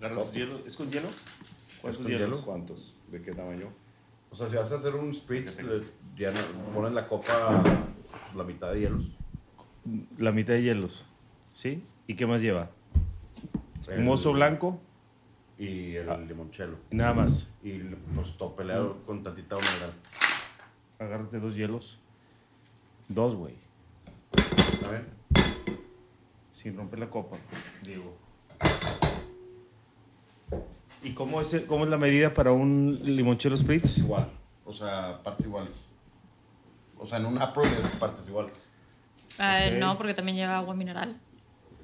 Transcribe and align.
Agarra 0.00 0.14
los 0.16 0.32
hielos. 0.32 0.60
¿Es 0.66 0.76
con 0.76 0.90
hielo? 0.90 1.06
¿Cuántos 1.80 2.02
con 2.02 2.10
hielos? 2.10 2.30
hielo? 2.30 2.44
¿Cuántos? 2.44 2.98
¿De 3.08 3.22
qué 3.22 3.32
tamaño? 3.32 3.68
O 4.32 4.34
sea, 4.34 4.48
si 4.50 4.56
vas 4.56 4.72
a 4.72 4.76
hacer 4.76 4.96
un 4.96 5.14
spritz, 5.14 5.56
llena- 6.16 6.32
pones 6.74 6.92
la 6.92 7.06
copa 7.06 7.62
la 8.34 8.42
mitad 8.42 8.72
de 8.72 8.80
hielos. 8.80 9.04
La 10.18 10.32
mitad 10.32 10.54
de 10.54 10.62
hielos. 10.62 11.06
¿Sí? 11.52 11.84
¿Y 12.08 12.16
qué 12.16 12.26
más 12.26 12.42
lleva? 12.42 12.68
El- 13.88 14.02
Mozo 14.02 14.32
blanco 14.32 14.80
Y 15.56 15.94
el 15.94 16.26
limoncello. 16.26 16.74
y 16.90 16.96
nada 16.96 17.14
más. 17.14 17.52
Y 17.62 17.78
pues 17.78 18.36
todo 18.36 18.56
peleado 18.56 18.96
con 19.06 19.22
tantita 19.22 19.54
humedad. 19.54 19.92
Agárrate 20.98 21.38
dos 21.38 21.54
hielos. 21.54 22.00
Dos, 23.06 23.36
güey. 23.36 23.54
A 24.84 24.88
ver. 24.90 25.06
Sin 26.50 26.76
romper 26.76 26.98
la 26.98 27.08
copa, 27.08 27.36
digo. 27.84 28.16
¿Y 31.04 31.12
cómo 31.12 31.40
es, 31.40 31.64
cómo 31.68 31.84
es 31.84 31.90
la 31.90 31.98
medida 31.98 32.32
para 32.34 32.52
un 32.52 32.98
limonchelo 33.02 33.56
spritz? 33.56 33.98
Igual. 33.98 34.28
O 34.64 34.72
sea, 34.72 35.20
partes 35.22 35.46
iguales. 35.46 35.72
O 36.98 37.06
sea, 37.06 37.18
en 37.18 37.26
un 37.26 37.40
apron 37.40 37.66
es 37.66 37.86
partes 37.98 38.26
iguales. 38.26 38.52
Ah, 39.38 39.60
Ok. 39.68 39.78
No, 39.78 39.96
porque 39.98 40.14
también 40.14 40.36
lleva 40.36 40.56
agua 40.58 40.74
mineral. 40.74 41.18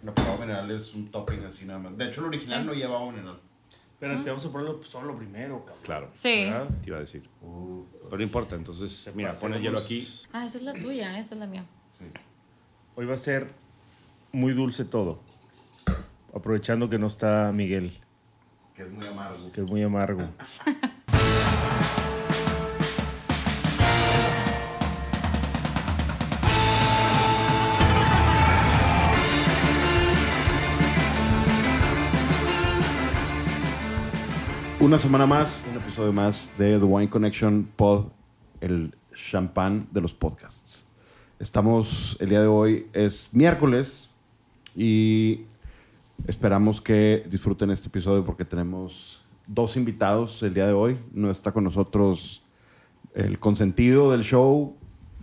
La 0.02 0.12
agua 0.12 0.38
mineral 0.40 0.70
es 0.70 0.94
un 0.94 1.10
topping 1.10 1.44
así 1.44 1.66
nada 1.66 1.78
más. 1.78 1.96
De 1.98 2.06
hecho, 2.08 2.20
el 2.20 2.28
original 2.28 2.62
Sí. 2.62 2.66
no 2.66 2.72
lleva 2.72 2.96
agua 2.96 3.12
mineral. 3.12 3.38
Espérate, 3.92 4.30
vamos 4.30 4.46
a 4.46 4.50
ponerlo 4.52 4.82
solo 4.82 5.14
primero, 5.14 5.58
cabrón. 5.66 5.84
Claro. 5.84 6.10
Sí. 6.14 6.44
¿Verdad? 6.44 6.68
Te 6.82 6.88
iba 6.88 6.96
a 6.96 7.00
decir. 7.00 7.28
Pero 7.42 8.16
no 8.16 8.22
importa, 8.22 8.56
entonces, 8.56 9.12
mira, 9.14 9.32
Hacemos- 9.32 9.50
pon 9.52 9.58
el 9.58 9.62
hielo 9.62 9.78
aquí. 9.78 10.08
Ah, 10.32 10.46
esa 10.46 10.56
es 10.56 10.64
la 10.64 10.72
tuya, 10.72 11.18
esa 11.18 11.34
es 11.34 11.40
la 11.40 11.46
mía. 11.46 11.66
Hoy 12.96 13.04
va 13.04 13.12
a 13.12 13.18
ser 13.18 13.48
muy 14.32 14.54
dulce 14.54 14.86
todo. 14.86 15.20
Aprovechando 16.34 16.88
que 16.88 16.98
no 16.98 17.08
está 17.08 17.52
Miguel, 17.52 17.92
Que 18.80 18.86
es 18.86 18.92
muy 18.92 19.06
amargo. 19.06 19.52
que 19.52 19.60
es 19.60 19.70
muy 19.70 19.82
amargo. 19.82 20.22
Una 34.80 34.98
semana 34.98 35.26
más, 35.26 35.60
un 35.70 35.76
episodio 35.76 36.14
más 36.14 36.50
de 36.56 36.78
The 36.78 36.84
Wine 36.84 37.10
Connection 37.10 37.68
Pod, 37.76 38.06
el 38.62 38.94
champán 39.14 39.88
de 39.90 40.00
los 40.00 40.14
podcasts. 40.14 40.86
Estamos, 41.38 42.16
el 42.18 42.30
día 42.30 42.40
de 42.40 42.46
hoy 42.46 42.86
es 42.94 43.34
miércoles 43.34 44.08
y 44.74 45.44
esperamos 46.26 46.80
que 46.80 47.24
disfruten 47.28 47.70
este 47.70 47.88
episodio 47.88 48.24
porque 48.24 48.44
tenemos 48.44 49.24
dos 49.46 49.76
invitados 49.76 50.42
el 50.42 50.54
día 50.54 50.66
de 50.66 50.72
hoy. 50.72 50.98
No 51.12 51.30
está 51.30 51.52
con 51.52 51.64
nosotros 51.64 52.42
el 53.14 53.38
consentido 53.38 54.10
del 54.10 54.22
show 54.22 54.76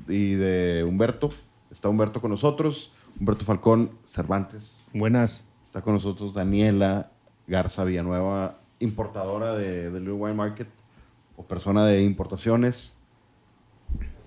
y 0.07 0.31
de 0.31 0.85
Humberto. 0.87 1.29
Está 1.71 1.89
Humberto 1.89 2.21
con 2.21 2.31
nosotros, 2.31 2.91
Humberto 3.19 3.45
Falcón 3.45 3.91
Cervantes. 4.03 4.87
Buenas. 4.93 5.45
Está 5.63 5.81
con 5.81 5.93
nosotros 5.93 6.33
Daniela 6.33 7.11
Garza 7.45 7.83
Villanueva, 7.83 8.59
importadora 8.79 9.55
de, 9.55 9.91
de 9.91 9.99
Little 9.99 10.13
Wine 10.13 10.35
Market 10.35 10.67
o 11.35 11.43
persona 11.43 11.85
de 11.85 12.03
importaciones. 12.03 12.97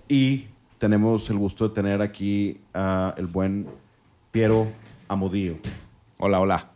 Y 0.07 0.47
tenemos 0.77 1.29
el 1.29 1.37
gusto 1.37 1.67
de 1.69 1.75
tener 1.75 2.01
aquí 2.01 2.59
a 2.73 3.13
el 3.17 3.27
buen 3.27 3.67
Piero 4.31 4.67
Amodío. 5.07 5.57
Hola, 6.23 6.39
hola. 6.39 6.69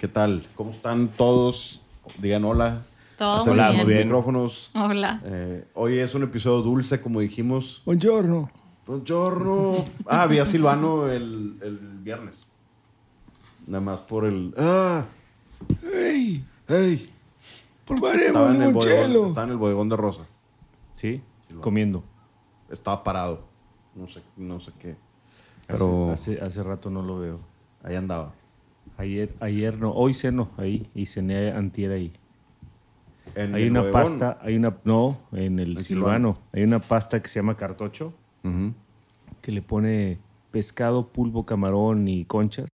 ¿Qué 0.00 0.06
tal? 0.06 0.46
¿Cómo 0.54 0.70
están 0.70 1.08
todos? 1.08 1.82
Digan 2.18 2.44
hola. 2.44 2.82
Todo 3.18 3.40
Hacen 3.40 3.56
muy 3.56 3.76
los 3.76 3.86
bien. 3.86 4.04
micrófonos. 4.04 4.70
Hola. 4.72 5.20
Eh, 5.24 5.66
hoy 5.74 5.98
es 5.98 6.14
un 6.14 6.22
episodio 6.22 6.62
dulce, 6.62 7.00
como 7.00 7.18
dijimos. 7.18 7.82
Buongiorno. 7.84 8.50
Buongiorno. 8.86 9.74
Ah, 10.06 10.26
vi 10.26 10.38
a 10.38 10.46
Silvano 10.46 11.08
el, 11.08 11.58
el 11.60 11.78
viernes. 11.78 12.46
Nada 13.66 13.80
más 13.80 13.98
por 14.00 14.26
el... 14.26 14.54
¡Ah! 14.56 15.04
¡Ey! 15.92 16.44
¡Hey! 16.68 17.10
¡Probaremos 17.84 18.26
Estaba 18.28 18.54
en, 18.54 18.62
el 18.62 18.72
bodegón, 18.74 19.26
estaba 19.26 19.44
en 19.46 19.50
el 19.50 19.56
bodegón 19.56 19.88
de 19.88 19.96
rosas. 19.96 20.28
¿Sí? 20.92 21.20
Comiendo. 21.60 22.04
Estaba 22.70 23.02
parado. 23.02 23.40
No 23.96 24.06
sé, 24.08 24.22
no 24.36 24.60
sé 24.60 24.70
qué. 24.78 24.90
Hace- 24.90 24.98
Pero 25.66 26.12
Hace, 26.12 26.40
hace 26.40 26.62
rato 26.62 26.88
no 26.90 27.02
lo 27.02 27.18
veo. 27.18 27.51
Ahí 27.82 27.94
andaba. 27.96 28.34
Ayer, 28.98 29.34
ayer 29.40 29.78
no, 29.78 29.92
hoy 29.92 30.14
ceno 30.14 30.50
ahí 30.56 30.88
y 30.94 31.06
cené 31.06 31.50
antier 31.52 31.92
ahí. 31.92 32.12
En 33.34 33.54
Hay 33.54 33.64
el 33.64 33.70
una 33.70 33.80
bodegón. 33.80 34.02
pasta, 34.02 34.38
hay 34.42 34.56
una, 34.56 34.76
no, 34.84 35.18
en 35.32 35.58
el 35.58 35.78
Silvano, 35.78 36.36
hay 36.52 36.64
una 36.64 36.80
pasta 36.80 37.22
que 37.22 37.28
se 37.28 37.38
llama 37.40 37.56
cartocho, 37.56 38.12
que 39.40 39.52
le 39.52 39.62
pone 39.62 40.18
pescado, 40.50 41.08
pulpo, 41.08 41.46
camarón 41.46 42.08
y 42.08 42.24
conchas. 42.26 42.68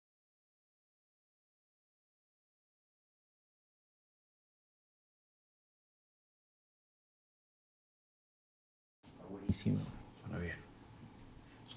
Buenísimo. 9.29 9.79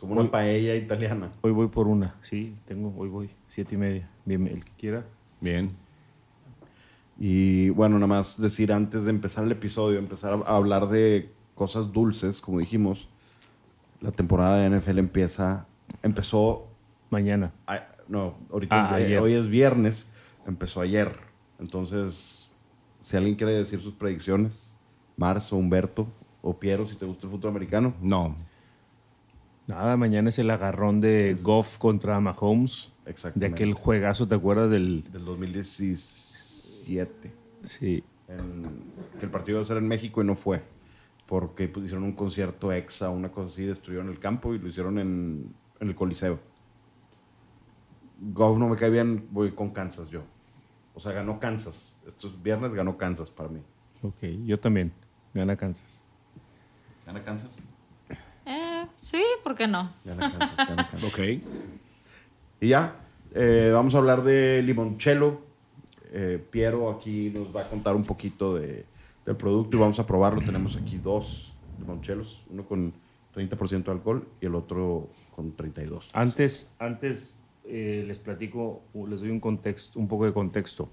Como 0.00 0.14
una 0.20 0.30
paella 0.30 0.74
italiana. 0.74 1.30
Hoy 1.42 1.52
voy 1.52 1.68
por 1.68 1.86
una, 1.86 2.14
sí, 2.22 2.56
tengo, 2.66 2.92
hoy 2.96 3.08
voy, 3.08 3.30
siete 3.46 3.74
y 3.74 3.78
media. 3.78 4.08
Bien, 4.24 4.46
el 4.46 4.64
que 4.64 4.72
quiera. 4.78 5.04
Bien. 5.40 5.70
Y 7.18 7.68
bueno, 7.70 7.96
nada 7.96 8.06
más 8.06 8.40
decir 8.40 8.72
antes 8.72 9.04
de 9.04 9.10
empezar 9.10 9.44
el 9.44 9.52
episodio, 9.52 9.98
empezar 9.98 10.32
a 10.46 10.56
hablar 10.56 10.88
de 10.88 11.30
cosas 11.54 11.92
dulces, 11.92 12.40
como 12.40 12.58
dijimos. 12.60 13.08
La 14.00 14.10
temporada 14.10 14.56
de 14.58 14.70
NFL 14.70 14.98
empieza, 14.98 15.66
empezó, 16.02 16.66
Mañana. 17.10 17.52
a- 17.66 17.84
no, 18.08 18.34
ahorita 18.50 18.94
Ah, 18.94 18.98
es- 18.98 19.04
ayer. 19.06 19.18
hoy 19.20 19.34
es 19.34 19.46
viernes, 19.48 20.10
empezó 20.46 20.80
ayer. 20.80 21.14
Entonces, 21.58 22.48
si 23.00 23.16
alguien 23.18 23.34
quiere 23.34 23.52
decir 23.52 23.82
sus 23.82 23.92
predicciones, 23.92 24.74
Mars 25.18 25.52
o 25.52 25.56
Humberto 25.56 26.06
o 26.40 26.58
Piero, 26.58 26.86
si 26.86 26.96
te 26.96 27.04
gusta 27.04 27.26
el 27.26 27.32
fútbol 27.32 27.50
americano, 27.50 27.92
No. 28.00 28.34
Nada, 29.70 29.96
mañana 29.96 30.28
es 30.28 30.38
el 30.38 30.50
agarrón 30.50 31.00
de 31.00 31.36
Goff 31.42 31.78
contra 31.78 32.20
Mahomes. 32.20 32.92
De 33.04 33.10
exactamente. 33.10 33.54
aquel 33.62 33.74
juegazo, 33.74 34.26
¿te 34.28 34.34
acuerdas 34.34 34.70
del...? 34.70 35.04
del 35.12 35.24
2017. 35.24 37.32
Sí, 37.62 38.02
en- 38.28 38.90
que 39.18 39.26
el 39.26 39.30
partido 39.30 39.58
iba 39.58 39.62
a 39.62 39.66
ser 39.66 39.76
en 39.78 39.88
México 39.88 40.22
y 40.22 40.24
no 40.24 40.34
fue. 40.36 40.62
Porque 41.26 41.68
pues, 41.68 41.84
hicieron 41.86 42.04
un 42.04 42.12
concierto 42.12 42.72
exa, 42.72 43.10
una 43.10 43.30
cosa 43.30 43.52
así, 43.52 43.64
destruyeron 43.64 44.08
el 44.08 44.18
campo 44.18 44.54
y 44.54 44.58
lo 44.58 44.68
hicieron 44.68 44.98
en, 44.98 45.54
en 45.78 45.88
el 45.88 45.94
Coliseo. 45.94 46.40
Goff 48.20 48.58
no 48.58 48.68
me 48.68 48.76
cae 48.76 48.90
bien, 48.90 49.28
voy 49.30 49.52
con 49.52 49.70
Kansas 49.70 50.10
yo. 50.10 50.22
O 50.94 51.00
sea, 51.00 51.12
ganó 51.12 51.38
Kansas. 51.38 51.92
Estos 52.06 52.42
viernes 52.42 52.74
ganó 52.74 52.96
Kansas 52.98 53.30
para 53.30 53.48
mí. 53.48 53.60
ok, 54.02 54.24
yo 54.44 54.58
también. 54.58 54.92
Gana 55.32 55.56
Kansas. 55.56 56.00
¿Gana 57.06 57.22
Kansas? 57.22 57.56
Sí, 59.00 59.22
¿por 59.42 59.54
qué 59.56 59.66
no? 59.66 59.90
Gana 60.04 60.30
Kansas, 60.32 60.56
gana 60.68 60.88
Kansas. 60.90 61.12
Ok. 61.12 61.18
Y 62.60 62.68
ya, 62.68 62.96
eh, 63.34 63.70
vamos 63.72 63.94
a 63.94 63.98
hablar 63.98 64.22
de 64.22 64.62
limoncello. 64.62 65.40
Eh, 66.12 66.42
Piero 66.50 66.90
aquí 66.90 67.30
nos 67.30 67.54
va 67.54 67.62
a 67.62 67.68
contar 67.68 67.94
un 67.94 68.04
poquito 68.04 68.56
de, 68.56 68.84
del 69.24 69.36
producto 69.36 69.76
y 69.76 69.80
vamos 69.80 69.98
a 69.98 70.06
probarlo. 70.06 70.40
Tenemos 70.40 70.76
aquí 70.76 70.98
dos 70.98 71.52
limonchelos, 71.78 72.42
uno 72.50 72.64
con 72.64 72.92
30% 73.34 73.84
de 73.84 73.90
alcohol 73.92 74.26
y 74.40 74.46
el 74.46 74.54
otro 74.54 75.08
con 75.34 75.52
32. 75.52 76.10
Antes, 76.12 76.74
antes 76.78 77.40
eh, 77.64 78.04
les 78.06 78.18
platico, 78.18 78.82
les 79.08 79.20
doy 79.20 79.30
un 79.30 79.40
contexto, 79.40 79.98
un 79.98 80.08
poco 80.08 80.26
de 80.26 80.32
contexto. 80.32 80.90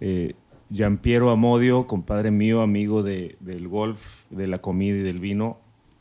Eh, 0.00 0.34
Giampiero 0.70 1.30
Amodio, 1.30 1.86
compadre 1.86 2.30
mío, 2.30 2.60
amigo 2.60 3.02
de- 3.02 3.36
del 3.40 3.66
golf, 3.68 4.24
de 4.30 4.46
la 4.48 4.58
comida 4.58 4.96
y 4.96 5.02
del 5.02 5.18
vino, 5.20 5.58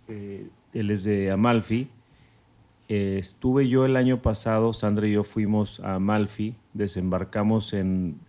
eh, 0.08 0.48
él 0.76 0.92
es 0.92 1.04
de 1.04 1.32
Amalfi. 1.32 1.90
Eh, 2.88 3.18
estuve 3.20 3.68
yo 3.68 3.86
el 3.86 3.96
año 3.96 4.22
pasado, 4.22 4.74
Sandra 4.74 5.08
y 5.08 5.14
yo 5.14 5.24
fuimos 5.24 5.80
a 5.80 5.96
Amalfi, 5.96 6.56
desembarcamos 6.74 7.74
en, 7.74 8.20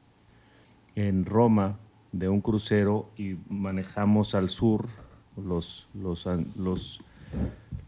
en 0.95 1.27
Roma 1.27 1.77
de 2.13 2.31
un 2.31 2.41
crucero 2.41 3.11
y 3.19 3.37
manejamos 3.51 4.35
al 4.35 4.49
sur 4.49 4.87
los, 5.37 5.89
los, 5.93 6.27
los, 6.57 7.03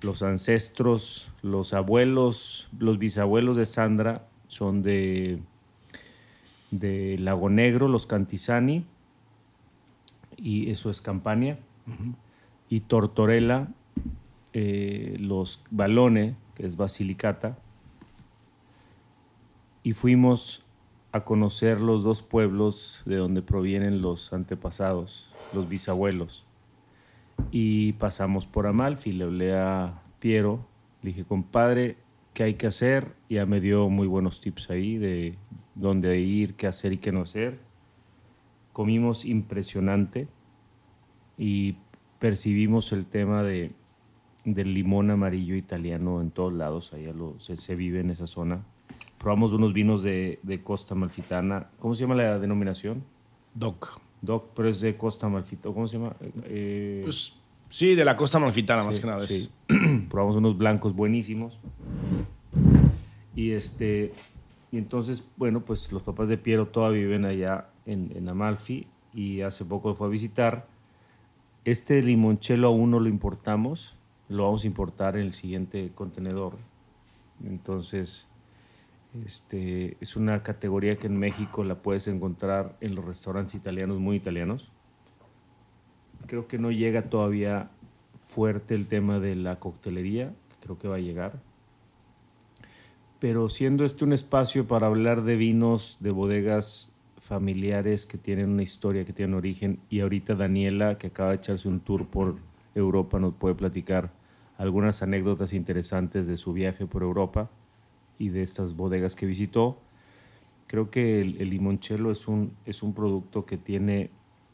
los 0.02 0.22
ancestros, 0.22 1.32
los 1.42 1.72
abuelos, 1.72 2.68
los 2.78 2.98
bisabuelos 2.98 3.56
de 3.56 3.64
Sandra 3.64 4.28
son 4.48 4.82
de, 4.82 5.40
de 6.70 7.16
Lago 7.18 7.48
Negro, 7.48 7.88
los 7.88 8.06
Cantizani, 8.06 8.84
y 10.36 10.70
eso 10.70 10.90
es 10.90 11.00
Campania, 11.00 11.58
y 12.68 12.80
Tortorella, 12.80 13.68
eh, 14.60 15.16
los 15.20 15.62
Balone, 15.70 16.34
que 16.56 16.66
es 16.66 16.76
Basilicata, 16.76 17.56
y 19.84 19.92
fuimos 19.92 20.66
a 21.12 21.20
conocer 21.20 21.80
los 21.80 22.02
dos 22.02 22.24
pueblos 22.24 23.02
de 23.06 23.14
donde 23.14 23.40
provienen 23.40 24.02
los 24.02 24.32
antepasados, 24.32 25.30
los 25.52 25.68
bisabuelos. 25.68 26.44
Y 27.52 27.92
pasamos 27.92 28.48
por 28.48 28.66
Amalfi, 28.66 29.12
le 29.12 29.24
hablé 29.26 29.56
a 29.56 30.02
Piero, 30.18 30.66
le 31.02 31.10
dije, 31.10 31.24
compadre, 31.24 31.96
¿qué 32.34 32.42
hay 32.42 32.54
que 32.54 32.66
hacer? 32.66 33.14
Ya 33.30 33.46
me 33.46 33.60
dio 33.60 33.88
muy 33.88 34.08
buenos 34.08 34.40
tips 34.40 34.70
ahí 34.70 34.98
de 34.98 35.36
dónde 35.76 36.18
ir, 36.18 36.54
qué 36.54 36.66
hacer 36.66 36.92
y 36.94 36.98
qué 36.98 37.12
no 37.12 37.22
hacer. 37.22 37.60
Comimos 38.72 39.24
impresionante 39.24 40.26
y 41.38 41.76
percibimos 42.18 42.90
el 42.90 43.06
tema 43.06 43.44
de, 43.44 43.70
del 44.44 44.72
limón 44.74 45.10
amarillo 45.10 45.54
italiano 45.56 46.20
en 46.20 46.30
todos 46.30 46.52
lados, 46.52 46.92
allá 46.92 47.12
lo, 47.12 47.38
se, 47.40 47.56
se 47.56 47.74
vive 47.74 48.00
en 48.00 48.10
esa 48.10 48.26
zona. 48.26 48.64
Probamos 49.18 49.52
unos 49.52 49.72
vinos 49.72 50.02
de, 50.02 50.38
de 50.42 50.62
Costa 50.62 50.94
Malfitana. 50.94 51.68
¿Cómo 51.80 51.94
se 51.94 52.02
llama 52.02 52.14
la 52.14 52.38
denominación? 52.38 53.02
Doc. 53.54 54.00
Doc, 54.22 54.50
pero 54.54 54.68
es 54.68 54.80
de 54.80 54.96
Costa 54.96 55.28
Malfitana. 55.28 55.74
¿Cómo 55.74 55.88
se 55.88 55.98
llama? 55.98 56.16
Eh, 56.44 57.00
Pues 57.04 57.34
sí, 57.68 57.94
de 57.94 58.04
la 58.04 58.16
costa 58.16 58.38
malfitana, 58.38 58.84
más 58.84 59.00
que 59.00 59.06
nada. 59.06 59.26
sí. 59.26 59.50
Probamos 60.10 60.36
unos 60.36 60.56
blancos 60.56 60.94
buenísimos. 60.94 61.58
Y 63.34 63.50
este 63.52 64.12
y 64.70 64.76
entonces, 64.78 65.24
bueno, 65.36 65.60
pues 65.64 65.92
los 65.92 66.02
papás 66.02 66.28
de 66.28 66.36
Piero 66.36 66.66
todavía 66.68 67.00
viven 67.02 67.24
allá 67.24 67.68
en, 67.86 68.12
en 68.14 68.28
Amalfi 68.28 68.86
y 69.14 69.40
hace 69.40 69.64
poco 69.64 69.94
fue 69.94 70.06
a 70.08 70.10
visitar. 70.10 70.66
Este 71.64 72.02
limoncello 72.02 72.66
aún 72.68 72.90
no 72.90 73.00
lo 73.00 73.08
importamos, 73.08 73.94
lo 74.28 74.44
vamos 74.44 74.64
a 74.64 74.66
importar 74.66 75.16
en 75.16 75.22
el 75.22 75.32
siguiente 75.32 75.90
contenedor. 75.94 76.56
Entonces, 77.44 78.26
este, 79.26 79.96
es 80.00 80.16
una 80.16 80.42
categoría 80.42 80.96
que 80.96 81.06
en 81.06 81.18
México 81.18 81.64
la 81.64 81.76
puedes 81.76 82.08
encontrar 82.08 82.76
en 82.80 82.94
los 82.94 83.04
restaurantes 83.04 83.54
italianos 83.54 83.98
muy 83.98 84.16
italianos. 84.16 84.70
Creo 86.26 86.46
que 86.46 86.58
no 86.58 86.70
llega 86.70 87.02
todavía 87.08 87.70
fuerte 88.26 88.74
el 88.74 88.86
tema 88.86 89.18
de 89.18 89.34
la 89.34 89.58
coctelería, 89.58 90.34
creo 90.60 90.78
que 90.78 90.88
va 90.88 90.96
a 90.96 91.00
llegar. 91.00 91.40
Pero 93.18 93.48
siendo 93.48 93.84
este 93.84 94.04
un 94.04 94.12
espacio 94.12 94.68
para 94.68 94.86
hablar 94.86 95.22
de 95.22 95.36
vinos 95.36 95.96
de 96.00 96.10
bodegas 96.10 96.92
familiares 97.20 98.06
que 98.06 98.18
tienen 98.18 98.50
una 98.50 98.62
historia, 98.62 99.04
que 99.04 99.12
tienen 99.12 99.34
origen, 99.34 99.80
y 99.88 100.00
ahorita 100.00 100.34
Daniela, 100.34 100.98
que 100.98 101.08
acaba 101.08 101.30
de 101.30 101.36
echarse 101.36 101.68
un 101.68 101.80
tour 101.80 102.06
por 102.06 102.36
Europa, 102.74 103.18
nos 103.18 103.34
puede 103.34 103.54
platicar 103.54 104.12
algunas 104.58 105.02
anécdotas 105.02 105.54
interesantes 105.54 106.26
de 106.28 106.36
su 106.36 106.52
viaje 106.52 106.86
por 106.86 107.02
Europa 107.04 107.50
y 108.18 108.30
de 108.30 108.42
estas 108.42 108.76
bodegas 108.76 109.16
que 109.16 109.26
visitó. 109.26 109.78
Creo 110.66 110.90
que 110.90 111.20
el, 111.22 111.40
el 111.40 111.50
limoncello 111.50 112.10
es 112.10 112.28
un, 112.28 112.52
es 112.66 112.82
un 112.82 112.92
producto 112.94 113.46
que 113.46 113.56
tiene 113.56 114.10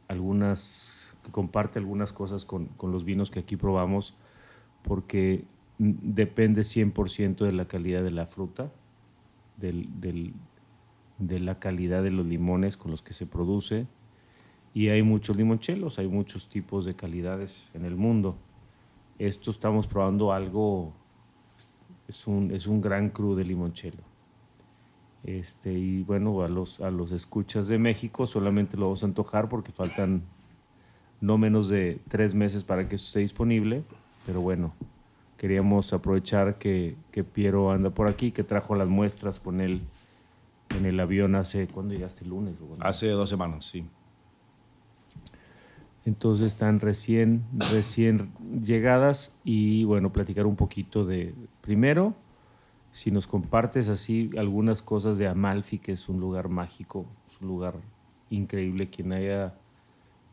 algunas, 0.09 1.17
que 1.25 1.33
comparte 1.33 1.79
algunas 1.81 2.13
cosas 2.13 2.45
con, 2.45 2.67
con 2.69 2.93
los 2.93 3.05
vinos 3.05 3.31
que 3.31 3.41
aquí 3.41 3.57
probamos, 3.57 4.17
porque 4.83 5.45
depende 5.79 6.63
100% 6.65 7.45
de 7.45 7.53
la 7.53 7.67
calidad 7.67 8.03
de 8.05 8.13
la 8.13 8.27
fruta, 8.27 8.71
del, 9.57 9.89
del- 10.01 10.35
de 11.19 11.41
la 11.41 11.61
calidad 11.61 12.03
de 12.03 12.11
los 12.11 12.27
limones 12.27 12.77
con 12.77 12.91
los 12.91 13.03
que 13.03 13.13
se 13.13 13.27
produce. 13.27 13.87
Y 14.75 14.89
hay 14.89 15.03
muchos 15.03 15.37
limonchelos, 15.37 15.99
hay 15.99 16.09
muchos 16.09 16.49
tipos 16.49 16.85
de 16.85 16.97
calidades 16.97 17.71
en 17.75 17.85
el 17.85 17.97
mundo. 17.97 18.37
Esto 19.19 19.51
estamos 19.51 19.87
probando 19.87 20.33
algo, 20.33 20.93
es 22.09 22.27
un, 22.27 22.51
es 22.51 22.67
un 22.67 22.81
gran 22.81 23.11
cru 23.11 23.35
de 23.35 23.45
limonchelo. 23.45 24.03
Este, 25.23 25.73
y 25.73 26.03
bueno, 26.03 26.43
a 26.43 26.49
los, 26.49 26.81
a 26.81 26.91
los 26.91 27.13
escuchas 27.13 27.67
de 27.69 27.79
México 27.79 28.27
solamente 28.27 28.77
lo 28.77 28.87
vamos 28.87 29.03
a 29.03 29.07
antojar 29.07 29.49
porque 29.49 29.73
faltan 29.73 30.23
no 31.21 31.39
menos 31.39 31.69
de 31.69 31.99
tres 32.09 32.35
meses 32.35 32.63
para 32.63 32.89
que 32.89 32.97
eso 32.97 33.07
esté 33.07 33.21
disponible. 33.21 33.85
Pero 34.27 34.41
bueno, 34.41 34.75
queríamos 35.39 35.93
aprovechar 35.93 36.59
que, 36.59 36.97
que 37.11 37.25
Piero 37.25 37.71
anda 37.71 37.91
por 37.91 38.09
aquí, 38.09 38.33
que 38.33 38.45
trajo 38.45 38.75
las 38.75 38.89
muestras 38.89 39.41
con 39.41 39.61
él 39.61 39.83
en 40.71 40.87
el 40.87 40.99
avión 41.01 41.35
hace, 41.35 41.67
¿cuándo 41.69 41.95
llegaste? 41.95 42.25
¿El 42.25 42.31
lunes? 42.31 42.55
Hace 42.81 43.09
dos 43.09 43.31
semanas, 43.31 43.65
sí. 43.65 43.85
Entonces 46.07 46.49
están 46.49 46.81
recién, 46.81 47.45
recién 47.71 48.33
llegadas 48.63 49.39
y 49.43 49.85
bueno, 49.85 50.13
platicar 50.13 50.47
un 50.47 50.57
poquito 50.57 51.07
de, 51.07 51.35
primero, 51.63 52.15
si 52.93 53.11
nos 53.11 53.27
compartes 53.27 53.89
así 53.89 54.31
algunas 54.37 54.83
cosas 54.83 55.17
de 55.17 55.27
Amalfi, 55.27 55.79
que 55.79 55.93
es 55.93 56.09
un 56.09 56.21
lugar 56.21 56.49
mágico, 56.49 57.07
un 57.41 57.49
lugar 57.49 57.77
increíble, 58.29 58.91
quien 58.91 59.13
haya, 59.13 59.55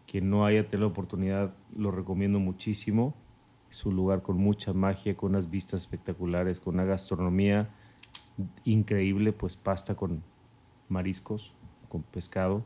quien 0.06 0.30
no 0.30 0.46
haya 0.46 0.68
tenido 0.68 0.88
la 0.88 0.92
oportunidad, 0.92 1.54
lo 1.76 1.92
recomiendo 1.92 2.40
muchísimo. 2.40 3.16
Es 3.70 3.86
un 3.86 3.96
lugar 3.96 4.22
con 4.22 4.38
mucha 4.38 4.74
magia, 4.74 5.16
con 5.16 5.32
unas 5.32 5.50
vistas 5.50 5.82
espectaculares, 5.82 6.60
con 6.60 6.74
una 6.76 6.84
gastronomía 6.84 7.70
increíble, 8.66 9.32
pues 9.32 9.56
pasta 9.56 9.96
con 9.96 10.22
mariscos, 10.90 11.54
con 11.88 12.04
pescado 12.04 12.66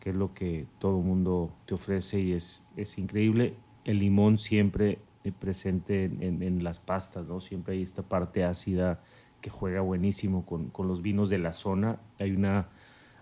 que 0.00 0.10
es 0.10 0.16
lo 0.16 0.32
que 0.34 0.66
todo 0.78 0.98
el 0.98 1.04
mundo 1.04 1.52
te 1.66 1.74
ofrece 1.74 2.20
y 2.20 2.32
es, 2.32 2.66
es 2.76 2.98
increíble. 2.98 3.54
El 3.84 3.98
limón 3.98 4.38
siempre 4.38 4.98
eh, 5.24 5.32
presente 5.32 6.04
en, 6.04 6.22
en- 6.22 6.42
en 6.42 6.64
las 6.64 6.78
pastas, 6.78 7.26
¿no? 7.26 7.40
Siempre 7.40 7.74
hay 7.74 7.82
esta 7.82 8.02
parte 8.02 8.42
ácida 8.44 9.00
que 9.40 9.50
juega 9.50 9.80
buenísimo 9.82 10.44
con, 10.46 10.70
con 10.70 10.88
los 10.88 11.02
vinos 11.02 11.28
de 11.30 11.38
la 11.38 11.52
zona. 11.52 11.98
Hay 12.18 12.32
una, 12.32 12.68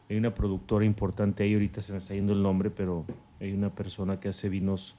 hay 0.08 0.16
una 0.16 0.34
productora 0.34 0.84
importante 0.84 1.42
ahí, 1.44 1.54
ahorita 1.54 1.80
se 1.82 1.92
me 1.92 1.98
está 1.98 2.14
yendo 2.14 2.32
el 2.32 2.42
nombre, 2.42 2.70
pero 2.70 3.04
hay 3.40 3.52
una 3.52 3.70
persona 3.74 4.18
que 4.20 4.28
hace 4.28 4.48
vinos 4.48 4.96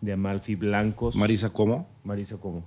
de 0.00 0.12
Amalfi 0.12 0.54
blancos. 0.56 1.16
Marisa, 1.16 1.50
¿cómo? 1.52 1.86
Marisa, 2.04 2.38
¿cómo? 2.40 2.64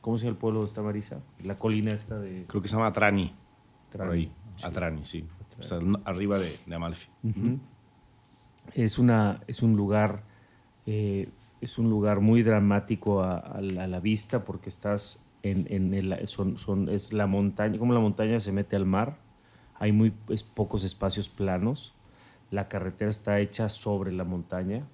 ¿Cómo 0.00 0.16
se 0.16 0.24
llama 0.24 0.32
el 0.34 0.38
pueblo 0.38 0.60
de 0.60 0.66
esta 0.66 0.82
Marisa? 0.82 1.20
La 1.42 1.58
colina 1.58 1.92
esta 1.92 2.18
de... 2.20 2.44
Creo 2.46 2.62
que 2.62 2.68
se 2.68 2.76
llama 2.76 2.86
Atrani. 2.88 3.26
Por 3.90 4.00
Trani. 4.00 4.12
ahí. 4.12 4.32
Atrani, 4.62 5.04
sí. 5.04 5.24
Arriba 6.04 6.38
de, 6.38 6.74
Amalfi. 6.74 7.08
es, 8.74 8.98
una, 8.98 9.40
es 9.46 9.62
un 9.62 9.76
lugar 9.76 10.24
eh, 10.86 11.28
es 11.60 11.78
un 11.78 11.90
lugar 11.90 12.20
muy 12.20 12.42
dramático 12.42 13.22
a, 13.22 13.60
la, 13.60 14.00
vista 14.00 14.44
porque 14.44 14.68
estás 14.68 15.26
en, 15.42 15.66
en 15.70 15.94
el, 15.94 16.26
son, 16.26 16.58
son, 16.58 16.88
es 16.88 17.12
la 17.12 17.26
montaña, 17.26 17.78
como 17.78 17.94
la 17.94 18.00
montaña 18.00 18.38
se 18.40 18.52
mete 18.52 18.76
al 18.76 18.86
mar, 18.86 19.18
hay 19.74 19.92
muy 19.92 20.12
pocos 20.54 20.84
espacios 20.84 21.28
planos, 21.28 21.94
la 22.50 22.68
carretera 22.68 23.10
está 23.10 23.40
hecha 23.40 23.68
sobre 23.68 24.12
la 24.12 24.24
montaña, 24.24 24.86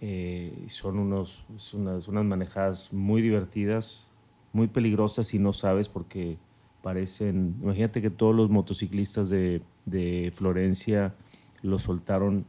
eh, 0.00 0.66
son 0.68 0.98
unos, 0.98 1.46
unas, 1.74 2.08
unas 2.08 2.24
manejadas 2.24 2.92
muy 2.92 3.22
divertidas, 3.22 4.10
muy 4.52 4.68
peligrosas 4.68 5.28
si 5.28 5.38
no 5.38 5.52
sabes 5.52 5.88
porque 5.88 6.38
parecen, 6.86 7.56
imagínate 7.60 8.00
que 8.00 8.10
todos 8.10 8.32
los 8.32 8.48
motociclistas 8.48 9.28
de, 9.28 9.60
de 9.86 10.32
Florencia 10.32 11.16
los 11.60 11.82
soltaron 11.82 12.44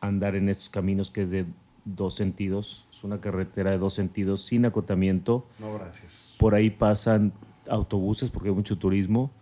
a 0.00 0.06
andar 0.06 0.36
en 0.36 0.48
estos 0.48 0.68
caminos 0.68 1.10
que 1.10 1.22
es 1.22 1.30
de 1.32 1.46
dos 1.84 2.14
sentidos, 2.14 2.86
es 2.92 3.02
una 3.02 3.20
carretera 3.20 3.72
de 3.72 3.78
dos 3.78 3.94
sentidos 3.94 4.42
sin 4.42 4.66
acotamiento, 4.66 5.48
No, 5.58 5.74
gracias. 5.74 6.32
por 6.38 6.54
ahí 6.54 6.70
pasan 6.70 7.32
autobuses 7.68 8.30
porque 8.30 8.50
hay 8.50 8.54
mucho 8.54 8.78
turismo 8.78 9.32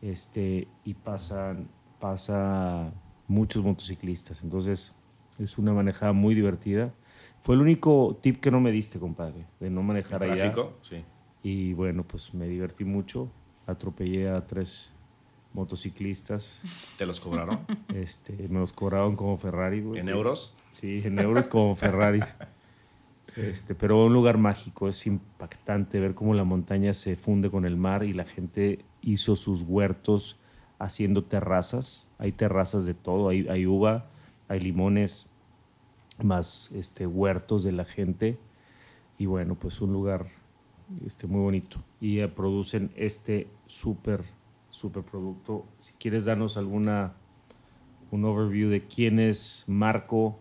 este, 0.00 0.66
y 0.86 0.94
pasan 0.94 1.68
pasa 2.00 2.90
muchos 3.28 3.62
motociclistas. 3.62 4.42
Entonces 4.42 4.94
es 5.38 5.58
una 5.58 5.74
manejada 5.74 6.14
muy 6.14 6.34
divertida. 6.34 6.90
Fue 7.42 7.54
el 7.54 7.60
único 7.60 8.18
tip 8.22 8.40
que 8.40 8.50
no 8.50 8.62
me 8.62 8.70
diste, 8.70 8.98
compadre, 8.98 9.44
de 9.60 9.68
no 9.68 9.82
manejar 9.82 10.22
allá. 10.22 10.36
Tráfico, 10.36 10.72
sí. 10.80 11.04
Y 11.42 11.74
bueno, 11.74 12.02
pues 12.02 12.32
me 12.32 12.48
divertí 12.48 12.84
mucho. 12.86 13.28
Atropellé 13.66 14.28
a 14.28 14.46
tres 14.46 14.92
motociclistas. 15.52 16.60
¿Te 16.96 17.06
los 17.06 17.20
cobraron? 17.20 17.60
Este, 17.94 18.48
me 18.48 18.60
los 18.60 18.72
cobraron 18.72 19.16
como 19.16 19.36
Ferrari. 19.38 19.80
güey. 19.82 20.00
¿En 20.00 20.08
euros? 20.08 20.54
Sí, 20.70 21.02
en 21.04 21.18
euros 21.18 21.48
como 21.48 21.74
Ferraris. 21.74 22.34
Este, 23.36 23.74
pero 23.74 24.04
un 24.04 24.12
lugar 24.12 24.36
mágico, 24.36 24.88
es 24.88 25.06
impactante 25.06 25.98
ver 26.00 26.14
cómo 26.14 26.34
la 26.34 26.44
montaña 26.44 26.92
se 26.92 27.16
funde 27.16 27.50
con 27.50 27.64
el 27.64 27.76
mar 27.76 28.04
y 28.04 28.12
la 28.12 28.24
gente 28.24 28.84
hizo 29.00 29.36
sus 29.36 29.62
huertos 29.62 30.38
haciendo 30.78 31.24
terrazas. 31.24 32.08
Hay 32.18 32.32
terrazas 32.32 32.84
de 32.84 32.94
todo, 32.94 33.28
hay, 33.28 33.48
hay 33.48 33.66
uva, 33.66 34.06
hay 34.48 34.60
limones, 34.60 35.30
más 36.22 36.70
este, 36.74 37.06
huertos 37.06 37.62
de 37.62 37.72
la 37.72 37.84
gente. 37.84 38.38
Y 39.18 39.26
bueno, 39.26 39.54
pues 39.54 39.80
un 39.80 39.92
lugar 39.92 40.26
este, 41.04 41.26
muy 41.26 41.40
bonito. 41.40 41.82
Y 42.00 42.18
eh, 42.20 42.28
producen 42.28 42.90
este 42.96 43.48
súper, 43.66 44.22
súper 44.68 45.02
producto. 45.02 45.66
Si 45.80 45.94
quieres 45.94 46.24
darnos 46.24 46.56
alguna, 46.56 47.14
un 48.10 48.24
overview 48.24 48.68
de 48.70 48.86
quién 48.86 49.18
es 49.18 49.64
Marco, 49.66 50.38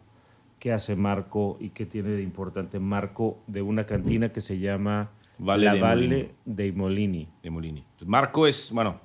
qué 0.60 0.72
hace 0.72 0.96
Marco 0.96 1.58
y 1.60 1.70
qué 1.70 1.86
tiene 1.86 2.10
de 2.10 2.24
importante 2.24 2.80
Marco 2.80 3.40
de 3.48 3.62
una 3.62 3.86
cantina 3.86 4.32
que 4.32 4.42
se 4.42 4.60
llama 4.60 5.12
Valle 5.40 5.66
La 5.66 5.72
dei 5.74 5.82
Valle 5.82 6.08
Molini. 6.08 6.32
dei 6.46 6.72
Molini. 6.72 7.28
de 7.42 7.50
Molini. 7.50 7.86
Pues 7.98 8.08
Marco 8.08 8.46
es, 8.48 8.72
bueno, 8.72 9.00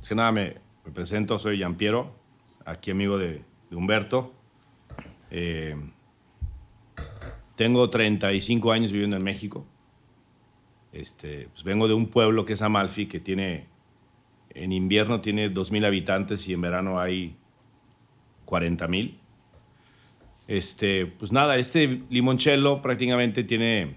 Es 0.00 0.08
que 0.08 0.14
nada, 0.14 0.30
me, 0.32 0.54
me 0.84 0.92
presento, 0.92 1.38
soy 1.38 1.56
Giampiero, 1.56 2.12
aquí 2.64 2.90
amigo 2.90 3.18
de, 3.18 3.42
de 3.70 3.76
Humberto. 3.76 4.32
Eh, 5.30 5.74
tengo 7.56 7.88
35 7.90 8.72
años 8.72 8.92
viviendo 8.92 9.16
en 9.16 9.24
México. 9.24 9.66
Este, 10.94 11.48
pues 11.52 11.64
vengo 11.64 11.88
de 11.88 11.94
un 11.94 12.06
pueblo 12.06 12.44
que 12.44 12.52
es 12.52 12.62
Amalfi, 12.62 13.06
que 13.06 13.18
tiene, 13.18 13.66
en 14.50 14.70
invierno 14.70 15.20
tiene 15.20 15.52
2.000 15.52 15.84
habitantes 15.84 16.48
y 16.48 16.52
en 16.52 16.60
verano 16.60 17.00
hay 17.00 17.36
40.000. 18.46 19.16
Este, 20.46 21.06
pues 21.06 21.32
nada, 21.32 21.56
este 21.56 22.02
limoncello 22.10 22.80
prácticamente 22.80 23.42
tiene, 23.42 23.96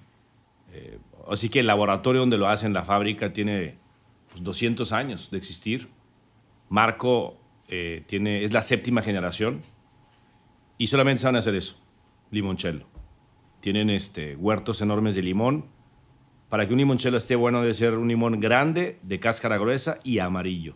eh, 0.73 0.97
así 1.29 1.49
que 1.49 1.59
el 1.59 1.67
laboratorio 1.67 2.21
donde 2.21 2.39
lo 2.39 2.47
hacen, 2.47 2.73
la 2.73 2.83
fábrica, 2.83 3.31
tiene 3.31 3.75
pues, 4.31 4.43
200 4.43 4.91
años 4.91 5.29
de 5.29 5.37
existir. 5.37 5.89
Marco 6.67 7.37
eh, 7.67 8.03
tiene, 8.07 8.43
es 8.43 8.51
la 8.53 8.63
séptima 8.63 9.03
generación 9.03 9.61
y 10.79 10.87
solamente 10.87 11.21
saben 11.21 11.35
hacer 11.35 11.53
eso, 11.53 11.79
limoncello. 12.31 12.87
Tienen 13.59 13.91
este, 13.91 14.35
huertos 14.35 14.81
enormes 14.81 15.13
de 15.13 15.21
limón. 15.21 15.76
Para 16.49 16.65
que 16.65 16.73
un 16.73 16.79
limoncello 16.79 17.17
esté 17.17 17.35
bueno 17.35 17.61
debe 17.61 17.73
ser 17.73 17.97
un 17.97 18.07
limón 18.07 18.39
grande, 18.39 18.99
de 19.03 19.19
cáscara 19.19 19.57
gruesa 19.57 19.99
y 20.03 20.19
amarillo. 20.19 20.75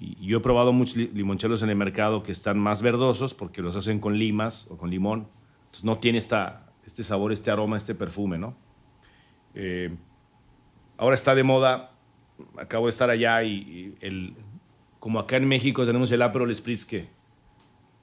Y 0.00 0.14
yo 0.26 0.38
he 0.38 0.40
probado 0.40 0.72
muchos 0.72 0.96
li- 0.96 1.10
limonchelos 1.12 1.62
en 1.62 1.70
el 1.70 1.76
mercado 1.76 2.22
que 2.22 2.32
están 2.32 2.58
más 2.58 2.80
verdosos 2.82 3.34
porque 3.34 3.62
los 3.62 3.76
hacen 3.76 4.00
con 4.00 4.16
limas 4.18 4.66
o 4.70 4.76
con 4.76 4.90
limón. 4.90 5.28
Entonces 5.66 5.84
no 5.84 5.98
tiene 5.98 6.18
esta, 6.18 6.66
este 6.86 7.02
sabor, 7.04 7.32
este 7.32 7.50
aroma, 7.50 7.76
este 7.76 7.94
perfume, 7.94 8.38
¿no? 8.38 8.56
Eh, 9.54 9.94
ahora 10.96 11.14
está 11.14 11.34
de 11.34 11.42
moda, 11.42 11.90
acabo 12.56 12.86
de 12.86 12.90
estar 12.90 13.10
allá 13.10 13.42
y, 13.42 13.52
y 13.52 13.94
el, 14.00 14.34
como 14.98 15.18
acá 15.18 15.36
en 15.36 15.46
México 15.48 15.84
tenemos 15.84 16.10
el 16.12 16.22
Aperol 16.22 16.54
Spritz 16.54 16.84
que 16.86 17.08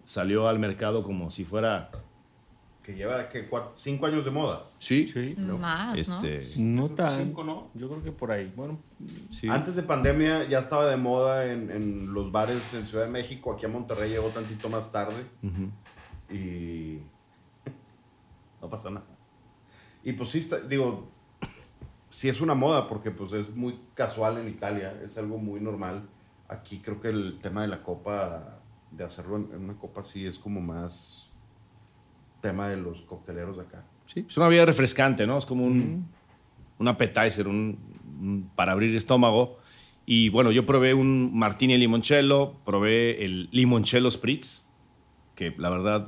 salió 0.03 0.47
al 0.47 0.59
mercado 0.59 1.01
como 1.01 1.31
si 1.31 1.43
fuera... 1.43 1.89
Que 2.85 2.93
lleva 2.93 3.29
¿qué, 3.29 3.47
cuatro- 3.47 3.71
cinco 3.75 4.05
años 4.05 4.23
de 4.23 4.29
moda. 4.29 4.63
Sí, 4.77 5.07
Sí, 5.07 5.33
Más, 5.37 5.97
este, 5.97 6.49
no 6.57 6.89
tan. 6.91 7.19
Cinco, 7.19 7.43
¿no? 7.43 7.69
Yo 7.73 7.89
creo 7.89 8.03
que 8.03 8.11
por 8.11 8.31
ahí. 8.31 8.53
Bueno, 8.55 8.77
sí. 9.31 9.47
Antes 9.49 9.75
de 9.75 9.81
pandemia 9.81 10.47
ya 10.47 10.59
estaba 10.59 10.85
de 10.85 10.95
moda 10.95 11.51
en, 11.51 11.71
en 11.71 12.13
los 12.13 12.31
bares 12.31 12.75
en 12.75 12.85
Ciudad 12.85 13.05
de 13.05 13.09
México. 13.11 13.53
Aquí 13.53 13.65
a 13.65 13.69
Monterrey 13.69 14.11
llegó 14.11 14.27
tantito 14.29 14.69
más 14.69 14.91
tarde. 14.91 15.25
Ujú. 15.41 15.71
Y 16.35 16.99
no 18.61 18.69
pasa 18.69 18.91
nada. 18.91 19.05
Y 20.03 20.13
pues 20.13 20.29
sí, 20.29 20.39
está- 20.39 20.59
digo, 20.59 21.09
sí 22.11 22.29
es 22.29 22.39
una 22.39 22.53
moda 22.53 22.87
porque 22.87 23.09
pues 23.09 23.33
es 23.33 23.49
muy 23.55 23.79
casual 23.95 24.37
en 24.37 24.47
Italia, 24.47 24.93
es 25.03 25.17
algo 25.17 25.39
muy 25.39 25.59
normal. 25.59 26.07
Aquí 26.47 26.79
creo 26.79 27.01
que 27.01 27.07
el 27.09 27.39
tema 27.41 27.63
de 27.63 27.67
la 27.67 27.81
copa, 27.81 28.59
de 28.91 29.03
hacerlo 29.03 29.37
en, 29.37 29.49
en 29.53 29.63
una 29.63 29.73
copa 29.79 30.01
así 30.01 30.27
es 30.27 30.37
como 30.37 30.61
más 30.61 31.24
tema 32.49 32.67
de 32.69 32.77
los 32.77 33.01
cocteleros 33.01 33.57
de 33.57 33.63
acá. 33.63 33.83
Sí, 34.07 34.25
es 34.27 34.37
una 34.37 34.47
bebida 34.47 34.65
refrescante, 34.65 35.25
¿no? 35.25 35.37
Es 35.37 35.45
como 35.45 35.65
un, 35.65 36.05
un 36.77 36.87
appetizer, 36.87 37.47
un, 37.47 37.77
un- 38.21 38.49
para 38.55 38.71
abrir 38.73 38.95
estómago. 38.95 39.57
Y 40.05 40.29
bueno, 40.29 40.51
yo 40.51 40.65
probé 40.65 40.93
un 40.93 41.31
martini 41.37 41.77
limoncello, 41.77 42.53
probé 42.65 43.25
el 43.25 43.49
limoncello 43.51 44.11
spritz, 44.11 44.63
que 45.33 45.55
la 45.57 45.69
verdad 45.71 46.07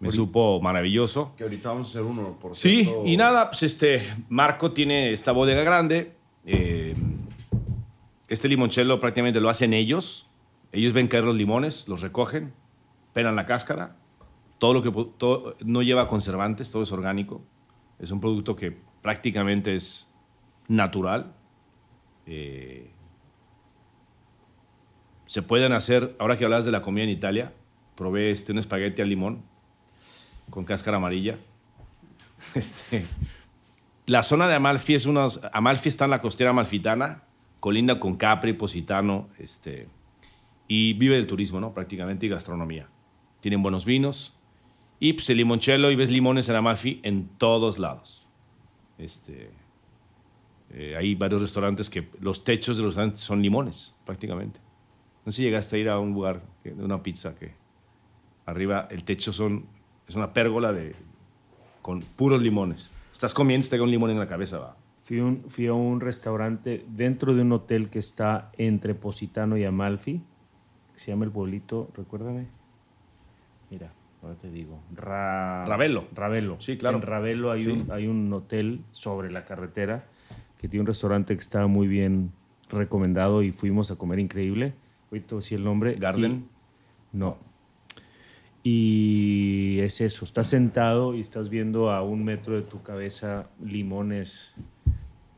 me 0.00 0.10
supo 0.12 0.60
maravilloso. 0.60 1.34
Que 1.36 1.44
ahorita 1.44 1.68
vamos 1.70 1.88
a 1.88 1.90
hacer 1.90 2.02
uno, 2.02 2.36
por 2.40 2.54
Sí, 2.56 2.84
cierto. 2.84 3.02
y 3.06 3.16
nada, 3.16 3.50
pues 3.50 3.62
este, 3.64 4.02
Marco 4.28 4.72
tiene 4.72 5.12
esta 5.12 5.32
bodega 5.32 5.62
grande. 5.62 6.14
eh, 6.46 6.94
este 8.28 8.48
limoncello 8.48 9.00
prácticamente 9.00 9.40
lo 9.40 9.48
hacen 9.48 9.72
ellos. 9.72 10.26
Ellos 10.72 10.92
ven 10.92 11.06
caer 11.06 11.24
los 11.24 11.34
limones, 11.36 11.88
los 11.88 12.02
recogen, 12.02 12.52
pelan 13.14 13.36
la 13.36 13.46
cáscara. 13.46 13.96
Todo 14.58 14.74
lo 14.74 14.82
que 14.82 15.54
no 15.64 15.82
lleva 15.82 16.08
conservantes, 16.08 16.70
todo 16.70 16.82
es 16.82 16.92
orgánico. 16.92 17.42
Es 17.98 18.10
un 18.10 18.20
producto 18.20 18.56
que 18.56 18.76
prácticamente 19.02 19.74
es 19.74 20.12
natural. 20.66 21.34
Eh, 22.26 22.90
se 25.26 25.42
pueden 25.42 25.72
hacer, 25.72 26.16
ahora 26.18 26.36
que 26.36 26.44
hablas 26.44 26.64
de 26.64 26.72
la 26.72 26.82
comida 26.82 27.04
en 27.04 27.10
Italia, 27.10 27.52
probé 27.94 28.30
este, 28.30 28.52
un 28.52 28.58
espagueti 28.58 29.02
al 29.02 29.08
limón 29.08 29.42
con 30.50 30.64
cáscara 30.64 30.96
amarilla. 30.96 31.38
Este, 32.54 33.04
la 34.06 34.22
zona 34.22 34.46
de 34.46 34.54
Amalfi 34.54 34.94
es 34.94 35.06
una. 35.06 35.26
Amalfi 35.52 35.88
está 35.88 36.04
en 36.04 36.12
la 36.12 36.20
costera 36.20 36.50
amalfitana, 36.50 37.24
colinda 37.58 37.98
con 37.98 38.16
Capri, 38.16 38.52
Positano, 38.52 39.28
este, 39.38 39.88
y 40.68 40.92
vive 40.92 41.16
del 41.16 41.26
turismo, 41.26 41.58
¿no? 41.58 41.74
Prácticamente 41.74 42.26
y 42.26 42.28
gastronomía. 42.28 42.88
Tienen 43.40 43.60
buenos 43.60 43.84
vinos 43.84 44.37
y 45.00 45.12
pues 45.12 45.28
el 45.30 45.36
limoncello 45.38 45.90
y 45.90 45.96
ves 45.96 46.10
limones 46.10 46.48
en 46.48 46.56
Amalfi 46.56 47.00
en 47.02 47.28
todos 47.38 47.78
lados. 47.78 48.26
Este, 48.98 49.50
eh, 50.70 50.96
hay 50.96 51.14
varios 51.14 51.40
restaurantes 51.40 51.88
que 51.88 52.08
los 52.20 52.44
techos 52.44 52.76
de 52.76 52.82
los 52.82 52.92
restaurantes 52.94 53.20
son 53.20 53.40
limones, 53.42 53.94
prácticamente. 54.04 54.60
No 55.24 55.32
sé 55.32 55.36
si 55.36 55.42
llegaste 55.42 55.76
a 55.76 55.78
ir 55.78 55.88
a 55.88 55.98
un 55.98 56.12
lugar 56.12 56.42
de 56.64 56.72
una 56.84 57.02
pizza 57.02 57.34
que 57.34 57.52
arriba 58.46 58.88
el 58.90 59.04
techo 59.04 59.32
son 59.32 59.66
es 60.06 60.16
una 60.16 60.32
pérgola 60.32 60.72
de 60.72 60.94
con 61.82 62.00
puros 62.00 62.40
limones. 62.42 62.90
Estás 63.12 63.34
comiendo 63.34 63.66
y 63.66 63.70
te 63.70 63.76
cae 63.76 63.84
un 63.84 63.90
limón 63.90 64.10
en 64.10 64.18
la 64.18 64.26
cabeza, 64.28 64.58
va. 64.58 64.76
Fui, 65.02 65.20
un- 65.20 65.44
fui 65.48 65.66
a 65.66 65.72
un 65.74 66.00
restaurante 66.00 66.84
dentro 66.88 67.34
de 67.34 67.42
un 67.42 67.52
hotel 67.52 67.88
que 67.90 67.98
está 67.98 68.50
entre 68.58 68.94
Positano 68.94 69.56
y 69.56 69.64
Amalfi, 69.64 70.22
se 70.96 71.10
llama 71.12 71.24
El 71.24 71.30
Pueblito, 71.30 71.90
recuérdame. 71.94 72.46
Mira, 73.70 73.92
ahora 74.28 74.38
te 74.40 74.50
digo. 74.50 74.80
Ra- 74.94 75.64
Ravelo. 75.66 76.04
Ravelo. 76.14 76.60
Sí, 76.60 76.76
claro. 76.76 76.96
En 76.98 77.02
Ravelo 77.02 77.50
hay, 77.50 77.64
Sí. 77.64 77.70
un, 77.70 77.90
hay 77.90 78.06
un 78.06 78.32
hotel 78.32 78.80
sobre 78.90 79.30
la 79.30 79.44
carretera 79.44 80.06
que 80.58 80.68
tiene 80.68 80.82
un 80.82 80.86
restaurante 80.86 81.34
que 81.34 81.40
está 81.40 81.66
muy 81.66 81.86
bien 81.88 82.32
recomendado 82.68 83.42
y 83.42 83.52
fuimos 83.52 83.90
a 83.90 83.96
comer 83.96 84.18
increíble. 84.18 84.74
Ahorita 85.10 85.40
sí 85.42 85.54
el 85.54 85.64
nombre. 85.64 85.94
Garden. 85.94 86.32
Y- 87.12 87.16
no. 87.16 87.38
Y 88.62 89.78
es 89.80 90.00
eso, 90.00 90.24
estás 90.24 90.48
sentado 90.48 91.14
y 91.14 91.20
estás 91.20 91.48
viendo 91.48 91.90
a 91.90 92.02
un 92.02 92.24
metro 92.24 92.54
de 92.54 92.62
tu 92.62 92.82
cabeza 92.82 93.46
limones 93.64 94.54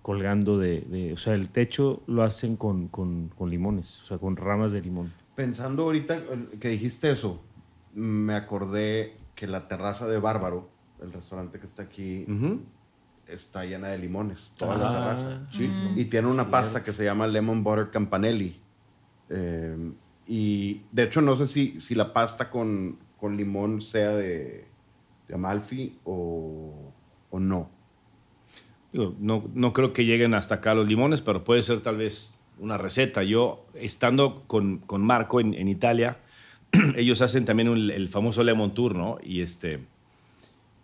colgando 0.02 0.58
de, 0.58 0.80
de- 0.80 1.12
o 1.12 1.16
sea, 1.16 1.34
el 1.34 1.50
techo 1.50 2.02
lo 2.06 2.22
hacen 2.22 2.56
con, 2.56 2.88
con- 2.88 3.28
con 3.36 3.50
limones, 3.50 4.00
o 4.02 4.04
sea, 4.06 4.18
con 4.18 4.36
ramas 4.36 4.72
de 4.72 4.80
limón. 4.80 5.12
Pensando 5.36 5.82
ahorita 5.84 6.16
eh, 6.16 6.56
que 6.58 6.70
dijiste 6.70 7.10
eso, 7.12 7.42
me 7.94 8.34
acordé 8.34 9.16
que 9.34 9.46
la 9.46 9.68
terraza 9.68 10.06
de 10.06 10.18
Bárbaro, 10.18 10.68
el 11.02 11.12
restaurante 11.12 11.58
que 11.58 11.66
está 11.66 11.82
aquí, 11.84 12.24
está 13.26 13.64
llena 13.64 13.88
de 13.88 13.98
limones, 13.98 14.52
toda 14.56 14.76
la 14.76 14.88
Ah, 14.88 14.92
terraza. 14.92 15.46
sí. 15.50 15.70
Y 15.96 16.04
tiene 16.06 16.28
una 16.28 16.50
pasta 16.50 16.82
que 16.82 16.92
se 16.92 17.04
llama 17.04 17.26
Lemon 17.26 17.62
Butter 17.64 17.90
Campanelli. 17.90 18.60
Eh, 19.28 19.92
y 20.26 20.82
de 20.92 21.04
hecho 21.04 21.20
no 21.22 21.36
sé 21.36 21.46
si, 21.46 21.80
si 21.80 21.94
la 21.94 22.12
pasta 22.12 22.50
con, 22.50 22.98
con 23.18 23.36
limón 23.36 23.80
sea 23.80 24.10
de, 24.10 24.66
de 25.28 25.34
Amalfi 25.34 25.98
o, 26.04 26.92
o 27.30 27.38
no. 27.40 27.70
Digo, 28.92 29.14
no, 29.20 29.44
no 29.54 29.72
creo 29.72 29.92
que 29.92 30.04
lleguen 30.04 30.34
hasta 30.34 30.56
acá 30.56 30.74
los 30.74 30.88
limones, 30.88 31.22
pero 31.22 31.44
puede 31.44 31.62
ser 31.62 31.80
tal 31.80 31.96
vez 31.96 32.34
una 32.58 32.76
receta. 32.76 33.22
Yo, 33.22 33.64
estando 33.74 34.42
con, 34.48 34.78
con 34.78 35.02
Marco 35.02 35.40
en, 35.40 35.54
en 35.54 35.68
Italia, 35.68 36.18
ellos 36.96 37.20
hacen 37.22 37.44
también 37.44 37.68
un- 37.68 37.90
el 37.90 38.08
famoso 38.08 38.42
Lemon 38.42 38.72
Tour, 38.74 38.94
¿no? 38.94 39.18
Y, 39.22 39.40
este, 39.42 39.80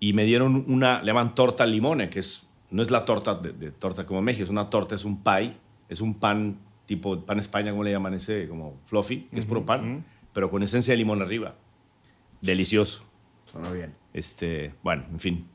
y 0.01 0.13
me 0.13 0.25
dieron 0.25 0.65
una, 0.69 1.01
le 1.01 1.07
llaman 1.07 1.35
torta 1.35 1.65
al 1.65 1.73
limone, 1.73 2.11
que 2.11 2.19
es, 2.21 2.49
no 2.71 2.83
es 2.83 2.91
la 2.91 3.05
torta 3.05 3.35
de, 3.35 3.53
de 3.53 3.71
torta 3.71 4.07
como 4.07 4.19
en 4.21 4.25
México, 4.25 4.45
es 4.45 4.51
una 4.51 4.69
torta, 4.71 4.95
es 4.95 5.05
un 5.05 5.23
pie, 5.23 5.55
es 5.89 6.01
un 6.01 6.15
pan 6.15 6.59
tipo 6.87 7.21
pan 7.25 7.39
España, 7.39 7.71
¿cómo 7.73 7.83
le 7.85 7.91
llaman 7.93 8.15
ese? 8.15 8.49
Como 8.49 8.79
fluffy, 8.85 9.23
que 9.33 9.41
es 9.41 9.47
puro 9.47 9.65
pan, 9.67 10.05
pero 10.33 10.51
con 10.51 10.63
esencia 10.63 10.93
de 10.93 10.99
limón 10.99 11.21
arriba. 11.23 11.55
Delicioso. 12.41 13.05
Suena 13.51 13.71
bien. 13.73 13.95
Este, 14.13 14.75
bueno, 14.83 15.05
en 15.11 15.19
fin. 15.19 15.47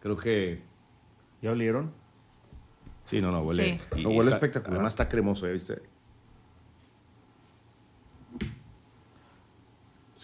Creo 0.00 0.16
que 0.16 0.62
¿Ya 1.42 1.50
olieron? 1.52 1.92
Sí, 3.04 3.20
no, 3.20 3.30
no, 3.30 3.42
huele. 3.42 3.78
Sí. 3.94 4.02
No, 4.02 4.08
huele 4.08 4.20
está- 4.20 4.36
espectacular. 4.36 4.74
Además 4.74 4.94
está 4.94 5.08
cremoso, 5.08 5.46
¿ya 5.46 5.52
viste? 5.52 5.82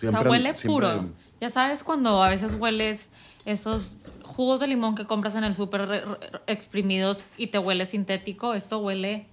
O 0.09 0.11
sea, 0.11 0.21
huele 0.23 0.55
siempre- 0.55 0.67
puro. 0.67 1.09
Ya 1.41 1.51
sabes 1.51 1.83
cuando 1.83 2.23
a 2.23 2.29
veces 2.29 2.55
hueles 2.55 3.11
esos 3.45 3.97
jugos 4.23 4.61
de 4.61 4.69
limón 4.69 4.95
que 4.95 5.07
compras 5.07 5.35
en 5.35 5.45
el 5.45 5.55
súper 5.55 6.05
exprimidos 6.47 7.25
y 7.37 7.49
te 7.49 7.59
huele 7.59 7.85
sintético, 7.87 8.55
esto 8.55 8.79
huele 8.79 9.27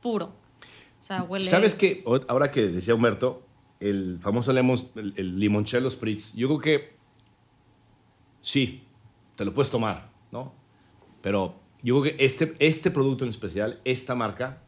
puro. 0.00 0.26
O 0.26 1.02
sea, 1.02 1.22
huele... 1.24 1.44
¿Sabes 1.46 1.74
qué? 1.74 2.04
Ahora 2.28 2.50
que 2.50 2.66
decía 2.68 2.94
Humberto, 2.94 3.42
el 3.80 4.18
famoso 4.20 4.52
lemon, 4.52 4.78
el, 4.94 5.14
el 5.16 5.40
limoncello 5.40 5.90
spritz, 5.90 6.34
yo 6.34 6.46
creo 6.48 6.58
que 6.60 6.92
sí, 8.42 8.84
te 9.36 9.44
lo 9.44 9.52
puedes 9.52 9.70
tomar, 9.70 10.10
¿no? 10.30 10.52
Pero 11.22 11.54
yo 11.82 12.00
creo 12.00 12.16
que 12.16 12.24
este, 12.24 12.54
este 12.58 12.90
producto 12.90 13.24
en 13.24 13.30
especial, 13.30 13.80
esta 13.84 14.14
marca, 14.14 14.62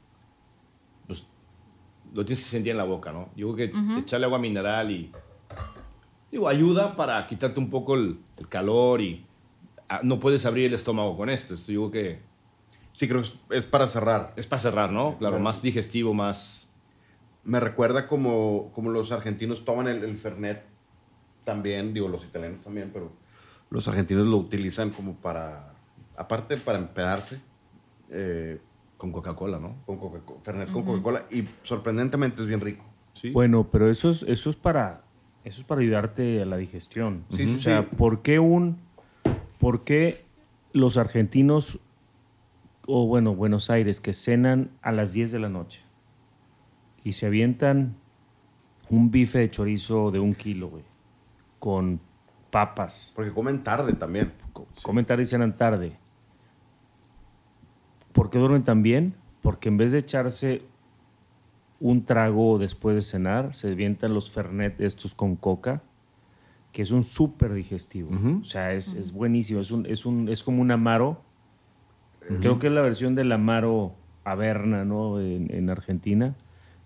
lo 2.15 2.25
tienes 2.27 2.41
que 2.45 2.51
sentir 2.51 2.73
en 2.73 2.79
la 2.79 2.85
boca, 2.85 3.11
¿no? 3.13 3.31
Yo 3.37 3.55
creo 3.55 3.71
que 3.71 4.01
echarle 4.01 4.27
agua 4.27 4.39
mineral 4.39 4.91
y, 4.91 5.11
digo, 6.31 6.49
ayuda 6.49 6.97
para 6.97 7.27
quitarte 7.27 7.61
un 7.61 7.71
poco 7.71 7.95
el, 7.95 8.19
el 8.37 8.49
calor 8.49 9.01
y 9.01 9.27
ah, 9.89 10.01
no 10.03 10.19
puedes 10.21 10.47
abrir 10.47 10.67
el 10.67 10.75
estómago 10.75 11.17
con 11.17 11.29
esto. 11.31 11.55
Esto 11.55 11.67
creo 11.73 11.91
que 11.91 12.33
Sí, 12.95 13.09
creo 13.09 13.23
que 13.23 13.57
es, 13.57 13.65
para 13.65 13.89
cerrar. 13.89 14.35
es 14.37 14.47
para 14.47 14.61
cerrar, 14.61 14.93
¿no? 14.93 15.17
Claro, 15.19 15.39
más 15.41 15.63
digestivo, 15.63 16.13
más... 16.13 16.71
Me 17.43 17.59
recuerda 17.59 18.07
como, 18.07 18.71
como 18.73 18.91
los 18.91 19.13
argentinos 19.13 19.65
toman 19.65 19.89
el, 19.89 20.05
el 20.05 20.19
Fernet 20.19 20.63
también, 21.43 21.93
digo, 21.95 22.07
los 22.09 22.23
italianos 22.25 22.63
también, 22.63 22.91
pero 22.93 23.11
los 23.71 23.89
argentinos 23.89 24.27
lo 24.27 24.37
utilizan 24.37 24.91
como 24.91 25.15
para, 25.15 25.73
aparte 26.17 26.57
para 26.59 26.79
empedarse, 26.79 27.41
eh, 28.11 28.61
Con 28.99 29.11
Coca-Cola, 29.11 29.59
¿no? 29.59 29.75
con 29.87 29.97
Coca-Cola, 29.97 30.41
Fernet 30.43 30.71
con 30.71 30.85
Coca-Cola, 30.85 31.25
y 31.31 31.45
sorprendentemente 31.65 32.43
es 32.43 32.47
bien 32.47 32.61
rico. 32.61 32.85
Sí. 33.15 33.31
Bueno, 33.31 33.69
pero 33.73 33.91
eso 33.91 34.11
es, 34.11 34.23
eso 34.23 34.51
es 34.51 34.57
para 34.57 35.03
eso 35.45 35.61
es 35.61 35.67
para 35.67 35.81
ayudarte 35.81 36.43
a 36.43 36.47
la 36.47 36.57
digestión. 36.57 37.25
Sí, 37.31 37.47
sí, 37.49 37.55
o 37.57 37.59
sea, 37.59 37.83
sí. 37.83 37.89
¿por 37.97 38.23
qué 38.23 38.39
un 38.39 38.79
por 39.59 39.85
qué 39.85 40.25
los 40.73 40.97
argentinos 40.97 41.79
o 42.87 43.07
bueno, 43.07 43.35
Buenos 43.35 43.71
Aires 43.71 44.01
que 44.01 44.13
cenan 44.13 44.71
a 44.83 44.91
las 44.93 45.13
10 45.13 45.31
de 45.31 45.39
la 45.39 45.49
noche 45.49 45.81
y 47.05 47.13
se 47.13 47.27
avientan 47.27 47.95
un 48.91 49.11
bife 49.11 49.39
de 49.39 49.51
chorizo 49.51 50.11
de 50.11 50.19
un 50.19 50.35
kilo, 50.35 50.69
güey, 50.69 50.85
con 51.61 52.01
papas, 52.51 53.13
Porque 53.15 53.33
comen 53.33 53.63
tarde 53.63 53.93
también. 53.95 54.33
co- 54.53 54.67
comen 54.83 55.05
tarde 55.07 55.23
y 55.23 55.27
cenan 55.27 55.57
tarde. 55.57 55.97
¿Por 58.13 58.31
qué 58.31 58.39
duermen 58.39 58.65
tan 58.65 58.83
bien? 58.83 59.15
Porque 59.43 59.69
en 59.69 59.77
vez 59.77 59.93
de 59.93 59.99
echarse 59.99 60.63
un 61.85 62.05
trago 62.05 62.59
después 62.59 62.95
de 62.95 63.03
cenar, 63.03 63.55
se 63.55 63.73
avientan 63.73 64.15
los 64.15 64.31
Fernet 64.31 64.81
estos 64.81 65.17
con 65.17 65.35
coca, 65.35 65.83
que 66.71 66.81
es 66.83 66.93
un 66.93 67.03
súper 67.03 67.53
digestivo. 67.53 68.11
O 68.41 68.45
sea, 68.45 68.73
es, 68.73 68.95
es 68.95 69.13
buenísimo. 69.13 69.61
Es, 69.61 69.73
un, 69.73 69.85
es, 69.87 70.07
un, 70.07 70.29
es 70.29 70.43
como 70.45 70.63
un 70.63 70.71
amaro. 70.71 71.21
Creo 72.41 72.59
que 72.61 72.69
es 72.69 72.73
la 72.73 72.83
versión 72.83 73.17
del 73.17 73.33
amaro 73.33 73.95
averna, 74.25 74.85
¿no? 74.85 75.21
En, 75.21 75.53
en 75.53 75.69
Argentina, 75.71 76.37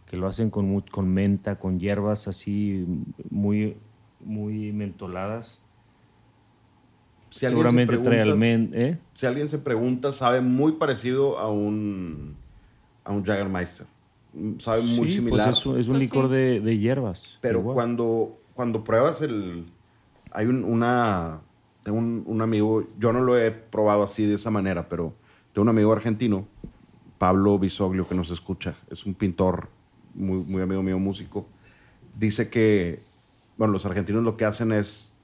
que 0.07 0.17
lo 0.17 0.27
hacen 0.29 0.49
con, 0.51 0.81
con 0.81 1.09
menta, 1.13 1.57
con 1.59 1.79
hierbas 1.79 2.27
así 2.27 2.87
muy, 3.31 3.77
muy 4.25 4.73
mentoladas. 4.73 5.61
Si 7.31 7.41
Seguramente 7.47 7.99
trae 7.99 8.23
pregunta- 8.23 8.33
almend... 8.33 8.75
¿eh? 8.75 8.99
Si 9.15 9.27
alguien 9.27 9.49
se 9.51 9.59
pregunta, 9.59 10.13
sabe 10.15 10.41
muy 10.41 10.73
parecido 10.73 11.39
a 11.39 11.51
un, 11.53 12.35
a 13.05 13.13
un 13.13 13.23
Jagermeister. 13.25 13.87
Sabe 14.59 14.83
muy 14.83 15.09
Sí, 15.09 15.17
similar. 15.17 15.47
Pues 15.47 15.59
es 15.59 15.67
un, 15.67 15.79
es 15.79 15.87
un 15.89 15.95
Pues 15.95 16.05
licor 16.05 16.27
sí. 16.27 16.33
de, 16.35 16.61
de 16.61 16.79
hierbas. 16.79 17.39
Pero 17.41 17.61
igual. 17.61 17.75
cuando, 17.75 18.39
cuando 18.55 18.85
pruebas 18.85 19.23
el... 19.23 19.67
Hay 20.33 20.47
un, 20.47 20.65
una... 20.65 21.41
Tengo 21.83 21.99
un, 21.99 22.23
un 22.27 22.43
amigo, 22.43 22.85
yo 22.99 23.13
no 23.13 23.21
lo 23.21 23.39
he 23.39 23.51
probado 23.53 24.03
así 24.03 24.27
de 24.27 24.35
esa 24.35 24.51
manera, 24.51 24.89
pero 24.89 25.15
tengo 25.53 25.63
un 25.63 25.69
amigo 25.69 25.93
argentino, 25.93 26.47
Pablo 27.19 27.59
Bisoglio, 27.59 28.09
que 28.09 28.15
nos 28.17 28.31
escucha. 28.31 28.75
Es 28.91 29.07
un 29.07 29.15
pintor 29.15 29.69
muy, 30.15 30.39
muy 30.39 30.61
amigo 30.63 30.83
mío, 30.83 30.99
músico. 30.99 31.47
Dice 32.19 32.51
que, 32.51 33.01
bueno, 33.57 33.73
los 33.73 33.87
argentinos 33.87 34.25
lo 34.25 34.37
que 34.37 34.45
hacen 34.45 34.73
es, 34.73 35.15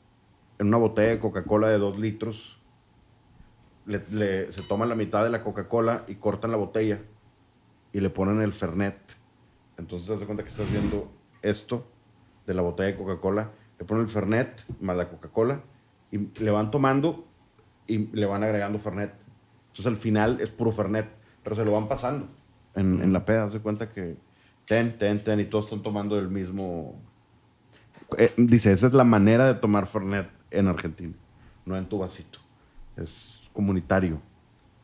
en 0.60 0.68
una 0.68 0.76
botella 0.76 1.08
de 1.08 1.18
Coca-Cola 1.18 1.68
de 1.68 1.78
dos 1.78 1.98
litros, 1.98 2.58
le- 3.86 4.04
le- 4.12 4.52
se 4.52 4.62
toman 4.68 4.88
la 4.88 4.94
mitad 4.94 5.24
de 5.24 5.30
la 5.30 5.42
Coca-Cola 5.42 6.04
y 6.06 6.14
cortan 6.14 6.52
la 6.52 6.56
botella 6.56 7.00
y 7.92 8.00
le 8.00 8.10
ponen 8.10 8.40
el 8.40 8.52
Fernet. 8.52 8.96
Entonces, 9.78 10.08
te 10.08 10.14
das 10.14 10.24
cuenta 10.24 10.42
que 10.42 10.48
estás 10.48 10.70
viendo 10.70 11.10
esto 11.42 11.86
de 12.46 12.54
la 12.54 12.62
botella 12.62 12.88
de 12.88 12.96
Coca-Cola, 12.96 13.50
le 13.78 13.84
ponen 13.84 14.04
el 14.04 14.10
Fernet 14.10 14.64
más 14.80 14.96
la 14.96 15.08
Coca-Cola 15.08 15.60
y 16.10 16.18
le 16.18 16.50
van 16.50 16.70
tomando 16.70 17.26
y 17.86 18.06
le 18.16 18.26
van 18.26 18.44
agregando 18.44 18.78
Fernet. 18.78 19.12
Entonces, 19.68 19.86
al 19.86 19.96
final 19.96 20.40
es 20.40 20.50
puro 20.50 20.72
Fernet, 20.72 21.08
pero 21.42 21.56
se 21.56 21.64
lo 21.64 21.72
van 21.72 21.88
pasando 21.88 22.28
en, 22.74 23.02
en 23.02 23.12
la 23.12 23.24
peda. 23.24 23.48
Se 23.48 23.60
cuenta 23.60 23.90
que 23.90 24.16
ten, 24.66 24.98
ten, 24.98 25.24
ten 25.24 25.40
y 25.40 25.46
todos 25.46 25.66
están 25.66 25.82
tomando 25.82 26.18
el 26.18 26.28
mismo. 26.28 27.00
Eh, 28.18 28.32
dice, 28.36 28.72
esa 28.72 28.86
es 28.86 28.92
la 28.92 29.04
manera 29.04 29.46
de 29.46 29.54
tomar 29.54 29.86
Fernet 29.86 30.28
en 30.50 30.68
Argentina, 30.68 31.14
no 31.64 31.76
en 31.76 31.86
tu 31.86 31.98
vasito. 31.98 32.38
Es 32.96 33.42
comunitario. 33.52 34.20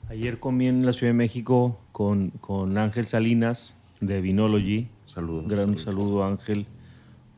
Ayer 0.09 0.41
comí 0.41 0.69
en 0.69 0.87
la 0.87 0.95
Ciudad 0.95 1.11
de 1.11 1.19
México 1.19 1.79
con, 1.93 2.31
con 2.41 2.79
Ángel 2.79 3.05
Salinas 3.05 3.77
de 4.01 4.23
Vinology. 4.23 4.89
Saludos. 5.07 5.43
Un 5.43 5.49
gran 5.49 5.77
saludo, 5.77 6.25
Ángel. 6.25 6.67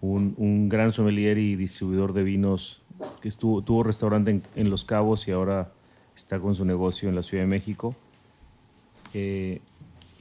Un, 0.00 0.34
un 0.36 0.68
gran 0.68 0.92
sommelier 0.92 1.36
y 1.38 1.56
distribuidor 1.56 2.12
de 2.12 2.22
vinos 2.22 2.82
que 3.20 3.28
estuvo, 3.28 3.62
tuvo 3.62 3.82
restaurante 3.82 4.30
en, 4.30 4.42
en 4.54 4.70
Los 4.70 4.84
Cabos 4.84 5.26
y 5.26 5.32
ahora 5.32 5.72
está 6.14 6.38
con 6.38 6.54
su 6.54 6.64
negocio 6.64 7.08
en 7.08 7.16
la 7.16 7.22
Ciudad 7.22 7.42
de 7.42 7.48
México. 7.48 7.96
Eh, 9.14 9.60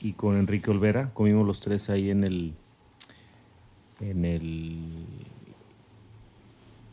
y 0.01 0.13
con 0.13 0.35
Enrique 0.35 0.71
Olvera. 0.71 1.11
Comimos 1.13 1.45
los 1.45 1.59
tres 1.59 1.89
ahí 1.91 2.09
en 2.09 2.23
el. 2.23 2.53
En 3.99 4.25
el. 4.25 5.05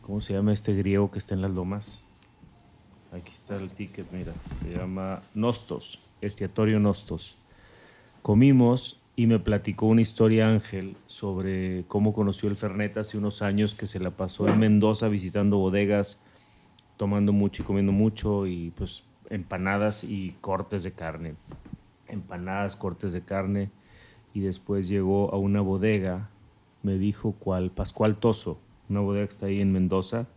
¿Cómo 0.05 0.21
se 0.21 0.33
llama 0.33 0.53
este 0.53 0.75
griego 0.75 1.09
que 1.09 1.17
está 1.17 1.33
en 1.33 1.41
las 1.41 1.51
lomas? 1.51 2.06
Aquí 3.17 3.31
está 3.31 3.55
el 3.55 3.71
ticket, 3.71 4.11
mira. 4.11 4.33
Se 4.61 4.77
llama 4.77 5.21
Nostos, 5.33 5.99
Estiatorio 6.21 6.79
Nostos. 6.79 7.35
Comimos 8.21 8.99
y 9.15 9.25
me 9.25 9.39
platicó 9.39 9.87
una 9.87 10.01
historia 10.01 10.47
Ángel 10.47 10.95
sobre 11.07 11.83
cómo 11.87 12.13
conoció 12.13 12.47
el 12.47 12.57
Fernet 12.57 12.95
hace 12.97 13.17
unos 13.17 13.41
años 13.41 13.73
que 13.73 13.87
se 13.87 13.99
la 13.99 14.11
pasó 14.11 14.47
en 14.47 14.59
Mendoza 14.59 15.07
visitando 15.07 15.57
bodegas, 15.57 16.21
tomando 16.97 17.33
mucho 17.33 17.63
y 17.63 17.65
comiendo 17.65 17.91
mucho 17.91 18.45
y 18.45 18.71
pues 18.77 19.03
empanadas 19.31 20.03
y 20.03 20.35
cortes 20.39 20.83
de 20.83 20.91
carne. 20.91 21.33
Empanadas, 22.07 22.75
cortes 22.75 23.13
de 23.13 23.21
carne 23.21 23.71
y 24.35 24.41
después 24.41 24.87
llegó 24.87 25.33
a 25.33 25.37
una 25.37 25.61
bodega, 25.61 26.29
me 26.83 26.99
dijo 26.99 27.33
cuál, 27.39 27.71
Pascual 27.71 28.17
Toso, 28.17 28.59
una 28.89 28.99
bodega 28.99 29.25
que 29.25 29.33
está 29.33 29.45
ahí 29.47 29.59
en 29.59 29.71
Mendoza 29.71 30.27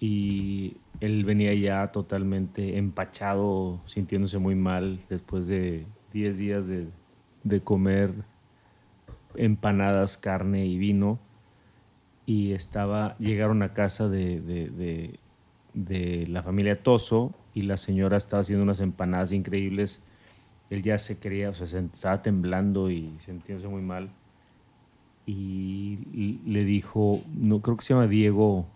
y 0.00 0.76
él 1.00 1.24
venía 1.24 1.54
ya 1.54 1.92
totalmente 1.92 2.76
empachado, 2.78 3.80
sintiéndose 3.86 4.38
muy 4.38 4.54
mal 4.54 4.98
después 5.08 5.46
de 5.46 5.86
10 6.12 6.38
días 6.38 6.66
de, 6.66 6.88
de 7.44 7.60
comer 7.60 8.12
empanadas, 9.36 10.18
carne 10.18 10.66
y 10.66 10.78
vino. 10.78 11.18
Y 12.26 12.52
estaba, 12.52 13.16
llegaron 13.18 13.62
a 13.62 13.72
casa 13.72 14.08
de, 14.08 14.40
de- 14.40 15.18
de- 15.74 16.26
la 16.26 16.42
familia 16.42 16.82
Toso 16.82 17.32
y 17.54 17.62
la 17.62 17.76
señora 17.76 18.16
estaba 18.16 18.40
haciendo 18.40 18.64
unas 18.64 18.80
empanadas 18.80 19.32
increíbles. 19.32 20.02
Él 20.70 20.82
ya 20.82 20.98
se 20.98 21.18
quería, 21.18 21.50
o 21.50 21.54
sea, 21.54 21.66
se 21.66 21.78
estaba 21.78 22.20
temblando 22.22 22.90
y 22.90 23.16
sintiéndose 23.20 23.68
muy 23.68 23.82
mal. 23.82 24.10
Y, 25.26 25.98
y 26.12 26.40
le 26.46 26.64
dijo, 26.64 27.22
no 27.34 27.60
creo 27.60 27.76
que 27.76 27.84
se 27.84 27.94
llama 27.94 28.06
Diego 28.08 28.66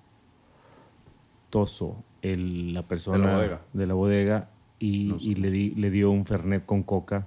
Toso, 1.51 2.03
el- 2.23 2.73
la 2.75 2.83
persona 2.83 3.35
bodega. 3.37 3.61
de 3.73 3.87
la 3.87 3.95
bodega, 3.95 4.49
y, 4.79 5.05
No 5.05 5.19
sé. 5.19 5.27
y 5.27 5.35
le, 5.37 5.51
di- 5.51 5.71
le 5.77 5.91
dio 5.91 6.11
un 6.11 6.25
Fernet 6.27 6.65
con 6.65 6.83
coca. 6.83 7.27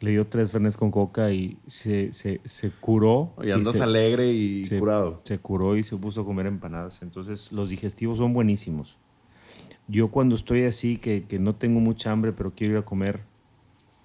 Le 0.00 0.10
dio 0.12 0.26
tres 0.28 0.52
Fernets 0.52 0.76
con 0.76 0.92
coca 0.92 1.32
y 1.32 1.58
se, 1.66 2.12
se, 2.12 2.40
se 2.44 2.70
curó. 2.70 3.32
Y 3.42 3.50
andas 3.50 3.76
se, 3.76 3.82
alegre 3.82 4.32
y 4.32 4.64
se- 4.64 4.78
curado. 4.78 5.20
Se 5.24 5.38
curó 5.38 5.76
y 5.76 5.82
se 5.82 5.96
puso 5.96 6.20
a 6.20 6.24
comer 6.24 6.46
empanadas. 6.46 7.02
Entonces, 7.02 7.50
los 7.52 7.68
digestivos 7.70 8.18
son 8.18 8.32
buenísimos. 8.32 8.96
Yo 9.88 10.08
cuando 10.10 10.34
estoy 10.36 10.64
así, 10.64 10.98
que, 10.98 11.24
que 11.24 11.38
no 11.40 11.54
tengo 11.56 11.80
mucha 11.80 12.12
hambre, 12.12 12.32
pero 12.32 12.52
quiero 12.54 12.74
ir 12.74 12.78
a 12.78 12.82
comer, 12.84 13.22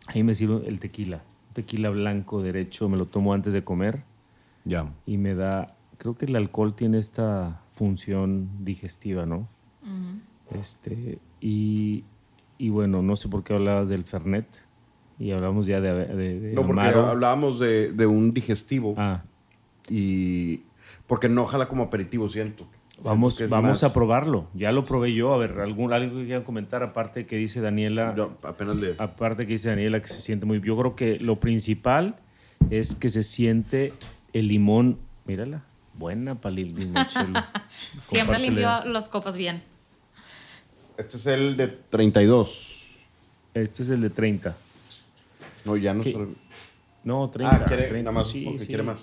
ahí 0.07 0.23
me 0.23 0.33
sirve 0.33 0.67
el 0.67 0.79
tequila. 0.79 1.21
Tequila 1.53 1.89
blanco 1.91 2.41
derecho, 2.41 2.89
me 2.89 2.97
lo 2.97 3.05
tomo 3.05 3.33
antes 3.33 3.53
de 3.53 3.63
comer 3.63 4.03
Ya. 4.65 4.91
y 5.05 5.17
me 5.17 5.35
da, 5.35 5.75
creo 5.99 6.15
que 6.15 6.25
el 6.25 6.35
alcohol 6.37 6.73
tiene 6.73 6.97
esta 6.97 7.61
función 7.75 8.49
digestiva, 8.63 9.25
¿no? 9.25 9.47
Este, 10.57 11.19
y, 11.41 12.03
y 12.57 12.69
bueno, 12.69 13.01
no 13.01 13.15
sé 13.15 13.27
por 13.29 13.43
qué 13.43 13.53
hablabas 13.53 13.89
del 13.89 14.03
Fernet 14.05 14.45
y 15.19 15.31
hablamos 15.31 15.65
ya 15.65 15.81
de, 15.81 15.93
de, 16.07 16.39
de 16.39 16.53
No, 16.53 16.65
porque 16.65 16.81
Amaro. 16.81 17.07
hablábamos 17.07 17.59
de, 17.59 17.91
de 17.91 18.05
un 18.05 18.33
digestivo 18.33 18.95
Ah, 18.97 19.23
y 19.89 20.61
porque 21.07 21.29
no 21.29 21.45
jala 21.45 21.67
como 21.67 21.83
aperitivo, 21.83 22.29
siento. 22.29 22.67
vamos, 23.03 23.41
vamos 23.49 23.69
más- 23.69 23.83
a 23.83 23.93
probarlo. 23.93 24.47
Ya 24.53 24.71
lo 24.71 24.83
probé 24.83 25.13
yo. 25.13 25.33
A 25.33 25.37
ver, 25.37 25.59
algún, 25.59 25.91
algo 25.91 26.17
que 26.17 26.25
quieran 26.25 26.43
comentar 26.43 26.83
aparte 26.83 27.25
que 27.25 27.35
dice 27.37 27.59
Daniela. 27.61 28.13
Yo 28.15 28.37
apenas 28.43 28.79
le... 28.79 28.95
Aparte 28.99 29.45
que 29.45 29.53
dice 29.53 29.69
Daniela 29.69 30.01
que 30.01 30.07
se 30.07 30.21
siente 30.21 30.45
muy... 30.45 30.61
Yo 30.61 30.77
creo 30.77 30.95
que 30.95 31.19
lo 31.19 31.39
principal 31.39 32.15
es 32.69 32.95
que 32.95 33.09
se 33.09 33.23
siente 33.23 33.93
el 34.33 34.47
limón... 34.47 34.99
Mírala, 35.25 35.63
buena 35.93 36.35
para 36.35 36.55
el 36.55 36.75
limonchelo. 36.75 37.43
Siempre 38.01 38.39
limpio 38.39 38.85
las 38.85 39.09
copas 39.09 39.37
bien. 39.37 39.61
Este 40.97 41.17
es 41.17 41.25
el 41.25 41.57
de 41.57 41.67
32. 41.67 42.85
Este 43.53 43.83
es 43.83 43.89
el 43.89 44.01
de 44.01 44.09
30. 44.09 44.55
No, 45.65 45.77
ya 45.77 45.93
no 45.93 46.03
¿Qué? 46.03 46.11
sirve. 46.11 46.33
No, 47.03 47.29
30. 47.29 47.55
Ah, 47.55 47.65
quiere 47.65 47.83
30, 47.83 48.11
nada 48.11 48.11
más 48.11 48.27
sí, 48.29 48.43
porque 48.43 48.59
sí. 48.59 48.67
quiere 48.67 48.83
más. 48.83 48.99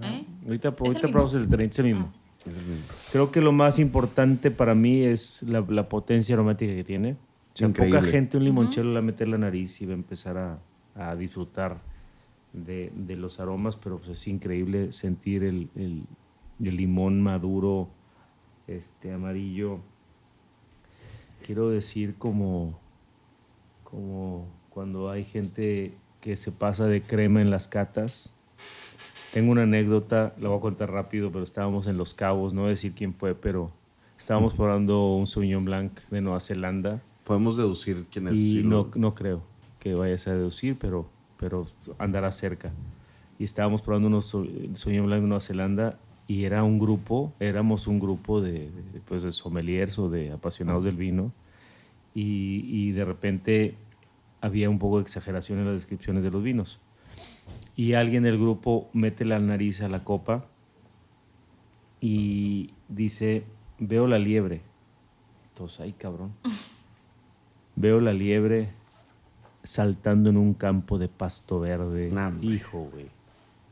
¿Eh? 0.00 0.24
Ahorita, 0.46 0.68
el 0.68 0.74
ahorita 0.78 0.86
mismo? 0.94 1.10
probamos 1.10 1.34
el 1.34 1.48
30 1.48 1.72
ese 1.72 1.82
mismo. 1.82 2.12
Es 2.46 2.56
el 2.56 2.64
mismo. 2.64 2.84
Creo 3.12 3.30
que 3.30 3.40
lo 3.40 3.52
más 3.52 3.78
importante 3.78 4.50
para 4.50 4.74
mí 4.74 5.02
es 5.02 5.42
la, 5.42 5.64
la 5.68 5.88
potencia 5.88 6.34
aromática 6.34 6.74
que 6.74 6.84
tiene. 6.84 7.12
O 7.12 7.56
sea, 7.56 7.68
poca 7.68 8.00
gente 8.02 8.36
un 8.36 8.44
limonchelo 8.44 8.88
le 8.88 8.94
va 8.94 9.00
a 9.00 9.02
meter 9.02 9.28
la 9.28 9.36
nariz 9.36 9.80
y 9.82 9.86
va 9.86 9.92
a 9.92 9.96
empezar 9.96 10.38
a, 10.38 10.58
a 10.94 11.16
disfrutar 11.16 11.78
de, 12.52 12.92
de 12.94 13.16
los 13.16 13.40
aromas, 13.40 13.76
pero 13.76 13.98
pues, 13.98 14.10
es 14.10 14.26
increíble 14.28 14.92
sentir 14.92 15.44
el, 15.44 15.68
el- 15.76 16.04
el 16.62 16.76
limón 16.76 17.22
maduro, 17.22 17.88
este 18.66 19.12
amarillo. 19.12 19.78
Quiero 21.46 21.70
decir 21.70 22.16
como, 22.18 22.78
como 23.84 24.46
cuando 24.70 25.10
hay 25.10 25.24
gente 25.24 25.94
que 26.20 26.36
se 26.36 26.52
pasa 26.52 26.86
de 26.86 27.02
crema 27.02 27.40
en 27.40 27.50
las 27.50 27.66
catas. 27.66 28.32
Tengo 29.32 29.52
una 29.52 29.62
anécdota, 29.62 30.34
la 30.38 30.48
voy 30.48 30.58
a 30.58 30.60
contar 30.60 30.90
rápido, 30.90 31.30
pero 31.30 31.44
estábamos 31.44 31.86
en 31.86 31.96
Los 31.96 32.14
Cabos, 32.14 32.52
no 32.52 32.62
voy 32.62 32.68
a 32.68 32.70
decir 32.70 32.92
quién 32.94 33.14
fue, 33.14 33.34
pero 33.34 33.70
estábamos 34.18 34.54
probando 34.54 35.14
un 35.14 35.26
Sauvignon 35.26 35.64
Blanc 35.64 35.98
de 36.10 36.20
Nueva 36.20 36.40
Zelanda 36.40 37.00
Podemos 37.24 37.56
deducir 37.56 38.06
quién 38.10 38.28
es. 38.28 38.34
y 38.38 38.52
si 38.54 38.62
no, 38.64 38.70
lo- 38.70 38.90
no 38.96 39.14
creo 39.14 39.42
que 39.78 39.94
vayas 39.94 40.26
a 40.26 40.34
deducir, 40.34 40.76
pero, 40.78 41.08
pero 41.40 41.66
andará 41.98 42.30
cerca. 42.30 42.70
Y 43.38 43.44
estábamos 43.44 43.80
probando 43.80 44.08
unos 44.08 44.26
Sau- 44.26 44.46
Sauvignon 44.74 45.06
Blanc 45.06 45.22
de 45.22 45.28
Nueva 45.28 45.40
Zelanda 45.40 45.98
y 46.28 46.44
era 46.44 46.62
un 46.62 46.78
grupo, 46.78 47.32
éramos 47.40 47.86
un 47.86 47.98
grupo 47.98 48.42
de, 48.42 48.70
de, 48.92 49.00
pues, 49.04 49.22
de 49.22 49.32
sommeliers 49.32 49.98
o 49.98 50.10
de 50.10 50.30
apasionados 50.32 50.84
del 50.84 50.96
vino 50.96 51.32
y, 52.14 52.64
y 52.68 52.92
de 52.92 53.04
repente 53.06 53.74
había 54.42 54.68
un 54.68 54.78
poco 54.78 54.96
de 54.98 55.02
exageración 55.02 55.58
en 55.58 55.64
las 55.64 55.74
descripciones 55.74 56.22
de 56.22 56.30
los 56.30 56.42
vinos. 56.42 56.78
Y 57.74 57.94
alguien 57.94 58.22
del 58.22 58.38
grupo 58.38 58.90
mete 58.92 59.24
la 59.24 59.38
nariz 59.40 59.80
a 59.80 59.88
la 59.88 60.04
copa 60.04 60.44
y 62.00 62.74
dice, 62.88 63.44
veo 63.78 64.06
la 64.06 64.18
liebre. 64.18 64.60
Entonces, 65.48 65.80
ay 65.80 65.92
cabrón. 65.94 66.32
Veo 67.76 68.00
la 68.00 68.12
liebre 68.12 68.68
saltando 69.62 70.30
en 70.30 70.36
un 70.36 70.54
campo 70.54 70.98
de 70.98 71.08
pasto 71.08 71.60
verde. 71.60 72.10
Nah. 72.10 72.32
Hijo, 72.40 72.88
güey. 72.92 73.06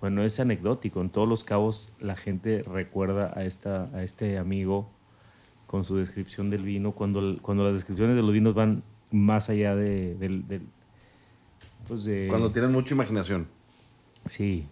Bueno, 0.01 0.23
es 0.23 0.39
anecdótico. 0.39 1.01
En 1.01 1.11
todos 1.11 1.29
los 1.29 1.43
cabos 1.45 1.93
la 2.01 2.15
gente 2.17 2.63
recuerda 2.63 3.33
a, 3.37 3.45
esta, 3.45 3.85
a 3.95 4.03
este 4.03 4.39
amigo 4.39 4.89
con 5.67 5.85
su 5.85 5.97
descripción 5.97 6.51
del 6.51 6.63
vino, 6.63 6.93
cuando, 6.93 7.37
cuando 7.43 7.65
las 7.65 7.75
descripciones 7.75 8.17
de 8.17 8.23
los 8.23 8.33
vinos 8.33 8.55
van 8.55 8.83
más 9.11 9.51
allá 9.51 9.75
de, 9.75 10.15
del... 10.15 10.45
pues 11.87 12.05
de- 12.05 12.27
Cuando 12.29 12.53
tienes 12.53 12.71
mucha 12.71 12.95
imaginación. 12.95 13.47
Sí, 14.27 14.67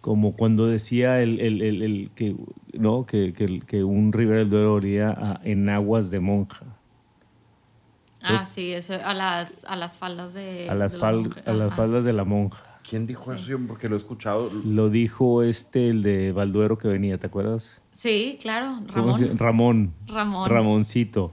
como 0.00 0.34
cuando 0.34 0.66
decía 0.66 1.20
el, 1.22 1.40
el- 1.40 1.62
el- 1.62 1.82
el 1.82 2.10
que, 2.14 2.36
¿no? 2.72 3.06
que, 3.06 3.32
que, 3.32 3.60
que 3.60 3.84
un 3.84 4.12
Ribera 4.12 4.38
del 4.38 4.50
Duero 4.50 4.74
olía 4.74 5.10
a 5.10 5.40
enaguas 5.44 6.10
de 6.10 6.20
monja. 6.20 6.66
Ah, 8.24 8.44
sí, 8.44 8.72
eso, 8.72 8.94
a 8.94 9.14
las, 9.14 9.64
a 9.66 9.76
las 9.76 9.98
faldas 9.98 10.34
de. 10.34 10.68
A 10.70 10.74
las, 10.74 10.92
de 10.94 10.98
la 10.98 11.04
fal- 11.06 11.22
monja. 11.22 11.40
a 11.46 11.52
las 11.52 11.74
faldas 11.74 12.04
de 12.04 12.12
la 12.12 12.24
monja. 12.24 12.62
¿Quién 12.88 13.06
dijo 13.06 13.32
eso? 13.32 13.58
Porque 13.66 13.88
lo 13.88 13.94
he 13.96 13.98
escuchado. 13.98 14.50
Lo 14.64 14.90
dijo 14.90 15.42
este, 15.42 15.88
el 15.90 16.02
de 16.02 16.32
Balduero 16.32 16.76
que 16.78 16.88
venía, 16.88 17.16
¿te 17.18 17.26
acuerdas? 17.26 17.80
Sí, 17.92 18.38
claro, 18.42 18.80
¿Cómo 18.92 19.16
se- 19.16 19.28
Ramón. 19.34 19.94
Ramón. 20.06 20.08
Ramón. 20.08 20.50
Ramoncito 20.50 21.32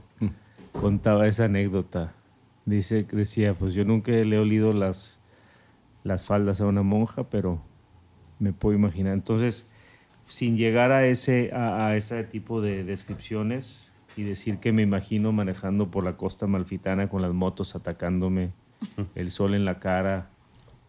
contaba 0.72 1.26
esa 1.26 1.44
anécdota. 1.44 2.14
Dice, 2.64 3.04
decía, 3.12 3.54
pues 3.54 3.74
yo 3.74 3.84
nunca 3.84 4.12
le 4.12 4.36
he 4.36 4.38
olido 4.38 4.72
las, 4.72 5.20
las 6.04 6.24
faldas 6.24 6.60
a 6.60 6.66
una 6.66 6.82
monja, 6.82 7.24
pero 7.24 7.60
me 8.38 8.52
puedo 8.52 8.74
imaginar. 8.76 9.12
Entonces, 9.12 9.70
sin 10.24 10.56
llegar 10.56 10.92
a 10.92 11.06
ese, 11.06 11.50
a, 11.52 11.88
a 11.88 11.96
ese 11.96 12.22
tipo 12.24 12.60
de 12.62 12.84
descripciones 12.84 13.91
y 14.16 14.22
decir 14.22 14.58
que 14.58 14.72
me 14.72 14.82
imagino 14.82 15.32
manejando 15.32 15.90
por 15.90 16.04
la 16.04 16.16
costa 16.16 16.46
malfitana 16.46 17.08
con 17.08 17.22
las 17.22 17.32
motos 17.32 17.74
atacándome, 17.74 18.52
el 19.14 19.30
sol 19.30 19.54
en 19.54 19.64
la 19.64 19.78
cara 19.78 20.30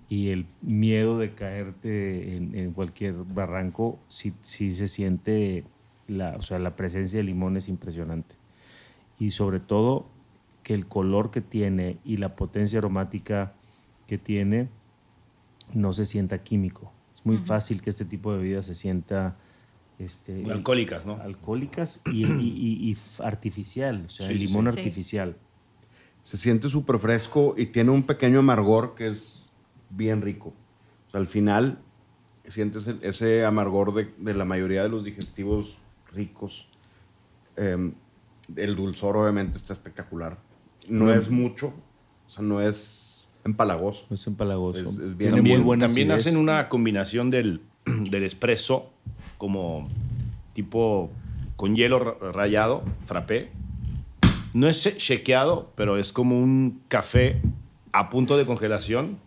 y 0.10 0.30
el 0.30 0.46
miedo 0.62 1.18
de 1.18 1.34
caerte 1.34 2.36
en, 2.36 2.56
en 2.56 2.74
cualquier 2.74 3.14
barranco, 3.14 4.00
sí, 4.08 4.34
sí 4.42 4.74
se 4.74 4.88
siente, 4.88 5.64
la, 6.08 6.36
o 6.38 6.42
sea, 6.42 6.60
la 6.60 6.76
presencia 6.76 7.18
de 7.18 7.24
limón 7.24 7.58
es 7.58 7.70
impresionante. 7.70 8.36
Y 9.20 9.32
sobre 9.32 9.60
todo 9.60 10.08
que 10.64 10.74
el 10.74 10.88
color 10.88 11.32
que 11.32 11.42
tiene 11.42 11.98
y 12.04 12.18
la 12.18 12.36
potencia 12.36 12.80
aromática 12.80 13.54
que 14.08 14.18
tiene 14.18 14.70
no 15.74 15.94
se 15.94 16.06
sienta 16.06 16.44
químico. 16.44 16.92
Es 17.14 17.26
muy 17.26 17.38
fácil 17.38 17.82
que 17.82 17.90
este 17.90 18.06
tipo 18.06 18.32
de 18.32 18.40
bebida 18.40 18.64
se 18.64 18.76
sienta 18.76 19.38
este, 20.00 20.34
Muy 20.34 20.52
alcohólicas, 20.52 21.06
¿no? 21.06 21.16
alcohólicas 21.22 22.02
y, 22.06 22.26
y- 22.26 22.32
y- 22.32 22.90
y 22.90 22.92
f- 22.94 23.24
artificial, 23.24 24.04
o 24.08 24.10
sea, 24.10 24.28
Sí, 24.28 24.34
el 24.34 24.40
limón 24.40 24.66
sí. 24.72 24.80
artificial. 24.80 25.36
Se 26.24 26.38
siente 26.38 26.70
súper 26.70 27.00
fresco 27.00 27.54
y 27.58 27.68
tiene 27.68 27.92
un 27.92 28.04
pequeño 28.04 28.40
amargor 28.40 28.96
que 28.96 29.08
es 29.08 29.44
bien 29.90 30.22
rico. 30.22 30.54
O 31.08 31.12
sea, 31.12 31.20
al 31.20 31.28
final 31.28 31.80
sientes 32.48 32.88
el- 32.88 33.00
ese 33.04 33.46
amargor 33.46 33.94
de, 33.94 34.14
de 34.18 34.34
la 34.34 34.46
mayoría 34.46 34.84
de 34.84 34.90
los 34.90 35.04
digestivos 35.04 35.78
ricos. 36.14 36.68
Eh, 37.58 37.92
el 38.56 38.76
dulzor 38.76 39.16
obviamente 39.18 39.58
está 39.58 39.74
espectacular. 39.74 40.38
No 40.90 41.06
No. 41.06 41.14
es 41.14 41.30
mucho, 41.30 41.74
o 42.28 42.30
sea, 42.32 42.44
no 42.44 42.60
es 42.62 43.26
empalagoso. 43.46 44.06
Es 44.10 44.26
empalagoso. 44.28 44.80
Es- 44.80 44.86
es 44.94 44.98
bien- 44.98 45.18
Tiene 45.18 45.36
También, 45.36 45.58
muy 45.60 45.66
buena 45.66 45.88
también 45.88 46.12
acidez. 46.12 46.28
hacen 46.28 46.40
una 46.42 46.68
combinación 46.70 47.30
del, 47.30 47.62
del 48.10 48.24
espresso 48.24 48.92
como 49.44 49.90
tipo 50.54 51.12
con 51.58 51.76
hielo 51.76 52.00
ra- 52.00 52.32
rallado, 52.32 52.82
frappé. 53.04 53.52
No 54.54 54.70
es 54.70 54.82
shakeado, 54.98 55.74
pero 55.76 55.98
es 55.98 56.14
como 56.14 56.40
un 56.40 56.82
café 56.88 57.42
a 57.92 58.10
punto 58.10 58.38
de 58.38 58.46
congelación 58.46 59.18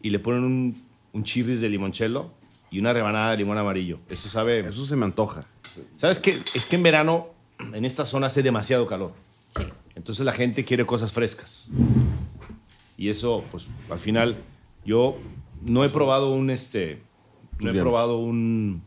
y 0.00 0.08
le 0.08 0.20
ponen 0.20 0.42
un, 0.44 0.82
un 1.12 1.22
chirris 1.22 1.60
de 1.60 1.68
limoncello 1.68 2.30
y 2.70 2.78
una 2.78 2.94
rebanada 2.94 3.32
de 3.32 3.36
limón 3.36 3.58
amarillo. 3.58 3.98
Eso 4.08 4.30
sabe... 4.30 4.66
Eso 4.66 4.86
se 4.86 4.96
me 4.96 5.04
antoja. 5.04 5.44
¿Sabes 5.96 6.18
qué? 6.18 6.38
Es 6.54 6.64
que 6.64 6.76
en 6.76 6.82
verano 6.82 7.26
en 7.74 7.84
esta 7.84 8.06
zona 8.06 8.28
hace 8.28 8.42
demasiado 8.42 8.86
calor. 8.86 9.12
Sí. 9.48 9.64
Entonces 9.96 10.24
la 10.24 10.32
gente 10.32 10.64
quiere 10.64 10.86
cosas 10.86 11.12
frescas. 11.12 11.70
Y 12.96 13.10
eso, 13.10 13.44
pues, 13.50 13.68
al 13.90 13.98
final, 13.98 14.38
yo 14.86 15.18
no 15.60 15.84
he 15.84 15.90
probado 15.90 16.30
un, 16.30 16.48
este, 16.48 17.02
no 17.58 17.70
he 17.70 17.74
probado 17.78 18.16
un, 18.18 18.82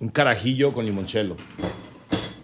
un 0.00 0.08
carajillo 0.08 0.72
con 0.72 0.84
limoncello. 0.84 1.36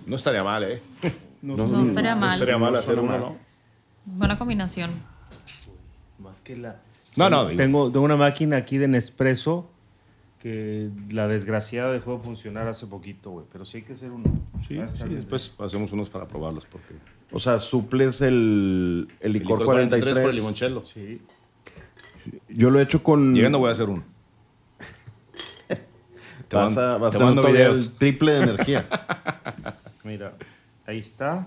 No 0.07 0.17
estaría 0.17 0.43
mal, 0.45 0.65
¿eh? 0.65 0.81
No, 1.43 1.57
No 1.57 1.83
estaría 1.85 2.15
No 2.15 2.21
mal. 2.21 2.33
estaría 2.35 2.57
mal 2.59 2.73
No 2.73 2.79
hacer 2.79 3.01
uno. 3.01 3.19
¿no? 3.19 3.37
Buena 4.05 4.39
combinación. 4.39 4.93
Más 6.21 6.41
que 6.41 6.57
la... 6.57 6.81
No, 7.17 7.29
no. 7.31 7.47
Tengo, 7.49 7.91
tengo 7.91 8.05
una 8.05 8.17
máquina 8.17 8.57
aquí 8.59 8.79
de 8.79 8.87
Nespresso 8.87 9.69
que 10.41 10.89
la 11.11 11.27
desgraciada 11.29 11.93
dejó 11.93 12.17
de 12.19 12.23
funcionar 12.25 12.69
hace 12.69 12.87
poquito, 12.87 13.31
güey. 13.31 13.47
Pero 13.53 13.65
sí 13.65 13.79
hay 13.79 13.83
que 13.83 13.95
hacer 13.95 14.13
uno. 14.13 14.25
Sí, 14.69 14.77
Va 14.77 14.85
a 14.85 14.87
estar 14.87 15.03
sí, 15.03 15.09
bien. 15.09 15.21
después 15.21 15.53
hacemos 15.59 15.91
unos 15.93 16.11
para 16.11 16.29
probarlos. 16.29 16.65
Porque 16.67 16.95
O 17.33 17.41
sea, 17.41 17.59
suples 17.59 18.21
el, 18.23 19.09
el 19.19 19.27
el 19.27 19.33
licor, 19.33 19.59
licor 19.61 19.75
43. 19.75 20.19
por 20.21 20.31
el 20.31 20.37
limoncello. 20.37 20.85
Sí. 20.85 21.23
Yo 22.49 22.71
lo 22.71 22.79
he 22.79 22.85
hecho 22.85 23.03
con... 23.03 23.35
Llegando 23.35 23.59
voy 23.59 23.69
a 23.69 23.73
hacer 23.73 23.89
uno. 23.89 24.05
Te 26.53 26.57
vas 26.59 26.77
a, 26.77 26.99
vas 26.99 27.09
a 27.09 27.13
te 27.13 27.19
tener 27.19 27.27
mando 27.27 27.41
todavía 27.43 27.61
videos. 27.69 27.87
el 27.87 27.93
triple 27.97 28.33
de 28.33 28.43
energía. 28.43 28.87
Mira, 30.05 30.35
ahí 30.87 30.99
está. 30.99 31.47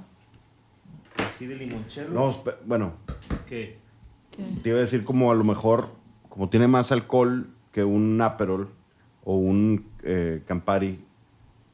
Así 1.18 1.46
de 1.46 1.56
limoncello. 1.56 2.10
no, 2.10 2.44
bueno, 2.66 2.94
¿Qué? 3.48 3.78
¿Qué? 4.32 4.44
te 4.64 4.70
iba 4.70 4.80
a 4.80 4.82
decir 4.82 5.04
como 5.06 5.32
a 5.32 5.36
lo 5.36 5.44
mejor, 5.44 5.92
como 6.28 6.50
tiene 6.50 6.68
más 6.68 6.92
alcohol 6.92 7.48
que 7.72 7.84
un 7.84 8.20
Aperol 8.20 8.70
o 9.24 9.36
un 9.38 9.88
eh, 10.04 10.42
Campari. 10.48 11.00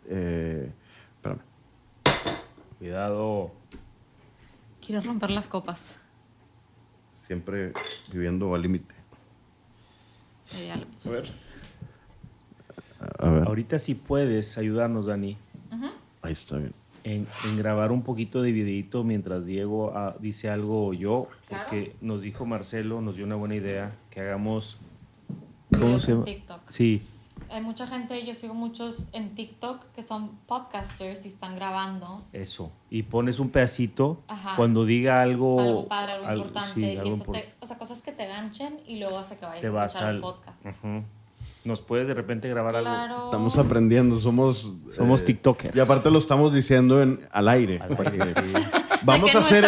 eh, 0.10 0.70
espérame. 1.15 1.39
Cuidado. 2.80 3.52
¿Quieres 4.86 5.06
romper 5.06 5.32
las 5.32 5.48
copas? 5.48 5.98
Siempre 7.28 7.72
viviendo 8.12 8.54
al 8.54 8.62
límite. 8.62 8.94
A 11.06 11.10
ver. 11.10 11.32
A 13.22 13.30
ver, 13.30 13.44
Ahorita 13.48 13.80
si 13.80 13.96
puedes 13.96 14.58
ayudarnos, 14.58 15.06
Dani, 15.06 15.38
ahí 16.22 16.32
está 16.34 16.58
bien. 16.58 16.74
en, 17.04 17.28
en 17.46 17.58
grabar 17.58 17.92
un 17.92 18.04
poquito 18.04 18.42
de 18.42 18.52
videito 18.52 19.04
mientras 19.04 19.46
Diego 19.46 19.92
ah, 19.96 20.16
dice 20.20 20.50
algo 20.50 20.88
o 20.88 20.94
yo, 20.94 21.28
Claro. 21.48 21.64
porque 21.66 21.96
nos 22.02 22.22
dijo 22.22 22.46
Marcelo, 22.46 23.02
nos 23.02 23.16
dio 23.16 23.26
una 23.26 23.36
buena 23.36 23.56
idea, 23.56 23.90
que 24.10 24.22
hagamos... 24.22 24.78
¿Cómo 25.72 25.98
se 26.00 26.12
en 26.12 26.18
llama? 26.18 26.26
TikTok. 26.26 26.60
Sí, 26.70 27.02
hay 27.50 27.62
mucha 27.62 27.88
gente, 27.88 28.24
yo 28.26 28.36
sigo 28.36 28.54
muchos 28.54 29.08
en 29.14 29.34
TikTok 29.36 29.86
que 29.96 30.04
son 30.04 30.32
podcasters 30.46 31.26
y 31.26 31.30
están 31.30 31.56
grabando 31.56 32.24
Eso. 32.34 32.72
Y 32.90 33.04
pones 33.04 33.40
un 33.40 33.50
pedacito 33.50 34.22
Ajá. 34.28 34.56
cuando 34.58 34.86
diga 34.86 35.22
algo. 35.22 35.60
algo 35.60 35.88
padre, 35.88 36.14
algo, 36.14 36.28
algo- 36.28 36.46
importante. 36.46 36.74
sí, 36.74 36.82
y 36.86 36.98
algo 36.98 37.10
eso 37.16 37.24
te- 37.24 37.30
import- 37.32 37.54
o 37.62 37.66
sea, 37.66 37.78
cosas 37.78 38.02
que 38.02 38.12
te 38.12 38.28
ganchen 38.28 38.80
y 38.86 39.00
luego 39.00 39.18
hace 39.18 39.38
que 39.38 39.46
vayas 39.46 39.62
te 39.62 39.68
a 39.68 39.72
vas 39.72 39.92
escuchar 39.94 40.10
al 40.10 40.16
el 40.18 40.22
podcast. 40.22 40.66
Ujú. 40.66 41.04
Nos 41.63 41.82
puedes 41.84 42.08
de 42.08 42.15
repente 42.15 42.50
grabar 42.50 42.76
algo. 42.76 42.89
Claro. 42.89 43.26
Estamos 43.26 43.56
aprendiendo, 43.58 44.19
somos... 44.19 44.74
Somos 44.89 45.21
eh, 45.21 45.26
tiktokers. 45.26 45.76
Y 45.76 45.80
aparte 45.80 46.10
lo 46.10 46.17
estamos 46.17 46.52
diciendo 46.54 47.02
en, 47.04 47.19
al 47.32 47.47
aire. 47.50 47.80
Al 47.80 47.91
aire, 48.08 48.26
sí. 48.26 48.54
Vamos 49.04 49.36
a 49.36 49.39
hacer... 49.39 49.63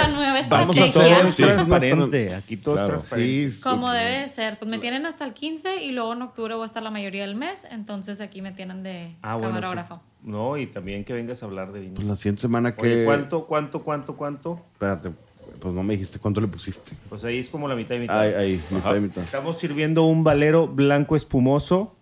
Vamos 0.49 0.77
a 0.79 0.84
hacer... 0.86 0.91
Todo 0.93 1.03
es 1.21 1.36
sí, 1.36 1.43
transparente. 1.43 2.34
Aquí 2.36 2.58
todo 2.58 2.75
Claro. 2.75 2.95
es 2.95 3.01
transparente. 3.01 3.51
Sí, 3.51 3.62
Como 3.62 3.88
ok. 3.88 3.93
debe 3.93 4.12
de 4.21 4.27
ser. 4.27 4.58
Pues 4.58 4.69
me 4.71 4.79
tienen 4.79 5.06
hasta 5.06 5.23
el 5.25 5.34
15 5.34 5.84
y 5.84 5.91
luego 5.91 6.13
en 6.13 6.23
octubre 6.23 6.56
voy 6.56 6.63
a 6.63 6.65
estar 6.65 6.82
la 6.82 6.91
mayoría 6.91 7.21
del 7.23 7.36
mes. 7.36 7.65
Entonces 7.69 8.21
aquí 8.21 8.41
me 8.41 8.51
tienen 8.53 8.82
de 8.82 9.15
Ah, 9.21 9.36
bueno. 9.36 9.49
camarógrafo. 9.49 10.01
tú- 10.23 10.29
No, 10.32 10.58
y 10.58 10.65
también 10.67 11.03
que 11.06 11.13
vengas 11.13 11.43
a 11.43 11.45
hablar 11.45 11.71
de 11.73 11.79
vino. 11.79 11.93
Pues 11.95 12.08
la 12.08 12.15
siguiente 12.15 12.41
semana 12.41 12.75
que... 12.75 12.82
Oye, 12.82 13.06
¿cuánto, 13.06 13.45
cuánto, 13.45 13.84
cuánto, 13.84 14.15
cuánto? 14.17 14.60
Espérate, 14.73 15.12
pues 15.60 15.74
no 15.74 15.84
me 15.84 15.94
dijiste 15.94 16.20
cuánto 16.20 16.42
le 16.42 16.48
pusiste. 16.48 16.92
Pues 17.10 17.24
ahí 17.26 17.38
es 17.38 17.50
como 17.50 17.68
la 17.68 17.76
mitad 17.76 17.96
y 17.96 18.00
mitad. 18.00 18.20
Ahí, 18.20 18.34
ahí, 18.34 18.62
mitad 18.70 18.96
y 18.96 19.00
mitad. 19.00 19.24
Estamos 19.24 19.58
sirviendo 19.58 20.04
un 20.04 20.24
valero 20.24 20.68
blanco 20.68 21.16
espumoso 21.16 21.96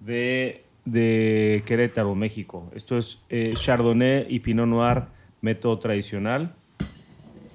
de, 0.00 0.64
de 0.84 1.62
Querétaro, 1.66 2.14
México. 2.14 2.70
Esto 2.74 2.98
es 2.98 3.20
eh, 3.28 3.54
Chardonnay 3.56 4.26
y 4.28 4.40
Pinot 4.40 4.66
Noir, 4.66 5.04
método 5.40 5.78
tradicional. 5.78 6.54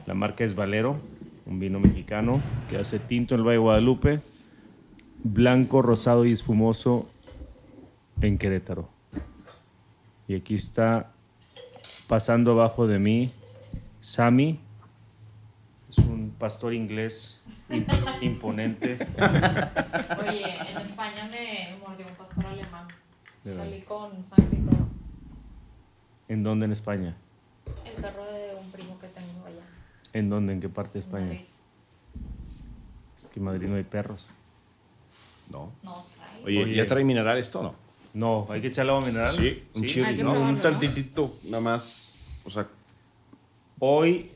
La 0.08 0.14
marca 0.14 0.44
es 0.44 0.56
Valero, 0.56 1.00
un 1.46 1.60
vino 1.60 1.80
mexicano 1.80 2.42
que 2.70 2.78
hace 2.78 3.00
tinto 3.00 3.36
en 3.36 3.42
el 3.42 3.46
Valle 3.46 3.58
de 3.58 3.60
Guadalupe. 3.60 4.22
Blanco, 5.24 5.82
rosado 5.82 6.26
y 6.26 6.32
espumoso 6.32 7.08
en 8.22 8.38
Querétaro. 8.38 8.90
Y 10.28 10.36
aquí 10.36 10.56
está 10.56 11.12
pasando 12.08 12.52
abajo 12.52 12.88
de 12.88 13.00
mí 13.00 13.32
Sammy. 14.00 14.60
Es 15.91 15.97
un 15.97 16.34
pastor 16.39 16.73
inglés 16.73 17.41
imp- 17.69 18.17
imponente. 18.21 18.97
Oye, 20.19 20.45
en 20.71 20.77
España 20.77 21.27
me 21.30 21.75
mordió 21.86 22.08
un 22.08 22.15
pastor 22.15 22.45
alemán. 22.45 22.88
Salí 23.43 23.82
con 23.82 24.12
sangre 24.23 24.58
y 24.58 24.62
todo. 24.69 24.88
¿En 26.30 26.43
dónde 26.43 26.65
en 26.65 26.71
España? 26.71 27.17
El 27.86 28.01
perro 28.01 28.23
de 28.23 28.56
un 28.56 28.71
primo 28.71 28.97
que 28.99 29.08
tengo 29.08 29.45
allá. 29.45 29.63
¿En 30.13 30.30
dónde? 30.30 30.54
¿En 30.54 30.62
qué 30.62 30.69
parte 30.69 30.93
de 30.93 30.99
España? 30.99 31.25
Madrid. 31.25 31.41
Es 33.17 33.30
que 33.30 33.39
en 33.39 33.45
Madrid 33.45 33.67
no 33.67 33.75
hay 33.75 33.84
perros. 33.84 34.30
No. 35.49 35.73
No, 35.84 35.97
sí. 36.08 36.13
Oye, 36.45 36.63
Oye. 36.63 36.75
¿ya 36.75 36.86
trae 36.86 37.04
mineral 37.04 37.38
esto 37.38 37.60
o 37.60 37.63
no? 37.63 37.75
No, 38.13 38.47
hay 38.49 38.62
que 38.62 38.67
echarle 38.67 38.93
agua 38.93 39.06
mineral. 39.06 39.30
Sí, 39.30 39.65
un 39.75 39.84
probarlo. 39.84 40.41
Un 40.41 40.62
tantitito, 40.62 41.36
nada 41.49 41.62
más. 41.62 42.39
O 42.45 42.49
sea, 42.49 42.65
Hoy, 43.84 44.30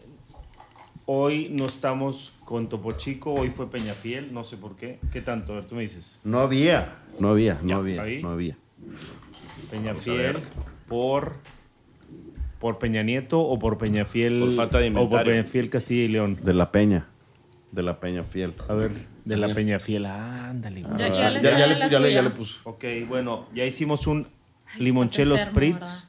hoy 1.06 1.50
no 1.52 1.66
estamos 1.66 2.34
con 2.46 2.70
Topo 2.70 2.94
Chico, 2.94 3.34
hoy 3.34 3.50
fue 3.50 3.70
Peñafiel, 3.70 4.34
no 4.34 4.44
sé 4.44 4.58
por 4.58 4.76
qué. 4.76 5.00
¿Qué 5.12 5.22
tanto? 5.22 5.54
A 5.54 5.58
ver, 5.58 5.66
tú 5.68 5.76
me 5.76 5.82
dices. 5.84 6.20
no 6.24 6.40
había. 6.40 6.96
No 7.20 7.30
había, 7.30 7.60
no 7.62 7.68
Ya, 7.70 7.76
había, 7.78 8.02
ahí. 8.02 8.22
no 8.22 8.32
había. 8.32 8.58
Peñafiel 9.72 10.40
por 10.88 11.38
por 12.60 12.78
Peña 12.80 13.04
Nieto 13.04 13.42
o 13.42 13.60
por 13.60 13.78
Peñafiel 13.78 14.40
Por 14.40 14.54
falta 14.54 14.80
de 14.80 14.90
o 14.90 14.94
por 14.94 15.02
inventario. 15.04 15.34
Peñafiel 15.34 15.70
Castilla 15.70 16.04
y 16.04 16.08
León. 16.08 16.36
De 16.42 16.54
la 16.54 16.72
Peña. 16.72 17.06
De 17.72 17.84
la 17.84 18.00
Peña 18.00 18.24
Fiel. 18.24 18.54
A 18.70 18.74
ver, 18.74 18.92
de 19.26 19.38
la 19.38 19.48
Peñafiel. 19.48 20.06
Ah, 20.06 20.50
ándale. 20.50 20.84
Ah, 20.86 20.96
ya 20.98 21.30
le- 21.30 21.42
ya, 21.42 21.52
ya 21.52 21.58
ya 21.60 21.68
le 21.68 21.80
ya 21.80 21.86
le- 21.88 21.90
ya 21.90 22.00
tuya. 22.00 22.22
le 22.24 22.30
puso. 22.32 22.60
Ok, 22.64 22.86
bueno, 23.08 23.48
ya 23.54 23.66
hicimos 23.66 24.08
un 24.08 24.28
enfermo, 25.36 25.52
spritz. 25.52 26.08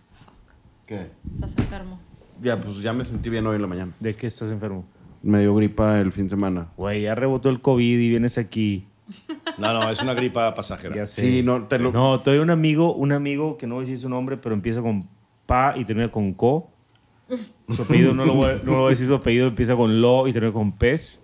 ¿Qué? 0.86 1.08
Estás 1.34 1.58
enfermo. 1.58 2.00
Ya, 2.42 2.60
pues 2.60 2.78
ya 2.80 2.92
me 2.92 3.04
sentí 3.04 3.30
bien 3.30 3.46
hoy 3.46 3.56
en 3.56 3.62
la 3.62 3.68
mañana. 3.68 3.92
¿De 4.00 4.14
qué 4.14 4.26
estás 4.26 4.50
enfermo? 4.50 4.84
Me 5.22 5.40
dio 5.40 5.54
gripa 5.54 6.00
el 6.00 6.12
fin 6.12 6.24
de 6.24 6.30
semana. 6.30 6.68
Güey, 6.76 7.02
ya 7.02 7.14
rebotó 7.14 7.48
el 7.48 7.60
COVID 7.60 7.98
y 7.98 8.08
vienes 8.10 8.38
aquí. 8.38 8.86
No, 9.58 9.72
no, 9.72 9.90
es 9.90 10.02
una 10.02 10.14
gripa 10.14 10.54
pasajera. 10.54 10.94
Ya 10.94 11.06
sé. 11.06 11.22
Sí, 11.22 11.42
no, 11.42 11.64
te 11.66 11.78
lo- 11.78 11.92
No, 11.92 12.20
todavía 12.20 12.42
un 12.42 12.50
amigo, 12.50 12.94
un 12.94 13.12
amigo 13.12 13.56
que 13.56 13.66
no 13.66 13.76
voy 13.76 13.84
a 13.84 13.86
decir 13.86 13.98
su 13.98 14.08
nombre, 14.08 14.36
pero 14.36 14.54
empieza 14.54 14.82
con 14.82 15.08
pa 15.46 15.74
y 15.76 15.84
termina 15.84 16.10
con 16.10 16.32
co. 16.34 16.70
Su 17.68 17.82
apellido 17.82 18.14
no 18.14 18.24
lo 18.24 18.34
voy, 18.34 18.50
a- 18.50 18.60
no 18.62 18.72
lo 18.72 18.78
voy 18.78 18.86
a 18.86 18.90
decir 18.90 19.06
su 19.06 19.14
apellido, 19.14 19.46
empieza 19.48 19.74
con 19.74 20.00
lo 20.00 20.28
y 20.28 20.32
termina 20.32 20.52
con 20.52 20.72
pez. 20.72 21.20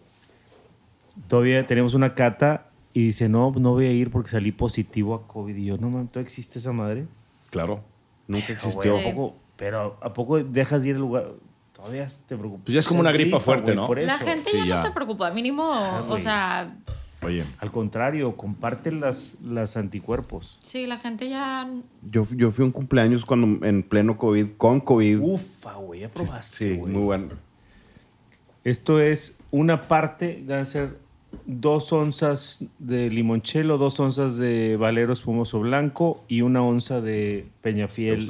Todavía 1.28 1.66
tenemos 1.66 1.94
una 1.94 2.14
cata 2.14 2.70
y 2.92 3.04
dice, 3.06 3.28
no, 3.28 3.52
no 3.56 3.72
voy 3.72 3.86
a 3.86 3.92
ir 3.92 4.10
porque 4.10 4.30
salí 4.30 4.50
positivo 4.52 5.14
a 5.14 5.26
COVID. 5.28 5.54
Y 5.56 5.66
yo, 5.66 5.78
no, 5.78 5.90
man, 5.90 6.08
¿todavía 6.08 6.26
existe 6.26 6.58
esa 6.58 6.72
madre? 6.72 7.06
Claro. 7.50 7.80
Nunca 8.26 8.52
existió. 8.52 8.92
güey, 8.94 9.08
¿a 9.10 9.14
poco, 9.14 9.36
pero 9.62 9.96
¿a 10.02 10.12
poco 10.12 10.42
dejas 10.42 10.82
de 10.82 10.88
ir 10.88 10.96
al 10.96 11.02
lugar? 11.02 11.34
Todavía 11.72 12.04
te 12.26 12.36
preocupas. 12.36 12.64
Pues 12.64 12.74
ya 12.74 12.80
es 12.80 12.88
como 12.88 12.98
una 12.98 13.12
gripa 13.12 13.38
fuerte, 13.38 13.66
güey, 13.66 13.76
¿no? 13.76 13.86
por 13.86 13.96
La 14.02 14.16
eso. 14.16 14.24
gente 14.24 14.50
Sí, 14.50 14.58
ya, 14.58 14.64
ya. 14.66 14.76
no 14.78 14.82
se 14.86 14.90
preocupa. 14.90 15.30
Mínimo, 15.30 16.04
o 16.08 16.18
sea, 16.18 16.74
Oye, 17.24 17.44
Al 17.60 17.70
contrario, 17.70 18.36
comparten 18.36 18.98
las, 18.98 19.36
las 19.40 19.76
anticuerpos. 19.76 20.58
sí, 20.60 20.86
la 20.88 20.98
gente 20.98 21.28
ya. 21.28 21.70
Yo, 22.10 22.26
yo 22.34 22.50
fui 22.50 22.64
a 22.64 22.66
un 22.66 22.72
cumpleaños 22.72 23.24
cuando 23.24 23.64
en 23.64 23.84
pleno 23.84 24.18
COVID, 24.18 24.48
con 24.56 24.80
COVID. 24.80 25.20
Ufa, 25.20 25.74
güey, 25.74 26.00
ya 26.00 26.08
probaste, 26.08 26.56
sí, 26.56 26.76
güey. 26.76 26.92
muy 26.92 27.02
bueno. 27.02 27.28
Esto 28.64 28.98
es 28.98 29.38
una 29.52 29.86
parte, 29.86 30.42
van 30.44 30.58
a 30.58 30.64
ser 30.64 30.98
dos 31.46 31.92
onzas 31.92 32.64
de 32.80 33.10
limonchelo, 33.10 33.78
dos 33.78 34.00
onzas 34.00 34.38
de 34.38 34.76
valero 34.76 35.12
espumoso 35.12 35.60
blanco 35.60 36.24
y 36.26 36.40
una 36.40 36.62
onza 36.62 37.00
de 37.00 37.46
¿te 37.60 37.70
peñafiel. 37.70 38.28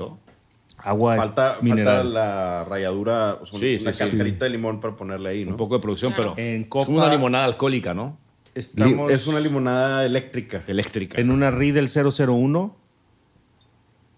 Agua 0.85 1.17
Falta, 1.17 1.51
falta 1.53 1.63
mineral. 1.65 2.13
la 2.15 2.65
ralladura, 2.65 3.39
o 3.41 3.47
sea, 3.47 3.59
Sí, 3.59 3.77
una 3.81 3.93
sí, 3.93 3.93
sí. 3.93 3.99
cascarita 4.11 4.45
de 4.47 4.51
limón 4.51 4.81
para 4.81 4.97
ponerle 4.97 5.29
ahí, 5.29 5.45
¿no? 5.45 5.53
Un 5.53 5.57
poco 5.57 5.77
de 5.77 5.81
producción, 5.83 6.13
Claro. 6.13 6.35
pero 6.35 6.47
En 6.49 6.63
es 6.75 6.89
una 6.89 7.09
limonada 7.11 7.45
alcohólica, 7.45 7.95
¿no? 7.95 8.17
Estamos 8.55 9.11
Es 9.11 9.27
una 9.27 9.41
limonada 9.41 10.05
eléctrica. 10.05 10.63
Eléctrica. 10.67 11.21
en 11.21 11.31
una 11.31 11.51
Riedel 11.51 11.89
001. 11.89 12.77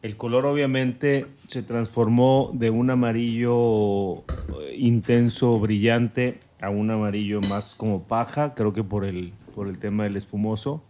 El 0.03 0.17
color 0.17 0.45
obviamente 0.47 1.27
se 1.47 1.63
transformó 1.63 2.51
de 2.53 2.69
un 2.71 2.91
amarillo 2.91 4.17
eh, 4.19 4.75
intenso, 4.77 5.59
brillante, 5.61 6.41
a 6.61 6.69
un 6.71 6.91
amarillo 6.91 7.41
más 7.49 7.75
como 7.75 8.03
paja, 8.03 8.55
creo 8.55 8.73
que 8.73 8.83
por 8.83 9.05
el, 9.05 9.33
por 9.55 9.69
el 9.69 9.79
tema 9.79 10.05
del 10.05 10.17
espumoso. 10.17 10.83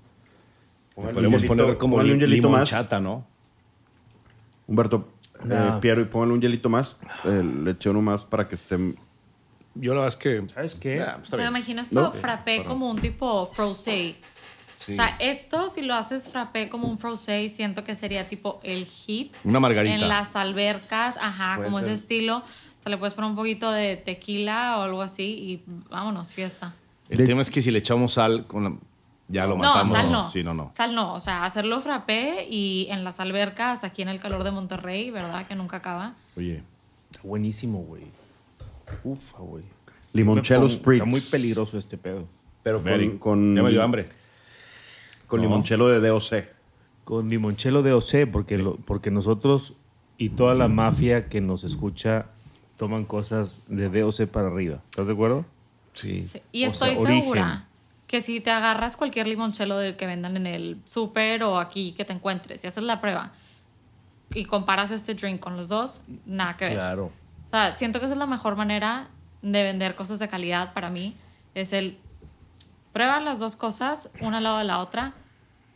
Podemos 0.94 1.44
poner 1.44 1.76
como 1.76 1.96
un 1.96 2.06
li- 2.06 2.18
hielito 2.18 2.48
más. 2.48 2.68
limonchata, 2.70 2.98
¿no? 3.00 3.24
Humberto, 4.66 5.08
No. 5.44 5.76
eh, 5.76 5.80
Piero, 5.80 6.00
y 6.00 6.04
póngale 6.06 6.32
un 6.32 6.40
hielito 6.40 6.68
más. 6.68 6.96
Eh, 7.24 7.42
le 7.64 7.70
eché 7.72 7.90
uno 7.90 8.02
más 8.02 8.22
para 8.24 8.48
que 8.48 8.54
esté... 8.54 8.76
Yo 9.76 9.92
la 9.94 10.02
verdad 10.02 10.08
es 10.08 10.16
que... 10.16 10.48
¿Sabes 10.52 10.74
qué? 10.76 11.00
O 11.02 11.04
está 11.04 11.24
sea, 11.24 11.36
bien. 11.38 11.48
imagino 11.48 11.82
esto 11.82 12.00
No. 12.00 12.12
frappé 12.12 12.64
como 12.64 12.88
un 12.90 13.00
tipo 13.00 13.46
frosé. 13.46 14.14
O 14.88 14.92
sea, 14.92 15.16
esto, 15.18 15.68
si 15.70 15.80
lo 15.82 15.94
haces 15.94 16.28
frappé 16.28 16.68
como 16.68 16.86
un 16.88 16.98
frosé, 16.98 17.48
siento 17.48 17.84
que 17.84 17.94
sería 17.94 18.28
tipo 18.28 18.60
el 18.62 18.84
hit. 18.84 19.34
Una 19.42 19.58
margarita. 19.58 19.94
En 19.94 20.08
las 20.08 20.36
albercas, 20.36 21.16
ajá, 21.20 21.56
Puede 21.56 21.66
como 21.68 21.78
ser. 21.80 21.88
ese 21.88 22.02
estilo. 22.02 22.38
O 22.38 22.82
sea, 22.84 22.90
le 22.90 22.98
puedes 22.98 23.14
poner 23.14 23.30
un 23.30 23.36
poquito 23.36 23.70
de 23.72 23.96
tequila 23.96 24.76
o 24.78 24.82
algo 24.82 25.00
así 25.00 25.22
y 25.24 25.62
vámonos, 25.90 26.32
fiesta. 26.34 26.74
El 27.08 27.16
De- 27.18 27.24
tema 27.26 27.40
es 27.40 27.50
que 27.50 27.62
si 27.62 27.70
le 27.70 27.78
echamos 27.78 28.12
sal, 28.12 28.46
con 28.46 28.64
la- 28.64 28.74
ya 29.28 29.46
lo 29.46 29.56
No, 29.56 29.62
matamos. 29.62 29.92
sal 29.92 30.12
no. 30.12 30.30
Sí, 30.30 30.42
no, 30.44 30.54
no. 30.54 30.70
Sal 30.74 30.94
no. 30.94 31.14
O 31.14 31.20
sea, 31.20 31.44
hacerlo 31.44 31.80
frappé 31.80 32.46
y 32.48 32.86
en 32.90 33.04
las 33.04 33.20
albercas, 33.20 33.84
aquí 33.84 34.02
en 34.02 34.08
el 34.08 34.20
calor 34.20 34.44
de 34.44 34.50
Monterrey, 34.50 35.10
¿verdad? 35.10 35.46
Que 35.46 35.54
nunca 35.54 35.78
acaba. 35.78 36.14
Oye, 36.36 36.62
Está 37.10 37.26
buenísimo, 37.28 37.78
güey. 37.80 38.02
Ufa, 39.04 39.38
güey. 39.38 39.64
Limoncello 40.12 40.68
Spritz. 40.68 41.00
Está 41.00 41.10
muy 41.10 41.20
peligroso 41.20 41.78
este 41.78 41.96
pedo. 41.96 42.26
Pero 42.62 42.82
con, 42.82 43.18
con, 43.18 43.56
ya 43.56 43.62
me 43.62 43.70
dio 43.70 43.82
hambre. 43.82 44.08
con 45.26 45.40
No. 45.40 45.44
limonchelo 45.48 45.88
de 45.88 46.06
DOC. 46.08 46.44
Con 47.04 47.28
limonchelo 47.28 47.82
de 47.82 47.92
OC, 47.92 48.26
porque, 48.32 48.58
lo- 48.58 48.76
porque 48.76 49.10
nosotros 49.10 49.74
y 50.16 50.30
toda 50.30 50.54
la 50.54 50.68
mafia 50.68 51.28
que 51.28 51.40
nos 51.40 51.64
escucha 51.64 52.26
toman 52.76 53.04
cosas 53.04 53.62
de 53.68 53.88
DOC 53.88 54.26
para 54.26 54.48
arriba. 54.48 54.80
¿Estás 54.90 55.06
de 55.08 55.12
acuerdo? 55.12 55.44
Sí. 55.92 56.26
Sí, 56.26 56.40
Y 56.52 56.64
O 56.64 56.68
estoy 56.68 56.94
sea, 56.96 57.00
origen. 57.00 57.62
Que 58.14 58.20
si 58.22 58.38
te 58.40 58.52
agarras 58.52 58.96
cualquier 58.96 59.26
limonchelo 59.26 59.76
del 59.76 59.96
que 59.96 60.06
vendan 60.06 60.36
en 60.36 60.46
el 60.46 60.78
súper 60.84 61.42
o 61.42 61.58
aquí 61.58 61.90
que 61.96 62.04
te 62.04 62.12
encuentres 62.12 62.62
y 62.62 62.68
haces 62.68 62.84
la 62.84 63.00
prueba 63.00 63.32
y 64.32 64.44
comparas 64.44 64.92
este 64.92 65.14
drink 65.16 65.40
con 65.40 65.56
los 65.56 65.66
dos, 65.66 66.00
nada 66.24 66.56
que 66.56 66.66
ver. 66.66 66.74
Claro. 66.74 67.06
O 67.46 67.48
sea, 67.50 67.72
siento 67.72 67.98
que 67.98 68.04
esa 68.06 68.12
es 68.14 68.18
la 68.20 68.26
mejor 68.26 68.54
manera 68.54 69.08
de 69.42 69.64
vender 69.64 69.96
cosas 69.96 70.20
de 70.20 70.28
calidad 70.28 70.72
para 70.74 70.90
mí. 70.90 71.16
Es 71.56 71.72
el 71.72 71.98
prueba 72.92 73.18
las 73.18 73.40
dos 73.40 73.56
cosas, 73.56 74.10
una 74.20 74.38
al 74.38 74.44
lado 74.44 74.58
de 74.58 74.64
la 74.64 74.78
otra, 74.78 75.14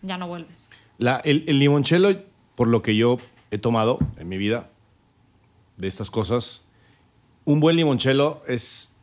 ya 0.02 0.16
no 0.16 0.28
vuelves. 0.28 0.68
La- 0.98 1.16
el, 1.24 1.42
el 1.48 1.58
limoncello, 1.58 2.22
por 2.54 2.68
lo 2.68 2.82
que 2.82 2.94
yo 2.94 3.18
he 3.50 3.58
tomado 3.58 3.98
en 4.16 4.28
mi 4.28 4.38
vida 4.38 4.68
de 5.76 5.88
estas 5.88 6.08
cosas, 6.12 6.62
un 7.44 7.58
buen 7.58 7.74
limoncello 7.74 8.42
es, 8.46 8.94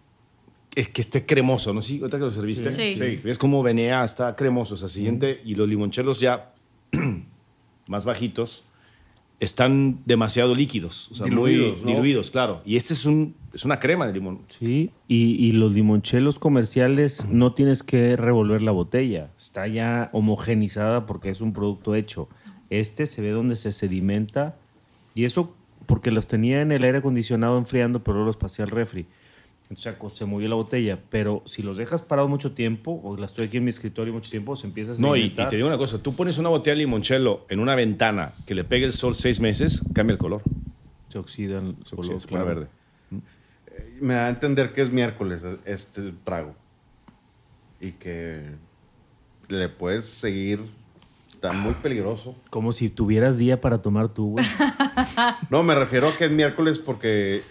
es 0.76 0.90
que 0.90 1.02
esté 1.02 1.26
cremoso, 1.26 1.74
¿no? 1.74 1.82
Sí, 1.82 2.00
ahorita 2.00 2.18
que 2.18 2.26
lo 2.26 2.32
serviste. 2.32 2.70
Sí. 2.72 3.22
Es 3.24 3.38
como 3.38 3.64
venea, 3.64 4.04
está 4.04 4.36
cremoso, 4.36 4.76
o 4.76 4.78
sea, 4.78 4.90
siguiente, 4.90 5.42
y 5.46 5.56
los 5.56 5.68
limonchelos 5.68 6.20
ya 6.20 6.54
más 7.88 8.06
bajitos, 8.06 8.64
están 9.40 10.00
demasiado 10.06 10.56
líquidos, 10.56 11.10
o 11.12 11.16
sea, 11.16 11.26
Diluidos, 11.26 11.78
muy 11.82 11.84
¿no? 11.84 11.90
diluidos, 11.98 12.32
claro. 12.32 12.62
Y 12.66 12.78
este 12.78 12.94
es, 12.94 13.06
un, 13.06 13.36
es 13.54 13.66
una 13.66 13.80
crema 13.80 14.08
de 14.08 14.14
limón. 14.14 14.42
Sí, 14.48 14.92
y, 15.08 15.36
y 15.46 15.52
los 15.52 15.74
limonchelos 15.74 16.40
comerciales 16.40 17.28
no 17.30 17.54
tienes 17.54 17.84
que 17.84 18.16
revolver 18.16 18.62
la 18.62 18.72
botella. 18.72 19.32
Está 19.38 19.68
ya 19.68 20.10
homogenizada 20.14 21.06
porque 21.06 21.30
es 21.30 21.42
un 21.42 21.54
producto 21.54 21.96
hecho. 21.96 22.30
Este 22.70 23.06
se 23.06 23.22
ve 23.22 23.32
donde 23.32 23.56
se 23.58 23.72
sedimenta. 23.74 24.58
Y 25.14 25.26
eso 25.26 25.54
porque 25.86 26.12
los 26.12 26.28
tenía 26.28 26.62
en 26.62 26.72
el 26.72 26.84
aire 26.84 27.00
acondicionado 27.00 27.58
enfriando, 27.58 28.04
pero 28.04 28.26
los 28.26 28.38
pasé 28.38 28.64
al 28.64 28.70
refri. 28.70 29.06
Entonces 29.70 30.18
se 30.18 30.26
movió 30.26 30.48
la 30.48 30.56
botella. 30.56 31.00
Pero 31.10 31.42
si 31.46 31.64
los 31.64 31.78
dejas 31.78 32.02
parados 32.02 32.30
mucho 32.30 32.52
tiempo, 32.52 33.02
o 33.04 33.18
la 33.18 33.26
estoy 33.26 33.48
aquí 33.48 33.58
en 33.58 33.64
mi 33.64 33.70
escritorio 33.70 34.14
mucho 34.14 34.30
tiempo, 34.30 34.56
se 34.56 34.68
empieza 34.68 34.94
a 34.94 34.96
No, 35.00 35.16
y, 35.16 35.22
y 35.24 35.30
te 35.32 35.56
digo 35.56 35.68
una 35.68 35.78
cosa, 35.78 36.00
tú 36.00 36.16
pones 36.16 36.38
una 36.38 36.50
botella 36.50 36.76
de 36.76 36.82
limoncello 36.82 37.46
en 37.50 37.60
una 37.60 37.76
ventana 37.76 38.34
que 38.46 38.54
le 38.56 38.64
pegue 38.64 38.86
el 38.86 38.94
sol 38.94 39.16
seis 39.16 39.40
meses, 39.40 39.82
cambia 39.94 40.14
el 40.14 40.20
color. 40.20 40.42
Se 41.10 41.18
oxidan 41.18 41.76
los 41.80 41.90
Se 41.90 41.96
colores, 41.96 42.26
pone 42.26 42.44
claro. 42.44 42.60
verde. 42.60 42.70
Me 44.00 44.14
da 44.14 44.28
a 44.28 44.30
entender 44.30 44.72
que 44.74 44.82
es 44.82 44.92
miércoles 44.92 45.44
este 45.66 46.14
trago. 46.24 46.56
Y 47.82 47.92
que 47.94 48.52
le 49.48 49.70
puedes 49.70 50.06
seguir. 50.06 50.64
Está 51.30 51.52
muy 51.54 51.74
peligroso. 51.76 52.36
Como 52.50 52.72
si 52.72 52.90
tuvieras 52.90 53.38
día 53.38 53.62
para 53.62 53.82
tomar 53.82 54.10
tú, 54.10 54.32
güey. 54.32 54.46
No, 55.50 55.64
me 55.64 55.76
refiero 55.76 56.08
a 56.08 56.18
que 56.18 56.26
es 56.26 56.32
miércoles 56.32 56.80
porque. 56.80 57.44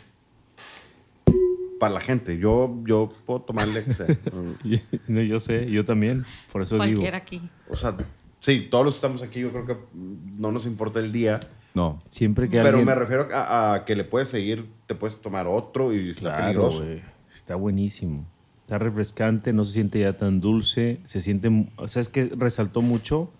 Para 1.80 1.94
la 1.94 2.00
gente. 2.00 2.38
Yo, 2.38 2.76
yo 2.86 3.12
puedo 3.26 3.42
tomarle 3.42 3.84
que 3.84 3.92
sea. 3.92 4.06
no, 5.08 5.20
yo 5.22 5.38
sé, 5.38 5.70
yo 5.70 5.84
también. 5.84 6.24
Por 6.52 6.62
eso 6.62 6.76
digo. 6.76 6.86
Cualquiera 6.86 7.18
aquí. 7.18 7.42
O 7.68 7.76
sea, 7.76 7.96
sí, 8.40 8.68
todos 8.70 8.84
los 8.84 8.94
que 8.94 8.98
estamos 8.98 9.22
aquí, 9.22 9.40
yo 9.40 9.50
creo 9.50 9.66
que 9.66 9.76
no 9.92 10.52
nos 10.52 10.66
importa 10.66 11.00
el 11.00 11.12
día. 11.12 11.40
No. 11.74 12.00
Siempre 12.08 12.48
que 12.48 12.56
Pero 12.56 12.68
alguien... 12.68 12.86
me 12.86 12.94
refiero 12.94 13.28
a, 13.34 13.74
a 13.74 13.84
que 13.84 13.96
le 13.96 14.04
puedes 14.04 14.28
seguir, 14.28 14.66
te 14.86 14.94
puedes 14.94 15.20
tomar 15.20 15.46
otro 15.48 15.92
y 15.92 16.10
está 16.10 16.36
Claro, 16.36 16.44
peligroso. 16.68 16.84
güey. 16.84 17.02
Está 17.34 17.56
buenísimo. 17.56 18.24
Está 18.60 18.78
refrescante, 18.78 19.52
no 19.52 19.64
se 19.64 19.72
siente 19.72 19.98
ya 20.00 20.16
tan 20.16 20.40
dulce. 20.40 21.00
Se 21.04 21.20
siente. 21.20 21.68
O 21.76 21.88
sea, 21.88 22.00
es 22.00 22.08
que 22.08 22.30
resaltó 22.36 22.80
mucho 22.80 23.30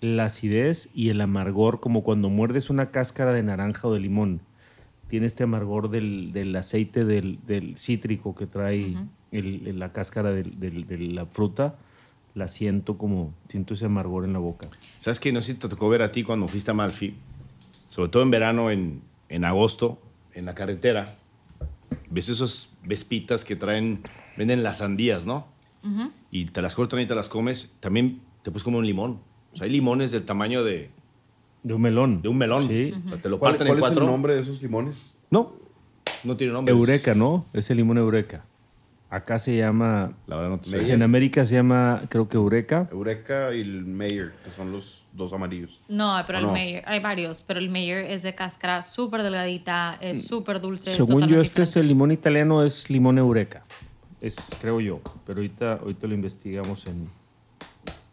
la 0.00 0.24
acidez 0.24 0.90
y 0.94 1.10
el 1.10 1.20
amargor, 1.20 1.80
como 1.80 2.02
cuando 2.02 2.30
muerdes 2.30 2.70
una 2.70 2.90
cáscara 2.90 3.32
de 3.32 3.42
naranja 3.42 3.86
o 3.88 3.92
de 3.94 4.00
limón. 4.00 4.40
Tiene 5.08 5.26
este 5.26 5.44
amargor 5.44 5.88
del, 5.90 6.32
del 6.32 6.54
aceite 6.56 7.04
del, 7.04 7.38
del 7.46 7.76
cítrico 7.78 8.34
que 8.34 8.46
trae 8.46 8.94
el- 9.30 9.66
el- 9.68 9.78
la 9.78 9.92
cáscara 9.92 10.32
del- 10.32 10.58
del- 10.58 10.86
de 10.86 10.98
la 10.98 11.26
fruta. 11.26 11.76
La 12.34 12.48
siento 12.48 12.98
como. 12.98 13.32
Siento 13.48 13.74
ese 13.74 13.86
amargor 13.86 14.24
en 14.24 14.32
la 14.32 14.38
boca. 14.40 14.68
¿Sabes 14.98 15.20
qué? 15.20 15.32
No 15.32 15.40
sé 15.40 15.52
si 15.54 15.58
te 15.58 15.68
tocó 15.68 15.88
ver 15.88 16.02
a 16.02 16.12
ti 16.12 16.22
cuando 16.22 16.48
fuiste 16.48 16.70
a 16.70 16.74
Malfi, 16.74 17.14
sobre 17.88 18.10
todo 18.10 18.22
en 18.22 18.30
verano, 18.30 18.70
en, 18.70 19.00
en 19.28 19.44
agosto, 19.44 19.98
en 20.34 20.44
la 20.44 20.54
carretera. 20.54 21.04
Ves 22.10 22.28
esos 22.28 22.74
vespitas 22.84 23.44
que 23.44 23.56
traen, 23.56 24.02
venden 24.36 24.62
las 24.62 24.78
sandías, 24.78 25.24
¿no? 25.24 25.46
Y 26.32 26.46
te 26.46 26.60
las 26.62 26.74
cortan 26.74 27.00
y 27.00 27.06
te 27.06 27.14
las 27.14 27.28
comes. 27.28 27.74
También 27.80 28.18
te 28.42 28.50
puedes 28.50 28.64
comer 28.64 28.80
un 28.80 28.86
limón. 28.86 29.20
O 29.52 29.56
sea, 29.56 29.64
hay 29.66 29.70
limones 29.70 30.10
del 30.10 30.24
tamaño 30.24 30.62
de, 30.64 30.90
De 31.66 31.74
un 31.74 31.82
melón. 31.82 32.22
de 32.22 32.28
un 32.28 32.38
melón. 32.38 32.62
Sí. 32.68 32.94
Te 33.20 33.28
lo 33.28 33.40
¿Cuál, 33.40 33.54
parten 33.56 33.66
cuál 33.66 33.78
en 33.78 33.84
es 33.84 33.90
el 33.90 34.06
nombre 34.06 34.36
de 34.36 34.42
esos 34.42 34.62
limones? 34.62 35.18
No, 35.30 35.52
no 36.22 36.36
tiene 36.36 36.52
nombre. 36.52 36.72
Eureka, 36.72 37.12
¿no? 37.16 37.44
Es 37.52 37.68
el 37.70 37.78
limón 37.78 37.98
Eureka. 37.98 38.44
Acá 39.10 39.40
se 39.40 39.56
llama. 39.56 40.12
La 40.28 40.36
verdad 40.36 40.50
no 40.50 40.60
te. 40.60 40.92
En 40.92 41.02
América 41.02 41.44
se 41.44 41.56
llama, 41.56 42.02
creo 42.08 42.28
que 42.28 42.36
Eureka. 42.36 42.88
Eureka 42.92 43.52
y 43.52 43.62
el 43.62 43.84
Mayer, 43.84 44.32
que 44.44 44.52
son 44.52 44.70
los 44.70 45.02
dos 45.12 45.32
amarillos. 45.32 45.80
No, 45.88 46.14
pero 46.24 46.38
¿O 46.38 46.40
el 46.42 46.46
no? 46.46 46.52
Mayer, 46.52 46.84
hay 46.86 47.00
varios, 47.00 47.42
pero 47.44 47.58
el 47.58 47.68
Mayer 47.68 48.12
es 48.12 48.22
de 48.22 48.36
cáscara 48.36 48.82
súper 48.82 49.24
delgadita, 49.24 49.98
es 50.00 50.24
súper 50.24 50.60
dulce. 50.60 50.90
es 50.90 51.00
Mm. 51.00 51.04
Según 51.04 51.26
yo, 51.26 51.40
este 51.40 51.62
es 51.62 51.76
el 51.76 51.88
limón 51.88 52.12
italiano, 52.12 52.62
es 52.62 52.88
limón 52.90 53.18
Eureka. 53.18 53.64
Es, 54.20 54.56
creo 54.60 54.80
yo. 54.80 55.00
Pero 55.26 55.40
ahorita, 55.40 55.72
ahorita 55.82 56.06
lo 56.06 56.14
investigamos 56.14 56.86
en, 56.86 57.08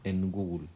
en 0.03 0.31
Google. 0.31 0.67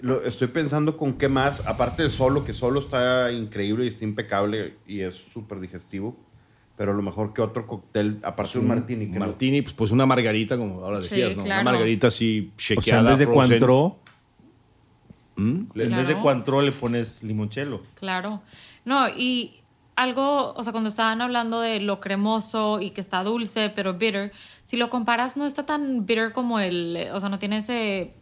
Lo- 0.00 0.24
estoy 0.24 0.48
pensando 0.48 0.96
con 0.96 1.14
qué 1.14 1.28
más, 1.28 1.66
aparte 1.66 2.02
de 2.02 2.10
solo, 2.10 2.44
que 2.44 2.52
solo 2.52 2.80
está 2.80 3.32
increíble 3.32 3.84
y 3.84 3.88
está 3.88 4.04
impecable 4.04 4.74
y 4.86 5.00
es 5.00 5.14
súper 5.32 5.58
digestivo, 5.60 6.16
pero 6.76 6.92
a 6.92 6.94
lo 6.94 7.02
mejor 7.02 7.32
que 7.32 7.40
otro 7.40 7.66
cóctel, 7.66 8.18
aparte 8.22 8.52
de 8.54 8.58
un 8.58 8.68
martini. 8.68 9.06
Que 9.10 9.18
no- 9.18 9.24
Martini, 9.26 9.62
pues, 9.62 9.74
pues 9.74 9.90
una 9.92 10.04
margarita, 10.04 10.58
como 10.58 10.84
ahora 10.84 11.00
Sí, 11.00 11.08
decías, 11.08 11.36
¿no? 11.36 11.44
claro. 11.44 11.62
Una 11.62 11.70
margarita 11.72 12.08
así 12.08 12.52
O 12.56 12.60
sea, 12.60 12.76
chequeada. 12.76 13.00
en 13.00 13.06
vez 13.08 13.18
de. 13.20 13.26
Cointreau, 13.26 13.96
¿Mm? 15.36 15.60
en 15.74 15.96
vez 15.96 16.08
de. 16.08 16.18
Cointreau 16.18 16.60
le 16.62 16.72
pones 16.72 17.22
limoncello. 17.22 17.82
Claro. 17.94 18.42
No, 18.84 19.08
y 19.08 19.60
algo, 19.96 20.52
o 20.54 20.62
sea, 20.62 20.72
cuando 20.72 20.88
estaban 20.88 21.20
hablando 21.22 21.60
de 21.60 21.80
lo 21.80 22.00
cremoso 22.00 22.80
y 22.80 22.90
que 22.90 23.00
está 23.00 23.24
dulce, 23.24 23.70
pero 23.74 23.94
bitter, 23.94 24.32
si 24.64 24.76
lo 24.76 24.90
comparas 24.90 25.36
no 25.38 25.46
está 25.46 25.64
tan 25.64 26.04
bitter 26.06 26.32
como 26.32 26.60
el, 26.60 27.08
o 27.14 27.20
sea, 27.20 27.28
no 27.30 27.38
tiene 27.38 27.58
ese 27.58 28.12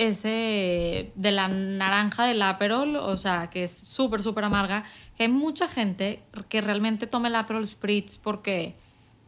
ese 0.00 1.12
de 1.14 1.30
la 1.30 1.48
naranja 1.48 2.24
del 2.24 2.40
Aperol, 2.40 2.96
o 2.96 3.16
sea, 3.18 3.50
que 3.50 3.64
es 3.64 3.76
súper, 3.76 4.22
súper 4.22 4.44
amarga, 4.44 4.84
que 5.16 5.24
hay 5.24 5.28
mucha 5.28 5.68
gente 5.68 6.22
que 6.48 6.62
realmente 6.62 7.06
toma 7.06 7.28
el 7.28 7.36
Aperol 7.36 7.66
Spritz 7.66 8.16
porque 8.16 8.76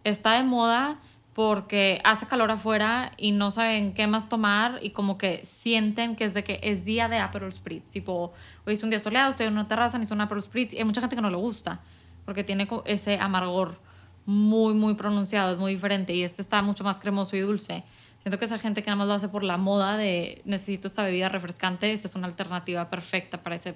está 0.04 0.32
de 0.32 0.44
moda, 0.44 0.98
porque 1.34 2.00
hace 2.04 2.26
calor 2.26 2.50
afuera 2.50 3.12
y 3.18 3.32
no 3.32 3.50
saben 3.50 3.92
qué 3.92 4.06
más 4.06 4.30
tomar 4.30 4.78
y 4.82 4.90
como 4.90 5.18
que 5.18 5.44
sienten 5.44 6.16
que 6.16 6.24
es 6.24 6.32
de 6.32 6.42
que 6.42 6.58
es 6.62 6.86
día 6.86 7.08
de 7.08 7.18
Aperol 7.18 7.52
Spritz, 7.52 7.90
tipo, 7.90 8.32
hoy 8.66 8.72
es 8.72 8.82
un 8.82 8.88
día 8.88 8.98
soleado, 8.98 9.30
estoy 9.30 9.46
en 9.46 9.52
una 9.52 9.68
terraza, 9.68 9.98
necesito 9.98 10.14
un 10.14 10.22
Aperol 10.22 10.42
Spritz 10.42 10.72
y 10.72 10.78
hay 10.78 10.84
mucha 10.84 11.02
gente 11.02 11.16
que 11.16 11.22
no 11.22 11.30
le 11.30 11.36
gusta 11.36 11.80
porque 12.24 12.44
tiene 12.44 12.66
ese 12.86 13.18
amargor 13.18 13.78
muy, 14.24 14.72
muy 14.72 14.94
pronunciado, 14.94 15.52
es 15.52 15.58
muy 15.58 15.74
diferente 15.74 16.14
y 16.14 16.22
este 16.22 16.40
está 16.40 16.62
mucho 16.62 16.82
más 16.82 16.98
cremoso 16.98 17.36
y 17.36 17.40
dulce. 17.40 17.84
Siento 18.22 18.38
que 18.38 18.44
esa 18.44 18.58
gente 18.58 18.82
que 18.82 18.86
nada 18.86 18.96
más 18.96 19.08
lo 19.08 19.14
hace 19.14 19.28
por 19.28 19.42
la 19.42 19.56
moda 19.56 19.96
de 19.96 20.42
necesito 20.44 20.86
esta 20.86 21.04
bebida 21.04 21.28
refrescante, 21.28 21.92
esta 21.92 22.06
es 22.06 22.14
una 22.14 22.28
alternativa 22.28 22.88
perfecta 22.88 23.42
para 23.42 23.56
ese, 23.56 23.74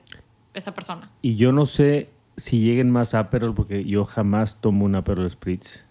esa 0.55 0.73
persona. 0.73 1.11
Y 1.21 1.35
yo 1.35 1.51
no 1.51 1.67
sé 1.67 2.11
si 2.37 2.61
lleguen 2.61 2.91
más 2.91 3.15
Aperol, 3.15 3.55
porque 3.55 3.85
yo 3.85 4.05
jamás 4.05 4.61
tomo 4.61 4.85
un 4.85 4.95
Aperol 4.95 5.29
Spritz. 5.29 5.85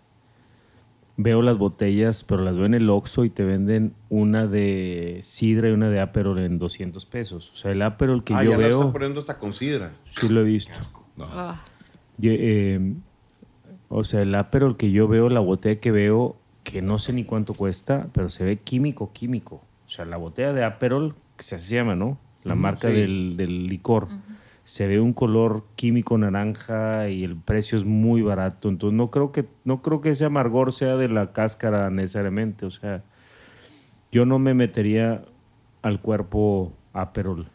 Veo 1.17 1.41
las 1.41 1.57
botellas, 1.57 2.23
pero 2.23 2.43
las 2.43 2.55
veo 2.55 2.65
en 2.65 2.73
el 2.73 2.89
Oxxo 2.89 3.23
y 3.23 3.29
te 3.29 3.43
venden 3.43 3.93
una 4.09 4.47
de 4.47 5.19
sidra 5.23 5.69
y 5.69 5.71
una 5.71 5.89
de 5.89 6.01
Aperol 6.01 6.39
en 6.39 6.59
200 6.59 7.05
pesos. 7.05 7.51
O 7.53 7.55
sea, 7.55 7.71
el 7.71 7.81
Aperol 7.81 8.23
que 8.23 8.33
ah, 8.33 8.43
yo 8.43 8.51
ya 8.51 8.57
veo, 8.57 8.71
están 8.71 8.91
poniendo 8.91 9.19
hasta 9.21 9.39
con 9.39 9.53
sidra. 9.53 9.93
sí 10.07 10.27
lo 10.27 10.41
he 10.41 10.43
visto. 10.43 10.79
Ah, 11.19 11.61
Yo, 12.17 12.31
eh, 12.33 12.95
o 13.87 14.03
sea, 14.03 14.21
el 14.23 14.35
Aperol 14.35 14.75
que 14.75 14.91
yo 14.91 15.07
veo, 15.07 15.29
la 15.29 15.39
botella 15.39 15.79
que 15.79 15.91
veo, 15.91 16.35
que 16.65 16.81
no 16.81 16.99
sé 16.99 17.13
ni 17.13 17.23
cuánto 17.23 17.53
cuesta, 17.53 18.09
pero 18.11 18.27
se 18.27 18.43
ve 18.43 18.57
químico, 18.57 19.13
químico. 19.13 19.61
O 19.85 19.89
sea, 19.89 20.03
la 20.03 20.17
botella 20.17 20.51
de 20.51 20.65
Aperol, 20.65 21.15
que 21.37 21.43
se 21.43 21.55
así 21.55 21.75
llama, 21.75 21.95
¿no? 21.95 22.17
La 22.43 22.55
marca 22.55 22.89
sí. 22.89 22.95
del, 22.95 23.37
del 23.37 23.67
licor. 23.67 24.07
Se 24.63 24.87
ve 24.87 24.99
un 24.99 25.13
color 25.13 25.63
químico 25.75 26.17
naranja 26.17 27.07
y 27.09 27.23
el 27.23 27.35
precio 27.37 27.77
es 27.77 27.85
muy 27.85 28.21
barato. 28.23 28.67
Entonces 28.67 28.97
no 28.97 29.11
creo 29.11 29.31
que, 29.31 29.45
no 29.63 29.81
creo 29.83 30.01
que 30.01 30.09
ese 30.09 30.25
amargor 30.25 30.73
sea 30.73 30.97
de 30.97 31.07
la 31.07 31.31
cáscara 31.33 31.89
necesariamente. 31.91 32.65
O 32.65 32.71
sea, 32.71 33.03
yo 34.11 34.25
no 34.25 34.39
me 34.39 34.53
metería 34.55 35.23
al 35.83 36.01
cuerpo 36.01 36.73
Aperol. 36.93 37.47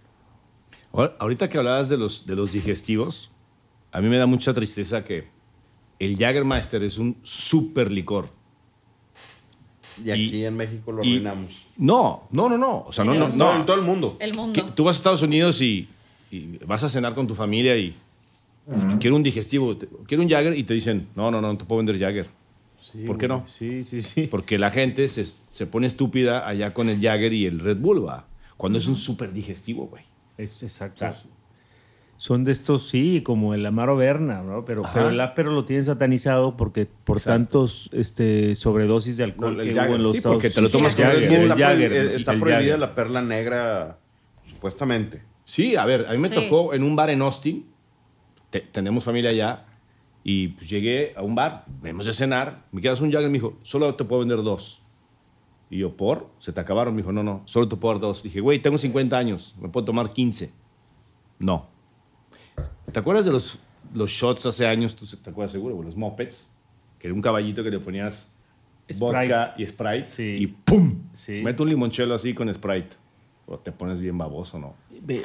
Ahora- 0.92 1.14
Ahorita 1.18 1.48
que 1.48 1.58
hablabas 1.58 1.88
de 1.88 1.96
los, 1.98 2.26
de 2.26 2.36
los 2.36 2.52
digestivos, 2.52 3.30
a 3.90 4.00
mí 4.00 4.08
me 4.08 4.18
da 4.18 4.26
mucha 4.26 4.54
tristeza 4.54 5.04
que 5.04 5.26
el 5.98 6.16
Jägermeister 6.16 6.82
es 6.84 6.96
un 6.98 7.16
super 7.24 7.90
licor. 7.90 8.28
Y 10.04 10.10
aquí 10.10 10.44
en 10.44 10.56
México 10.56 10.92
lo 10.92 11.02
y- 11.04 11.10
arruinamos. 11.12 11.50
No, 11.76 12.22
no, 12.30 12.48
no, 12.48 12.56
no. 12.58 12.84
O 12.86 12.92
sea, 12.92 13.04
no, 13.04 13.12
En 13.14 13.20
no, 13.20 13.28
No, 13.28 13.52
no. 13.52 13.60
en 13.60 13.66
todo 13.66 13.76
el 13.76 13.82
mundo. 13.82 14.16
el 14.20 14.34
mundo. 14.34 14.64
tú 14.74 14.84
vas 14.84 14.96
a 14.96 14.98
Estados 14.98 15.22
Unidos 15.22 15.60
y, 15.62 15.88
y 16.30 16.58
vas 16.66 16.82
a 16.84 16.88
cenar 16.88 17.14
con 17.14 17.26
tu 17.26 17.34
familia 17.34 17.76
y 17.76 17.94
pues, 18.66 18.80
quiero 19.00 19.16
un 19.16 19.22
digestivo, 19.22 19.76
te- 19.76 19.88
quiero 20.06 20.22
un 20.22 20.28
Jagger 20.28 20.56
y 20.56 20.62
te 20.64 20.74
dicen, 20.74 21.08
no, 21.16 21.30
no, 21.30 21.40
no, 21.40 21.48
no 21.52 21.58
te 21.58 21.64
puedo 21.64 21.78
vender 21.78 21.98
Jagger. 21.98 22.26
¿Por 23.06 23.18
qué 23.18 23.28
no? 23.28 23.44
Sí, 23.46 23.84
sí, 23.84 24.02
sí. 24.02 24.26
Porque 24.26 24.58
la 24.58 24.70
gente 24.70 25.08
se, 25.08 25.24
se 25.24 25.66
pone 25.66 25.86
estúpida 25.86 26.46
allá 26.48 26.74
con 26.74 26.88
el 26.88 27.00
Jagger 27.00 27.32
y 27.32 27.46
el 27.46 27.60
Red 27.60 27.76
Bull, 27.78 28.04
va. 28.06 28.26
Cuando 28.56 28.78
es 28.78 28.86
un 28.86 28.96
super 28.96 29.32
digestivo, 29.32 29.86
güey. 29.86 30.02
Es 30.36 30.62
exacto. 30.62 31.06
O 31.06 31.12
sea, 31.12 31.22
Son 32.20 32.44
de 32.44 32.52
estos, 32.52 32.86
sí, 32.86 33.22
como 33.22 33.54
el 33.54 33.64
Amaro 33.64 33.96
Berna, 33.96 34.42
¿no? 34.42 34.66
Pero, 34.66 34.84
Ajá. 34.84 34.92
pero 34.92 35.08
el 35.08 35.18
Apero 35.22 35.52
lo 35.52 35.64
tienen 35.64 35.86
satanizado 35.86 36.54
porque 36.54 36.86
por 37.06 37.16
Exacto. 37.16 37.32
tantos 37.38 37.88
este, 37.94 38.54
sobredosis 38.56 39.16
de 39.16 39.24
alcohol 39.24 39.56
No, 39.56 39.62
el 39.62 39.68
que 39.68 39.74
Jagger, 39.74 39.88
hubo 39.90 39.96
en 39.96 40.02
los 40.02 40.12
sí, 40.12 40.18
Estados 40.18 40.34
porque 40.36 40.50
te 40.50 40.60
lo 40.60 40.68
tomas 40.68 40.94
Jagger, 40.94 41.28
con 41.28 41.36
está, 41.38 41.54
el 41.54 41.58
Jagger, 41.62 41.92
prohi- 41.92 42.14
está 42.16 42.32
el 42.32 42.40
prohibida 42.40 42.58
Jagger. 42.60 42.78
la 42.78 42.94
perla 42.94 43.22
negra, 43.22 43.98
supuestamente. 44.46 45.22
Sí, 45.46 45.76
a 45.76 45.86
ver, 45.86 46.06
a 46.08 46.12
mí 46.12 46.18
me 46.18 46.28
Sí. 46.28 46.34
tocó 46.34 46.74
en 46.74 46.82
un 46.82 46.94
bar 46.94 47.08
en 47.08 47.22
Austin, 47.22 47.64
te- 48.50 48.60
tenemos 48.60 49.02
familia 49.02 49.30
allá, 49.30 49.64
y 50.22 50.48
pues 50.48 50.68
llegué 50.68 51.14
a 51.16 51.22
un 51.22 51.34
bar, 51.34 51.64
venimos 51.80 52.04
de 52.04 52.12
cenar, 52.12 52.66
me 52.70 52.82
quedas 52.82 53.00
un 53.00 53.10
Jagger, 53.10 53.28
me 53.30 53.38
dijo, 53.38 53.56
solo 53.62 53.94
te 53.94 54.04
puedo 54.04 54.20
vender 54.20 54.42
dos. 54.42 54.82
Y 55.70 55.78
yo, 55.78 55.96
¿por? 55.96 56.28
Se 56.38 56.52
te 56.52 56.60
acabaron. 56.60 56.92
Me 56.94 56.98
dijo, 57.00 57.12
no, 57.12 57.22
no, 57.22 57.40
solo 57.46 57.66
te 57.66 57.76
puedo 57.76 57.94
dar 57.94 58.00
dos. 58.02 58.22
Dije, 58.24 58.40
güey, 58.40 58.58
tengo 58.58 58.76
50 58.76 59.16
años, 59.16 59.56
me 59.58 59.70
puedo 59.70 59.86
tomar 59.86 60.12
15. 60.12 60.52
No. 61.38 61.69
¿Te 62.92 62.98
acuerdas 62.98 63.24
de 63.24 63.32
los, 63.32 63.58
los 63.94 64.10
shots 64.10 64.46
hace 64.46 64.66
años? 64.66 64.96
Tú 64.96 65.06
te 65.06 65.30
acuerdas 65.30 65.52
seguro, 65.52 65.82
los 65.82 65.96
mopeds. 65.96 66.50
Que 66.98 67.06
era 67.08 67.14
un 67.14 67.22
caballito 67.22 67.62
que 67.64 67.70
le 67.70 67.78
ponías 67.80 68.30
Sprite. 68.92 69.00
vodka 69.00 69.54
y 69.56 69.66
Sprite. 69.66 70.04
Sí. 70.04 70.22
Y 70.40 70.46
¡pum! 70.48 70.98
Sí. 71.14 71.40
Mete 71.42 71.62
un 71.62 71.68
limonchelo 71.70 72.14
así 72.14 72.34
con 72.34 72.52
Sprite. 72.52 72.96
O 73.46 73.58
te 73.58 73.72
pones 73.72 73.98
bien 74.00 74.16
baboso, 74.16 74.58
¿no? 74.60 74.74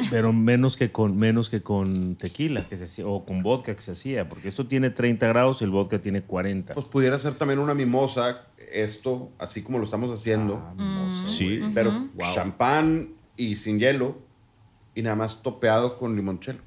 Pero 0.09 0.33
menos 0.33 0.77
que 0.77 0.91
con 0.91 1.15
menos 1.15 1.47
que 1.49 1.61
con 1.61 2.15
tequila 2.15 2.67
que 2.67 2.75
se 2.77 2.85
hacía, 2.85 3.05
o 3.05 3.23
con 3.23 3.43
vodka 3.43 3.75
que 3.75 3.81
se 3.83 3.91
hacía, 3.91 4.27
porque 4.29 4.47
esto 4.47 4.65
tiene 4.65 4.89
30 4.89 5.27
grados 5.27 5.61
y 5.61 5.65
el 5.65 5.69
vodka 5.69 5.99
tiene 6.01 6.23
40. 6.23 6.73
Pues 6.73 6.87
pudiera 6.87 7.19
ser 7.19 7.35
también 7.35 7.59
una 7.59 7.75
mimosa, 7.75 8.47
esto, 8.71 9.29
así 9.37 9.61
como 9.61 9.77
lo 9.77 9.83
estamos 9.85 10.09
haciendo. 10.17 10.59
Sí. 11.27 11.59
pero 11.75 11.91
Wow. 11.91 12.33
champán 12.33 13.09
y 13.37 13.57
sin 13.57 13.77
hielo 13.79 14.17
y 14.95 15.03
nada 15.03 15.15
más 15.17 15.43
topeado 15.43 15.97
con 15.99 16.15
limonchelo. 16.15 16.59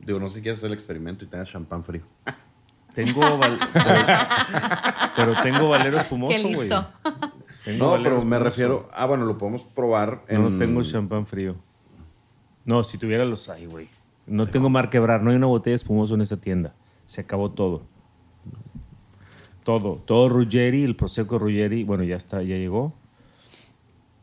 Digo, 0.00 0.20
no 0.20 0.28
sé 0.28 0.36
si 0.36 0.42
quieres 0.42 0.58
hacer 0.58 0.68
el 0.68 0.74
experimento 0.74 1.24
y 1.24 1.28
tengas 1.28 1.48
champán 1.50 1.84
frío. 1.84 2.02
Tengo 2.94 3.36
val- 3.36 3.58
pero, 3.74 4.00
pero 5.16 5.42
tengo 5.42 5.68
valero 5.68 5.98
espumoso, 5.98 6.32
Qué 6.34 6.42
güey. 6.54 6.68
listo. 6.70 6.86
Tengo 7.62 7.84
No, 7.84 7.90
valero 7.90 8.02
pero 8.04 8.14
me 8.16 8.18
espumoso. 8.20 8.44
refiero. 8.44 8.88
Ah, 8.94 9.04
bueno, 9.04 9.26
lo 9.26 9.36
podemos 9.36 9.64
probar. 9.64 10.22
En... 10.28 10.42
No 10.42 10.56
tengo 10.56 10.82
champán 10.82 11.26
frío. 11.26 11.56
No, 12.64 12.82
si 12.84 12.96
tuviera 12.96 13.26
los 13.26 13.50
hay, 13.50 13.66
güey. 13.66 13.88
No 14.26 14.46
tengo 14.46 14.70
mar 14.70 14.88
quebrar, 14.88 15.22
no 15.22 15.28
hay 15.30 15.36
una 15.36 15.46
botella 15.46 15.72
de 15.72 15.76
espumoso 15.76 16.14
en 16.14 16.22
esa 16.22 16.40
tienda. 16.40 16.74
Se 17.04 17.20
acabó 17.20 17.50
todo. 17.50 17.82
Todo, 19.64 19.96
todo 20.04 20.28
Ruggeri, 20.28 20.84
el 20.84 20.96
Prosecco 20.96 21.38
Ruggeri, 21.38 21.84
bueno, 21.84 22.02
ya 22.04 22.16
está, 22.16 22.38
ya 22.42 22.56
llegó. 22.56 22.94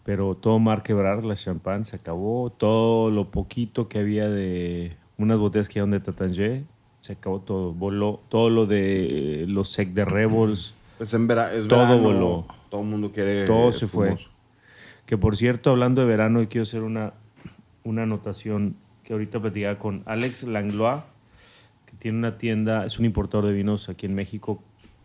Pero 0.04 0.36
todo 0.36 0.58
mar 0.60 0.84
quebrar, 0.84 1.24
la 1.26 1.36
champán 1.36 1.86
se 1.86 1.96
acabó. 1.98 2.50
Todo 2.50 3.12
lo 3.12 3.30
poquito 3.30 3.88
que 3.88 4.00
había 4.00 4.30
de 4.30 4.98
unas 5.18 5.38
botellas 5.40 5.70
que 5.70 5.80
iban 5.80 5.92
de 5.92 6.00
Tatangé, 6.00 6.64
se 7.02 7.14
acabó 7.14 7.42
todo. 7.42 7.74
Voló 7.74 8.22
todo 8.30 8.50
lo 8.50 8.66
de 8.66 9.46
los 9.48 9.70
sec 9.70 9.90
de 9.90 10.06
Rebels. 10.06 10.76
Pues 10.98 11.14
en 11.14 11.28
vera- 11.28 11.54
es 11.54 11.68
Todo 11.68 11.80
verano, 11.80 12.02
voló. 12.02 12.48
Todo 12.70 12.82
el 12.82 12.88
mundo 12.88 13.12
quiere. 13.12 13.46
Todo 13.46 13.72
se 13.74 13.88
fue. 13.88 14.18
Que 15.06 15.18
por 15.18 15.36
cierto, 15.36 15.72
hablando 15.72 16.02
de 16.02 16.08
verano, 16.08 16.40
quiero 16.50 16.64
hacer 16.64 16.82
una, 16.82 17.14
una 17.84 18.04
anotación 18.04 18.76
que 19.04 19.14
ahorita 19.14 19.42
platicaba 19.42 19.78
con 19.80 20.02
Alex 20.06 20.44
Langlois, 20.44 21.02
que 21.86 21.98
tiene 21.98 22.18
una 22.20 22.38
tienda, 22.38 22.86
es 22.86 23.00
un 23.00 23.06
importador 23.06 23.48
de 23.48 23.54
vinos 23.54 23.90
aquí 23.90 24.06
en 24.06 24.16
México 24.16 24.64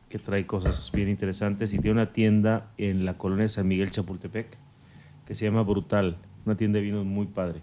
que 0.08 0.18
trae 0.18 0.46
cosas 0.46 0.90
bien 0.94 1.08
interesantes 1.08 1.74
y 1.74 1.78
tiene 1.78 1.92
una 2.00 2.12
tienda 2.12 2.70
en 2.78 3.04
la 3.04 3.18
colonia 3.18 3.42
de 3.42 3.48
San 3.50 3.66
Miguel 3.68 3.90
Chapultepec 3.90 4.56
que 5.26 5.34
se 5.34 5.44
llama 5.44 5.62
Brutal, 5.62 6.16
una 6.46 6.56
tienda 6.56 6.78
de 6.78 6.84
vinos 6.84 7.04
muy 7.04 7.26
padre, 7.26 7.60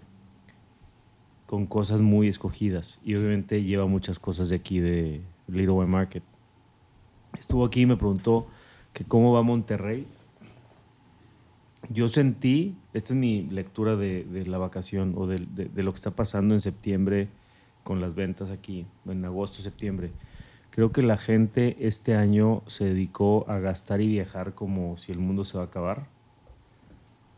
con 1.46 1.66
cosas 1.66 2.00
muy 2.00 2.28
escogidas 2.28 3.00
y 3.04 3.14
obviamente 3.14 3.62
lleva 3.62 3.86
muchas 3.86 4.18
cosas 4.18 4.48
de 4.48 4.56
aquí 4.56 4.80
de 4.80 5.20
Little 5.48 5.70
Way 5.70 5.86
Market. 5.88 6.22
Estuvo 7.38 7.64
aquí 7.64 7.82
y 7.82 7.86
me 7.86 7.96
preguntó 7.96 8.46
que 8.92 9.04
cómo 9.04 9.32
va 9.32 9.42
Monterrey 9.42 10.06
yo 11.90 12.08
sentí, 12.08 12.74
esta 12.94 13.12
es 13.12 13.18
mi 13.18 13.42
lectura 13.42 13.94
de, 13.96 14.24
de 14.24 14.46
la 14.46 14.58
vacación 14.58 15.14
o 15.16 15.26
de, 15.26 15.38
de- 15.38 15.66
de 15.66 15.82
lo 15.82 15.92
que 15.92 15.96
está 15.96 16.10
pasando 16.10 16.54
en 16.54 16.60
septiembre 16.60 17.28
con 17.84 18.00
las 18.00 18.14
ventas 18.16 18.50
aquí, 18.50 18.86
en 19.06 19.24
agosto, 19.24 19.62
septiembre. 19.62 20.10
Creo 20.70 20.90
que 20.90 21.02
la 21.02 21.16
gente 21.16 21.76
este 21.78 22.16
año 22.16 22.62
se 22.66 22.86
dedicó 22.86 23.44
a 23.48 23.58
gastar 23.58 24.00
y 24.00 24.08
viajar 24.08 24.54
como 24.54 24.96
si 24.96 25.12
el 25.12 25.18
mundo 25.20 25.44
se 25.44 25.56
va 25.56 25.64
a 25.64 25.66
acabar. 25.66 26.08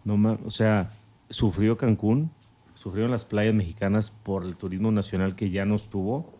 No 0.04 0.38
o 0.44 0.50
sea, 0.50 0.92
sufrió 1.28 1.76
Cancún, 1.76 2.30
sufrieron 2.78 3.10
las 3.10 3.24
playas 3.24 3.54
mexicanas 3.54 4.10
por 4.12 4.44
el 4.44 4.54
turismo 4.56 4.92
nacional 4.92 5.34
que 5.34 5.50
ya 5.50 5.64
no 5.64 5.74
estuvo, 5.74 6.32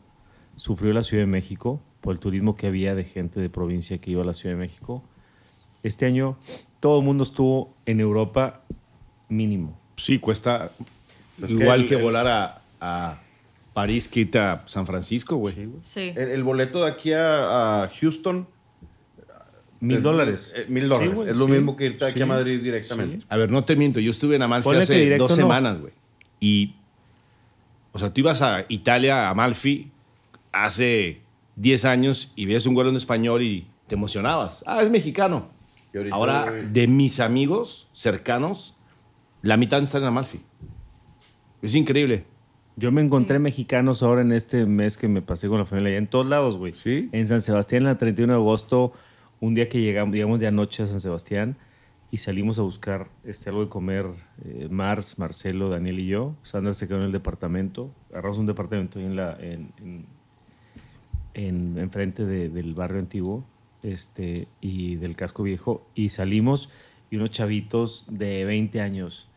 sufrió 0.54 0.92
la 0.92 1.02
Ciudad 1.02 1.24
de 1.24 1.26
México 1.26 1.80
por 2.00 2.12
el 2.12 2.20
turismo 2.20 2.54
que 2.56 2.68
había 2.68 2.94
de 2.94 3.02
gente 3.02 3.40
de 3.40 3.50
provincia 3.50 3.98
que 3.98 4.12
iba 4.12 4.22
a 4.22 4.24
la 4.24 4.34
Ciudad 4.34 4.54
de 4.54 4.60
México. 4.60 5.02
Este 5.82 6.06
año 6.06 6.38
todo 6.78 7.00
el 7.00 7.04
mundo 7.04 7.24
estuvo 7.24 7.74
en 7.86 7.98
Europa 7.98 8.60
mínimo. 9.28 9.76
Sí, 9.96 10.20
cuesta 10.20 10.70
que 11.44 11.52
igual 11.52 11.80
el- 11.80 11.88
que, 11.88 11.96
volar 11.96 12.26
a, 12.28 12.62
a 12.80 13.20
París, 13.74 14.06
que 14.06 14.20
irte 14.20 14.38
a 14.38 14.62
San 14.66 14.86
Francisco, 14.86 15.34
güey. 15.36 15.56
Sí. 15.82 16.12
El, 16.14 16.28
el 16.30 16.44
boleto 16.44 16.84
de 16.84 16.90
aquí 16.92 17.12
a, 17.14 17.82
a 17.82 17.88
Houston. 18.00 18.46
Mil 19.80 19.96
es- 19.96 20.02
dólares. 20.04 20.52
eh, 20.56 20.66
mil 20.68 20.88
dólares. 20.88 21.10
Sí, 21.10 21.16
güey, 21.16 21.30
es 21.30 21.36
lo 21.36 21.46
sí, 21.46 21.50
mismo 21.50 21.76
que 21.76 21.86
irte 21.86 22.04
aquí 22.04 22.14
sí, 22.14 22.22
a 22.22 22.26
Madrid 22.26 22.60
directamente. 22.62 23.16
sí. 23.18 23.22
A 23.28 23.36
ver, 23.36 23.50
no 23.50 23.64
te 23.64 23.74
miento, 23.74 23.98
yo 23.98 24.12
estuve 24.12 24.36
en 24.36 24.42
Amalfi 24.42 24.64
Ponle 24.64 24.80
hace 24.82 24.94
directo 24.98 25.24
dos 25.24 25.30
no. 25.32 25.36
semanas, 25.36 25.80
güey. 25.80 25.92
Y, 26.40 26.74
o 27.92 27.98
sea, 27.98 28.12
tú 28.12 28.20
ibas 28.20 28.42
a 28.42 28.64
Italia, 28.68 29.26
a 29.26 29.30
Amalfi, 29.30 29.90
hace 30.52 31.20
10 31.56 31.84
años 31.84 32.32
y 32.36 32.46
ves 32.46 32.66
un 32.66 32.74
vuelo 32.74 32.90
en 32.90 32.96
español 32.96 33.42
y 33.42 33.66
te 33.86 33.94
emocionabas. 33.94 34.62
Ah, 34.66 34.82
es 34.82 34.90
mexicano. 34.90 35.48
Ahora, 36.12 36.46
güey, 36.50 36.70
de 36.72 36.86
mis 36.86 37.18
amigos 37.18 37.88
cercanos, 37.92 38.74
la 39.42 39.56
mitad 39.56 39.82
están 39.82 40.02
en 40.02 40.08
Amalfi. 40.08 40.40
Es 41.62 41.74
increíble. 41.74 42.24
Yo 42.76 42.92
me 42.92 43.00
encontré 43.02 43.38
Sí. 43.38 43.42
mexicanos 43.42 44.02
ahora 44.04 44.20
en 44.20 44.30
este 44.30 44.64
mes 44.66 44.96
que 44.96 45.08
me 45.08 45.22
pasé 45.22 45.48
con 45.48 45.58
la 45.58 45.64
familia, 45.64 45.96
en 45.96 46.06
todos 46.06 46.26
lados, 46.26 46.56
güey. 46.56 46.74
¿Sí? 46.74 47.08
En 47.10 47.26
San 47.26 47.40
Sebastián, 47.40 47.86
el 47.86 47.96
31 47.96 48.34
de 48.34 48.38
agosto, 48.38 48.92
un 49.40 49.54
día 49.54 49.68
que 49.68 49.80
llegamos, 49.80 50.14
llegamos 50.14 50.38
de 50.38 50.46
anoche 50.46 50.84
a 50.84 50.86
San 50.86 51.00
Sebastián 51.00 51.56
y 52.10 52.18
salimos 52.18 52.58
a 52.58 52.62
buscar 52.62 53.08
este, 53.24 53.50
algo 53.50 53.62
de 53.62 53.68
comer, 53.68 54.06
eh, 54.44 54.68
Mars, 54.70 55.18
Marcelo, 55.18 55.68
Daniel 55.68 55.98
y 55.98 56.06
yo. 56.06 56.34
Sandra 56.42 56.72
se 56.74 56.88
quedó 56.88 56.98
en 56.98 57.04
el 57.04 57.12
departamento, 57.12 57.90
agarramos 58.10 58.38
un 58.38 58.46
departamento 58.46 58.98
ahí 58.98 59.04
en 59.04 59.16
la, 59.16 59.36
en, 59.38 59.72
en, 61.34 61.74
de- 62.26 62.48
del 62.48 62.74
barrio 62.74 62.98
antiguo 63.00 63.44
este, 63.82 64.48
y 64.60 64.96
del 64.96 65.16
casco 65.16 65.42
viejo 65.42 65.86
y 65.94 66.08
salimos 66.08 66.70
y 67.10 67.16
unos 67.16 67.30
chavitos 67.30 68.06
de 68.10 68.44
20 68.44 68.80
años. 68.80 69.30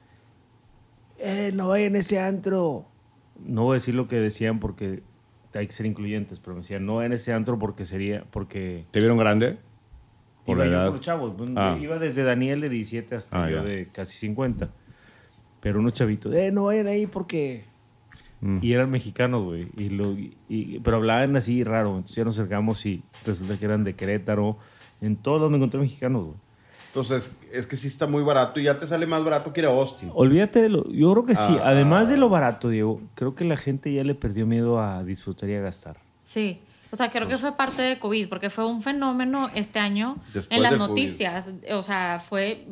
¡Eh, 1.20 1.52
no 1.54 1.70
vayan 1.70 1.96
a 1.96 2.00
ese 2.00 2.20
antro! 2.20 2.86
No 3.46 3.64
voy 3.64 3.72
a 3.72 3.74
decir 3.76 3.96
lo 3.96 4.08
que 4.08 4.16
decían 4.18 4.60
porque 4.60 5.04
hay 5.54 5.68
que 5.68 5.74
ser 5.74 5.86
incluyentes, 5.86 6.40
pero 6.40 6.54
me 6.54 6.62
decían, 6.62 6.86
no 6.86 6.96
vayan 6.96 7.12
a 7.12 7.16
ese 7.16 7.34
antro 7.34 7.60
porque 7.60 7.86
sería, 7.86 8.24
porque 8.32 8.86
¿Te 8.92 9.00
vieron 9.00 9.18
grande? 9.18 9.58
Por 10.46 10.58
iba 10.58 10.66
la 10.66 10.72
yo 10.72 10.78
edad. 10.78 10.86
con 10.88 10.96
los 10.96 11.02
chavos. 11.06 11.34
Ah. 11.56 11.78
Iba 11.80 12.00
desde 12.00 12.24
Daniel 12.24 12.62
de 12.62 12.70
17 12.70 13.16
hasta 13.16 13.44
Ah, 13.44 13.50
yo 13.50 13.58
ya. 13.58 13.64
de 13.64 13.88
casi 13.92 14.18
50. 14.18 14.70
Pero 15.60 15.80
unos 15.80 15.94
chavitos, 15.94 16.34
eh, 16.36 16.52
no 16.52 16.66
vayan 16.66 16.88
ahí 16.88 17.06
porque... 17.06 17.66
Mm. 18.42 18.58
Y 18.64 18.74
eran 18.74 18.90
mexicanos, 18.90 19.44
güey. 19.44 19.68
Y 19.78 19.90
lo, 19.90 20.14
y- 20.14 20.36
y- 20.50 20.80
pero 20.80 20.98
hablaban 20.98 21.36
así 21.36 21.64
raro. 21.64 21.92
Entonces 21.92 22.16
ya 22.16 22.24
nos 22.26 22.40
acercamos 22.40 22.84
y 22.88 23.04
resulta 23.26 23.58
que 23.60 23.66
eran 23.66 23.84
de 23.84 23.96
Querétaro. 23.96 24.58
En 25.00 25.16
todos 25.16 25.50
me 25.52 25.58
encontré 25.58 25.80
mexicanos, 25.80 26.24
güey. 26.26 26.38
Entonces, 26.88 27.38
es 27.54 27.68
que 27.68 27.78
sí 27.78 27.88
está 27.88 28.08
muy 28.08 28.24
barato 28.24 28.60
y 28.60 28.64
ya 28.64 28.78
te 28.78 28.86
sale 28.88 29.06
más 29.06 29.24
barato 29.24 29.54
que 29.54 29.62
ir 29.62 29.68
a 29.68 29.70
Austin. 29.70 30.10
Olvídate 30.14 30.60
de 30.62 30.70
lo... 30.70 30.90
Yo 30.92 31.12
creo 31.14 31.26
que 31.26 31.36
sí. 31.36 31.56
Ah. 31.60 31.70
Además 31.70 32.10
de 32.10 32.18
lo 32.18 32.28
barato, 32.30 32.68
Diego, 32.70 33.00
creo 33.16 33.34
que 33.36 33.46
la 33.46 33.56
gente 33.58 33.94
ya 33.94 34.04
le 34.04 34.16
perdió 34.16 34.46
miedo 34.48 34.80
a 34.82 35.04
disfrutar 35.04 35.48
y 35.50 35.54
a 35.56 35.62
gastar. 35.62 35.98
Sí. 36.24 36.62
O 36.92 36.96
sea, 36.96 37.10
creo 37.10 37.28
que 37.28 37.38
fue 37.38 37.56
parte 37.56 37.82
de 37.82 38.00
COVID, 38.00 38.28
porque 38.28 38.50
fue 38.50 38.66
un 38.66 38.82
fenómeno 38.82 39.50
este 39.56 39.80
año 39.80 40.18
Después 40.34 40.48
en 40.50 40.62
las 40.62 40.72
del 40.72 40.80
COVID. 40.80 40.90
noticias. 40.90 41.52
O 41.72 41.82
sea, 41.82 42.20
fue, 42.20 42.68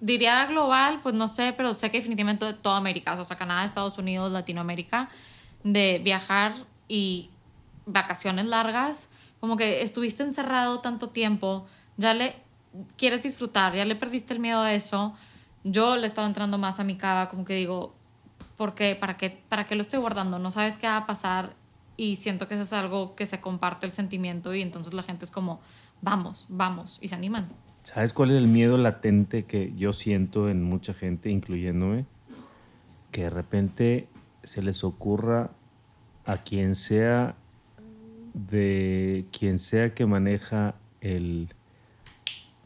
diría 0.00 0.46
global, 0.46 1.00
pues 1.02 1.14
no 1.14 1.28
sé, 1.28 1.52
pero 1.56 1.74
sé 1.74 1.90
que 1.90 1.98
definitivamente 1.98 2.46
de 2.46 2.54
toda 2.54 2.78
América, 2.78 3.18
o 3.20 3.24
sea, 3.24 3.36
Canadá, 3.36 3.64
Estados 3.64 3.98
Unidos, 3.98 4.32
Latinoamérica, 4.32 5.10
de 5.62 6.00
viajar 6.02 6.54
y 6.88 7.30
vacaciones 7.84 8.46
largas, 8.46 9.10
como 9.40 9.56
que 9.56 9.82
estuviste 9.82 10.22
encerrado 10.22 10.80
tanto 10.80 11.10
tiempo, 11.10 11.66
ya 11.96 12.14
le 12.14 12.36
quieres 12.96 13.22
disfrutar, 13.22 13.74
ya 13.74 13.84
le 13.84 13.96
perdiste 13.96 14.32
el 14.32 14.40
miedo 14.40 14.60
a 14.60 14.72
eso. 14.72 15.14
Yo 15.64 15.96
le 15.96 16.06
estaba 16.06 16.26
entrando 16.26 16.56
más 16.56 16.80
a 16.80 16.84
mi 16.84 16.96
cava, 16.96 17.28
como 17.28 17.44
que 17.44 17.54
digo, 17.54 17.92
¿por 18.56 18.74
qué? 18.74 18.96
¿Para 18.96 19.18
qué, 19.18 19.30
¿Para 19.48 19.66
qué 19.66 19.74
lo 19.74 19.82
estoy 19.82 20.00
guardando? 20.00 20.38
No 20.38 20.50
sabes 20.50 20.78
qué 20.78 20.86
va 20.86 20.98
a 20.98 21.06
pasar 21.06 21.54
y 22.00 22.16
siento 22.16 22.48
que 22.48 22.54
eso 22.54 22.62
es 22.62 22.72
algo 22.72 23.14
que 23.14 23.26
se 23.26 23.42
comparte 23.42 23.84
el 23.84 23.92
sentimiento 23.92 24.54
y 24.54 24.62
entonces 24.62 24.94
la 24.94 25.02
gente 25.02 25.26
es 25.26 25.30
como, 25.30 25.60
vamos, 26.00 26.46
vamos, 26.48 26.96
y 27.02 27.08
se 27.08 27.14
animan. 27.14 27.46
¿Sabes 27.82 28.14
cuál 28.14 28.30
es 28.30 28.38
el 28.38 28.48
miedo 28.48 28.78
latente 28.78 29.44
que 29.44 29.74
yo 29.76 29.92
siento 29.92 30.48
en 30.48 30.62
mucha 30.62 30.94
gente, 30.94 31.28
incluyéndome? 31.28 32.06
Que 33.10 33.24
de 33.24 33.30
repente 33.30 34.08
se 34.44 34.62
les 34.62 34.82
ocurra 34.82 35.50
a 36.24 36.38
quien 36.38 36.74
sea 36.74 37.34
de 38.32 39.26
quien 39.30 39.58
sea 39.58 39.92
que 39.94 40.06
maneja 40.06 40.76
el 41.02 41.48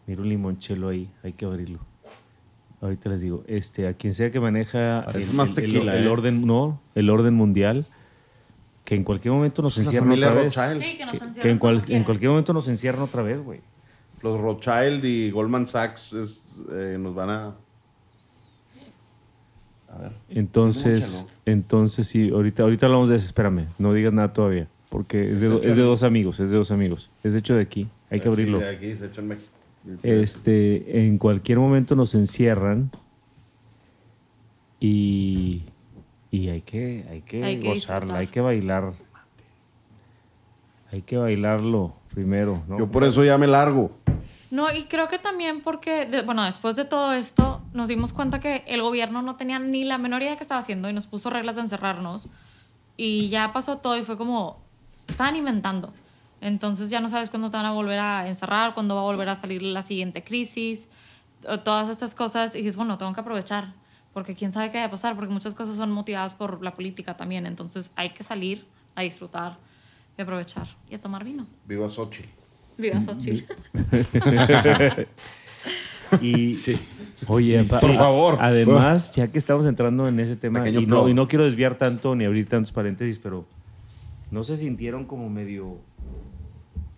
mira 0.07 0.23
un 0.23 0.29
limonchelo 0.29 0.91
ahí, 0.91 1.11
hay 1.25 1.33
que 1.33 1.45
abrirlo. 1.45 1.81
Ahorita 2.81 3.09
les 3.09 3.21
digo, 3.21 3.43
este, 3.49 3.89
a 3.89 3.95
quien 3.95 4.15
sea 4.15 4.31
que 4.31 4.39
maneja 4.39 5.01
el, 5.13 5.33
más 5.33 5.51
el- 5.51 5.59
el- 5.59 5.73
tequila, 5.73 5.97
el 5.97 6.05
¿eh? 6.05 6.09
orden, 6.09 6.47
no, 6.47 6.81
el 6.95 7.11
orden 7.11 7.35
mundial, 7.35 7.87
que 8.85 8.95
en 8.95 9.05
cualquier 9.05 9.33
momento 9.33 9.63
nos 9.63 9.79
encierran 9.79 10.13
otra 10.13 10.33
vez. 10.35 10.55
Sí, 10.55 10.97
que 10.99 11.07
nos 11.07 11.13
Que- 11.35 11.41
que 11.41 11.51
en, 11.51 11.59
cual- 11.59 11.83
en 11.89 12.05
cualquier 12.05 12.31
momento 12.31 12.53
nos 12.53 12.69
encierran 12.69 13.03
otra 13.03 13.23
vez, 13.23 13.41
güey. 13.43 13.61
los 14.23 14.41
Rothschild 14.41 15.05
y 15.05 15.31
Goldman 15.31 15.67
Sachs 15.67 16.13
es, 16.15 16.43
eh, 16.73 16.97
nos 16.99 17.15
van 17.15 17.29
a... 17.31 17.55
A 19.93 19.99
ver. 19.99 20.13
Entonces, 20.31 21.27
entonces 21.45 22.07
sí, 22.09 22.31
ahorita, 22.31 22.63
ahorita 22.65 22.87
hablamos 22.87 23.09
de 23.11 23.17
eso, 23.17 23.27
espérame, 23.27 23.67
no 23.79 23.93
digas 23.93 24.13
nada 24.13 24.33
todavía, 24.33 24.67
porque 24.89 25.25
es 25.31 25.41
de, 25.41 25.61
es 25.69 25.77
de 25.77 25.83
dos 25.83 26.03
amigos, 26.03 26.41
es 26.41 26.51
de 26.51 26.57
dos 26.57 26.71
amigos, 26.71 27.11
es 27.23 27.35
de 27.35 27.39
hecho 27.39 27.55
de 27.55 27.63
aquí, 27.63 27.87
hay 28.11 28.19
que 28.19 28.25
Sí, 28.25 28.29
abrirlo. 28.31 28.59
de 28.59 28.69
aquí 28.71 28.95
se 28.97 29.07
hecho 29.07 29.21
en 29.21 29.29
México. 29.29 29.49
Este, 30.03 31.07
en 31.07 31.19
cualquier 31.19 31.59
momento 31.59 31.95
nos 31.95 32.15
encierran 32.15 32.91
y, 34.81 35.63
y 36.37 36.49
hay 36.49 36.61
que, 36.63 37.05
hay 37.11 37.21
que 37.23 37.45
Hay 37.45 37.61
que 37.61 37.69
gozarla, 37.69 38.01
disfrutar. 38.01 38.17
hay 38.21 38.27
que 38.29 38.41
bailar. 38.41 38.93
Hay 40.93 41.03
que 41.03 41.17
bailarlo 41.17 41.95
primero, 42.13 42.63
¿no? 42.69 42.79
Yo 42.79 42.91
por 42.91 43.05
eso 43.05 43.25
ya 43.25 43.37
me 43.39 43.47
largo. 43.47 43.91
No, 44.51 44.73
y 44.73 44.85
creo 44.85 45.09
que 45.09 45.19
también 45.19 45.63
porque, 45.63 46.07
de- 46.07 46.23
bueno, 46.23 46.45
después 46.45 46.77
de 46.77 46.85
todo 46.85 47.13
esto, 47.13 47.61
nos 47.73 47.89
dimos 47.89 48.13
cuenta 48.13 48.39
que 48.39 48.63
el 48.69 48.83
gobierno 48.83 49.21
no 49.21 49.35
tenía 49.35 49.59
ni 49.59 49.83
la 49.85 49.99
menor 49.99 50.23
idea 50.23 50.33
de 50.33 50.37
qué 50.37 50.45
estaba 50.45 50.61
haciendo 50.61 50.89
y 50.89 50.93
nos 50.93 51.07
puso 51.07 51.29
reglas 51.31 51.57
de 51.57 51.63
encerrarnos. 51.63 52.29
Y 52.97 53.29
ya 53.29 53.53
pasó 53.53 53.79
todo 53.79 53.97
y 53.97 54.05
fue 54.05 54.17
como, 54.17 54.63
estaban 55.09 55.35
inventando. 55.35 55.93
Entonces 56.41 56.91
ya 56.91 57.01
no 57.01 57.09
sabes 57.09 57.31
cuándo 57.31 57.51
te 57.51 57.57
van 57.57 57.67
a 57.67 57.73
volver 57.73 57.99
a 57.99 58.29
encerrar, 58.29 58.75
cuándo 58.75 58.95
va 58.95 59.01
a 59.01 59.05
volver 59.05 59.29
a 59.29 59.35
salir 59.35 59.63
la 59.63 59.83
siguiente 59.83 60.23
crisis, 60.23 60.89
todas 61.65 61.89
estas 61.89 62.15
cosas. 62.15 62.55
Y 62.55 62.59
dices, 62.59 62.77
bueno, 62.77 62.97
tengo 62.99 63.13
que 63.13 63.21
aprovechar, 63.21 63.73
porque 64.15 64.35
quién 64.35 64.53
sabe 64.53 64.71
qué 64.71 64.79
va 64.79 64.85
a 64.85 64.91
pasar, 64.91 65.15
porque 65.17 65.33
muchas 65.33 65.55
cosas 65.55 65.77
son 65.77 65.91
motivadas 65.91 66.33
por 66.35 66.63
la 66.63 66.75
política 66.75 67.17
también. 67.17 67.45
Entonces 67.47 67.93
hay 67.97 68.11
que 68.11 68.23
salir 68.23 68.65
a 68.95 69.03
disfrutar 69.03 69.59
y 70.17 70.23
aprovechar 70.23 70.67
y 70.89 70.95
a 70.95 71.01
tomar 71.01 71.25
vino. 71.25 71.47
Viva 71.67 71.89
Xochitl. 71.89 72.29
Viva 72.79 73.01
Xochitl. 73.01 73.53
Y, 76.21 76.55
Sí. 76.55 76.79
Oye, 77.27 77.65
pa- 77.65 77.81
Por 77.81 77.97
favor. 77.97 78.37
Además, 78.41 79.13
ya 79.17 79.29
que 79.29 79.39
estamos 79.39 79.65
entrando 79.67 80.07
en 80.07 80.21
ese 80.21 80.37
tema, 80.37 80.69
y 80.69 80.87
no, 80.87 81.09
y 81.09 81.15
no 81.15 81.27
quiero 81.27 81.45
desviar 81.45 81.77
tanto 81.77 82.15
ni 82.15 82.25
abrir 82.25 82.47
tantos 82.49 82.71
paréntesis, 82.73 83.19
pero 83.19 83.47
no 84.31 84.43
se 84.45 84.57
sintieron 84.59 85.07
como 85.07 85.29
medio. 85.31 85.79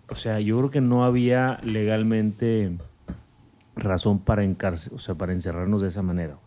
O 0.09 0.15
sea, 0.15 0.39
yo 0.41 0.57
creo 0.57 0.69
que 0.69 0.81
no 0.81 1.03
había 1.05 1.59
legalmente 1.63 2.77
razón 3.75 4.19
para, 4.19 4.43
encarce- 4.43 4.91
o 4.93 4.99
sea, 4.99 5.15
para 5.15 5.31
encerrarnos 5.33 5.81
de 5.81 5.87
esa 5.87 6.01
manera. 6.01 6.37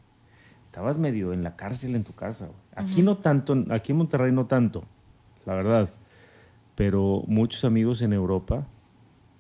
Güey. 0.70 0.80
Estabas 0.90 0.98
medio 0.98 1.32
en 1.32 1.42
la 1.42 1.56
cárcel 1.56 1.94
en 1.96 2.04
tu 2.04 2.12
casa. 2.12 2.46
güey. 2.46 2.58
Aquí 2.76 3.02
no 3.02 3.16
tanto, 3.16 3.56
aquí 3.70 3.92
en 3.92 3.98
Monterrey 3.98 4.32
no 4.32 4.46
tanto, 4.46 4.84
la 5.46 5.54
verdad. 5.54 5.88
Pero 6.76 7.24
muchos 7.26 7.64
amigos 7.64 8.00
en 8.02 8.12
Europa, 8.12 8.66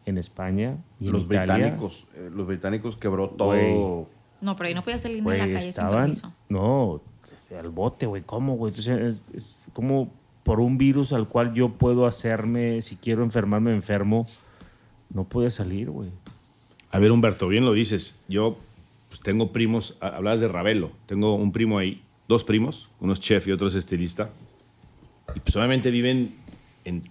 en 0.06 0.18
España 0.18 0.76
y 1.00 1.06
en 1.06 1.12
Los 1.12 1.24
Italia, 1.24 1.54
británicos, 1.54 2.04
eh, 2.14 2.30
los 2.34 2.46
británicos 2.46 2.96
quebró 2.96 3.30
todo. 3.30 3.48
Güey. 3.48 4.06
No, 4.42 4.56
pero 4.56 4.68
ahí 4.68 4.74
no 4.74 4.82
podía 4.82 4.98
salir 4.98 5.22
ni 5.22 5.30
a 5.30 5.34
la 5.34 5.44
Güey, 5.44 5.52
calle 5.54 5.62
sin 5.62 5.70
estaban. 5.70 5.92
permiso. 6.02 6.32
No, 6.48 7.00
al 7.58 7.68
bote, 7.70 8.06
güey. 8.06 8.22
¿Cómo, 8.22 8.56
güey? 8.56 8.70
Entonces, 8.72 9.20
es, 9.32 9.34
es 9.34 9.58
como 9.72 10.10
por 10.42 10.60
un 10.60 10.78
virus 10.78 11.12
al 11.12 11.28
cual 11.28 11.52
yo 11.54 11.70
puedo 11.70 12.06
hacerme, 12.06 12.80
si 12.82 12.96
quiero 12.96 13.22
enfermarme, 13.24 13.72
enfermo. 13.74 14.26
No 15.12 15.24
puede 15.24 15.50
salir, 15.50 15.90
güey. 15.90 16.10
A 16.92 16.98
ver, 16.98 17.10
Humberto, 17.12 17.48
bien 17.48 17.64
lo 17.64 17.72
dices. 17.72 18.18
Yo 18.28 18.56
pues, 19.10 19.20
tengo 19.20 19.52
primos, 19.52 19.98
ha- 20.00 20.16
hablabas 20.16 20.40
de 20.40 20.48
Ravelo. 20.48 20.92
Tengo 21.04 21.34
un 21.34 21.52
primo 21.52 21.76
ahí, 21.76 22.02
dos 22.28 22.44
primos, 22.44 22.88
uno 23.00 23.12
es 23.12 23.20
chef 23.20 23.46
y 23.48 23.52
otro 23.52 23.68
es 23.68 23.74
estilista. 23.74 24.30
Y 25.36 25.40
pues 25.40 25.54
obviamente 25.56 25.90
viven 25.90 26.34
en, 26.84 27.02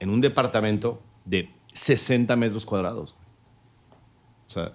en 0.00 0.08
un 0.10 0.20
departamento 0.22 1.02
de 1.26 1.50
60 1.72 2.34
metros 2.36 2.64
cuadrados. 2.64 3.14
O 4.46 4.50
sea, 4.50 4.72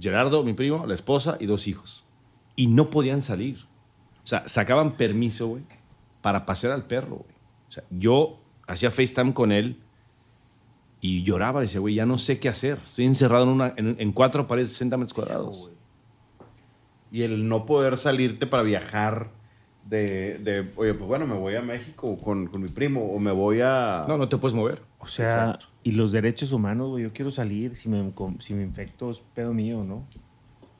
Gerardo, 0.00 0.44
mi 0.44 0.52
primo, 0.52 0.86
la 0.86 0.94
esposa 0.94 1.36
y 1.40 1.46
dos 1.46 1.66
hijos. 1.66 2.04
Y 2.56 2.68
no 2.68 2.90
podían 2.90 3.20
salir. 3.20 3.66
O 4.22 4.26
sea, 4.26 4.46
sacaban 4.46 4.92
permiso, 4.92 5.48
güey, 5.48 5.62
para 6.22 6.46
pasear 6.46 6.72
al 6.72 6.84
perro, 6.86 7.16
güey. 7.16 7.34
O 7.68 7.72
sea, 7.72 7.82
yo 7.90 8.38
hacía 8.68 8.90
FaceTime 8.92 9.34
con 9.34 9.50
él 9.52 9.80
y 11.00 11.24
lloraba. 11.24 11.60
Decía, 11.60 11.80
güey, 11.80 11.96
ya 11.96 12.06
no 12.06 12.16
sé 12.18 12.38
qué 12.38 12.48
hacer. 12.48 12.78
Estoy 12.82 13.04
encerrado 13.04 13.44
en, 13.44 13.50
una, 13.50 13.74
en 13.76 14.12
cuatro 14.12 14.46
paredes 14.46 14.68
de 14.68 14.74
60 14.74 14.96
metros 14.96 15.12
cuadrados. 15.14 15.70
Y 17.14 17.22
el 17.22 17.48
no 17.48 17.64
poder 17.64 17.96
salirte 17.96 18.46
para 18.48 18.64
viajar 18.64 19.28
de, 19.86 20.38
de, 20.38 20.68
oye, 20.74 20.94
pues 20.94 21.06
bueno, 21.06 21.28
me 21.28 21.34
voy 21.36 21.54
a 21.54 21.62
México 21.62 22.16
con, 22.16 22.48
con 22.48 22.60
mi 22.60 22.68
primo 22.68 23.04
o 23.04 23.20
me 23.20 23.30
voy 23.30 23.60
a... 23.62 24.04
No, 24.08 24.16
no 24.18 24.28
te 24.28 24.36
puedes 24.36 24.54
mover. 24.54 24.80
O 24.98 25.06
sea, 25.06 25.58
y 25.84 25.92
los 25.92 26.10
derechos 26.10 26.52
humanos, 26.52 26.88
güey. 26.88 27.04
Yo 27.04 27.12
quiero 27.12 27.30
salir. 27.30 27.76
Si 27.76 27.88
me, 27.88 28.10
si 28.40 28.54
me 28.54 28.64
infecto, 28.64 29.10
es 29.12 29.22
pedo 29.32 29.52
mío, 29.54 29.84
¿no? 29.84 30.04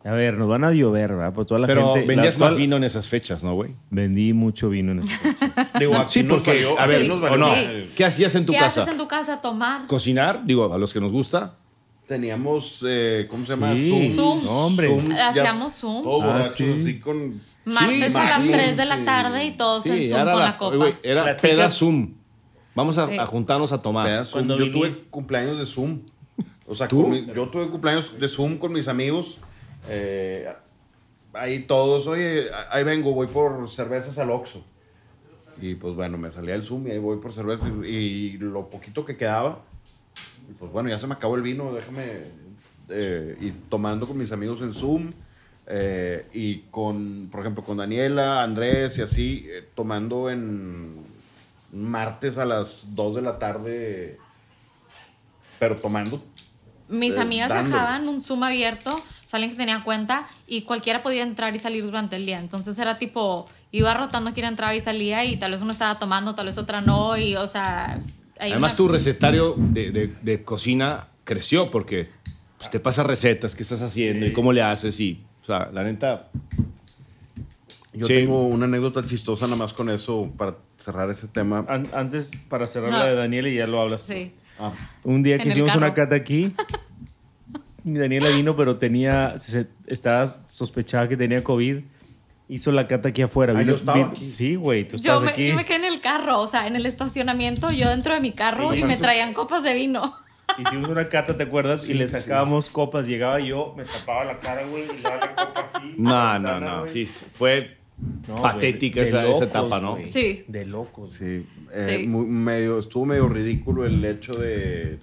A 0.02 0.10
ver, 0.12 0.36
nos 0.36 0.48
van 0.48 0.64
a 0.64 0.72
llover, 0.72 1.14
¿verdad? 1.14 1.32
Pues 1.32 1.46
toda 1.46 1.60
la 1.60 1.66
Pero 1.68 1.94
gente. 1.94 2.08
vendías 2.08 2.38
la- 2.40 2.46
más 2.46 2.56
vino 2.56 2.76
en 2.76 2.84
esas 2.84 3.08
fechas, 3.08 3.44
¿no, 3.44 3.54
güey? 3.54 3.70
Vendí 3.90 4.32
mucho 4.32 4.68
vino 4.70 4.90
en 4.92 4.98
esas 4.98 5.18
fechas. 5.18 5.72
Digo, 5.78 5.94
Sí, 6.08 6.24
porque, 6.24 6.50
valió- 6.50 6.78
a 6.80 6.86
ver, 6.86 7.06
nos 7.08 7.30
¿o 7.30 7.36
no? 7.36 7.46
madre. 7.48 7.90
¿Qué 7.96 8.04
hacías 8.04 8.34
en 8.34 8.44
tu 8.44 8.52
¿Qué 8.52 8.58
casa? 8.58 8.82
haces 8.82 8.92
en 8.92 8.98
tu 8.98 9.06
casa? 9.06 9.40
Tomar. 9.40 9.86
Cocinar, 9.86 10.44
digo, 10.44 10.74
a 10.74 10.78
los 10.78 10.92
que 10.92 11.00
nos 11.00 11.12
gusta. 11.12 11.58
Teníamos, 12.06 12.84
eh, 12.86 13.26
¿cómo 13.30 13.46
se 13.46 13.52
llama? 13.52 13.76
Sí. 13.76 14.12
Zoom. 14.14 14.44
No, 14.44 14.66
hombre. 14.66 14.88
Zooms, 14.88 15.18
Hacíamos 15.20 15.72
Zoom. 15.72 16.02
Todos 16.02 16.22
Ah, 16.22 16.26
borrachos, 16.26 16.56
sí. 16.56 16.72
así 16.76 16.98
con... 17.00 17.40
Martes 17.64 18.12
Sí, 18.12 18.18
a 18.18 18.24
las 18.24 18.42
sí, 18.42 18.50
3 18.50 18.76
de 18.76 18.84
la 18.84 19.04
tarde 19.06 19.44
y 19.46 19.52
todos 19.56 19.86
en 19.86 20.02
Zoom 20.10 20.20
era 20.20 20.24
con 20.32 20.38
la- 20.40 20.46
la 20.46 20.56
copa. 20.58 20.86
era 21.02 21.22
Platica- 21.24 21.40
peda 21.48 21.70
Zoom. 21.70 22.12
Vamos 22.74 22.98
a, 22.98 23.08
Sí. 23.08 23.16
a 23.18 23.24
juntarnos 23.24 23.72
a 23.72 23.80
tomar. 23.80 24.26
Zoom. 24.26 24.32
Cuando 24.46 24.58
Yo 24.58 24.70
tuve 24.72 24.92
cumpleaños 25.08 25.58
de 25.58 25.64
Zoom. 25.64 26.00
O 26.66 26.74
sea, 26.74 26.88
yo 26.88 27.48
tuve 27.48 27.68
cumpleaños 27.70 28.18
de 28.18 28.28
Zoom 28.28 28.58
con 28.58 28.72
mis 28.72 28.86
amigos. 28.88 29.38
eh, 29.88 30.48
ahí 31.34 31.60
todos, 31.60 32.06
oye, 32.06 32.46
ahí 32.70 32.84
vengo, 32.84 33.12
voy 33.12 33.26
por 33.26 33.68
cervezas 33.70 34.18
al 34.18 34.30
Oxxo. 34.30 34.62
Y 35.60 35.74
pues 35.74 35.94
bueno, 35.94 36.16
me 36.18 36.30
salía 36.32 36.54
el 36.54 36.62
Zoom 36.64 36.86
y 36.86 36.90
ahí 36.92 36.98
voy 36.98 37.16
por 37.18 37.32
cervezas. 37.32 37.70
Y, 37.84 37.86
y 37.88 38.38
lo 38.38 38.68
poquito 38.70 39.04
que 39.04 39.16
quedaba, 39.16 39.60
y 40.50 40.52
pues 40.54 40.70
bueno, 40.72 40.88
ya 40.88 40.98
se 40.98 41.06
me 41.06 41.14
acabó 41.14 41.36
el 41.36 41.42
vino, 41.42 41.72
déjame. 41.72 42.44
eh, 42.90 43.36
y 43.40 43.50
tomando 43.68 44.06
con 44.06 44.16
mis 44.18 44.32
amigos 44.32 44.60
en 44.62 44.74
Zoom. 44.74 45.10
eh, 45.66 46.26
y 46.34 46.58
con, 46.70 47.28
por 47.30 47.40
ejemplo, 47.40 47.64
con 47.64 47.78
Daniela, 47.78 48.42
Andrés 48.42 48.98
y 48.98 49.02
así, 49.02 49.46
eh, 49.48 49.66
tomando 49.74 50.28
en 50.30 51.02
martes 51.72 52.36
a 52.36 52.44
las 52.44 52.94
2 52.94 53.16
de 53.16 53.22
la 53.22 53.38
tarde, 53.38 54.18
pero 55.58 55.76
tomando. 55.76 56.22
Mis 56.88 57.16
eh, 57.16 57.20
amigas 57.20 57.48
dando. 57.48 57.74
dejaban 57.74 58.06
un 58.08 58.20
Zoom 58.20 58.42
abierto, 58.42 58.94
alguien 59.32 59.50
que 59.50 59.56
tenía 59.56 59.82
cuenta 59.82 60.28
y 60.46 60.62
cualquiera 60.62 61.02
podía 61.02 61.22
entrar 61.22 61.54
y 61.56 61.58
salir 61.58 61.84
durante 61.84 62.16
el 62.16 62.24
día. 62.26 62.38
Entonces 62.38 62.78
era 62.78 62.98
tipo, 62.98 63.46
iba 63.72 63.92
rotando 63.94 64.32
quién 64.32 64.46
entraba 64.46 64.74
y 64.74 64.80
salía 64.80 65.24
y 65.24 65.36
tal 65.36 65.50
vez 65.52 65.60
uno 65.60 65.72
estaba 65.72 65.98
tomando, 65.98 66.34
tal 66.34 66.46
vez 66.46 66.58
otra 66.58 66.80
no 66.80 67.16
y, 67.16 67.34
o 67.36 67.46
sea... 67.46 68.00
hay 68.38 68.52
Además, 68.52 68.72
una- 68.72 68.76
tu 68.76 68.88
recetario 68.88 69.54
de, 69.56 69.90
de- 69.90 70.12
de 70.22 70.42
cocina 70.42 71.08
creció 71.24 71.70
porque 71.70 72.08
pues, 72.58 72.70
te 72.70 72.80
pasas 72.80 73.06
recetas, 73.06 73.54
qué 73.54 73.62
estás 73.62 73.82
haciendo 73.82 74.26
y 74.26 74.32
cómo 74.32 74.52
le 74.52 74.62
haces. 74.62 74.98
Y, 75.00 75.22
o 75.42 75.46
sea, 75.46 75.70
la 75.72 75.82
neta, 75.84 76.30
Yo 77.96 78.08
Sí. 78.08 78.14
tengo 78.14 78.44
una 78.48 78.64
anécdota 78.64 79.06
chistosa 79.06 79.44
nada 79.46 79.56
más 79.56 79.72
con 79.72 79.88
eso 79.88 80.28
para 80.36 80.56
cerrar 80.76 81.08
ese 81.10 81.28
tema. 81.28 81.64
An- 81.68 81.86
antes, 81.94 82.32
para 82.48 82.66
cerrar 82.66 82.90
No. 82.90 82.98
la 82.98 83.04
de 83.06 83.14
Daniel, 83.14 83.46
y 83.46 83.54
ya 83.54 83.68
lo 83.68 83.80
hablas. 83.80 84.02
Sí. 84.02 84.32
Ah, 84.58 84.72
Un 85.04 85.22
día 85.22 85.38
que 85.38 85.50
hicimos 85.50 85.76
una 85.76 85.94
cata 85.94 86.16
aquí, 86.16 86.52
Daniela 87.84 88.30
vino, 88.30 88.56
pero 88.56 88.78
tenía, 88.78 89.38
se- 89.38 89.68
estaba 89.86 90.26
sospechaba 90.26 91.08
que 91.08 91.16
tenía 91.16 91.44
COVID. 91.44 91.82
Hizo 92.48 92.72
la 92.72 92.86
cata 92.86 93.08
aquí 93.08 93.22
afuera. 93.22 93.52
Ah, 93.54 93.58
Vino- 93.60 93.70
yo 93.72 93.76
estaba 93.78 93.96
vino- 93.98 94.10
aquí. 94.10 94.32
Sí, 94.34 94.54
güey, 94.56 94.84
tú 94.84 94.90
Yo 94.92 94.96
estabas 94.96 95.22
me, 95.24 95.30
aquí. 95.30 95.48
yo 95.48 95.54
me 95.56 95.64
quedé 95.64 95.76
en 95.76 95.84
el 95.84 96.00
carro, 96.00 96.40
o 96.40 96.46
sea, 96.46 96.66
en 96.66 96.76
el 96.76 96.84
estacionamiento, 96.86 97.70
yo 97.72 97.88
dentro 97.88 98.12
de 98.14 98.20
mi 98.20 98.32
carro 98.32 98.74
y 98.74 98.84
me 98.84 98.96
traían 98.96 99.32
copas 99.32 99.62
de 99.62 99.72
vino. 99.74 100.14
Hicimos 100.58 100.88
una 100.90 101.08
cata, 101.08 101.36
¿te 101.36 101.42
acuerdas? 101.44 101.88
y 101.88 101.94
le 101.94 102.06
sí. 102.06 102.12
sacábamos 102.20 102.68
copas. 102.68 103.06
Llegaba 103.06 103.40
yo, 103.40 103.74
me 103.76 103.84
tapaba 103.84 104.24
la 104.24 104.38
cara, 104.38 104.64
güey, 104.66 104.84
y 104.84 104.96
le 104.96 105.02
daba 105.02 105.16
la 105.16 105.34
copa 105.34 105.60
así. 105.62 105.94
no, 105.96 106.38
no, 106.38 106.60
no. 106.60 106.86
Sí, 106.88 107.06
fue 107.06 107.78
No, 108.28 108.34
patética 108.36 109.00
de 109.00 109.06
esa, 109.06 109.20
esa 109.20 109.26
locos, 109.28 109.42
etapa, 109.42 109.80
¿no? 109.80 109.98
Sí. 110.12 110.44
De 110.46 110.66
locos. 110.66 111.12
sí, 111.14 111.46
eh, 111.72 111.96
Sí. 112.02 112.06
muy- 112.06 112.26
medio, 112.26 112.78
estuvo 112.78 113.06
medio 113.06 113.26
ridículo 113.28 113.86
el 113.86 114.04
hecho 114.04 114.32
de 114.34 114.98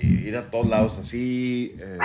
ir 0.00 0.36
a 0.36 0.48
todos 0.50 0.68
lados 0.68 0.98
así. 0.98 1.74
eh. 1.80 1.98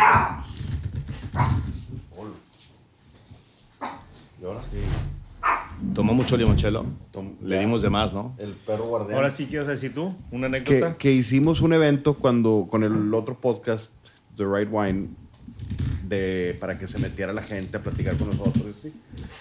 ¿Y 4.41 4.45
ahora? 4.45 4.61
Tomó 5.93 6.13
mucho 6.13 6.35
limonchelo. 6.35 6.85
Tom- 7.11 7.35
Le 7.41 7.55
ya. 7.55 7.61
dimos 7.61 7.81
de 7.81 7.89
más, 7.89 8.13
¿no? 8.13 8.35
El 8.37 8.51
perro 8.51 8.85
guardián. 8.85 9.15
Ahora 9.15 9.31
sí, 9.31 9.47
¿qué 9.47 9.59
vas 9.59 9.67
a 9.67 9.71
decir 9.71 9.93
tú? 9.93 10.13
¿Una 10.31 10.49
que, 10.49 10.57
anécdota? 10.57 10.97
que 10.97 11.11
hicimos 11.11 11.61
un 11.61 11.73
evento 11.73 12.15
cuando 12.15 12.67
con 12.69 12.83
el 12.83 13.13
otro 13.13 13.39
podcast, 13.39 13.93
The 14.35 14.43
Right 14.45 14.67
Wine, 14.71 15.07
de, 16.03 16.57
para 16.59 16.77
que 16.77 16.87
se 16.87 16.99
metiera 16.99 17.31
la 17.31 17.41
gente 17.43 17.77
a 17.77 17.81
platicar 17.81 18.17
con 18.17 18.27
nosotros. 18.29 18.75
¿sí? 18.81 18.93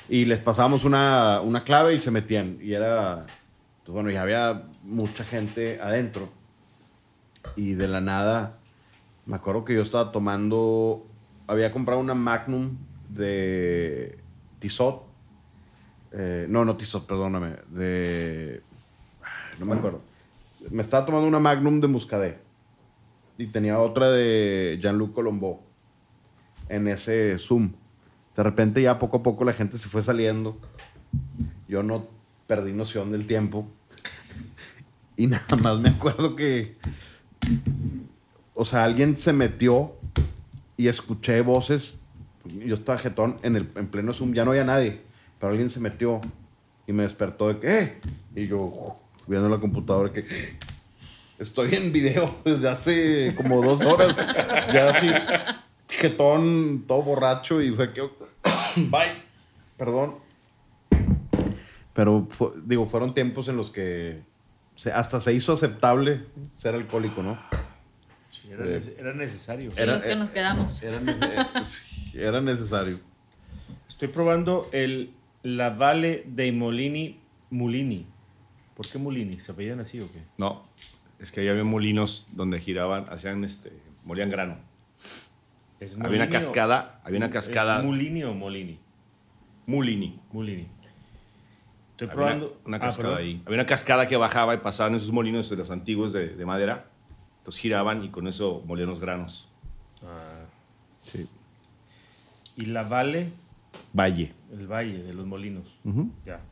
Y 0.09 0.24
les 0.26 0.38
pasábamos 0.38 0.84
una, 0.84 1.40
una 1.40 1.64
clave 1.64 1.94
y 1.94 2.01
se 2.01 2.11
metían. 2.12 2.59
Y 2.62 2.72
era, 2.72 3.26
pues 3.84 3.92
bueno, 3.92 4.11
ya 4.11 4.22
había 4.22 4.62
mucha 4.84 5.24
gente 5.24 5.80
adentro. 5.80 6.28
Y 7.57 7.74
de 7.74 7.88
la 7.88 8.01
nada 8.01 8.59
Me 9.26 9.36
acuerdo 9.36 9.64
que 9.64 9.74
yo 9.74 9.82
estaba 9.82 10.12
tomando. 10.12 11.05
Había 11.49 11.72
comprado 11.72 12.01
una 12.01 12.14
Magnum 12.14 12.76
de 13.09 14.18
Tizot. 14.59 15.02
Eh, 16.12 16.46
no, 16.48 16.64
no 16.64 16.76
Tizot, 16.76 17.06
perdóname. 17.06 17.56
De. 17.68 18.62
No 19.59 19.66
me 19.66 19.74
acuerdo. 19.74 20.00
Me 20.70 20.82
estaba 20.82 21.06
tomando 21.06 21.28
una 21.28 21.38
Magnum 21.38 21.80
de 21.80 21.88
Muscadet. 21.88 22.40
Y 23.36 23.46
tenía 23.46 23.78
otra 23.78 24.11
de 24.11 24.78
Jean-Luc 24.80 25.14
Colombo. 25.14 25.62
En 26.68 26.88
ese 26.88 27.38
Zoom. 27.38 27.72
De 28.36 28.42
repente, 28.42 28.82
ya 28.82 28.98
poco 28.98 29.18
a 29.18 29.22
poco 29.22 29.44
la 29.44 29.52
gente 29.52 29.78
se 29.78 29.88
fue 29.88 30.02
saliendo. 30.02 30.59
Yo 31.68 31.82
no 31.82 32.06
perdí 32.46 32.72
noción 32.72 33.12
del 33.12 33.26
tiempo. 33.26 33.68
Y 35.16 35.26
nada 35.28 35.56
más 35.62 35.78
me 35.78 35.90
acuerdo 35.90 36.36
que 36.36 36.72
o 38.61 38.64
sea, 38.64 38.82
alguien 38.82 39.16
se 39.16 39.32
metió 39.32 39.94
y 40.76 40.88
escuché 40.88 41.40
voces. 41.42 42.00
Yo 42.45 42.74
estaba 42.74 42.99
jetón 42.99 43.36
en, 43.43 43.57
el, 43.57 43.68
en 43.74 43.89
pleno 43.89 44.12
Zoom, 44.12 44.32
ya 44.32 44.45
no 44.45 44.53
había 44.53 44.64
nadie, 44.64 45.01
pero 45.39 45.51
alguien 45.51 45.70
se 45.70 45.80
metió 45.80 46.20
y 46.86 46.93
me 46.93 47.03
despertó 47.03 47.49
de 47.49 47.59
que, 47.59 47.78
¡eh! 47.78 48.01
Y 48.34 48.47
yo, 48.47 48.97
viendo 49.26 49.49
la 49.49 49.59
computadora, 49.59 50.12
que 50.12 50.24
estoy 51.39 51.74
en 51.74 51.93
video 51.93 52.24
desde 52.45 52.68
hace 52.68 53.34
como 53.36 53.62
dos 53.62 53.84
horas, 53.84 54.16
ya 54.72 54.91
así, 54.91 55.09
jetón, 55.89 56.84
todo 56.86 57.03
borracho, 57.03 57.61
y 57.61 57.72
fue 57.72 57.93
que, 57.93 58.03
bye, 58.76 59.12
perdón. 59.76 60.16
Pero, 61.93 62.28
digo, 62.64 62.86
fueron 62.86 63.12
tiempos 63.12 63.49
en 63.49 63.57
los 63.57 63.70
que 63.70 64.22
hasta 64.95 65.20
se 65.20 65.32
hizo 65.32 65.53
aceptable 65.53 66.24
ser 66.57 66.74
alcohólico, 66.74 67.22
¿no? 67.22 67.39
Era, 68.51 68.64
nece- 68.64 68.94
era 68.99 69.12
necesario. 69.14 69.70
Era- 69.76 69.94
los 69.94 70.03
que 70.05 70.12
eh, 70.12 70.16
nos 70.16 70.30
quedamos. 70.30 70.82
Era, 70.82 71.01
nece- 71.01 71.64
sí, 71.64 72.11
era 72.14 72.40
necesario. 72.40 73.01
Estoy 73.88 74.09
probando 74.09 74.68
el 74.72 75.12
La 75.42 75.70
Valle 75.70 76.24
dei 76.26 76.51
Molini 76.53 77.20
Mulini. 77.51 78.07
¿Por 78.74 78.86
qué 78.88 78.99
Mulini? 78.99 79.40
¿Se 79.40 79.53
apellidan 79.53 79.80
así 79.80 80.01
o 80.01 80.11
qué? 80.11 80.20
No, 80.38 80.64
es 81.18 81.30
que 81.32 81.40
ahí 81.40 81.49
había 81.49 81.64
molinos 81.64 82.26
donde 82.32 82.61
giraban, 82.61 83.05
hacían 83.09 83.44
este, 83.44 83.72
molían 84.05 84.30
grano. 84.30 84.57
¿Es 85.80 85.92
Había 85.92 85.99
una 86.01 86.09
Mulini 86.09 86.24
o- 86.26 86.30
cascada, 86.30 87.01
había 87.05 87.16
una 87.18 87.26
¿Es 87.26 87.32
cascada. 87.32 87.82
¿Mulini 87.82 88.24
o 88.24 88.34
Molini? 88.34 88.78
Mulini. 89.66 90.18
Mulini. 90.32 90.68
Estoy 91.92 92.07
Había 92.09 92.14
probando. 92.14 92.46
una, 92.64 92.68
una 92.68 92.76
Ah, 92.76 92.80
cascada 92.80 93.09
perdón. 93.16 93.26
ahí. 93.26 93.42
Había 93.46 93.55
una 93.57 93.66
cascada 93.66 94.07
que 94.07 94.16
bajaba 94.16 94.55
y 94.55 94.59
pasaban 94.59 94.94
esos 94.94 95.11
molinos 95.12 95.51
de 95.51 95.57
los 95.57 95.70
antiguos 95.70 96.12
de, 96.12 96.28
de 96.28 96.46
madera. 96.46 96.88
Entonces 97.49 97.62
giraban 97.62 98.05
y 98.05 98.11
con 98.11 98.26
eso 98.28 98.62
molían 98.66 98.90
los 98.90 99.01
granos. 99.01 99.49
Sí. 101.07 101.26
Y 102.59 102.66
La 102.66 102.82
Valle, 102.82 103.30
Valle. 103.94 104.34
el 104.53 104.66
Valle 104.66 105.03
de 105.03 105.14
los 105.14 105.24
Molinos. 105.26 105.78
Ya. 106.26 106.42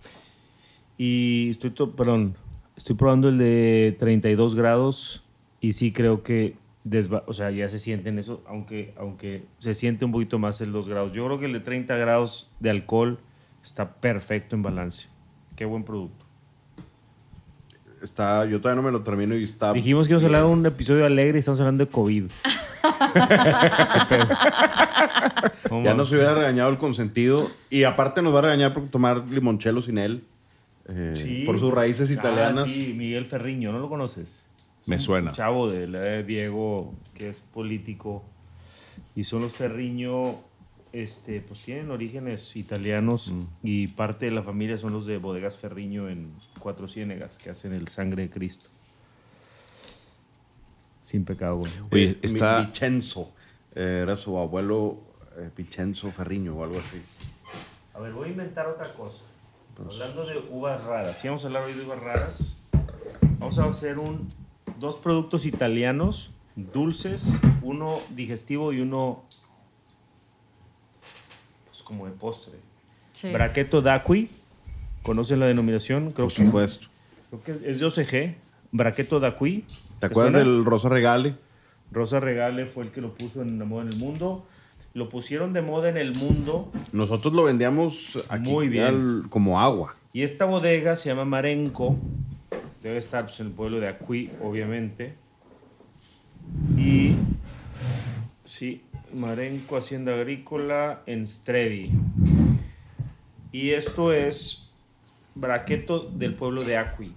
Y 0.96 1.50
estoy, 1.50 1.68
to- 1.72 1.94
perdón, 1.94 2.34
estoy 2.78 2.96
probando 2.96 3.28
el 3.28 3.36
de 3.36 3.94
32 3.98 4.54
grados 4.54 5.22
y 5.60 5.74
sí 5.74 5.92
creo 5.92 6.22
que, 6.22 6.56
o 7.26 7.34
sea, 7.34 7.50
ya 7.50 7.68
se 7.68 7.78
siente 7.78 8.08
en 8.08 8.18
eso, 8.18 8.42
aunque, 8.48 8.94
aunque 8.96 9.44
se 9.58 9.74
siente 9.74 10.06
un 10.06 10.12
poquito 10.12 10.38
más 10.38 10.62
el 10.62 10.72
2 10.72 10.88
grados. 10.88 11.12
Yo 11.12 11.26
creo 11.26 11.38
que 11.38 11.44
el 11.44 11.52
de 11.52 11.60
30 11.60 11.94
grados 11.98 12.48
de 12.58 12.70
alcohol 12.70 13.18
está 13.62 13.96
perfecto 13.96 14.56
en 14.56 14.62
balance. 14.62 15.08
Qué 15.56 15.66
buen 15.66 15.84
producto. 15.84 16.24
Está, 18.06 18.44
yo 18.46 18.60
todavía 18.60 18.80
no 18.80 18.86
me 18.86 18.92
lo 18.92 19.02
termino 19.02 19.34
y 19.36 19.42
está. 19.42 19.72
Dijimos 19.72 20.06
que 20.06 20.12
íbamos 20.12 20.22
a 20.22 20.26
hablar 20.28 20.42
de 20.42 20.48
un 20.48 20.64
episodio 20.64 21.04
alegre 21.04 21.38
y 21.38 21.40
estamos 21.40 21.58
hablando 21.58 21.84
de 21.84 21.90
COVID. 21.90 22.24
¿Qué 23.14 24.00
pedo? 24.08 24.26
¿Cómo 25.68 25.84
Ya 25.84 25.94
nos 25.94 26.10
hubiera 26.12 26.34
regañado 26.34 26.70
el 26.70 26.78
consentido. 26.78 27.48
Y 27.68 27.82
aparte 27.82 28.22
nos 28.22 28.32
va 28.32 28.38
a 28.38 28.42
regañar 28.42 28.72
por 28.72 28.88
tomar 28.90 29.24
limonchelo 29.28 29.82
sin 29.82 29.98
él. 29.98 30.22
eh, 30.88 31.14
Sí. 31.16 31.42
Por 31.46 31.58
sus 31.58 31.72
raíces 31.74 32.08
Ah, 32.10 32.12
italianas. 32.14 32.64
sí, 32.64 32.94
Miguel 32.96 33.26
Ferriño, 33.26 33.72
¿no 33.72 33.80
lo 33.80 33.88
conoces? 33.88 34.44
Es 34.82 34.88
Me 34.88 34.98
suena. 35.00 35.32
Chavo 35.32 35.68
de 35.68 36.22
Diego, 36.22 36.94
que 37.12 37.28
es 37.30 37.40
político. 37.40 38.22
Y 39.16 39.24
son 39.24 39.42
los 39.42 39.52
Ferriño, 39.52 40.36
este, 40.92 41.40
pues 41.40 41.60
tienen 41.60 41.90
orígenes 41.90 42.54
italianos 42.56 43.32
Mm. 43.32 43.40
y 43.64 43.88
parte 43.88 44.26
de 44.26 44.30
la 44.32 44.42
familia 44.42 44.78
son 44.78 44.92
los 44.92 45.06
de 45.06 45.18
Bodegas 45.18 45.56
Ferriño 45.58 46.08
en 46.08 46.28
Cuatro 46.66 46.88
Ciénegas, 46.88 47.38
que 47.38 47.48
hacen 47.48 47.72
el 47.74 47.86
sangre 47.86 48.22
de 48.24 48.30
Cristo. 48.30 48.68
Sin 51.00 51.24
pecado, 51.24 51.58
güey. 51.58 51.70
Oye, 51.92 52.10
Eh, 52.10 52.18
está- 52.22 52.64
Vicenzo. 52.64 53.30
Eh, 53.76 54.00
era 54.02 54.16
su 54.16 54.36
abuelo 54.36 54.98
eh, 55.36 55.48
Vicenzo 55.56 56.10
Ferriño 56.10 56.56
o 56.56 56.64
algo 56.64 56.80
así. 56.80 57.00
A 57.94 58.00
ver, 58.00 58.12
voy 58.12 58.26
a 58.26 58.30
inventar 58.32 58.66
otra 58.66 58.92
cosa. 58.94 59.22
Hablando 59.78 60.26
de 60.26 60.38
uvas 60.50 60.82
raras, 60.82 61.16
si 61.20 61.28
vamos 61.28 61.44
a 61.44 61.46
hablar 61.46 61.62
hoy 61.62 61.74
de 61.74 61.84
uvas 61.84 62.00
raras, 62.02 62.56
vamos 63.38 63.56
a 63.60 63.64
hacer 63.66 64.00
un, 64.00 64.28
dos 64.80 64.96
productos 64.96 65.46
italianos, 65.46 66.32
dulces, 66.56 67.28
uno 67.62 68.00
digestivo 68.10 68.72
y 68.72 68.80
uno 68.80 69.22
pues 71.66 71.80
como 71.84 72.06
de 72.06 72.12
postre. 72.12 72.58
Sí. 73.12 73.32
Braquetto 73.32 73.80
d'Acqui, 73.80 74.30
¿conocen 75.06 75.40
la 75.40 75.46
denominación? 75.46 76.10
Creo 76.12 76.26
Por 76.28 76.36
que, 76.36 76.44
supuesto. 76.44 76.86
creo 77.30 77.42
que 77.44 77.52
es, 77.52 77.62
es 77.62 77.78
de 77.80 77.86
OCG. 77.86 78.34
Braquetto 78.72 79.20
d'Acqui. 79.20 79.64
¿Te 80.00 80.06
acuerdas 80.06 80.32
suena? 80.34 80.38
del 80.50 80.64
Rosa 80.64 80.88
Regale? 80.88 81.36
Rosa 81.92 82.18
Regale 82.20 82.66
fue 82.66 82.84
el 82.84 82.90
que 82.90 83.00
lo 83.00 83.14
puso 83.14 83.40
en 83.42 83.58
la 83.58 83.64
moda 83.64 83.82
en 83.84 83.88
el 83.90 83.96
mundo. 83.96 84.44
Lo 84.92 85.08
pusieron 85.08 85.52
de 85.52 85.60
moda 85.62 85.90
en 85.90 85.98
el 85.98 86.14
mundo 86.16 86.72
Nosotros 86.92 87.32
lo 87.34 87.44
vendíamos 87.44 88.14
aquí 88.30 88.50
Muy 88.50 88.68
bien. 88.68 88.84
al- 88.86 89.24
como 89.28 89.60
agua. 89.60 89.94
Y 90.12 90.22
esta 90.22 90.46
bodega 90.46 90.96
se 90.96 91.10
llama 91.10 91.24
Marenco. 91.26 91.96
Debe 92.82 92.96
estar 92.98 93.24
pues, 93.26 93.38
en 93.40 93.46
el 93.48 93.52
pueblo 93.52 93.78
de 93.78 93.88
Acuí, 93.88 94.30
obviamente. 94.42 95.14
Y. 96.76 97.14
Sí, 98.44 98.82
Marenco, 99.14 99.76
Hacienda 99.76 100.14
Agrícola 100.14 101.02
en 101.06 101.26
Stredi. 101.26 101.90
Y 103.52 103.70
esto 103.70 104.12
es 104.12 104.65
braqueto 105.36 106.00
del 106.00 106.34
pueblo 106.34 106.64
de 106.64 106.76
Acuí. 106.76 107.14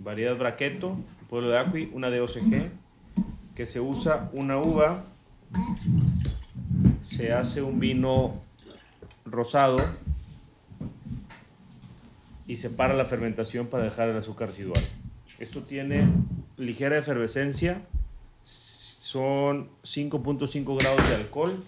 Variedad 0.00 0.36
braqueto, 0.36 0.98
pueblo 1.30 1.48
de 1.48 1.58
Acuí, 1.58 1.90
una 1.94 2.10
de 2.10 2.20
OCG, 2.20 2.70
que 3.54 3.66
se 3.66 3.80
usa 3.80 4.30
una 4.34 4.58
uva, 4.58 5.04
se 7.00 7.32
hace 7.32 7.62
un 7.62 7.80
vino 7.80 8.34
rosado 9.24 9.78
y 12.46 12.56
se 12.56 12.68
para 12.68 12.94
la 12.94 13.06
fermentación 13.06 13.68
para 13.68 13.84
dejar 13.84 14.08
el 14.08 14.16
azúcar 14.16 14.48
residual. 14.48 14.82
Esto 15.38 15.62
tiene 15.62 16.08
ligera 16.56 16.98
efervescencia, 16.98 17.82
son 18.42 19.68
5.5 19.84 20.78
grados 20.78 21.08
de 21.08 21.14
alcohol. 21.14 21.62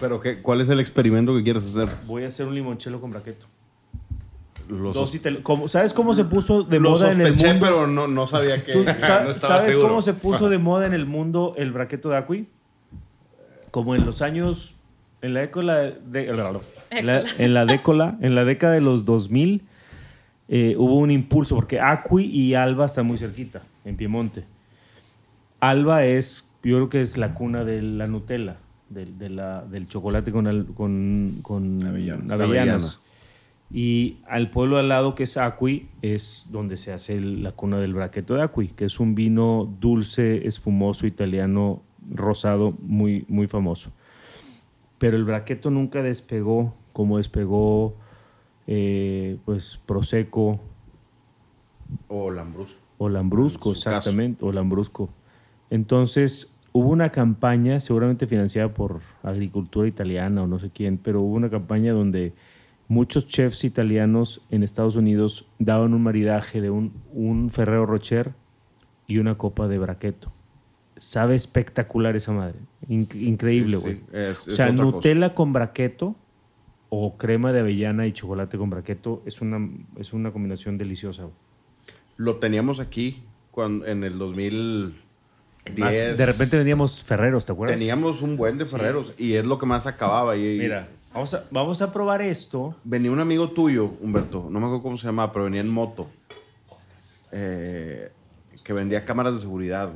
Pero 0.00 0.20
qué, 0.20 0.42
¿cuál 0.42 0.60
es 0.60 0.68
el 0.68 0.80
experimento 0.80 1.34
que 1.34 1.44
quieres 1.44 1.64
hacer? 1.64 1.88
Voy 2.06 2.24
a 2.24 2.26
hacer 2.26 2.46
un 2.46 2.54
limonchelo 2.54 3.00
con 3.00 3.10
braqueto. 3.10 3.46
Lo, 4.68 4.92
Dos 4.92 5.14
itali- 5.14 5.42
¿Cómo- 5.42 5.68
¿Sabes 5.68 5.92
cómo 5.92 6.14
se 6.14 6.24
puso 6.24 6.62
de 6.62 6.80
lo 6.80 6.90
moda 6.90 7.12
en 7.12 7.20
el 7.20 7.28
sospeché, 7.32 7.48
mundo? 7.52 7.66
pero 7.66 7.86
no, 7.86 8.08
no 8.08 8.26
sabía 8.26 8.64
que... 8.64 8.72
¿Tú 8.72 8.82
no 8.84 8.90
estaba 8.90 9.32
¿Sabes 9.32 9.64
seguro. 9.66 9.88
cómo 9.88 10.02
se 10.02 10.14
puso 10.14 10.48
de 10.48 10.58
moda 10.58 10.86
en 10.86 10.94
el 10.94 11.04
mundo 11.06 11.54
el 11.58 11.70
braqueto 11.72 12.08
de 12.08 12.16
Acui? 12.16 12.46
Como 13.70 13.94
en 13.94 14.06
los 14.06 14.22
años, 14.22 14.74
en 15.20 15.34
la 15.34 15.40
década 15.40 15.82
de, 15.82 16.28
en 16.90 17.06
la, 17.06 17.24
en 17.38 17.54
la 17.54 17.66
década, 17.66 18.16
en 18.20 18.34
la 18.34 18.44
década 18.44 18.72
de 18.74 18.80
los 18.80 19.04
2000 19.04 19.62
eh, 20.48 20.74
hubo 20.78 20.96
un 20.98 21.10
impulso 21.10 21.54
porque 21.56 21.80
Acui 21.80 22.24
y 22.24 22.54
Alba 22.54 22.86
están 22.86 23.06
muy 23.06 23.18
cerquita 23.18 23.62
en 23.84 23.96
Piemonte. 23.96 24.44
Alba 25.60 26.04
es, 26.04 26.52
yo 26.62 26.76
creo 26.76 26.88
que 26.88 27.00
es 27.00 27.16
la 27.16 27.34
cuna 27.34 27.64
de 27.64 27.80
la 27.82 28.06
Nutella, 28.06 28.56
del- 28.90 29.18
de 29.18 29.30
la- 29.30 29.62
del 29.64 29.88
chocolate 29.88 30.30
con, 30.30 30.46
al- 30.46 30.66
con, 30.74 31.38
con 31.42 31.84
Avellanas. 31.84 32.30
avellanas. 32.30 32.40
Avellanas. 32.40 33.00
Y 33.76 34.18
al 34.28 34.50
pueblo 34.50 34.76
al 34.78 34.88
lado, 34.88 35.16
que 35.16 35.24
es 35.24 35.36
Acui, 35.36 35.88
es 36.00 36.46
donde 36.52 36.76
se 36.76 36.92
hace 36.92 37.16
el- 37.16 37.42
la 37.42 37.50
cuna 37.50 37.78
del 37.80 37.92
braqueto 37.92 38.34
de 38.36 38.42
Acui, 38.42 38.68
que 38.68 38.84
es 38.84 39.00
un 39.00 39.16
vino 39.16 39.68
dulce, 39.80 40.46
espumoso, 40.46 41.08
italiano, 41.08 41.82
rosado, 42.08 42.72
muy, 42.82 43.24
muy 43.28 43.48
famoso. 43.48 43.90
Pero 44.98 45.16
el 45.16 45.24
braqueto 45.24 45.70
nunca 45.70 46.02
despegó 46.04 46.72
como 46.92 47.18
despegó 47.18 47.96
eh, 48.68 49.36
pues 49.44 49.78
Prosecco 49.84 50.60
O 52.08 52.30
Lambrusco. 52.30 52.78
o 52.96 53.08
Lambrusco, 53.08 53.70
caso. 53.70 53.78
exactamente, 53.90 54.44
o 54.44 54.52
Lambrusco. 54.52 55.10
Entonces, 55.68 56.54
hubo 56.72 56.90
una 56.90 57.10
campaña, 57.10 57.80
seguramente 57.80 58.26
financiada 58.28 58.72
por 58.72 59.00
Agricultura 59.24 59.88
Italiana 59.88 60.44
o 60.44 60.46
no 60.46 60.58
sé 60.60 60.70
quién, 60.72 60.96
pero 60.96 61.20
hubo 61.22 61.34
una 61.34 61.50
campaña 61.50 61.92
donde 61.92 62.32
muchos 62.88 63.26
chefs 63.26 63.64
italianos 63.64 64.42
en 64.50 64.62
Estados 64.62 64.96
Unidos 64.96 65.46
daban 65.58 65.94
un 65.94 66.02
maridaje 66.02 66.60
de 66.60 66.70
un, 66.70 66.92
un 67.12 67.50
Ferrero 67.50 67.86
Rocher 67.86 68.32
y 69.06 69.18
una 69.18 69.36
copa 69.36 69.68
de 69.68 69.78
braqueto. 69.78 70.32
sabe 70.96 71.34
espectacular 71.34 72.16
esa 72.16 72.32
madre. 72.32 72.54
Inc- 72.88 73.14
increíble, 73.20 73.76
güey. 73.78 74.00
sí, 74.40 74.50
o 74.50 74.52
sea, 74.52 74.70
Nutella 74.72 75.34
con 75.34 75.52
braqueto 75.52 76.14
o 76.88 77.16
crema 77.16 77.52
de 77.52 77.60
avellana 77.60 78.06
y 78.06 78.12
chocolate 78.12 78.56
con 78.56 78.70
braqueto 78.70 79.22
es 79.26 79.40
una, 79.40 79.68
es 79.98 80.12
una 80.12 80.30
combinación 80.32 80.78
deliciosa. 80.78 81.22
güey. 81.24 81.34
Lo 82.16 82.36
teníamos 82.36 82.78
aquí 82.80 83.24
cuando, 83.50 83.86
en 83.86 84.04
el 84.04 84.16
2010. 84.18 84.94
Más, 85.78 85.92
de 85.94 86.26
repente 86.26 86.56
vendíamos 86.56 87.02
Ferreros, 87.02 87.44
¿te 87.44 87.52
acuerdas? 87.52 87.76
Teníamos 87.78 88.20
un 88.22 88.36
buen 88.36 88.58
de 88.58 88.64
Ferreros 88.66 89.14
y 89.18 89.34
es 89.34 89.44
lo 89.44 89.58
que 89.58 89.66
más 89.66 89.86
acababa. 89.86 90.36
Y, 90.36 90.58
Mira, 90.58 90.88
vamos 91.14 91.32
a, 91.34 91.44
vamos 91.50 91.80
a 91.82 91.92
probar 91.92 92.20
esto. 92.22 92.74
Venía 92.84 93.10
un 93.10 93.20
amigo 93.20 93.48
tuyo, 93.50 93.90
Humberto, 94.00 94.48
no 94.50 94.60
me 94.60 94.66
acuerdo 94.66 94.82
cómo 94.82 94.98
se 94.98 95.06
llamaba, 95.06 95.32
pero 95.32 95.44
venía 95.46 95.60
en 95.60 95.68
moto. 95.68 96.06
eh, 97.32 98.10
que 98.62 98.72
vendía 98.72 99.04
cámaras 99.04 99.34
de 99.34 99.40
seguridad. 99.40 99.92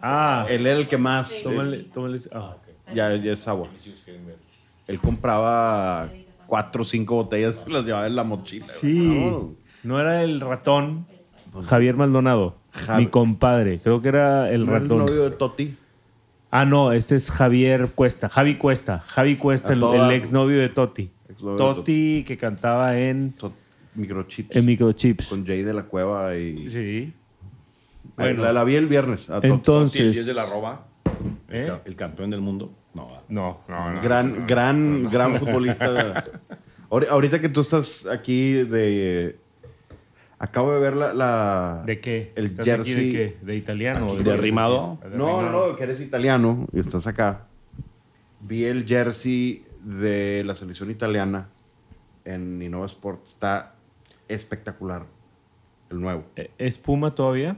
Ah, 0.00 0.46
Él 0.48 0.66
era 0.66 0.78
el 0.78 0.88
que 0.88 0.98
más. 0.98 1.42
tómale, 1.42 1.84
tómale. 1.84 2.18
Ah, 2.32 2.56
ok. 2.58 2.94
Ya, 2.94 3.14
ya 3.16 3.32
es 3.32 3.46
agua. 3.48 3.68
Él 4.88 4.98
compraba 4.98 6.10
cuatro 6.46 6.82
o 6.82 6.84
cinco 6.84 7.14
botellas 7.14 7.64
y 7.66 7.70
las 7.70 7.84
llevaba 7.84 8.06
en 8.06 8.16
la 8.16 8.24
mochila. 8.24 8.64
Sí. 8.66 9.08
No, 9.08 9.54
No 9.84 10.00
era 10.00 10.22
el 10.24 10.40
ratón 10.40 11.06
Javier 11.62 11.96
Maldonado, 11.96 12.56
Javi- 12.72 12.98
mi 12.98 13.06
compadre. 13.06 13.78
Creo 13.80 14.02
que 14.02 14.08
era 14.08 14.50
el 14.50 14.66
¿no 14.66 14.72
era 14.72 14.80
ratón. 14.80 14.98
el 15.00 15.06
novio 15.06 15.24
de 15.24 15.36
Toti. 15.36 15.76
Ah, 16.54 16.66
no, 16.66 16.92
este 16.92 17.14
es 17.14 17.30
Javier 17.30 17.88
Cuesta, 17.94 18.28
Javi 18.28 18.56
Cuesta. 18.56 18.98
Javi 19.06 19.36
Cuesta, 19.36 19.72
el, 19.72 20.10
exnovio 20.12 20.58
de 20.60 20.68
Toti. 20.68 21.10
Exnovio 21.30 21.56
Toti 21.56 22.24
que 22.26 22.36
cantaba 22.36 22.98
en, 22.98 23.34
Tot- 23.38 23.54
Microchips. 23.94 24.54
en 24.54 24.66
Microchips. 24.66 25.28
Con 25.28 25.46
Jay 25.46 25.62
de 25.62 25.72
la 25.72 25.84
Cueva 25.84 26.36
y. 26.36 26.68
Sí. 26.68 27.12
Bueno, 28.18 28.42
la, 28.42 28.52
la 28.52 28.64
vi 28.64 28.76
el 28.76 28.86
viernes. 28.86 29.30
a 29.30 29.36
Toti. 29.36 29.46
Entonces. 29.48 29.96
Sí, 29.96 30.02
el 30.06 30.12
10 30.12 30.26
de 30.26 30.34
la 30.34 30.44
roba. 30.44 30.86
El, 31.48 31.68
¿Eh? 31.70 31.72
el 31.86 31.96
campeón 31.96 32.28
del 32.28 32.42
mundo. 32.42 32.70
No. 32.92 33.08
No, 33.30 33.60
no, 33.68 33.92
no. 33.94 34.02
gran, 34.02 34.46
gran, 34.46 35.08
gran 35.10 35.38
futbolista. 35.38 36.22
Ahori- 36.90 37.08
Ahorita 37.08 37.40
que 37.40 37.48
tú 37.48 37.62
estás 37.62 38.04
aquí 38.06 38.52
de. 38.52 39.38
Acabo 40.42 40.72
de 40.72 40.80
ver 40.80 40.96
la. 40.96 41.14
la- 41.14 41.82
¿De 41.86 42.00
qué? 42.00 42.32
El 42.34 42.46
¿Estás 42.46 42.66
aquí 42.66 42.70
jersey. 42.90 43.12
¿De 43.12 43.12
qué? 43.38 43.46
¿De 43.46 43.54
italiano? 43.54 44.08
o 44.08 44.16
¿De 44.16 44.24
de 44.24 45.16
No, 45.16 45.48
no, 45.48 45.76
que 45.76 45.84
eres 45.84 46.00
italiano 46.00 46.66
y 46.72 46.80
estás 46.80 47.06
acá. 47.06 47.46
Vi 48.40 48.64
el 48.64 48.84
jersey 48.84 49.64
de 49.84 50.42
la 50.44 50.56
selección 50.56 50.90
italiana 50.90 51.48
en 52.24 52.60
Innova 52.60 52.86
Sport. 52.86 53.22
Está 53.24 53.76
espectacular. 54.26 55.06
El 55.90 56.00
nuevo. 56.00 56.24
¿E- 56.34 56.50
¿Es 56.58 56.76
Puma 56.76 57.14
todavía? 57.14 57.56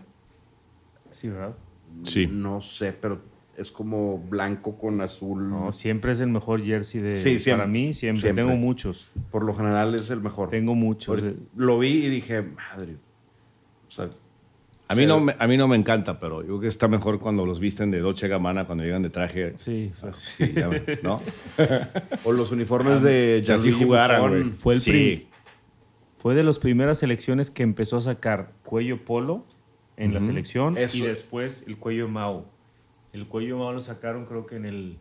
Sí, 1.11 1.31
¿verdad? 1.31 1.55
Sí. 2.03 2.27
No 2.27 2.61
sé, 2.61 2.93
pero 2.93 3.23
es 3.57 3.71
como 3.71 4.19
blanco 4.19 4.77
con 4.79 5.01
azul. 5.01 5.49
No, 5.49 5.73
siempre 5.73 6.13
es 6.13 6.21
el 6.21 6.29
mejor 6.29 6.63
jersey 6.65 7.01
de... 7.01 7.17
Sí, 7.17 7.39
siempre. 7.39 7.63
Para 7.65 7.67
mí, 7.67 7.93
siempre. 7.93 8.23
Siempre. 8.23 8.45
Tengo 8.45 8.57
muchos. 8.57 9.11
Por 9.31 9.45
lo 9.45 9.55
general 9.55 9.95
es 9.95 10.11
el 10.11 10.21
mejor. 10.21 10.51
Tengo 10.51 10.75
muchos. 10.75 11.21
Ahorita 11.21 11.41
Lo 11.57 11.79
vi 11.79 12.05
y 12.05 12.09
dije, 12.09 12.43
madre. 12.43 12.97
O 13.89 13.91
sea, 13.91 14.09
A 14.89 14.95
mí, 14.95 15.07
no 15.07 15.21
me, 15.21 15.35
a 15.39 15.47
mí 15.47 15.57
no 15.57 15.69
me 15.69 15.77
encanta, 15.77 16.19
pero 16.21 16.41
yo 16.43 16.47
creo 16.49 16.61
que 16.61 16.67
está 16.69 16.89
mejor 16.89 17.19
cuando 17.19 17.47
los 17.47 17.61
visten 17.61 17.91
de 17.91 18.01
Dolce 18.01 18.29
Gabbana, 18.29 18.67
cuando 18.67 18.85
llegan 18.85 19.03
de 19.03 19.11
traje. 19.11 19.57
Sí, 19.57 19.93
fue, 19.99 20.13
Sí, 20.13 20.53
ya 20.55 20.69
¿no? 21.03 21.21
o 22.25 22.33
los 22.33 22.51
uniformes 22.53 23.03
de 23.03 23.41
Si 23.45 23.53
así 23.53 23.73
jugaran, 23.73 24.51
fue 24.51 24.75
el 24.75 24.81
Sí. 24.81 25.29
fue 26.19 26.35
de 26.35 26.43
las 26.43 26.59
primeras 26.59 26.99
selecciones 26.99 27.51
que 27.51 27.63
empezó 27.63 27.97
a 27.99 28.03
sacar 28.03 28.53
cuello 28.65 29.05
polo 29.05 29.45
en 29.97 30.13
la 30.13 30.21
selección 30.21 30.77
Eso. 30.77 30.97
y 30.97 31.03
después 31.03 31.65
el 31.69 31.77
cuello 31.79 32.09
Mao. 32.09 32.47
El 33.15 33.27
cuello 33.27 33.59
Mao 33.59 33.73
lo 33.73 33.81
sacaron 33.81 34.27
creo 34.27 34.45
que 34.45 34.57
en 34.57 34.67
el... 34.67 34.97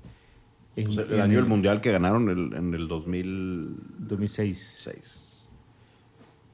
En, 0.75 0.85
Pues 0.85 0.97
el 0.99 1.13
en 1.15 1.21
año 1.21 1.35
del 1.37 1.45
mundial 1.45 1.81
que 1.81 1.91
ganaron 1.91 2.29
el- 2.29 2.53
en 2.53 2.73
el 2.73 2.87
2006. 2.87 4.05
2006. 4.07 5.45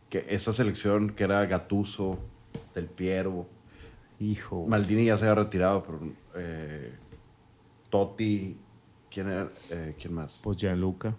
Que 0.10 0.26
esa 0.30 0.52
selección 0.54 1.12
que 1.12 1.24
era 1.26 1.46
Gatuso, 1.46 2.18
Del 2.74 2.86
Piero, 2.88 3.46
Hijo. 4.20 4.66
Maldini 4.68 5.06
ya 5.06 5.18
se 5.18 5.26
había 5.26 5.44
retirado, 5.44 5.84
pero 5.84 6.00
eh, 6.36 6.92
Totti, 7.90 8.58
¿quién 9.12 9.30
era? 9.30 9.50
Eh, 9.70 9.96
¿Quién 10.00 10.14
más? 10.14 10.42
Pues 10.44 10.58
Gianluca. 10.58 11.16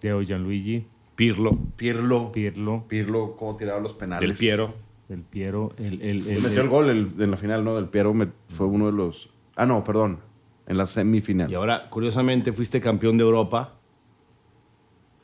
Deo 0.00 0.22
Gianluigi. 0.22 0.86
Pirlo, 1.16 1.58
Pirlo. 1.76 2.32
Pirlo. 2.32 2.84
Pirlo, 2.88 3.36
cómo 3.36 3.56
tiraba 3.56 3.80
los 3.80 3.92
penales. 3.94 4.26
Del 4.28 4.36
Piero. 4.38 4.74
Del 5.08 5.20
Piero. 5.22 5.72
El, 5.76 6.00
el, 6.00 6.26
el- 6.28 6.42
Metió 6.42 6.62
el 6.62 6.68
gol 6.68 6.88
el- 6.88 7.12
en 7.18 7.30
la 7.30 7.36
final, 7.36 7.62
¿no? 7.64 7.76
Del 7.76 7.88
Piero 7.88 8.14
me- 8.14 8.28
fue 8.48 8.66
uno 8.66 8.86
de 8.86 8.92
los... 8.92 9.30
Ah, 9.56 9.66
no, 9.66 9.84
perdón. 9.84 10.20
En 10.66 10.76
la 10.78 10.86
semifinal. 10.86 11.50
Y 11.50 11.54
ahora, 11.54 11.88
curiosamente, 11.90 12.52
fuiste 12.52 12.80
campeón 12.80 13.18
de 13.18 13.24
Europa 13.24 13.74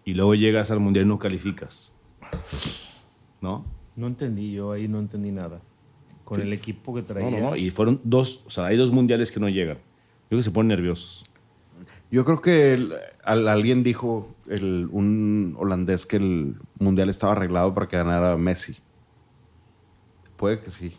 y 0.04 0.14
luego 0.14 0.34
llegas 0.34 0.70
al 0.70 0.80
mundial 0.80 1.06
y 1.06 1.08
no 1.08 1.18
calificas. 1.18 1.92
¿No? 3.40 3.64
No 3.96 4.06
entendí, 4.06 4.52
yo 4.52 4.72
ahí 4.72 4.86
no 4.88 4.98
entendí 4.98 5.30
nada. 5.32 5.60
Con 6.24 6.40
el 6.40 6.52
equipo 6.52 6.94
que 6.94 7.02
traía. 7.02 7.28
No, 7.30 7.36
no, 7.38 7.50
no. 7.50 7.56
Y 7.56 7.70
fueron 7.70 8.00
dos, 8.04 8.42
o 8.46 8.50
sea, 8.50 8.66
hay 8.66 8.76
dos 8.76 8.92
mundiales 8.92 9.32
que 9.32 9.40
no 9.40 9.48
llegan. 9.48 9.78
Yo 9.78 10.28
creo 10.28 10.38
que 10.40 10.44
se 10.44 10.50
ponen 10.50 10.68
nerviosos. 10.68 11.24
Yo 12.10 12.24
creo 12.24 12.40
que 12.42 12.72
el- 12.74 12.94
al- 13.24 13.48
alguien 13.48 13.82
dijo, 13.82 14.34
el- 14.48 14.88
un 14.92 15.56
holandés, 15.58 16.06
que 16.06 16.16
el 16.16 16.56
mundial 16.78 17.08
estaba 17.08 17.32
arreglado 17.32 17.72
para 17.74 17.88
que 17.88 17.96
ganara 17.96 18.36
Messi. 18.36 18.76
Puede 20.36 20.60
que 20.60 20.70
sí. 20.70 20.96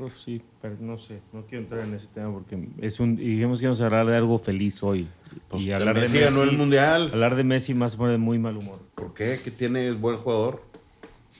Pues 0.00 0.14
sí, 0.14 0.40
pero 0.62 0.76
no 0.80 0.96
sé, 0.96 1.20
no 1.30 1.42
quiero 1.44 1.64
entrar 1.64 1.84
en 1.84 1.92
ese 1.92 2.06
tema 2.06 2.32
porque 2.32 2.58
es 2.78 3.00
un 3.00 3.16
dijimos 3.16 3.58
que 3.58 3.64
íbamos 3.66 3.82
a 3.82 3.84
hablar 3.84 4.06
de 4.06 4.16
algo 4.16 4.38
feliz 4.38 4.82
hoy. 4.82 5.06
Pues 5.50 5.62
y 5.62 5.72
hablar 5.72 5.94
de 5.94 6.00
Messi 6.08 6.20
ganó 6.20 6.42
el 6.42 6.56
mundial. 6.56 7.10
Hablar 7.12 7.36
de 7.36 7.44
Messi 7.44 7.74
más 7.74 7.96
pone 7.96 8.12
de 8.12 8.18
muy 8.18 8.38
mal 8.38 8.56
humor. 8.56 8.78
¿Por 8.94 9.12
qué? 9.12 9.38
Que 9.44 9.50
tiene 9.50 9.92
buen 9.92 10.16
jugador. 10.16 10.62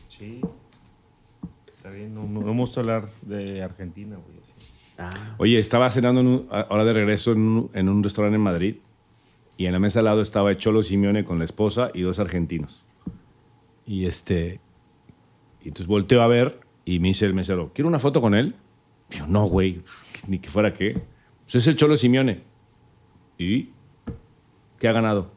Sí. 0.08 0.42
Está 1.74 1.88
bien, 1.88 2.14
no, 2.14 2.24
no, 2.24 2.40
no 2.40 2.52
me 2.52 2.60
gusta 2.60 2.80
hablar 2.80 3.08
de 3.22 3.62
Argentina, 3.62 4.16
güey. 4.16 4.38
así. 4.42 4.52
Ah. 4.98 5.36
Oye, 5.38 5.58
estaba 5.58 5.88
cenando 5.90 6.20
en 6.20 6.26
un- 6.26 6.46
ahora 6.50 6.84
de 6.84 6.92
regreso 6.92 7.32
en 7.32 7.38
un, 7.40 7.70
en 7.72 7.88
un 7.88 8.02
restaurante 8.02 8.36
en 8.36 8.42
Madrid 8.42 8.76
y 9.56 9.64
en 9.64 9.72
la 9.72 9.78
mesa 9.78 10.00
al 10.00 10.04
lado 10.04 10.20
estaba 10.20 10.50
el 10.50 10.58
Cholo 10.58 10.82
Simeone 10.82 11.24
con 11.24 11.38
la 11.38 11.44
esposa 11.46 11.90
y 11.94 12.02
dos 12.02 12.18
argentinos. 12.18 12.84
Y 13.86 14.04
este, 14.04 14.60
y 15.62 15.68
entonces 15.68 15.86
volteo 15.86 16.20
a 16.20 16.26
ver 16.26 16.60
y 16.94 16.98
me 17.00 17.08
dice 17.08 17.26
el 17.26 17.34
mesero, 17.34 17.70
¿quiero 17.74 17.88
una 17.88 17.98
foto 17.98 18.20
con 18.20 18.34
él? 18.34 18.54
Digo, 19.10 19.26
no, 19.26 19.46
güey, 19.46 19.80
ni 20.28 20.38
que 20.38 20.48
fuera 20.48 20.72
qué. 20.74 20.94
Pues 21.44 21.54
es 21.56 21.66
el 21.66 21.76
Cholo 21.76 21.96
Simeone. 21.96 22.40
¿Y 23.38 23.70
qué 24.78 24.88
ha 24.88 24.92
ganado? 24.92 25.30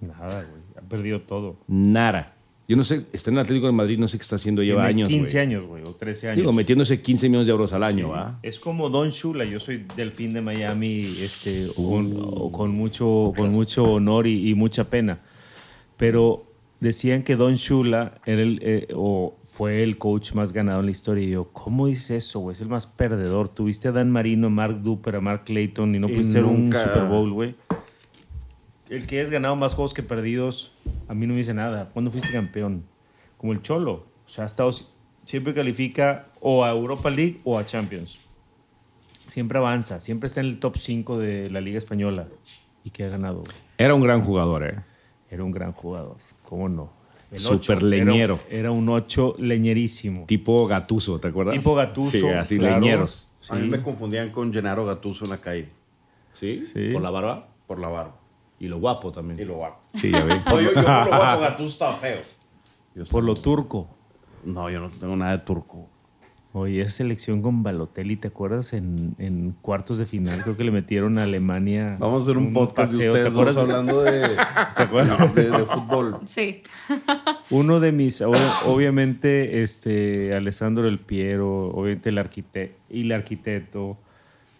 Nada, 0.00 0.44
güey. 0.48 0.62
Ha 0.76 0.88
perdido 0.88 1.20
todo. 1.22 1.56
Nada. 1.68 2.34
Yo 2.68 2.76
no 2.76 2.84
sé, 2.84 3.06
está 3.12 3.30
en 3.30 3.36
el 3.36 3.42
Atlético 3.42 3.66
de 3.66 3.72
Madrid, 3.72 3.98
no 3.98 4.08
sé 4.08 4.16
qué 4.18 4.22
está 4.22 4.36
haciendo, 4.36 4.62
lleva 4.62 4.86
Tiene 4.86 5.02
años. 5.02 5.08
15 5.08 5.32
güey. 5.32 5.42
años, 5.46 5.66
güey, 5.66 5.82
o 5.84 5.94
13 5.94 6.28
años. 6.28 6.36
Digo, 6.38 6.52
metiéndose 6.52 7.02
15 7.02 7.28
millones 7.28 7.46
de 7.46 7.50
euros 7.52 7.72
al 7.72 7.82
Sí. 7.82 7.86
año, 7.88 8.08
¿va? 8.10 8.38
Es 8.42 8.58
como 8.60 8.88
Don 8.88 9.10
Shula, 9.10 9.44
yo 9.44 9.60
soy 9.60 9.84
delfín 9.96 10.32
de 10.32 10.40
Miami, 10.40 11.02
este, 11.20 11.68
Uh. 11.76 11.90
con, 11.90 12.50
con 12.52 12.70
mucho, 12.70 13.32
con 13.36 13.52
mucho 13.52 13.84
honor 13.84 14.26
y, 14.26 14.48
y 14.48 14.54
mucha 14.54 14.88
pena. 14.88 15.20
Pero 15.96 16.46
decían 16.80 17.22
que 17.24 17.36
Don 17.36 17.54
Shula 17.56 18.20
era 18.24 18.40
el, 18.42 18.58
eh, 18.62 18.88
o 18.94 19.36
fue 19.52 19.82
el 19.82 19.98
coach 19.98 20.32
más 20.32 20.54
ganado 20.54 20.80
en 20.80 20.86
la 20.86 20.92
historia. 20.92 21.24
Y 21.24 21.30
yo, 21.32 21.52
¿cómo 21.52 21.86
dices 21.86 22.24
eso, 22.24 22.40
güey? 22.40 22.54
Es 22.54 22.62
el 22.62 22.68
más 22.68 22.86
perdedor. 22.86 23.50
Tuviste 23.50 23.88
a 23.88 23.92
Dan 23.92 24.10
Marino, 24.10 24.46
a 24.46 24.50
Mark 24.50 24.80
Duper, 24.82 25.16
a 25.16 25.20
Mark 25.20 25.44
Clayton 25.44 25.94
y 25.94 25.98
no 25.98 26.08
pudiste 26.08 26.32
ser 26.32 26.44
un 26.44 26.72
Super 26.72 27.04
Bowl, 27.04 27.30
güey. 27.30 27.54
El 28.88 29.06
que 29.06 29.20
has 29.20 29.28
ganado 29.28 29.54
más 29.54 29.74
juegos 29.74 29.92
que 29.92 30.02
perdidos, 30.02 30.72
a 31.06 31.12
mí 31.12 31.26
no 31.26 31.34
me 31.34 31.40
dice 31.40 31.52
nada. 31.52 31.90
¿Cuándo 31.92 32.10
fuiste 32.10 32.32
campeón? 32.32 32.86
Como 33.36 33.52
el 33.52 33.60
Cholo. 33.60 34.06
O 34.24 34.28
sea, 34.28 34.44
ha 34.44 34.46
estado, 34.46 34.70
siempre 35.24 35.52
califica 35.52 36.28
o 36.40 36.64
a 36.64 36.70
Europa 36.70 37.10
League 37.10 37.42
o 37.44 37.58
a 37.58 37.66
Champions. 37.66 38.20
Siempre 39.26 39.58
avanza, 39.58 40.00
siempre 40.00 40.28
está 40.28 40.40
en 40.40 40.46
el 40.46 40.60
top 40.60 40.78
5 40.78 41.18
de 41.18 41.50
la 41.50 41.60
Liga 41.60 41.76
Española. 41.76 42.26
¿Y 42.84 42.90
que 42.90 43.04
ha 43.04 43.10
ganado? 43.10 43.40
güey? 43.40 43.52
Era 43.76 43.94
un 43.94 44.00
gran 44.00 44.22
jugador, 44.22 44.66
¿eh? 44.66 44.80
Era 45.30 45.44
un 45.44 45.50
gran 45.50 45.72
jugador. 45.72 46.16
¿Cómo 46.42 46.70
no? 46.70 47.01
El 47.32 47.46
ocho, 47.46 47.74
leñero. 47.76 48.38
Era, 48.48 48.58
era 48.58 48.70
un 48.70 48.88
8 48.88 49.36
leñerísimo. 49.38 50.26
Tipo 50.26 50.66
Gatuso, 50.66 51.18
¿te 51.18 51.28
acuerdas? 51.28 51.54
Tipo 51.56 51.74
Gattuso, 51.74 52.10
Sí, 52.10 52.26
así 52.28 52.58
claro. 52.58 52.78
leñeros. 52.80 53.28
A 53.48 53.56
mí 53.56 53.68
me 53.68 53.82
confundían 53.82 54.30
con 54.30 54.52
Gennaro 54.52 54.84
Gatuso 54.84 55.24
en 55.24 55.30
la 55.30 55.38
calle 55.38 55.68
¿Sí? 56.34 56.64
Sí. 56.64 56.90
¿Por 56.92 57.02
la 57.02 57.10
barba? 57.10 57.48
por 57.66 57.78
la 57.78 57.88
barba. 57.88 58.16
Y 58.58 58.68
lo 58.68 58.78
guapo 58.78 59.10
también. 59.10 59.40
Y 59.40 59.44
lo 59.44 59.54
guapo. 59.54 59.80
Sí, 59.94 60.10
ya 60.12 60.22
ve. 60.24 60.40
No, 60.46 60.60
yo, 60.60 60.68
yo 60.68 60.74
por 60.74 60.84
lo 60.84 61.16
guapo, 61.16 61.40
Gatuso 61.40 61.68
estaba 61.72 61.96
feo. 61.96 62.18
Yo 62.94 63.04
Por 63.06 63.24
lo 63.24 63.34
turco. 63.34 63.88
No, 64.44 64.68
yo 64.68 64.80
no 64.80 64.90
tengo 64.90 65.16
nada 65.16 65.32
de 65.32 65.38
turco. 65.38 65.88
Oye, 66.54 66.82
esa 66.82 66.90
selección 66.98 67.40
con 67.40 67.62
Balotelli, 67.62 68.16
¿te 68.16 68.28
acuerdas? 68.28 68.74
En, 68.74 69.14
en 69.18 69.54
cuartos 69.62 69.96
de 69.96 70.04
final, 70.04 70.42
creo 70.42 70.54
que 70.54 70.64
le 70.64 70.70
metieron 70.70 71.16
a 71.16 71.22
Alemania. 71.22 71.96
Vamos 71.98 72.20
a 72.20 72.22
hacer 72.24 72.36
un, 72.36 72.52
podcast 72.52 72.92
paseo, 72.92 73.14
de 73.14 73.22
¿te 73.22 73.28
ustedes 73.28 73.54
dos 73.54 73.56
acuerdas? 73.56 73.78
hablando 73.78 74.02
de, 74.02 75.16
no, 75.26 75.32
de, 75.32 75.50
de 75.50 75.64
fútbol. 75.64 76.18
Sí. 76.26 76.62
Uno 77.50 77.80
de 77.80 77.92
mis, 77.92 78.20
ob- 78.20 78.36
obviamente, 78.66 79.62
este, 79.62 80.34
Alessandro 80.34 80.86
El 80.88 80.98
Piero, 80.98 81.68
obviamente 81.70 82.10
el 82.10 82.18
arquitecto, 82.18 82.76
y 82.90 83.00
el 83.02 83.12
arquitecto, 83.12 83.96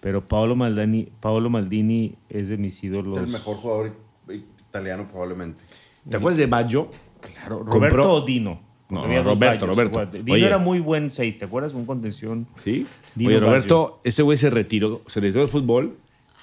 Pero 0.00 0.26
Paolo 0.26 0.56
Maldini, 0.56 1.08
Paolo 1.20 1.50
Maldini 1.50 2.14
es 2.30 2.48
de 2.48 2.56
mis 2.56 2.82
ídolos. 2.82 3.18
el 3.18 3.28
mejor 3.28 3.56
jugador 3.58 3.92
italiano 4.30 5.06
probablemente. 5.10 5.62
¿Te 6.08 6.16
acuerdas 6.16 6.38
de 6.38 6.46
Baggio? 6.46 6.88
Claro, 7.20 7.58
Compró- 7.66 7.74
Roberto 7.74 8.12
o 8.14 8.20
Dino. 8.22 8.71
No, 8.92 9.22
Roberto, 9.22 9.66
Roberto. 9.66 10.06
Dino 10.06 10.34
Oye. 10.34 10.46
era 10.46 10.58
muy 10.58 10.80
buen 10.80 11.10
seis, 11.10 11.38
¿te 11.38 11.44
acuerdas? 11.46 11.74
Un 11.74 11.86
contención. 11.86 12.46
Sí. 12.56 12.86
Dino 13.14 13.30
Oye, 13.30 13.40
Roberto, 13.40 14.00
ese 14.04 14.22
güey 14.22 14.36
se 14.38 14.50
retiró, 14.50 15.02
se 15.06 15.20
retiró 15.20 15.40
del 15.40 15.48
fútbol 15.48 15.96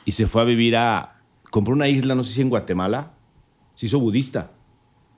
y 0.06 0.12
se 0.12 0.28
fue 0.28 0.42
a 0.42 0.46
vivir 0.46 0.76
a. 0.76 1.16
Compró 1.52 1.74
una 1.74 1.88
isla, 1.88 2.16
no 2.16 2.24
sé 2.24 2.34
si 2.34 2.42
en 2.42 2.50
Guatemala. 2.50 3.12
Se 3.76 3.86
hizo 3.86 4.00
budista. 4.00 4.52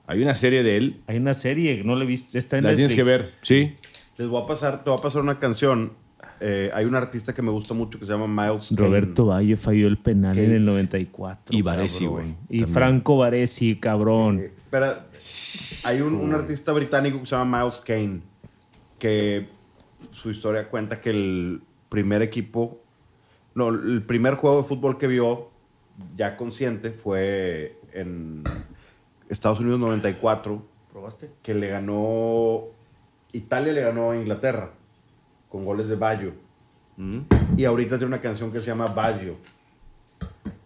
Hay 0.06 0.22
una 0.22 0.34
serie 0.34 0.62
de 0.62 0.76
él. 0.76 1.00
Hay 1.06 1.16
una 1.16 1.34
serie 1.34 1.76
que 1.78 1.84
no 1.84 1.96
la 1.96 2.04
he 2.04 2.06
visto. 2.06 2.36
Está 2.38 2.58
en 2.58 2.64
La 2.64 2.74
tienes 2.74 2.94
que 2.94 3.02
Netflix. 3.04 3.22
ver. 3.22 3.30
Sí. 3.42 3.72
Les 4.18 4.28
voy 4.28 4.42
a 4.42 4.46
pasar, 4.46 4.84
te 4.84 4.90
voy 4.90 4.98
a 4.98 5.02
pasar 5.02 5.22
una 5.22 5.38
canción. 5.38 5.92
Eh, 6.40 6.70
hay 6.74 6.84
un 6.86 6.94
artista 6.96 7.34
que 7.34 7.40
me 7.42 7.50
gusta 7.50 7.72
mucho 7.72 7.98
que 7.98 8.04
se 8.06 8.12
llama 8.12 8.26
Miles 8.26 8.68
Kane. 8.68 8.80
Roberto 8.88 9.26
Valle 9.26 9.56
falló 9.56 9.86
el 9.86 9.96
penal 9.98 10.36
en 10.38 10.52
el 10.52 10.64
94. 10.64 11.56
Y 11.56 11.62
Baresi, 11.62 12.06
güey, 12.06 12.26
Y 12.48 12.58
también. 12.58 12.68
Franco 12.68 13.16
Baresi, 13.16 13.76
cabrón. 13.76 14.40
Eh, 14.40 14.52
Espera, 14.72 15.04
hay 15.84 16.00
un, 16.00 16.14
un 16.14 16.34
artista 16.34 16.72
británico 16.72 17.20
que 17.20 17.26
se 17.26 17.36
llama 17.36 17.58
Miles 17.58 17.82
Kane, 17.84 18.22
que 18.98 19.46
su 20.12 20.30
historia 20.30 20.70
cuenta 20.70 20.98
que 20.98 21.10
el 21.10 21.62
primer 21.90 22.22
equipo, 22.22 22.80
no, 23.54 23.68
el 23.68 24.02
primer 24.02 24.36
juego 24.36 24.62
de 24.62 24.68
fútbol 24.68 24.96
que 24.96 25.08
vio 25.08 25.50
ya 26.16 26.38
consciente 26.38 26.90
fue 26.90 27.78
en 27.92 28.44
Estados 29.28 29.60
Unidos 29.60 29.78
94, 29.78 30.62
¿Probaste? 30.90 31.28
que 31.42 31.52
le 31.52 31.68
ganó, 31.68 32.62
Italia 33.32 33.74
le 33.74 33.82
ganó 33.82 34.12
a 34.12 34.16
Inglaterra 34.16 34.70
con 35.50 35.66
goles 35.66 35.90
de 35.90 35.96
Baggio. 35.96 36.32
Mm. 36.96 37.18
Y 37.58 37.66
ahorita 37.66 37.98
tiene 37.98 38.06
una 38.06 38.22
canción 38.22 38.50
que 38.50 38.58
se 38.58 38.68
llama 38.68 38.86
Baggio. 38.86 39.36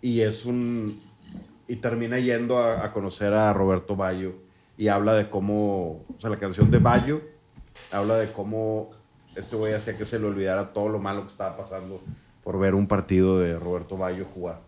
Y 0.00 0.20
es 0.20 0.44
un. 0.44 1.05
Y 1.68 1.76
termina 1.76 2.18
yendo 2.18 2.58
a, 2.58 2.84
a 2.84 2.92
conocer 2.92 3.34
a 3.34 3.52
Roberto 3.52 3.96
Baggio. 3.96 4.34
Y 4.78 4.88
habla 4.88 5.14
de 5.14 5.28
cómo. 5.28 6.04
O 6.16 6.20
sea, 6.20 6.30
la 6.30 6.38
canción 6.38 6.70
de 6.70 6.78
Baggio 6.78 7.22
habla 7.90 8.16
de 8.16 8.32
cómo 8.32 8.90
este 9.34 9.56
güey 9.56 9.74
hacía 9.74 9.96
que 9.96 10.06
se 10.06 10.18
le 10.18 10.26
olvidara 10.26 10.72
todo 10.72 10.88
lo 10.88 10.98
malo 10.98 11.24
que 11.24 11.30
estaba 11.30 11.56
pasando 11.56 12.00
por 12.42 12.58
ver 12.58 12.74
un 12.74 12.86
partido 12.86 13.38
de 13.38 13.58
Roberto 13.58 13.96
Baggio 13.96 14.26
jugar. 14.32 14.60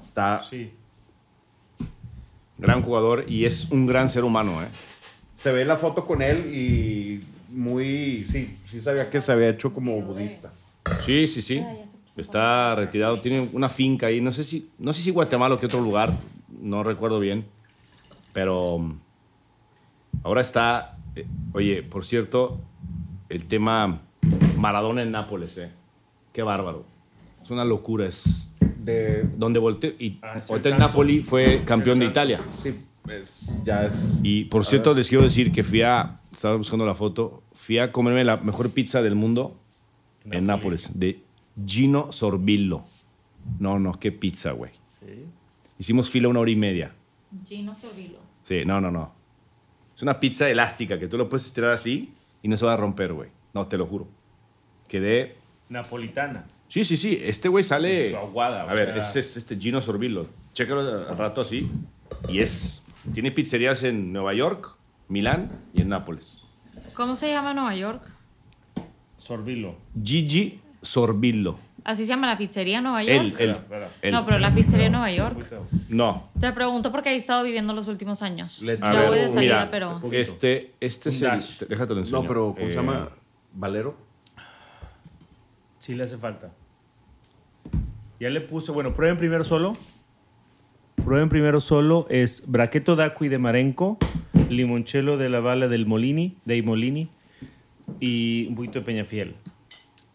Está. 0.00 0.42
Sí. 0.42 0.72
Gran 2.58 2.82
jugador 2.82 3.24
y 3.28 3.44
es 3.44 3.70
un 3.70 3.86
gran 3.86 4.10
ser 4.10 4.24
humano, 4.24 4.62
¿eh? 4.62 4.68
Se 5.36 5.52
ve 5.52 5.64
la 5.64 5.76
foto 5.76 6.06
con 6.06 6.22
él 6.22 6.54
y 6.54 7.24
muy. 7.48 8.24
Sí, 8.28 8.56
sí 8.70 8.80
sabía 8.80 9.10
que 9.10 9.20
se 9.20 9.32
había 9.32 9.48
hecho 9.48 9.72
como 9.72 10.00
budista. 10.02 10.52
Sí, 11.04 11.26
sí, 11.26 11.42
sí. 11.42 11.64
Está 12.16 12.74
retirado, 12.74 13.20
tiene 13.20 13.48
una 13.52 13.68
finca 13.68 14.06
ahí, 14.06 14.20
no 14.20 14.32
sé 14.32 14.44
si, 14.44 14.68
no 14.78 14.92
sé 14.92 15.00
si 15.02 15.10
Guatemala 15.10 15.54
o 15.54 15.58
qué 15.58 15.66
otro 15.66 15.80
lugar, 15.80 16.12
no 16.60 16.82
recuerdo 16.82 17.18
bien, 17.20 17.46
pero 18.34 18.74
um, 18.74 18.98
ahora 20.22 20.42
está, 20.42 20.98
eh, 21.16 21.26
oye, 21.54 21.82
por 21.82 22.04
cierto, 22.04 22.60
el 23.30 23.46
tema 23.46 24.00
Maradona 24.56 25.02
en 25.02 25.10
Nápoles, 25.10 25.56
¿eh? 25.58 25.70
Qué 26.32 26.42
bárbaro. 26.42 26.84
Es 27.42 27.50
una 27.50 27.64
locura, 27.64 28.06
es 28.06 28.50
De. 28.78 29.26
donde 29.36 29.58
volteó 29.58 29.90
y 29.98 30.18
Ah. 30.22 30.40
Napoli 30.78 31.22
fue 31.22 31.62
campeón 31.64 31.98
de. 31.98 32.06
Italia. 32.06 32.38
Sí, 32.50 32.84
es- 33.08 33.50
ya 33.64 33.86
es. 33.86 34.18
Y 34.22 34.44
por 34.44 34.64
cierto, 34.66 34.94
les 34.94 35.08
quiero 35.08 35.24
decir 35.24 35.50
que 35.50 35.64
fui 35.64 35.80
a, 35.82 36.20
estaba 36.30 36.56
buscando 36.56 36.84
la 36.86 36.94
foto, 36.94 37.42
fui 37.52 37.78
a 37.78 37.90
comerme 37.90 38.22
la 38.24 38.36
mejor 38.36 38.70
pizza 38.70 39.00
del 39.02 39.14
mundo 39.14 39.56
en 40.30 40.46
Nápoles, 40.46 40.90
de 40.98 41.20
Gino 41.66 42.12
Sorbillo. 42.12 42.82
No, 43.58 43.78
no, 43.78 43.98
qué 43.98 44.12
pizza, 44.12 44.52
güey. 44.52 44.70
Hicimos 45.78 46.10
fila 46.10 46.28
una 46.28 46.40
hora 46.40 46.50
y 46.50 46.56
media. 46.56 46.94
Gino 47.46 47.74
Sorbillo. 47.74 48.18
Sí, 48.44 48.62
no, 48.64 48.80
no, 48.80 48.90
no. 48.90 49.12
Es 49.94 50.02
una 50.02 50.18
pizza 50.20 50.48
elástica 50.48 50.98
que 50.98 51.08
tú 51.08 51.16
lo 51.18 51.28
puedes 51.28 51.46
estirar 51.46 51.70
así 51.70 52.12
y 52.42 52.48
no 52.48 52.56
se 52.56 52.64
va 52.64 52.74
a 52.74 52.76
romper, 52.76 53.12
güey. 53.12 53.30
No, 53.52 53.66
te 53.66 53.76
lo 53.78 53.86
juro. 53.86 54.08
Quedé... 54.88 55.36
Napolitana. 55.68 56.46
Sí, 56.68 56.84
sí, 56.84 56.96
sí. 56.96 57.18
Este 57.22 57.48
güey 57.48 57.64
sale... 57.64 58.16
Aguada, 58.16 58.62
a 58.62 58.74
ver, 58.74 58.88
sea- 58.88 58.96
es, 58.96 59.16
es 59.16 59.36
este 59.36 59.58
Gino 59.58 59.82
Sorbillo. 59.82 60.26
Chécalo 60.54 60.80
al 61.08 61.18
rato 61.18 61.40
así. 61.40 61.70
Y 62.28 62.38
es... 62.40 62.84
Tiene 63.12 63.30
pizzerías 63.32 63.82
en 63.82 64.12
Nueva 64.12 64.32
York, 64.32 64.76
Milán 65.08 65.50
y 65.74 65.82
en 65.82 65.88
Nápoles. 65.88 66.42
¿Cómo 66.94 67.16
se 67.16 67.28
llama 67.28 67.52
Nueva 67.52 67.74
York? 67.74 68.02
Sorbillo. 69.16 69.76
Gigi 70.02 70.60
Sorbillo. 70.82 71.56
Así 71.84 72.02
se 72.04 72.08
llama 72.10 72.26
la 72.28 72.38
pizzería 72.38 72.80
Nueva 72.80 73.02
York. 73.02 73.40
Espera. 73.40 73.88
No, 74.12 74.24
pero 74.24 74.38
la 74.38 74.54
pizzería 74.54 74.88
Nueva 74.88 75.10
York. 75.10 75.46
No. 75.88 76.28
Te 76.38 76.52
pregunto 76.52 76.92
porque 76.92 77.10
he 77.10 77.16
estado 77.16 77.42
viviendo 77.42 77.72
los 77.72 77.88
últimos 77.88 78.22
años. 78.22 78.60
Le- 78.62 78.78
ya 78.78 78.90
ver, 78.92 79.08
voy 79.08 79.18
de 79.18 79.28
salida, 79.28 79.66
mira, 79.66 79.70
pero. 79.70 80.00
Este, 80.12 80.74
este 80.80 81.08
es 81.08 81.22
el... 81.22 81.68
Déjate 81.68 81.94
lo 81.94 82.00
enseño. 82.00 82.22
No, 82.22 82.28
pero 82.28 82.54
¿cómo 82.54 82.66
Eh, 82.66 82.70
se 82.70 82.76
llama? 82.76 83.08
¿Valero? 83.54 83.96
Sí 85.78 85.94
le 85.94 86.04
hace 86.04 86.16
falta. 86.18 86.50
Ya 88.20 88.30
le 88.30 88.40
puse, 88.40 88.70
bueno, 88.70 88.94
prueben 88.94 89.18
primero 89.18 89.42
solo. 89.42 89.76
Prueben 91.04 91.28
primero 91.28 91.60
solo. 91.60 92.06
Es 92.08 92.44
braqueto 92.46 92.94
d'acqui 92.94 93.28
de 93.28 93.38
Marenco, 93.38 93.98
limoncello 94.48 95.16
de 95.16 95.28
la 95.28 95.40
Valle 95.40 95.66
del 95.66 95.86
Molini, 95.86 96.36
dei 96.44 96.62
Molini 96.62 97.08
y 97.98 98.46
un 98.48 98.54
poquito 98.54 98.78
de 98.78 98.84
Peñafiel. 98.84 99.34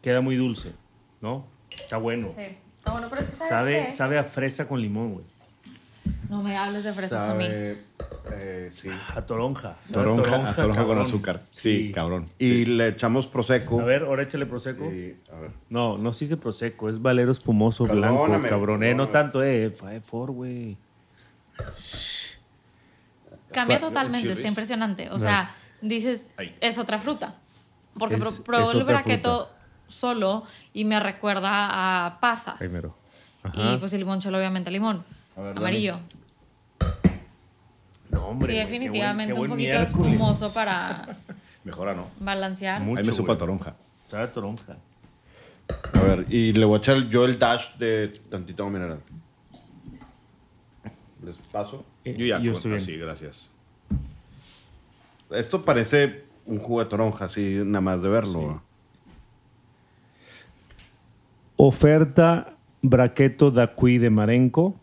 Queda 0.02 0.22
muy 0.22 0.36
dulce, 0.36 0.74
¿no? 1.22 1.46
Está 1.72 1.98
bueno. 1.98 2.30
Sí. 2.36 2.58
Está 2.76 2.92
bueno, 2.92 3.08
pero 3.10 3.24
es 3.24 3.30
que 3.32 3.36
¿sabes 3.36 3.50
Sabe, 3.50 3.86
qué? 3.88 3.92
sabe 3.92 4.18
a 4.18 4.24
fresa 4.24 4.68
con 4.68 4.80
limón, 4.80 5.14
güey. 5.14 5.26
No 6.30 6.42
me 6.44 6.56
hables 6.58 6.84
de 6.84 6.94
fresas 6.94 7.28
a 7.30 7.34
mí. 7.34 7.46
Sabe, 7.46 7.82
eh, 8.32 8.70
sí. 8.72 8.90
A 9.16 9.26
toronja. 9.26 9.78
Sabe 9.84 10.12
a 10.12 10.16
Toronja, 10.16 10.50
a 10.50 10.56
toronja 10.56 10.86
con 10.86 11.00
azúcar. 11.00 11.44
Sí, 11.52 11.92
cabrón. 11.94 12.26
Y 12.38 12.66
le 12.66 12.90
echamos 12.90 13.28
prosecco. 13.28 13.80
A 13.80 13.84
ver, 13.86 14.04
ahora 14.04 14.24
échale 14.24 14.46
prosecco. 14.46 14.86
Y- 14.92 15.18
a 15.34 15.40
ver. 15.40 15.52
No, 15.70 15.98
no 15.98 16.14
se 16.14 16.26
dice 16.26 16.38
prosecco, 16.38 16.90
es 16.90 17.02
valero 17.02 17.32
espumoso 17.32 17.86
Perdóname, 17.86 18.28
blanco, 18.28 18.48
cabrón. 18.48 18.84
Eh, 18.84 18.94
no 18.94 19.10
tanto, 19.10 19.42
eh. 19.44 19.70
Five 19.72 20.02
four, 20.02 20.32
güey. 20.32 20.78
Cambia 23.52 23.80
totalmente, 23.80 24.32
está 24.32 24.48
impresionante. 24.48 25.10
O 25.12 25.20
sea, 25.20 25.56
dices, 25.82 26.32
es 26.60 26.78
otra 26.78 26.98
fruta. 27.00 27.36
Porque 27.98 28.16
Es- 28.16 28.20
pro- 28.22 28.30
es 28.30 28.40
probé 28.40 28.72
el 28.80 28.84
braqueto 28.84 29.50
solo 29.88 30.44
y 30.74 30.86
me 30.86 31.00
recuerda 31.00 32.06
a 32.06 32.20
pasas. 32.20 32.58
Primero. 32.58 32.96
Y 33.54 33.78
pues 33.78 33.94
el 33.94 34.00
limoncello, 34.00 34.38
obviamente, 34.38 34.70
limón. 34.72 35.04
A 35.38 35.42
ver. 35.42 35.58
Amarillo. 35.58 36.00
No, 38.10 38.28
hombre. 38.28 38.48
sí, 38.48 38.54
güey, 38.54 38.66
qué 38.66 38.70
buen- 38.70 38.80
definitivamente 38.82 39.34
un 39.34 39.40
poquito 39.40 39.56
miércoles. 39.56 39.90
espumoso 39.90 40.54
para 40.54 41.18
Mejora, 41.64 41.94
¿no? 41.94 42.08
balancear. 42.20 42.82
Mucho, 42.82 43.00
Ahí 43.00 43.06
me 43.06 43.14
supa 43.14 43.38
toronja. 43.38 43.76
Sabe 44.08 44.24
a 44.24 44.32
toronja. 44.32 44.78
A 45.94 46.00
ver, 46.00 46.26
y 46.30 46.54
le 46.54 46.66
voy 46.66 46.76
a 46.76 46.78
echar 46.80 47.10
yo 47.10 47.26
el 47.26 47.38
dash 47.38 47.76
de 47.78 48.14
tantito 48.30 48.66
mineral. 48.70 49.00
Les 51.24 51.36
paso. 51.52 51.84
Eh, 52.06 52.16
Yo 52.18 52.26
ya 52.26 52.40
yo 52.40 52.52
con- 52.52 52.58
estoy 52.58 52.72
bien. 52.72 52.82
así, 52.82 52.96
gracias. 52.98 53.52
Esto 55.30 55.64
parece 55.64 56.24
un 56.46 56.60
jugo 56.60 56.80
de 56.80 56.86
toronja, 56.90 57.26
así 57.26 57.60
nada 57.66 57.82
más 57.82 58.02
de 58.02 58.08
verlo. 58.08 58.62
Oferta 61.58 62.54
braqueto 62.84 63.50
d'acqui 63.52 63.98
de 63.98 64.10
Marenco. 64.12 64.76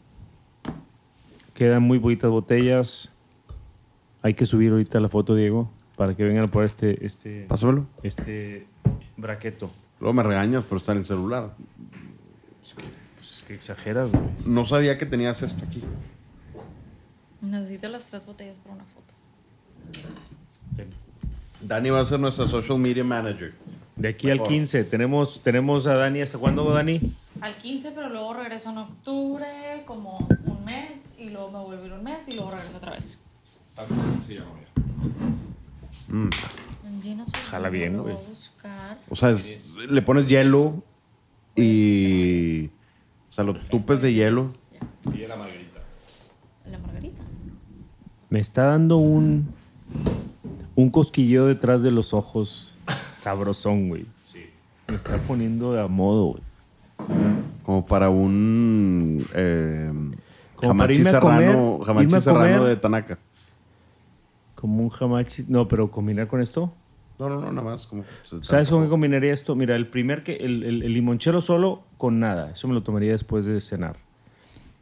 Quedan 1.54 1.82
muy 1.84 1.98
bonitas 1.98 2.30
botellas. 2.30 3.10
Hay 4.22 4.34
que 4.34 4.44
subir 4.44 4.72
ahorita 4.72 4.98
la 4.98 5.08
foto, 5.08 5.36
Diego, 5.36 5.70
para 5.96 6.16
que 6.16 6.24
vengan 6.24 6.48
por 6.48 6.64
este, 6.64 7.04
este, 7.06 7.46
Pásamelo. 7.46 7.86
este 8.02 8.66
braqueto. 9.16 9.70
Luego 10.00 10.14
me 10.14 10.22
regañas, 10.24 10.64
pero 10.64 10.78
está 10.78 10.92
en 10.92 10.98
el 10.98 11.04
celular. 11.04 11.54
Pues 13.16 13.32
es 13.36 13.42
que 13.44 13.54
exageras, 13.54 14.10
güey. 14.10 14.24
No 14.44 14.66
sabía 14.66 14.98
que 14.98 15.06
tenías 15.06 15.42
esto 15.42 15.64
aquí. 15.64 15.82
Necesito 17.40 17.88
las 17.88 18.06
tres 18.06 18.26
botellas 18.26 18.58
para 18.58 18.74
una 18.74 18.84
foto. 18.84 19.14
Dani 21.60 21.90
va 21.90 22.00
a 22.00 22.04
ser 22.04 22.18
nuestra 22.18 22.48
social 22.48 22.78
media 22.78 23.04
manager. 23.04 23.54
De 23.96 24.08
aquí 24.08 24.28
al 24.30 24.38
Mejor. 24.38 24.48
15 24.48 24.84
tenemos, 24.84 25.40
tenemos 25.42 25.86
a 25.86 25.94
Dani. 25.94 26.20
¿Hasta 26.20 26.38
cuándo, 26.38 26.68
Dani? 26.72 27.00
Al 27.40 27.56
15, 27.56 27.92
pero 27.92 28.08
luego 28.08 28.34
regreso 28.34 28.70
en 28.70 28.78
octubre, 28.78 29.46
como 29.86 30.26
un 30.46 30.64
mes, 30.64 31.14
y 31.18 31.30
luego 31.30 31.50
me 31.52 31.58
vuelvo 31.60 31.82
a 31.84 31.86
ir 31.86 31.92
un 31.92 32.02
mes, 32.04 32.28
y 32.28 32.32
luego 32.34 32.50
regreso 32.50 32.76
otra 32.76 32.92
vez. 32.92 33.18
Gino 37.02 37.24
Sorbillo, 37.24 37.46
Jala 37.50 37.68
bien, 37.70 37.96
lo 37.96 38.02
güey. 38.04 38.16
O 39.10 39.16
sea, 39.16 39.30
es- 39.30 39.74
le 39.88 40.02
pones 40.02 40.26
hielo 40.28 40.82
y... 41.56 42.66
O 42.66 43.32
sea, 43.32 43.44
lo 43.44 43.54
tupes 43.54 44.00
de 44.00 44.12
hielo. 44.14 44.54
Y 45.12 45.18
la 45.26 45.36
margarita. 45.36 45.80
La 46.70 46.78
margarita. 46.78 47.24
Me 48.30 48.38
está 48.40 48.66
dando 48.66 48.96
un, 48.96 49.48
un 50.76 50.90
cosquilleo 50.90 51.46
detrás 51.46 51.82
de 51.82 51.90
los 51.90 52.14
ojos 52.14 52.73
sabrosón, 53.24 53.88
güey. 53.88 54.06
Sí. 54.22 54.44
Me 54.88 54.96
está 54.96 55.18
poniendo 55.18 55.80
a 55.80 55.88
modo, 55.88 56.24
güey. 56.32 56.42
Como 57.64 57.84
para 57.86 58.08
un 58.10 59.24
eh, 59.34 59.90
Como 60.56 60.76
para 60.78 60.92
comer, 60.92 61.04
serrano, 61.06 61.80
a 61.82 62.20
serrano 62.20 62.58
comer. 62.58 62.60
de 62.68 62.76
Tanaka. 62.76 63.18
Como 64.54 64.82
un 64.84 64.90
hamachi. 64.98 65.44
No, 65.48 65.66
pero 65.66 65.90
combinar 65.90 66.26
con 66.28 66.40
esto. 66.40 66.72
No, 67.18 67.28
no, 67.28 67.40
no, 67.40 67.52
nada 67.52 67.62
más. 67.68 67.86
Como, 67.86 68.04
¿Sabes 68.42 68.70
con 68.70 68.82
qué 68.82 68.88
combinaría 68.88 69.32
esto? 69.32 69.54
Mira, 69.54 69.76
el 69.76 69.86
primer 69.88 70.22
que. 70.22 70.36
El, 70.36 70.62
el- 70.64 70.82
el 70.82 70.92
limonchelo 70.92 71.40
solo 71.40 71.82
con 71.98 72.18
nada. 72.20 72.50
Eso 72.50 72.68
me 72.68 72.74
lo 72.74 72.82
tomaría 72.82 73.12
después 73.12 73.46
de 73.46 73.60
cenar. 73.60 73.96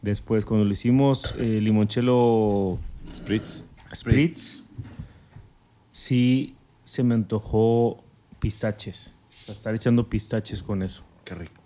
Después, 0.02 0.44
cuando 0.44 0.64
lo 0.64 0.72
hicimos, 0.72 1.34
eh, 1.38 1.60
limonchelo 1.62 2.78
Spritz. 3.14 3.64
spritz, 3.94 4.62
sí 5.92 6.54
se 6.84 7.04
me 7.04 7.14
antojó 7.14 8.02
pistaches. 8.42 9.14
O 9.42 9.44
sea, 9.46 9.52
estar 9.54 9.74
echando 9.74 10.08
pistaches 10.08 10.62
con 10.64 10.82
eso. 10.82 11.04
Qué 11.24 11.36
rico. 11.36 11.62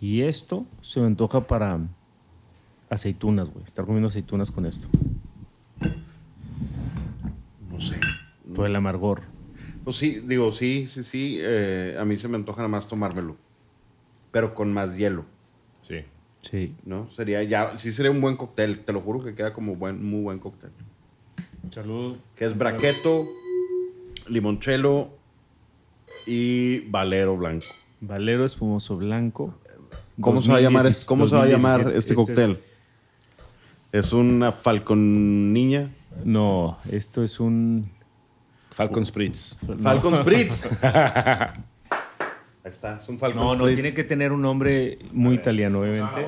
Y 0.00 0.22
esto 0.22 0.66
se 0.80 1.00
me 1.00 1.06
antoja 1.06 1.46
para 1.46 1.78
aceitunas, 2.88 3.50
güey. 3.50 3.62
Estar 3.64 3.84
comiendo 3.84 4.08
aceitunas 4.08 4.50
con 4.50 4.64
esto. 4.64 4.88
No 7.70 7.80
sé. 7.80 7.96
Por 8.54 8.66
el 8.66 8.74
amargor. 8.74 9.22
Pues 9.84 9.96
sí, 9.96 10.20
digo, 10.24 10.50
sí, 10.50 10.86
sí, 10.88 11.04
sí. 11.04 11.36
eh, 11.40 11.96
a 12.00 12.04
mí 12.06 12.16
se 12.16 12.28
me 12.28 12.36
antoja 12.36 12.58
nada 12.58 12.68
más 12.68 12.88
tomármelo. 12.88 13.36
Pero 14.32 14.54
con 14.54 14.72
más 14.72 14.96
hielo, 14.96 15.24
Sí. 15.82 16.00
Sí. 16.40 16.74
¿no? 16.84 17.10
Sería 17.10 17.42
ya, 17.42 17.76
sí 17.76 17.92
sería 17.92 18.10
un 18.10 18.20
buen 18.20 18.36
cóctel. 18.36 18.80
Te 18.84 18.92
lo 18.92 19.00
juro 19.02 19.22
que 19.22 19.34
queda 19.34 19.52
como 19.52 19.76
buen, 19.76 20.02
muy 20.04 20.22
buen 20.22 20.38
cóctel. 20.38 20.70
Salud. 21.70 22.16
Que 22.36 22.44
es 22.46 22.56
braqueto, 22.56 23.26
limonchelo 24.28 25.15
y 26.26 26.80
valero 26.88 27.36
blanco. 27.36 27.66
Valero 28.00 28.44
espumoso 28.44 28.96
blanco. 28.96 29.54
¿Cómo 30.20 30.42
se 30.42 30.50
va 30.50 30.58
a 30.58 30.60
llamar, 30.60 30.86
es- 30.86 31.06
2017, 31.06 31.08
cómo 31.08 31.28
se 31.28 31.36
va 31.36 31.42
a 31.42 31.46
llamar 31.46 31.84
2017. 31.84 31.98
este 31.98 32.12
es- 32.12 32.16
cóctel? 32.16 32.58
¿Es 33.92 34.12
una 34.12 34.52
falcon 34.52 35.52
niña? 35.52 35.90
no, 36.24 36.78
esto 36.90 37.22
es 37.22 37.38
un... 37.40 37.90
Falcon 38.70 39.06
Spritz. 39.06 39.58
Falcon 39.82 40.16
Spritz. 40.22 40.66
Ahí 40.82 42.70
está, 42.70 42.98
es 42.98 43.08
un 43.08 43.18
Falcon 43.18 43.40
No, 43.42 43.54
no, 43.54 43.64
Spritz. 43.64 43.74
tiene 43.76 43.94
que 43.94 44.04
tener 44.04 44.32
un 44.32 44.42
nombre 44.42 44.98
muy 45.12 45.34
italiano, 45.36 45.80
obviamente. 45.80 46.26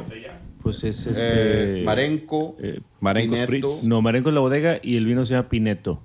Pues 0.62 0.84
es 0.84 1.06
este... 1.06 1.80
Eh, 1.80 1.84
Marenco. 1.84 2.54
eh, 2.60 2.80
Marenco 3.00 3.34
Pineto. 3.34 3.68
Spritz. 3.68 3.84
no, 3.84 4.00
Marenco 4.02 4.28
es 4.30 4.34
la 4.34 4.40
bodega 4.40 4.78
y 4.82 4.96
el 4.96 5.04
vino 5.06 5.24
se 5.24 5.34
llama 5.34 5.48
Pineto. 5.48 6.02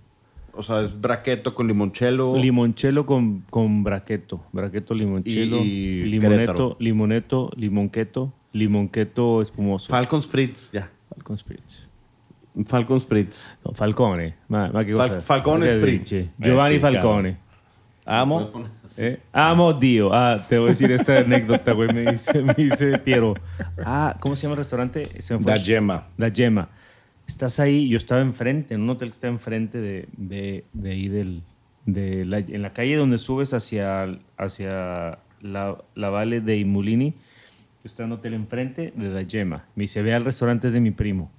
O 0.55 0.61
sea, 0.63 0.81
es 0.81 0.99
braqueto 0.99 1.55
con 1.55 1.67
limonchelo. 1.67 2.35
Limonchelo 2.37 3.05
con, 3.05 3.41
con 3.49 3.83
braqueto. 3.83 4.43
Braqueto, 4.51 4.93
limonchelo. 4.93 5.57
Y 5.57 6.03
limoneto, 6.03 6.29
Querétaro. 6.35 6.75
limoneto, 6.79 7.51
limonqueto, 7.55 8.33
limonqueto 8.51 9.41
espumoso. 9.41 9.89
Falcon 9.89 10.21
Spritz, 10.21 10.71
ya. 10.71 10.89
Falcon 11.09 11.37
Spritz. 11.37 11.89
Falcon 12.65 12.99
Spritz. 13.01 13.49
No, 13.65 13.71
Falcone. 13.73 14.35
Ma, 14.47 14.69
ma 14.71 14.83
che 14.83 14.93
Fal- 14.93 15.09
cosa? 15.09 15.21
Falcone 15.21 15.69
Spritz. 15.77 16.29
Giovanni 16.37 16.73
Eh, 16.75 16.75
sì, 16.75 16.79
Falcone. 16.79 17.37
Amo. 18.05 18.51
¿Eh? 18.97 19.19
Amo 19.31 19.71
Dio. 19.73 20.11
Ah, 20.13 20.37
te 20.47 20.57
voy 20.57 20.67
a 20.67 20.69
decir 20.69 20.91
esta 20.91 21.17
anécdota, 21.19 21.71
güey. 21.71 21.91
Me 21.93 22.11
dice, 22.11 22.43
me 22.43 22.53
dice 22.53 22.99
Piero. 22.99 23.33
Ah, 23.83 24.15
¿cómo 24.19 24.35
se 24.35 24.43
llama 24.43 24.53
el 24.53 24.57
restaurante? 24.57 25.09
Se 25.21 25.35
me 25.35 25.41
fue. 25.43 25.51
Da 25.53 25.57
Gemma. 25.59 26.07
La 26.17 26.27
Yema. 26.27 26.67
Estás 27.33 27.59
ahí, 27.59 27.89
yo 27.89 27.97
estaba 27.97 28.21
enfrente, 28.21 28.75
en 28.75 28.81
un 28.81 28.91
hotel 28.91 29.09
que 29.09 29.13
está 29.13 29.27
enfrente 29.27 29.81
de, 29.81 30.07
de, 30.15 30.65
de 30.71 30.91
ahí 30.91 31.07
del, 31.07 31.41
de 31.87 32.25
la, 32.25 32.37
en 32.37 32.61
la 32.61 32.73
calle 32.73 32.95
donde 32.95 33.17
subes 33.17 33.55
hacia, 33.55 34.19
hacia 34.37 35.17
la, 35.41 35.75
Valle 35.95 36.41
de 36.41 36.57
Imulini. 36.57 37.09
Yo 37.13 37.85
estaba 37.85 38.05
en 38.05 38.11
un 38.11 38.19
hotel 38.19 38.35
enfrente 38.35 38.93
de 38.95 39.09
la 39.09 39.23
Yema. 39.23 39.65
Me 39.73 39.85
dice, 39.85 40.03
ve 40.03 40.13
al 40.13 40.25
restaurante 40.25 40.67
es 40.67 40.73
de 40.73 40.79
mi 40.79 40.91
primo. 40.91 41.31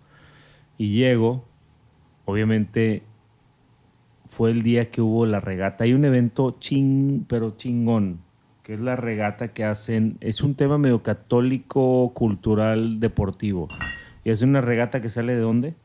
Y 0.78 0.96
llego, 0.96 1.44
obviamente 2.24 3.04
fue 4.28 4.50
el 4.50 4.62
día 4.62 4.90
que 4.90 5.00
hubo 5.00 5.26
la 5.26 5.38
regata. 5.38 5.84
Hay 5.84 5.92
un 5.92 6.04
evento 6.04 6.56
ching, 6.58 7.24
pero 7.28 7.56
chingón, 7.56 8.18
que 8.64 8.74
es 8.74 8.80
la 8.80 8.96
regata 8.96 9.52
que 9.52 9.62
hacen. 9.62 10.18
Es 10.20 10.42
un 10.42 10.56
tema 10.56 10.76
medio 10.76 11.04
católico, 11.04 12.12
cultural, 12.14 12.98
deportivo. 12.98 13.68
Y 14.24 14.30
es 14.30 14.42
una 14.42 14.60
regata 14.60 15.00
que 15.00 15.08
sale 15.08 15.36
de 15.36 15.40
dónde? 15.40 15.76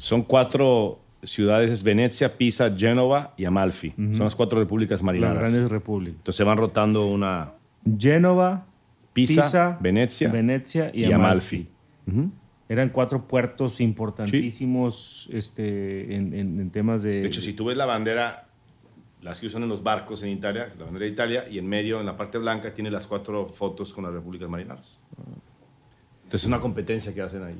Son 0.00 0.22
cuatro 0.22 0.98
ciudades, 1.22 1.70
es 1.70 1.82
Venecia, 1.82 2.38
Pisa, 2.38 2.74
Génova 2.74 3.34
y 3.36 3.44
Amalfi. 3.44 3.90
Son 4.12 4.20
las 4.24 4.34
cuatro 4.34 4.58
repúblicas 4.58 5.00
Las 5.00 5.02
marineras. 5.02 5.34
grandes 5.38 5.70
repúblicas. 5.70 6.16
Entonces 6.20 6.36
se 6.38 6.44
van 6.44 6.56
rotando 6.56 7.06
una 7.06 7.52
Génova, 7.98 8.64
Pisa, 9.12 9.76
Venecia, 9.80 10.30
Venecia 10.32 10.90
y, 10.94 11.04
y 11.04 11.12
Amalfi. 11.12 11.68
Eran 12.68 12.88
cuatro 12.88 13.26
puertos 13.28 13.78
importantísimos 13.80 15.28
este, 15.32 16.14
en, 16.14 16.32
en- 16.32 16.60
en 16.60 16.70
temas 16.70 17.02
de... 17.02 17.20
De 17.20 17.26
hecho, 17.26 17.40
si 17.42 17.52
tú 17.52 17.66
ves 17.66 17.76
la 17.76 17.84
bandera, 17.84 18.48
las 19.20 19.38
que 19.40 19.48
usan 19.48 19.64
en 19.64 19.68
los 19.68 19.82
barcos 19.82 20.22
en 20.22 20.30
Italia, 20.30 20.70
la 20.78 20.84
bandera 20.84 21.04
de 21.04 21.10
Italia, 21.10 21.44
y 21.50 21.58
en 21.58 21.68
medio, 21.68 22.00
en 22.00 22.06
la 22.06 22.16
parte 22.16 22.38
blanca, 22.38 22.72
tiene 22.72 22.90
las 22.90 23.06
cuatro 23.06 23.48
fotos 23.48 23.92
con 23.92 24.04
las 24.04 24.12
repúblicas 24.14 24.48
marineras. 24.48 24.98
Entonces 26.24 26.42
es 26.42 26.46
una 26.46 26.60
competencia 26.60 27.12
que 27.12 27.20
hacen 27.20 27.42
ahí. 27.42 27.58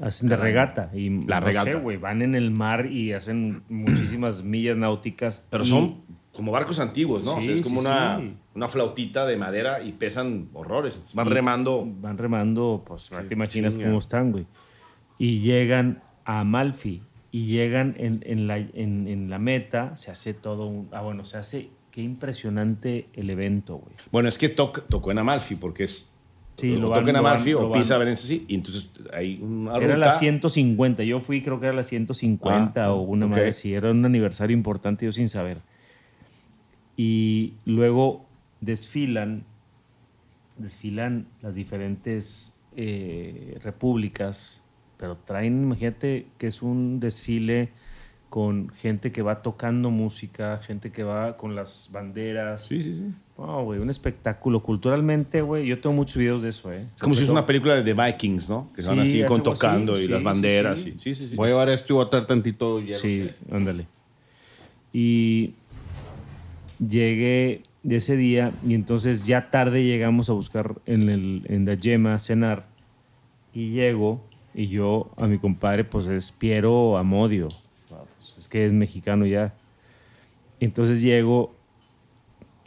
Hacen 0.00 0.28
de 0.28 0.36
regata. 0.36 0.90
Y 0.94 1.22
La 1.26 1.40
no 1.40 1.46
regata. 1.46 1.70
sé, 1.72 1.74
güey, 1.76 1.96
van 1.98 2.22
en 2.22 2.34
el 2.34 2.50
mar 2.50 2.86
y 2.86 3.12
hacen 3.12 3.62
muchísimas 3.68 4.42
millas 4.44 4.76
náuticas. 4.76 5.46
Pero 5.50 5.64
Y- 5.64 5.66
son 5.66 5.96
como 6.32 6.52
barcos 6.52 6.78
antiguos, 6.80 7.24
¿no? 7.24 7.32
O 7.32 7.42
sea, 7.42 7.42
Sí, 7.42 7.50
es 7.52 7.62
como 7.62 7.80
sí, 7.80 7.86
una, 7.86 8.18
sí. 8.18 8.34
una 8.54 8.68
flautita 8.68 9.26
de 9.26 9.36
madera 9.36 9.82
y 9.82 9.92
pesan 9.92 10.48
horrores. 10.54 11.02
Van 11.14 11.28
remando. 11.28 11.86
Van 12.00 12.16
remando, 12.18 12.82
pues 12.86 13.10
no 13.12 13.20
te 13.22 13.34
imaginas 13.34 13.74
chinga. 13.74 13.86
cómo 13.88 13.98
están, 13.98 14.32
güey. 14.32 14.46
Y 15.18 15.40
llegan 15.40 16.02
a 16.24 16.40
Amalfi. 16.40 17.02
Y 17.32 17.46
llegan 17.46 17.94
en, 17.98 18.22
en 18.26 18.46
la, 18.48 18.56
en, 18.58 19.06
en 19.06 19.30
la 19.30 19.38
meta, 19.38 19.94
se 19.96 20.10
hace 20.10 20.34
todo 20.34 20.66
un... 20.66 20.88
Ah, 20.92 21.02
bueno, 21.02 21.24
se 21.24 21.36
hace... 21.38 21.70
Qué 21.92 22.02
impresionante 22.02 23.08
el 23.14 23.30
evento, 23.30 23.76
güey. 23.78 23.94
Bueno, 24.12 24.28
es 24.28 24.38
que 24.38 24.54
toc- 24.54 24.84
tocó 24.88 25.10
en 25.10 25.18
Amalfi, 25.18 25.56
porque 25.56 25.82
es. 25.84 26.12
Sí, 26.60 26.70
lo 26.76 26.80
lo 26.82 26.88
van- 26.90 27.16
Amalfi 27.16 27.52
lo 27.52 27.68
o 27.68 27.72
Pisa, 27.72 27.98
Venecia, 27.98 28.26
sí. 28.28 28.44
Y 28.48 28.54
entonces 28.54 28.90
hay 29.12 29.38
una 29.42 29.76
Era 29.76 29.96
la 29.96 30.06
ruta. 30.06 30.18
150. 30.18 31.02
Yo 31.04 31.20
fui, 31.20 31.42
creo 31.42 31.58
que 31.60 31.66
era 31.66 31.74
la 31.76 31.82
150 31.84 32.84
Ah, 32.86 32.92
o 32.92 33.00
una 33.02 33.26
ok. 33.26 33.30
madre 33.32 33.48
así. 33.48 33.72
Era 33.74 33.90
un 33.90 34.04
aniversario 34.04 34.56
importante, 34.56 35.04
yo 35.06 35.12
sin 35.12 35.28
saber. 35.28 35.58
Y 36.96 37.54
luego 37.64 38.26
desfilan, 38.60 39.44
desfilan 40.58 41.26
las 41.40 41.54
diferentes 41.54 42.56
eh, 42.76 43.58
repúblicas, 43.64 44.62
pero 44.96 45.16
traen, 45.16 45.62
imagínate 45.62 46.26
que 46.38 46.46
es 46.46 46.62
un 46.62 47.00
desfile 47.00 47.70
con 48.28 48.68
gente 48.70 49.10
que 49.10 49.22
va 49.22 49.42
tocando 49.42 49.90
música, 49.90 50.58
gente 50.58 50.92
que 50.92 51.02
va 51.02 51.36
con 51.36 51.54
las 51.56 51.88
banderas. 51.92 52.66
Sí, 52.66 52.82
sí, 52.82 52.94
sí. 52.94 53.04
Wow, 53.40 53.64
güey, 53.64 53.80
un 53.80 53.88
espectáculo. 53.88 54.62
Culturalmente, 54.62 55.40
güey, 55.40 55.66
yo 55.66 55.80
tengo 55.80 55.96
muchos 55.96 56.18
videos 56.18 56.42
de 56.42 56.50
eso, 56.50 56.70
¿eh? 56.70 56.84
Es 56.94 57.00
como 57.00 57.14
si 57.14 57.22
es 57.24 57.30
una 57.30 57.46
película 57.46 57.74
de 57.74 57.82
The 57.82 57.94
Vikings, 57.94 58.50
¿no? 58.50 58.70
Que 58.76 58.82
se 58.82 58.88
van 58.88 58.98
Sí, 59.06 59.22
así 59.22 59.28
con 59.28 59.40
algo 59.40 59.52
así, 59.52 59.60
tocando 59.62 59.98
y 59.98 60.02
sí, 60.02 60.08
las 60.08 60.22
banderas. 60.22 60.78
sí. 60.80 60.92
y- 60.94 60.98
Sí, 60.98 61.14
sí, 61.14 61.28
sí. 61.28 61.36
Voy 61.36 61.46
a 61.46 61.50
llevar 61.52 61.70
esto 61.70 61.90
y 61.90 61.96
voy 61.96 62.04
a 62.04 62.10
traer 62.10 62.26
tantito 62.26 62.80
hielo. 62.80 62.98
Sí, 62.98 63.30
ándale. 63.50 63.86
Y 64.92 65.54
llegué 66.86 67.62
de 67.82 67.96
ese 67.96 68.18
día 68.18 68.52
y 68.66 68.74
entonces 68.74 69.24
ya 69.24 69.50
tarde 69.50 69.84
llegamos 69.84 70.28
a 70.28 70.34
buscar 70.34 70.74
en, 70.84 71.08
el, 71.08 71.42
en 71.48 71.64
la 71.64 71.74
yema 71.74 72.12
a 72.14 72.18
cenar 72.18 72.66
y 73.54 73.70
llego 73.70 74.20
y 74.52 74.68
yo 74.68 75.10
a 75.16 75.26
mi 75.26 75.38
compadre 75.38 75.84
pues 75.84 76.06
es 76.08 76.30
Piero 76.30 76.98
Amodio, 76.98 77.48
pues, 77.88 78.36
es 78.38 78.48
que 78.48 78.66
es 78.66 78.72
mexicano 78.74 79.24
ya. 79.24 79.54
Entonces 80.58 81.00
llego 81.00 81.54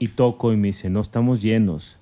y 0.04 0.08
toco 0.08 0.52
y 0.52 0.58
me 0.58 0.68
dice, 0.68 0.90
no 0.90 1.00
estamos 1.00 1.42
llenos. 1.42 1.98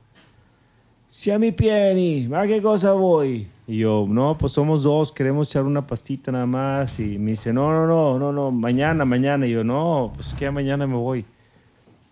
Si 1.08 1.30
a 1.30 1.38
mi 1.38 1.52
pieni, 1.52 2.28
¿a 2.34 2.48
qué 2.48 2.62
cosa 2.62 2.94
voy? 2.94 3.48
Y 3.68 3.78
yo, 3.80 4.08
no, 4.10 4.38
pues 4.38 4.54
somos 4.54 4.82
dos, 4.82 5.12
queremos 5.12 5.50
echar 5.50 5.66
una 5.66 5.86
pastita 5.86 6.32
nada 6.32 6.46
más. 6.46 7.00
Y 7.00 7.18
me 7.20 7.32
dice, 7.32 7.54
no, 7.54 7.72
no, 7.72 7.86
no, 7.86 8.18
no, 8.18 8.32
no, 8.32 8.50
mañana, 8.52 9.06
mañana. 9.06 9.46
Y 9.46 9.52
yo, 9.52 9.64
no, 9.64 10.12
pues 10.16 10.34
que 10.34 10.50
mañana 10.50 10.88
me 10.88 10.96
voy. 10.96 11.26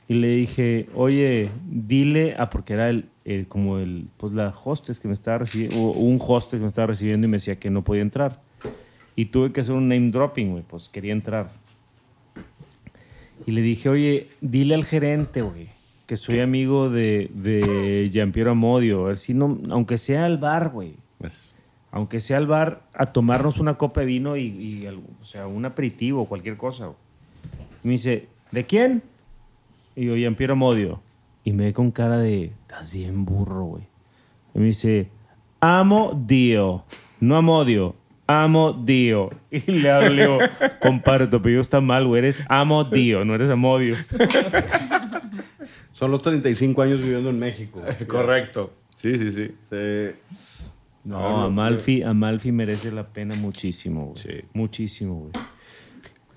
Y 0.07 0.13
le 0.15 0.27
dije, 0.27 0.89
oye, 0.95 1.49
dile, 1.69 2.35
ah, 2.37 2.49
porque 2.49 2.73
era 2.73 2.89
el, 2.89 3.09
el- 3.25 3.47
como 3.47 3.77
el, 3.79 4.07
pues 4.17 4.33
la 4.33 4.53
hostess 4.63 4.99
que 4.99 5.07
me 5.07 5.13
estaba 5.15 5.39
recibiendo, 5.39 5.77
o 5.77 5.91
un 5.99 6.19
hostess 6.21 6.59
que 6.59 6.63
me 6.63 6.67
estaba 6.67 6.87
recibiendo 6.87 7.25
y 7.25 7.29
me 7.29 7.37
decía 7.37 7.57
que 7.57 7.69
no 7.69 7.83
podía 7.83 8.01
entrar. 8.03 8.41
Y 9.15 9.25
tuve 9.25 9.51
que 9.51 9.61
hacer 9.61 9.73
un 9.75 9.87
name 9.87 10.11
dropping, 10.11 10.51
güey, 10.51 10.63
pues 10.67 10.87
quería 10.89 11.13
entrar. 11.13 11.51
Y 13.45 13.51
le 13.51 13.61
dije, 13.61 13.87
oye, 13.89 14.27
dile 14.41 14.75
al 14.75 14.83
gerente, 14.85 15.41
güey, 15.41 15.67
que 16.09 16.17
soy 16.17 16.39
amigo 16.39 16.89
de, 16.89 17.29
de 17.35 18.09
Giampiero 18.11 18.49
Amodio. 18.49 19.03
A 19.05 19.09
ver 19.09 19.19
si 19.19 19.35
no, 19.35 19.59
aunque 19.69 19.99
sea 19.99 20.25
al 20.25 20.39
bar, 20.39 20.69
güey. 20.69 20.95
Gracias. 21.19 21.55
Aunque 21.91 22.19
sea 22.19 22.37
al 22.37 22.47
bar 22.47 22.81
a 22.95 23.13
tomarnos 23.13 23.59
una 23.59 23.75
copa 23.75 23.99
de 23.99 24.07
vino 24.07 24.35
y, 24.35 24.47
y 24.47 24.87
algo, 24.87 25.03
o 25.21 25.25
sea, 25.25 25.45
un 25.45 25.65
aperitivo, 25.65 26.25
cualquier 26.25 26.57
cosa. 26.57 26.85
güey. 26.85 26.97
Y 27.83 27.87
me 27.87 27.91
dice, 27.91 28.27
¿de 28.51 28.65
quién? 28.65 29.03
Y 29.95 30.05
yo, 30.05 30.15
Giampiero 30.15 30.53
Amodio. 30.53 30.99
y 31.43 31.51
me 31.53 31.65
ve 31.65 31.73
con 31.73 31.91
cara 31.91 32.17
de, 32.17 32.53
estás 32.63 32.91
bien 32.91 33.23
burro, 33.23 33.65
güey. 33.65 33.83
Y 34.55 34.59
me 34.59 34.65
dice, 34.65 35.09
amo 35.59 36.19
Dio, 36.25 36.85
no 37.19 37.35
amodio, 37.37 37.95
amo 38.25 38.73
Dio. 38.73 39.29
Y 39.51 39.59
le 39.73 39.91
hablo, 39.91 40.39
compadre, 40.81 41.27
tu 41.27 41.37
apellido 41.37 41.61
está 41.61 41.81
mal, 41.81 42.07
güey, 42.07 42.17
eres 42.23 42.43
amo 42.49 42.83
Dio, 42.83 43.23
no 43.25 43.35
eres 43.35 43.51
amodio. 43.51 43.95
Son 45.99 46.11
los 46.11 46.21
35 46.21 46.81
años 46.81 47.01
viviendo 47.01 47.29
en 47.29 47.39
México. 47.39 47.81
Correcto. 48.07 48.71
Sí, 48.95 49.17
sí, 49.17 49.31
sí. 49.33 49.51
Sí. 49.69 50.15
No, 51.03 51.43
Amalfi, 51.43 52.03
Amalfi 52.03 52.53
merece 52.53 52.93
la 52.93 53.05
pena 53.07 53.35
muchísimo, 53.35 54.05
güey. 54.05 54.15
Sí. 54.15 54.47
Muchísimo, 54.53 55.15
güey. 55.15 55.31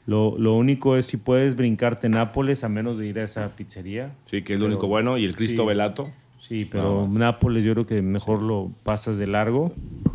Lo, 0.06 0.36
lo 0.36 0.54
único 0.56 0.96
es 0.96 1.06
si 1.06 1.16
puedes 1.16 1.54
brincarte 1.54 2.08
Nápoles 2.08 2.64
a 2.64 2.68
menos 2.68 2.98
de 2.98 3.06
ir 3.06 3.20
a 3.20 3.24
esa 3.24 3.54
pizzería. 3.54 4.16
Sí, 4.24 4.42
que 4.42 4.54
es 4.54 4.58
lo 4.58 4.66
único 4.66 4.88
bueno. 4.88 5.16
Y 5.16 5.24
el 5.24 5.36
Cristo 5.36 5.62
sí. 5.62 5.68
Velato. 5.68 6.10
Sí, 6.40 6.64
pero 6.68 7.06
Nápoles 7.08 7.62
yo 7.62 7.72
creo 7.74 7.86
que 7.86 8.02
mejor 8.02 8.42
lo 8.42 8.72
pasas 8.82 9.16
de 9.16 9.28
largo. 9.28 9.72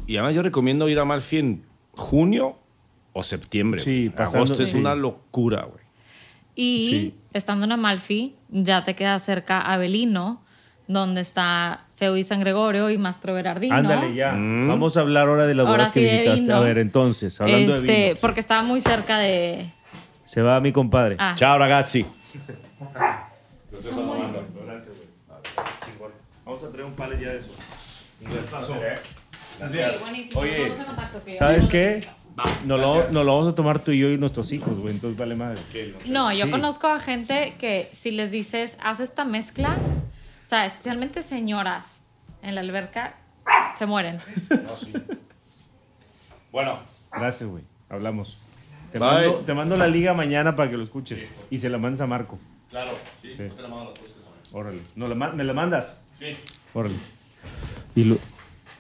Y 0.08 0.18
además 0.18 0.36
yo 0.36 0.44
recomiendo 0.44 0.90
ir 0.90 1.00
a 1.00 1.06
Malfi 1.06 1.38
en 1.38 1.64
junio 1.94 2.58
o 3.14 3.24
septiembre. 3.24 3.80
Sí, 3.80 4.12
pasando- 4.14 4.44
Agosto 4.44 4.62
es 4.62 4.74
una 4.74 4.94
locura, 4.94 5.64
güey. 5.64 5.87
Y 6.60 6.90
Sí. 6.90 7.16
estando 7.34 7.66
en 7.66 7.72
Amalfi, 7.72 8.36
ya 8.50 8.84
te 8.84 8.96
queda 8.96 9.18
cerca 9.20 9.62
Avelino, 9.62 10.42
donde 10.88 11.22
está 11.22 11.86
Feu 11.96 12.18
y 12.18 12.24
San 12.24 12.40
Gregorio 12.40 12.90
y 12.90 12.98
Mastro 12.98 13.34
Berardino. 13.36 13.76
Ándale, 13.76 14.16
ya. 14.16 14.32
Mm. 14.32 14.68
Vamos 14.68 14.98
a 14.98 15.02
hablar 15.02 15.28
ahora 15.30 15.46
de 15.46 15.54
las 15.54 15.68
Ahora 15.68 15.78
bodas 15.84 15.92
que 15.92 16.08
sí 16.08 16.16
visitaste. 16.18 16.52
A 16.52 16.60
ver, 16.60 16.80
entonces, 16.80 17.40
hablando 17.40 17.76
Este, 17.76 17.92
de 17.92 18.04
vino. 18.10 18.16
Porque 18.22 18.40
estaba 18.40 18.64
muy 18.64 18.82
cerca 18.82 19.20
de... 19.20 19.70
Se 20.26 20.42
va 20.42 20.60
mi 20.60 20.72
compadre. 20.72 21.16
Ah, 21.20 21.36
Chao, 21.38 21.60
ragazzi. 21.60 22.06
son 23.82 24.06
muy- 24.08 24.18
Gracias, 24.66 24.92
güey. 24.98 26.12
Vamos 26.44 26.64
a 26.64 26.72
traer 26.72 26.86
un 26.86 26.94
palet 26.94 27.20
ya 27.22 27.30
de 27.30 27.38
eso. 27.38 27.50
Sí, 28.20 29.78
buenísimo. 30.02 30.42
Oye, 30.42 30.72
¿Sabes 31.38 31.68
qué? 31.68 32.08
Nos 32.66 32.80
lo, 32.80 32.96
nos 33.12 33.26
lo 33.26 33.34
vamos 33.36 33.48
a 33.48 33.56
tomar 33.56 33.80
tú 33.80 33.92
y 33.92 34.00
yo 34.00 34.10
y 34.10 34.18
nuestros 34.18 34.52
hijos, 34.52 34.78
güey. 34.78 34.94
Entonces 34.94 35.18
vale 35.18 35.36
madre. 35.36 35.60
No, 36.08 36.32
yo 36.32 36.46
Sí. 36.46 36.52
conozco 36.52 36.88
a 36.88 37.00
gente 37.00 37.56
que 37.58 37.90
si 37.94 38.12
les 38.12 38.30
dices, 38.32 38.78
haz 38.82 39.00
esta 39.00 39.26
mezcla, 39.26 39.76
o 40.44 40.46
sea, 40.46 40.66
especialmente 40.66 41.24
señoras 41.24 42.00
en 42.44 42.54
la 42.56 42.62
alberca, 42.62 43.16
se 43.76 43.86
mueren. 43.88 44.20
Bueno, 46.52 46.80
Gracias, 47.12 47.50
güey. 47.50 47.64
Hablamos. 47.90 48.38
Te 48.92 49.00
mando, 49.00 49.36
te 49.46 49.54
mando 49.54 49.76
la 49.76 49.88
liga 49.88 50.14
mañana 50.14 50.56
para 50.56 50.70
que 50.70 50.78
lo 50.78 50.84
escuches. 50.84 51.28
Y 51.50 51.60
se 51.60 51.70
la 51.70 51.78
mandas 51.78 52.02
a 52.02 52.08
Marco. 52.08 52.38
claro. 52.70 52.92
Sí, 53.22 53.30
Sí. 53.32 53.36
te 53.38 53.62
la 53.62 53.68
mando 53.68 53.92
las 53.92 54.00
cosas. 54.00 54.16
Órale. 54.52 54.82
¿No 54.96 55.08
la 55.08 55.16
¿Me 55.16 55.44
la 55.44 55.54
mandas? 55.54 56.04
Sí. 56.20 56.28
Órale. 56.74 56.96
Y 57.96 58.04
lo- 58.06 58.18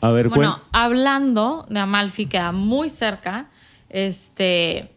a 0.01 0.11
ver, 0.11 0.29
Bueno, 0.29 0.57
cuen- 0.57 0.61
hablando 0.71 1.65
de 1.69 1.79
Amalfi, 1.79 2.25
queda 2.27 2.51
muy 2.51 2.89
cerca, 2.89 3.47
este, 3.89 4.91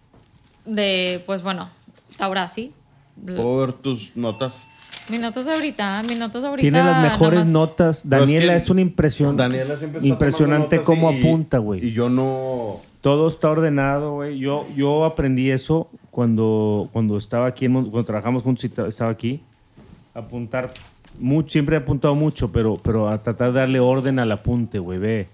de, 0.64 1.22
pues 1.26 1.42
bueno, 1.42 1.68
Taurasi. 2.16 2.72
¿Puedo 3.24 3.58
ver 3.58 3.72
tus 3.74 4.16
notas? 4.16 4.68
Mis 5.08 5.20
notas 5.20 5.46
ahorita, 5.48 6.02
mis 6.08 6.18
notas 6.18 6.44
ahorita. 6.44 6.62
Tiene 6.62 6.82
las 6.82 7.02
mejores 7.02 7.46
notas. 7.46 7.98
Es 8.04 8.08
Daniela 8.10 8.52
que 8.52 8.56
es, 8.58 8.70
una 8.70 8.80
impresión. 8.80 9.36
Daniela 9.36 9.76
siempre 9.76 9.98
está 9.98 10.08
impresionante 10.08 10.82
cómo 10.82 11.10
y- 11.12 11.18
apunta, 11.18 11.58
güey. 11.58 11.84
Y 11.86 11.92
yo 11.92 12.08
no... 12.08 12.80
Todo 13.00 13.28
está 13.28 13.50
ordenado, 13.50 14.12
güey. 14.16 14.38
Yo, 14.38 14.66
yo 14.76 15.04
aprendí 15.06 15.50
eso 15.50 15.88
cuando, 16.10 16.88
cuando 16.92 17.16
estaba 17.16 17.46
aquí, 17.46 17.64
en 17.64 17.72
Mon- 17.72 17.90
cuando 17.90 18.04
trabajamos 18.04 18.42
juntos 18.42 18.64
y 18.64 18.68
ta- 18.68 18.86
estaba 18.86 19.10
aquí. 19.10 19.40
Apuntar, 20.14 20.70
mucho, 21.18 21.50
siempre 21.50 21.76
he 21.76 21.78
apuntado 21.80 22.14
mucho, 22.14 22.50
pero, 22.52 22.76
pero 22.82 23.08
a 23.08 23.20
tratar 23.22 23.52
de 23.52 23.60
darle 23.60 23.80
orden 23.80 24.18
al 24.18 24.30
apunte, 24.32 24.78
güey, 24.78 24.98
ve. 24.98 25.28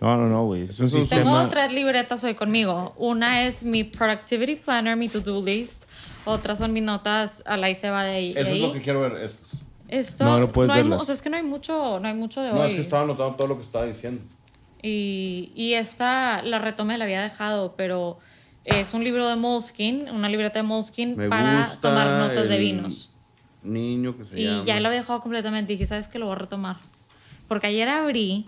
No, 0.00 0.16
no, 0.18 0.28
no, 0.28 0.44
güey. 0.44 0.64
Es 0.64 0.78
un 0.78 0.88
Tengo 0.90 1.00
sistema... 1.02 1.48
tres 1.48 1.72
libretas 1.72 2.22
hoy 2.22 2.34
conmigo. 2.34 2.92
Una 2.98 3.46
es 3.46 3.64
mi 3.64 3.82
Productivity 3.82 4.56
Planner, 4.56 4.94
mi 4.96 5.08
to-do 5.08 5.42
list. 5.42 5.84
Otras 6.26 6.58
son 6.58 6.72
mis 6.74 6.82
notas 6.82 7.42
a 7.46 7.56
la 7.56 7.72
se 7.74 7.88
va 7.88 8.04
de 8.04 8.10
ahí. 8.10 8.30
Eso 8.36 8.40
es 8.52 8.60
lo 8.60 8.72
que 8.74 8.82
quiero 8.82 9.00
ver. 9.00 9.12
Estos. 9.22 9.62
Esto, 9.88 10.24
No, 10.24 10.38
no 10.38 10.52
puedes 10.52 10.70
hay 10.70 10.82
mu- 10.82 10.90
verlas. 10.90 11.02
o 11.02 11.04
sea, 11.06 11.14
es 11.14 11.22
que 11.22 11.30
no 11.30 11.36
hay 11.36 11.44
mucho, 11.44 11.98
no 11.98 12.08
hay 12.08 12.14
mucho 12.14 12.42
de 12.42 12.52
No, 12.52 12.60
hoy. 12.60 12.68
es 12.68 12.74
que 12.74 12.80
estaba 12.80 13.04
anotando 13.04 13.36
todo 13.36 13.48
lo 13.48 13.56
que 13.56 13.62
estaba 13.62 13.86
diciendo. 13.86 14.20
Y, 14.82 15.50
y 15.54 15.74
esta 15.74 16.42
la 16.42 16.58
retomé, 16.58 16.98
la 16.98 17.04
había 17.04 17.22
dejado, 17.22 17.74
pero 17.76 18.18
es 18.64 18.92
un 18.94 19.02
libro 19.04 19.26
de 19.28 19.36
Moleskine, 19.36 20.10
una 20.12 20.28
libreta 20.28 20.58
de 20.58 20.62
Moleskine 20.64 21.14
Me 21.16 21.28
para 21.28 21.74
tomar 21.80 22.18
notas 22.18 22.48
de 22.48 22.56
el 22.56 22.60
vinos. 22.60 23.10
Niño 23.66 24.16
que 24.16 24.24
se 24.24 24.40
Y 24.40 24.44
llama... 24.44 24.64
ya 24.64 24.80
lo 24.80 24.88
había 24.88 25.00
dejado 25.00 25.20
completamente. 25.20 25.72
Dije, 25.72 25.86
¿sabes 25.86 26.08
qué? 26.08 26.18
Lo 26.18 26.26
voy 26.26 26.34
a 26.36 26.38
retomar. 26.38 26.76
Porque 27.48 27.66
ayer 27.66 27.88
abrí 27.88 28.46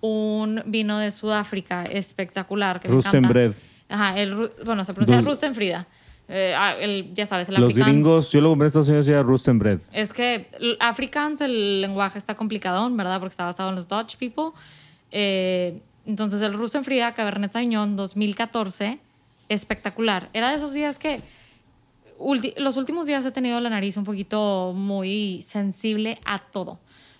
un 0.00 0.62
vino 0.66 0.98
de 0.98 1.10
Sudáfrica 1.10 1.84
espectacular 1.84 2.80
que 2.80 2.88
me 2.88 2.96
encanta. 2.96 3.50
Ajá, 3.88 4.18
el, 4.18 4.50
bueno, 4.64 4.84
se 4.84 4.94
pronuncia 4.94 5.20
Rustenfrida. 5.20 5.86
Eh, 6.32 6.54
ah, 6.56 6.74
el, 6.78 7.12
ya 7.12 7.26
sabes, 7.26 7.48
el 7.48 7.56
Los 7.56 7.72
afrikaans. 7.72 7.92
gringos, 7.92 8.30
yo 8.32 8.40
lo 8.40 8.50
compré 8.50 8.64
en 8.64 8.66
Estados 8.68 8.88
Unidos 8.88 9.08
y 9.08 9.10
era 9.10 9.22
Rustenbred. 9.24 9.80
Es 9.92 10.12
que 10.12 10.48
el 10.60 10.76
Afrikaans, 10.78 11.40
el 11.40 11.80
lenguaje 11.80 12.18
está 12.18 12.36
complicadón, 12.36 12.96
¿verdad? 12.96 13.18
Porque 13.18 13.32
está 13.32 13.46
basado 13.46 13.70
en 13.70 13.74
los 13.74 13.88
Dutch 13.88 14.16
people. 14.16 14.56
Eh, 15.10 15.80
entonces, 16.06 16.40
el 16.40 16.52
Rustenfrida 16.52 17.14
Cabernet 17.14 17.52
Sauvignon 17.52 17.96
2014, 17.96 19.00
espectacular. 19.48 20.28
Era 20.32 20.50
de 20.50 20.56
esos 20.56 20.72
días 20.72 21.00
que 21.00 21.20
los 22.56 22.76
últimos 22.76 23.06
días 23.06 23.24
he 23.24 23.30
tenido 23.32 23.60
la 23.60 23.70
nariz 23.70 23.96
un 23.96 24.04
poquito 24.04 24.72
muy 24.74 25.42
sensible 25.42 26.18
a 26.24 26.38
todo. 26.40 26.78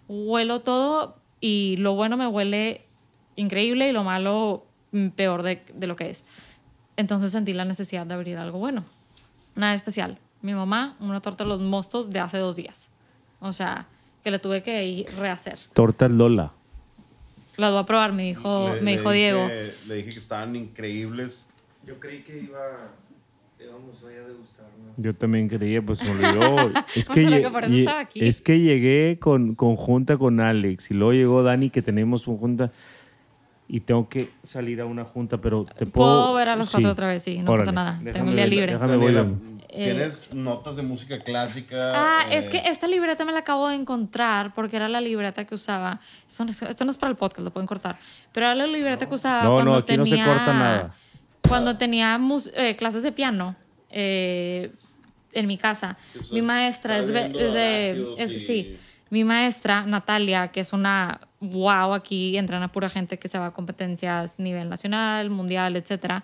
Huelo 0.09 0.61
todo 0.61 1.17
y 1.41 1.77
lo 1.79 1.95
bueno 1.95 2.17
me 2.17 2.27
huele 2.27 2.85
increíble 3.37 3.89
y 3.89 3.93
lo 3.93 4.05
malo 4.05 4.67
mm, 4.93 5.09
peor 5.09 5.43
de, 5.43 5.63
de 5.75 5.87
lo 5.87 5.97
que 5.97 6.11
es. 6.11 6.25
Entonces 6.97 7.33
sentí 7.33 7.53
la 7.53 7.65
necesidad 7.65 8.05
de 8.07 8.15
abrir 8.15 8.37
algo 8.37 8.59
bueno. 8.59 8.85
Nada 9.55 9.75
especial. 9.75 10.19
Mi 10.43 10.53
mamá, 10.55 10.97
una 11.01 11.21
torta 11.21 11.45
de 11.45 11.49
los 11.51 11.61
mostos 11.61 12.11
de 12.11 12.19
hace 12.21 12.39
dos 12.39 12.57
días. 12.57 12.91
O 13.41 13.53
sea, 13.53 13.87
que 14.25 14.31
le 14.31 14.39
tuve 14.39 14.63
que 14.63 14.85
ir 14.85 15.07
rehacer. 15.17 15.59
Torta 15.73 16.09
Lola. 16.09 16.53
La 17.57 17.71
voy 17.71 17.79
a 17.79 17.85
probar, 17.87 18.13
me 18.13 18.25
dijo, 18.25 18.69
Le- 18.75 18.81
me 18.81 18.91
le 18.93 18.97
dijo 18.99 19.11
dije- 19.11 19.23
Diego. 19.33 19.49
Le 19.87 19.95
dije 19.97 20.09
que 20.11 20.19
estaban 20.19 20.57
increíbles. 20.57 21.47
Yo 21.87 21.99
creí 22.01 22.23
que 22.23 22.39
iba, 22.39 22.61
íbamos 23.65 24.03
hoy 24.03 24.15
a 24.15 24.27
degustarnos. 24.27 24.95
Yo 24.97 25.15
también 25.15 25.49
creía, 25.49 25.83
pues 25.83 26.03
me 26.05 26.27
olvidó. 26.27 26.73
es, 26.95 27.09
que 27.09 27.25
¿Será 27.25 27.37
lle- 27.39 27.43
que 27.43 27.51
por 27.51 27.65
eso 27.65 27.73
lle- 27.75 27.79
estaba 27.81 28.01
aquí? 28.01 28.25
es 28.25 28.41
que 28.43 28.59
llegué 28.61 29.19
con, 29.21 29.55
con 29.55 29.77
junta 29.77 30.17
con 30.19 30.41
Alex 30.41 30.91
y 30.91 30.95
luego 30.95 31.13
llegó 31.13 31.43
Dani 31.43 31.71
que 31.71 31.83
tenemos 31.83 32.27
una 32.27 32.39
junta 32.39 32.73
y 33.69 33.81
tengo 33.81 34.09
que 34.09 34.29
salir 34.43 34.81
a 34.81 34.87
una 34.87 35.05
junta, 35.05 35.39
pero 35.39 35.65
te 35.65 35.87
puedo... 35.87 36.23
Puedo 36.23 36.35
ver 36.35 36.49
a 36.49 36.57
las 36.57 36.71
cuatro 36.71 36.91
otra 36.91 37.07
vez, 37.07 37.23
sí, 37.23 37.39
no 37.39 37.55
pasa 37.55 37.71
nada. 37.71 37.99
Tengo 37.99 38.11
Déjame 38.13 38.31
el 38.31 38.35
día 38.37 38.45
ver- 38.45 38.51
libre. 38.51 38.73
Déjame 38.73 38.93
Daniela, 38.97 39.21
a- 39.21 39.69
¿tienes 39.69 40.35
notas 40.35 40.75
de 40.75 40.83
música 40.83 41.21
clásica? 41.21 41.93
Ah, 41.95 42.27
Eh, 42.29 42.37
es 42.39 42.49
que 42.51 42.59
esta 42.67 42.89
libreta 42.89 43.25
me 43.25 43.31
la 43.33 43.39
acabo 43.39 43.69
de 43.69 43.77
encontrar 43.77 44.53
porque 44.55 44.75
era 44.75 44.89
la 44.89 45.01
libreta 45.01 45.45
que 45.45 45.55
usaba. 45.55 46.01
Esto 46.27 46.45
no, 46.45 46.51
es- 46.51 46.63
esto 46.63 46.85
no 46.85 46.91
es 46.91 46.97
para 46.97 47.11
el 47.11 47.17
podcast, 47.17 47.45
lo 47.45 47.53
pueden 47.53 47.69
cortar. 47.69 47.97
Pero 48.33 48.47
era 48.47 48.57
la 48.57 48.67
libreta 48.67 49.09
que 49.09 49.15
usaba 49.15 49.45
No, 49.45 49.51
no, 49.51 49.55
cuando 49.57 49.77
aquí 49.77 49.97
no 49.97 50.05
se 50.05 50.11
tenía. 50.11 50.25
corta 50.27 50.53
nada. 50.53 50.95
Cuando 51.49 51.77
tenía 51.77 52.19
eh, 52.55 52.77
clases 52.77 53.03
de 53.03 53.13
piano 53.13 53.57
eh, 53.91 54.73
en 55.33 55.47
mi 55.47 55.59
casa. 55.59 55.97
Estás- 56.15 56.33
Mi 56.33 56.43
maestra 56.43 56.99
es, 56.99 57.07
de- 57.09 57.13
viendo 57.13 57.39
es 57.41 57.53
de. 57.53 57.61
Arácnidos 57.91 58.19
es- 58.21 58.33
y- 58.33 58.39
Sí. 58.41 58.79
Mi 59.11 59.25
maestra, 59.25 59.85
Natalia, 59.87 60.49
que 60.53 60.61
es 60.61 60.73
una 60.73 61.21
wow 61.41 61.95
aquí, 61.95 62.37
entrena 62.37 62.71
pura 62.71 62.89
gente 62.89 63.19
que 63.19 63.27
se 63.27 63.39
va 63.41 63.47
a 63.47 63.51
competencias 63.53 64.37
a 64.39 64.43
nivel 64.43 64.69
nacional, 64.69 65.31
mundial, 65.31 65.75
etcétera 65.77 66.23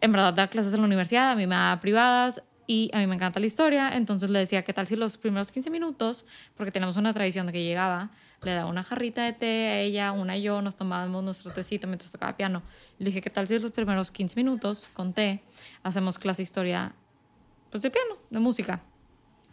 en 0.00 0.12
verdad 0.12 0.32
da 0.32 0.46
clases 0.46 0.72
en 0.74 0.80
la 0.80 0.86
universidad, 0.86 1.32
a 1.32 1.34
mí 1.34 1.46
me 1.48 1.56
da 1.56 1.78
privadas 1.80 2.40
y 2.68 2.88
a 2.94 2.98
mí 2.98 3.06
me 3.08 3.16
encanta 3.16 3.40
la 3.40 3.46
historia, 3.46 3.96
entonces 3.96 4.30
le 4.30 4.38
decía, 4.38 4.62
¿qué 4.62 4.72
tal 4.72 4.86
si 4.86 4.94
los 4.94 5.18
primeros 5.18 5.50
15 5.50 5.70
minutos, 5.70 6.24
porque 6.56 6.70
tenemos 6.70 6.96
una 6.96 7.12
tradición 7.12 7.46
de 7.46 7.52
que 7.52 7.64
llegaba, 7.64 8.10
le 8.42 8.52
daba 8.54 8.70
una 8.70 8.84
jarrita 8.84 9.24
de 9.24 9.32
té 9.32 9.66
a 9.68 9.80
ella, 9.80 10.12
una 10.12 10.36
y 10.36 10.42
yo, 10.42 10.62
nos 10.62 10.76
tomábamos 10.76 11.24
nuestro 11.24 11.52
tecito 11.52 11.86
mientras 11.86 12.12
tocaba 12.12 12.36
piano. 12.36 12.62
Le 12.98 13.06
dije, 13.06 13.20
¿qué 13.20 13.30
tal 13.30 13.48
si 13.48 13.58
los 13.58 13.72
primeros 13.72 14.10
15 14.10 14.36
minutos 14.36 14.88
con 14.94 15.12
té 15.12 15.42
hacemos 15.82 16.18
clase 16.18 16.38
de 16.38 16.44
historia 16.44 16.92
pues 17.70 17.82
de 17.82 17.90
piano, 17.90 18.16
de 18.30 18.38
música? 18.38 18.80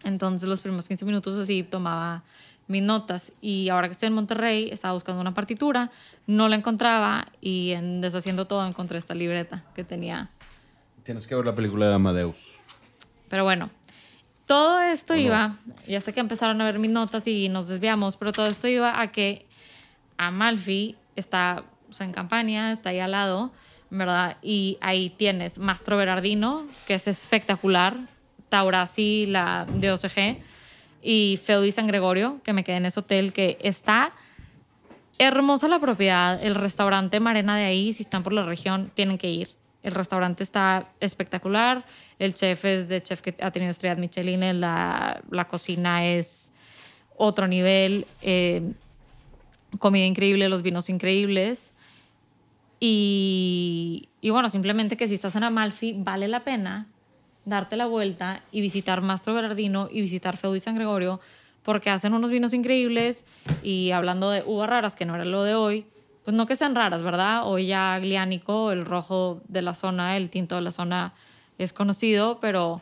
Entonces 0.03 0.47
los 0.47 0.61
primeros 0.61 0.87
15 0.87 1.03
minutos 1.05 1.37
así 1.39 1.63
tomaba 1.63 2.23
mis 2.67 2.81
notas 2.81 3.31
y 3.41 3.69
ahora 3.69 3.87
que 3.87 3.93
estoy 3.93 4.07
en 4.07 4.13
Monterrey 4.13 4.69
estaba 4.71 4.93
buscando 4.93 5.21
una 5.21 5.33
partitura, 5.33 5.91
no 6.27 6.47
la 6.47 6.55
encontraba 6.55 7.27
y 7.41 7.71
en 7.71 8.01
Deshaciendo 8.01 8.47
Todo 8.47 8.65
encontré 8.65 8.97
esta 8.97 9.13
libreta 9.13 9.63
que 9.75 9.83
tenía 9.83 10.29
Tienes 11.03 11.27
que 11.27 11.35
ver 11.35 11.45
la 11.45 11.53
película 11.53 11.87
de 11.87 11.93
Amadeus. 11.93 12.51
pero 13.29 13.43
bueno, 13.43 13.69
todo 14.45 14.81
esto 14.81 15.15
iba, 15.15 15.55
ya 15.87 16.01
sé 16.01 16.13
que 16.13 16.19
empezaron 16.19 16.61
a 16.61 16.65
ver 16.65 16.79
mis 16.79 16.91
notas 16.91 17.27
y 17.27 17.49
nos 17.49 17.67
desviamos, 17.67 18.17
pero 18.17 18.31
todo 18.31 18.47
esto 18.47 18.67
iba 18.67 19.01
a 19.01 19.11
que 19.11 19.45
Amalfi 20.17 20.95
está 21.15 21.63
o 21.89 21.93
sea, 21.93 22.05
en 22.05 22.13
campaña, 22.13 22.71
está 22.71 22.89
ahí 22.89 22.99
al 22.99 23.11
lado, 23.11 23.51
¿verdad? 23.89 24.37
Y 24.41 24.77
ahí 24.81 25.09
tienes 25.09 25.57
Mastro 25.57 25.97
Berardino, 25.97 26.65
que 26.87 26.95
es 26.95 27.07
espectacular, 27.07 27.97
Taurasi, 28.49 29.25
la 29.27 29.65
de 29.65 29.91
OCG, 29.91 30.41
y 31.01 31.39
Feo 31.43 31.63
y 31.63 31.71
San 31.71 31.87
Gregorio, 31.87 32.41
que 32.43 32.53
me 32.53 32.63
quedé 32.63 32.77
en 32.77 32.85
ese 32.85 32.99
hotel, 32.99 33.33
que 33.33 33.57
está 33.61 34.13
hermosa 35.17 35.67
la 35.67 35.79
propiedad. 35.79 36.43
El 36.43 36.55
restaurante 36.55 37.19
Marena 37.19 37.55
de 37.55 37.65
ahí, 37.65 37.93
si 37.93 38.03
están 38.03 38.23
por 38.23 38.33
la 38.33 38.43
región, 38.43 38.91
tienen 38.93 39.17
que 39.17 39.29
ir. 39.29 39.49
El 39.85 39.91
restaurante 39.91 40.41
está 40.41 40.89
espectacular. 40.99 41.85
El 42.17 42.33
chef 42.33 42.65
es 42.65 42.89
de 42.89 43.03
chef 43.03 43.21
que 43.21 43.35
ha 43.39 43.51
tenido 43.51 43.69
estrellas 43.69 43.99
Michelin. 43.99 44.59
La, 44.59 45.21
la 45.29 45.47
cocina 45.47 46.07
es 46.07 46.51
otro 47.15 47.47
nivel. 47.47 48.07
eh, 48.23 48.73
comida 49.77 50.05
increíble, 50.05 50.49
los 50.49 50.63
vinos 50.63 50.89
increíbles. 50.89 51.75
Y, 52.79 54.09
y 54.21 54.31
bueno, 54.31 54.49
simplemente 54.49 54.97
que 54.97 55.07
si 55.07 55.13
estás 55.13 55.35
en 55.35 55.43
Amalfi, 55.43 55.93
vale 55.95 56.27
la 56.27 56.43
pena 56.43 56.87
darte 57.45 57.77
la 57.77 57.85
vuelta 57.85 58.41
y 58.51 58.61
visitar 58.61 59.01
Mastro 59.01 59.35
Bernardino 59.35 59.87
y 59.91 60.01
visitar 60.01 60.35
Feudo 60.35 60.55
y 60.55 60.59
San 60.59 60.73
Gregorio, 60.73 61.21
porque 61.61 61.91
hacen 61.91 62.15
unos 62.15 62.31
vinos 62.31 62.55
increíbles 62.55 63.23
y 63.61 63.91
hablando 63.91 64.31
de 64.31 64.41
uvas 64.47 64.67
raras, 64.67 64.95
que 64.95 65.05
no 65.05 65.13
era 65.13 65.25
lo 65.25 65.43
de 65.43 65.53
hoy, 65.53 65.85
pues 66.25 66.35
no 66.35 66.45
que 66.47 66.55
sean 66.57 66.75
raras, 66.75 67.03
¿verdad? 67.03 67.43
Hoy 67.45 67.67
ya 67.67 67.97
Gliánico, 67.99 68.71
el 68.71 68.83
rojo 68.83 69.41
de 69.47 69.61
la 69.61 69.73
zona, 69.73 70.17
el 70.17 70.29
tinto 70.29 70.55
de 70.55 70.61
la 70.61 70.71
zona 70.71 71.13
es 71.57 71.71
conocido, 71.71 72.39
pero 72.41 72.81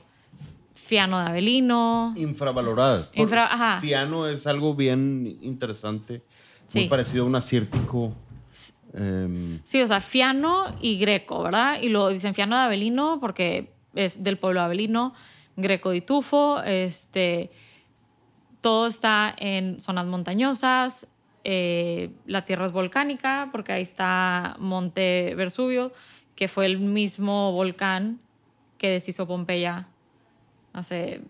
Fiano 0.74 1.20
de 1.20 1.28
Avelino, 1.28 2.14
Infravaloradas. 2.16 3.10
Por- 3.10 3.20
Infra- 3.20 3.46
ajá. 3.46 3.80
Fiano 3.80 4.28
es 4.28 4.48
algo 4.48 4.74
bien 4.76 5.38
interesante. 5.42 6.24
Muy 6.74 6.84
Sí. 6.84 6.88
parecido 6.90 7.24
a 7.26 7.28
un 7.28 7.36
acírtico. 7.36 8.14
Em, 8.94 9.60
Sí, 9.64 9.82
o 9.82 9.88
sea, 9.88 10.02
Fiano 10.02 10.66
y 10.82 10.98
Greco, 10.98 11.44
¿verdad? 11.44 11.80
Y 11.82 11.90
lo 11.90 12.10
dicen 12.10 12.34
Fiano 12.34 12.56
de 12.56 12.64
Avelino 12.64 13.18
porque 13.20 13.74
es 13.96 14.24
del 14.24 14.38
pueblo 14.38 14.60
de 14.62 14.66
Avelino, 14.68 15.14
Greco 15.56 15.90
de 15.92 16.02
Tufo, 16.02 16.62
este, 16.64 17.50
todo 18.62 18.88
está 18.88 19.34
en 19.38 19.80
zonas 19.82 20.06
montañosas, 20.08 21.08
eh, 21.44 22.10
la 22.26 22.46
tierra 22.46 22.66
es 22.66 22.72
volcánica 22.72 23.50
porque 23.52 23.72
ahí 23.74 23.82
está 23.82 24.56
Monte 24.60 25.34
Versubio, 25.36 25.92
que 26.36 26.48
fue 26.48 26.66
el 26.66 26.80
mismo 26.80 27.52
volcán 27.52 28.20
que 28.78 28.90
deshizo 28.90 29.28
Pompeya 29.28 29.88
hace 30.74 31.22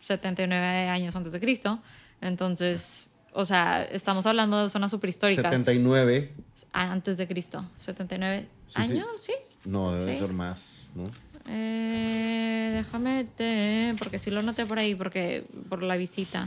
79 0.00 0.88
años 0.88 1.14
antes 1.16 1.32
de 1.32 1.40
Cristo. 1.40 1.80
Entonces, 2.20 3.06
o 3.32 3.44
sea, 3.44 3.82
estamos 3.84 4.26
hablando 4.26 4.62
de 4.62 4.70
zonas 4.70 4.90
superhistóricas. 4.90 5.44
79. 5.44 6.32
Antes 6.72 7.16
de 7.18 7.28
Cristo, 7.28 7.64
79 7.78 8.48
Sí, 8.68 8.72
años, 8.74 9.06
sí. 9.18 9.32
No, 9.64 9.92
debe 9.96 10.14
Sí. 10.14 10.20
ser 10.20 10.32
más, 10.32 10.86
¿no? 10.94 11.04
Eh, 11.48 12.70
déjame, 12.72 13.24
te- 13.36 13.94
porque 13.98 14.18
sí 14.18 14.30
lo 14.30 14.42
noté 14.42 14.64
por 14.66 14.78
ahí, 14.78 14.94
porque 14.94 15.44
por 15.68 15.82
la 15.82 15.96
visita. 15.96 16.46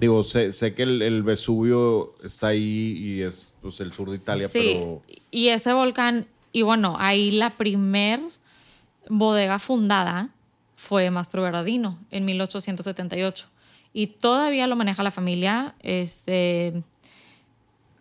Digo, 0.00 0.24
sé, 0.24 0.52
sé 0.52 0.74
que 0.74 0.82
el, 0.82 1.00
el 1.02 1.22
Vesubio 1.22 2.14
está 2.22 2.48
ahí 2.48 2.96
y 2.98 3.22
es 3.22 3.54
pues, 3.62 3.80
el 3.80 3.92
sur 3.92 4.10
de 4.10 4.16
Italia, 4.16 4.48
Sí, 4.48 4.58
pero 4.76 5.02
y 5.30 5.48
ese 5.48 5.72
volcán, 5.72 6.26
y 6.52 6.62
bueno, 6.62 6.96
ahí 6.98 7.30
la 7.30 7.50
primer 7.50 8.20
bodega 9.08 9.58
fundada 9.58 10.30
fue 10.74 11.10
Mastro 11.10 11.42
Bernardino 11.42 11.98
en 12.10 12.24
1878. 12.26 13.46
Y 13.94 14.08
todavía 14.08 14.66
lo 14.66 14.76
maneja 14.76 15.02
la 15.02 15.10
familia. 15.10 15.74
Este, 15.80 16.82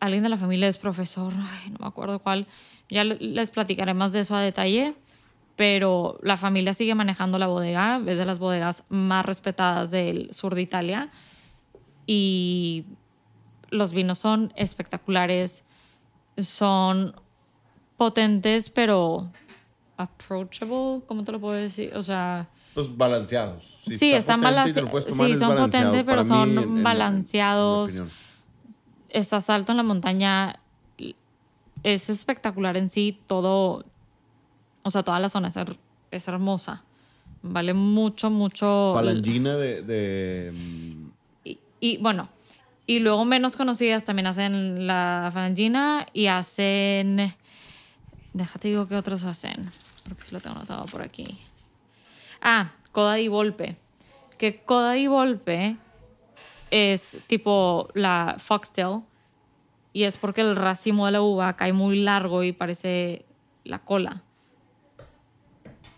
alguien 0.02 0.24
de 0.24 0.30
la 0.30 0.38
familia 0.38 0.68
es 0.68 0.78
profesor, 0.78 1.32
ay, 1.38 1.70
no 1.72 1.78
me 1.80 1.88
acuerdo 1.88 2.20
cuál. 2.20 2.48
Ya 2.90 3.06
le- 3.06 3.18
les 3.20 3.50
platicaré 3.52 3.94
más 3.94 4.12
de 4.12 4.20
eso 4.20 4.36
a 4.36 4.42
detalle. 4.42 4.94
Pero 5.56 6.20
la 6.22 6.36
familia 6.36 6.74
sigue 6.74 6.96
manejando 6.96 7.38
la 7.40 7.48
bodega, 7.48 8.02
es 8.06 8.18
de 8.18 8.26
las 8.26 8.40
bodegas 8.40 8.84
más 8.90 9.26
respetadas 9.26 9.90
del 9.90 10.34
sur 10.34 10.54
de 10.54 10.62
Italia. 10.62 11.12
Y 12.08 12.86
los 13.70 13.94
vinos 13.94 14.18
son 14.20 14.54
espectaculares, 14.56 15.64
son 16.38 17.16
potentes, 17.98 18.70
pero 18.70 19.32
approachable, 19.98 21.02
¿cómo 21.08 21.24
te 21.24 21.32
lo 21.32 21.40
puedo 21.40 21.54
decir? 21.56 21.94
O 21.96 22.04
sea, 22.04 22.48
pues 22.74 22.96
balanceados. 22.96 23.64
Si 23.88 23.96
Sí, 23.96 24.06
está 24.08 24.18
están 24.18 24.42
balanceados. 24.42 25.06
Sí, 25.08 25.36
son 25.36 25.56
potentes, 25.56 26.04
pero 26.04 26.22
mí, 26.24 26.28
son 26.28 26.50
en- 26.50 26.58
en- 26.58 26.64
en 26.78 26.84
balanceados. 26.84 27.90
opinión. 27.92 28.10
estás 29.10 29.50
alto 29.50 29.72
en 29.72 29.78
la 29.78 29.84
montaña, 29.84 30.60
es 31.84 32.10
espectacular 32.10 32.76
en 32.76 32.90
sí, 32.90 33.18
todo, 33.28 33.86
o 34.84 34.92
sea, 34.92 35.04
toda 35.04 35.20
la 35.22 35.30
zona 35.30 35.48
es, 35.48 35.56
her- 35.56 35.78
es 36.12 36.28
hermosa. 36.28 36.84
Vale 37.42 37.74
mucho, 37.74 38.30
mucho. 38.30 38.92
Falangina 38.94 39.56
de, 39.56 39.82
de, 39.84 40.52
Y, 41.86 41.98
bueno, 41.98 42.28
y 42.88 42.98
luego 42.98 43.26
menos 43.26 43.56
conocidas 43.56 44.04
también 44.04 44.26
hacen 44.26 44.88
la 44.88 45.30
falangina 45.32 46.08
y 46.14 46.26
hacen. 46.26 47.36
Déjate 48.34 48.70
digo 48.70 48.88
qué 48.88 48.96
otros 48.96 49.24
hacen, 49.24 49.70
porque 50.08 50.24
si 50.24 50.32
lo 50.34 50.40
tengo 50.42 50.56
anotado 50.56 50.86
por 50.88 51.04
aquí. 51.04 51.38
Ah, 52.42 52.72
Coda 52.92 53.14
di 53.16 53.28
Volpe. 53.28 53.76
Que 54.40 54.64
Coda 54.64 54.94
di 54.94 55.06
Volpe 55.06 55.78
es 56.72 57.20
tipo 57.28 57.90
la 57.94 58.38
foxtail 58.40 59.02
y 59.94 60.06
es 60.06 60.18
porque 60.18 60.42
el 60.42 60.56
racimo 60.56 61.06
de 61.06 61.12
la 61.12 61.22
uva 61.22 61.56
cae 61.56 61.72
muy 61.72 62.02
largo 62.02 62.44
y 62.44 62.52
parece 62.52 63.26
la 63.64 63.78
cola 63.78 64.24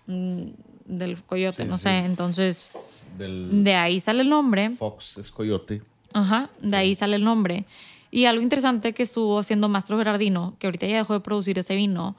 mm, 0.07 0.47
del 0.85 1.23
coyote, 1.23 1.63
Sí, 1.63 1.69
no 1.69 1.77
sí. 1.77 1.83
sé. 1.83 1.97
Entonces, 1.99 2.73
del 3.17 3.63
de 3.63 3.75
ahí 3.75 3.99
sale 3.99 4.21
el 4.21 4.29
nombre. 4.29 4.69
Fox 4.71 5.17
es 5.17 5.31
coyote. 5.31 5.81
Ajá, 6.13 6.49
de 6.61 6.75
ahí 6.77 6.95
sale 6.95 7.15
el 7.15 7.23
nombre. 7.23 7.65
Y 8.11 8.25
algo 8.25 8.41
interesante 8.41 8.93
que 8.93 9.03
estuvo 9.03 9.39
haciendo 9.39 9.67
Mastro 9.69 9.97
Berardino, 9.97 10.55
que 10.59 10.67
ahorita 10.67 10.87
ya 10.87 10.97
dejó 10.97 11.13
de 11.13 11.19
producir 11.19 11.59
ese 11.59 11.75
vino, 11.75 12.15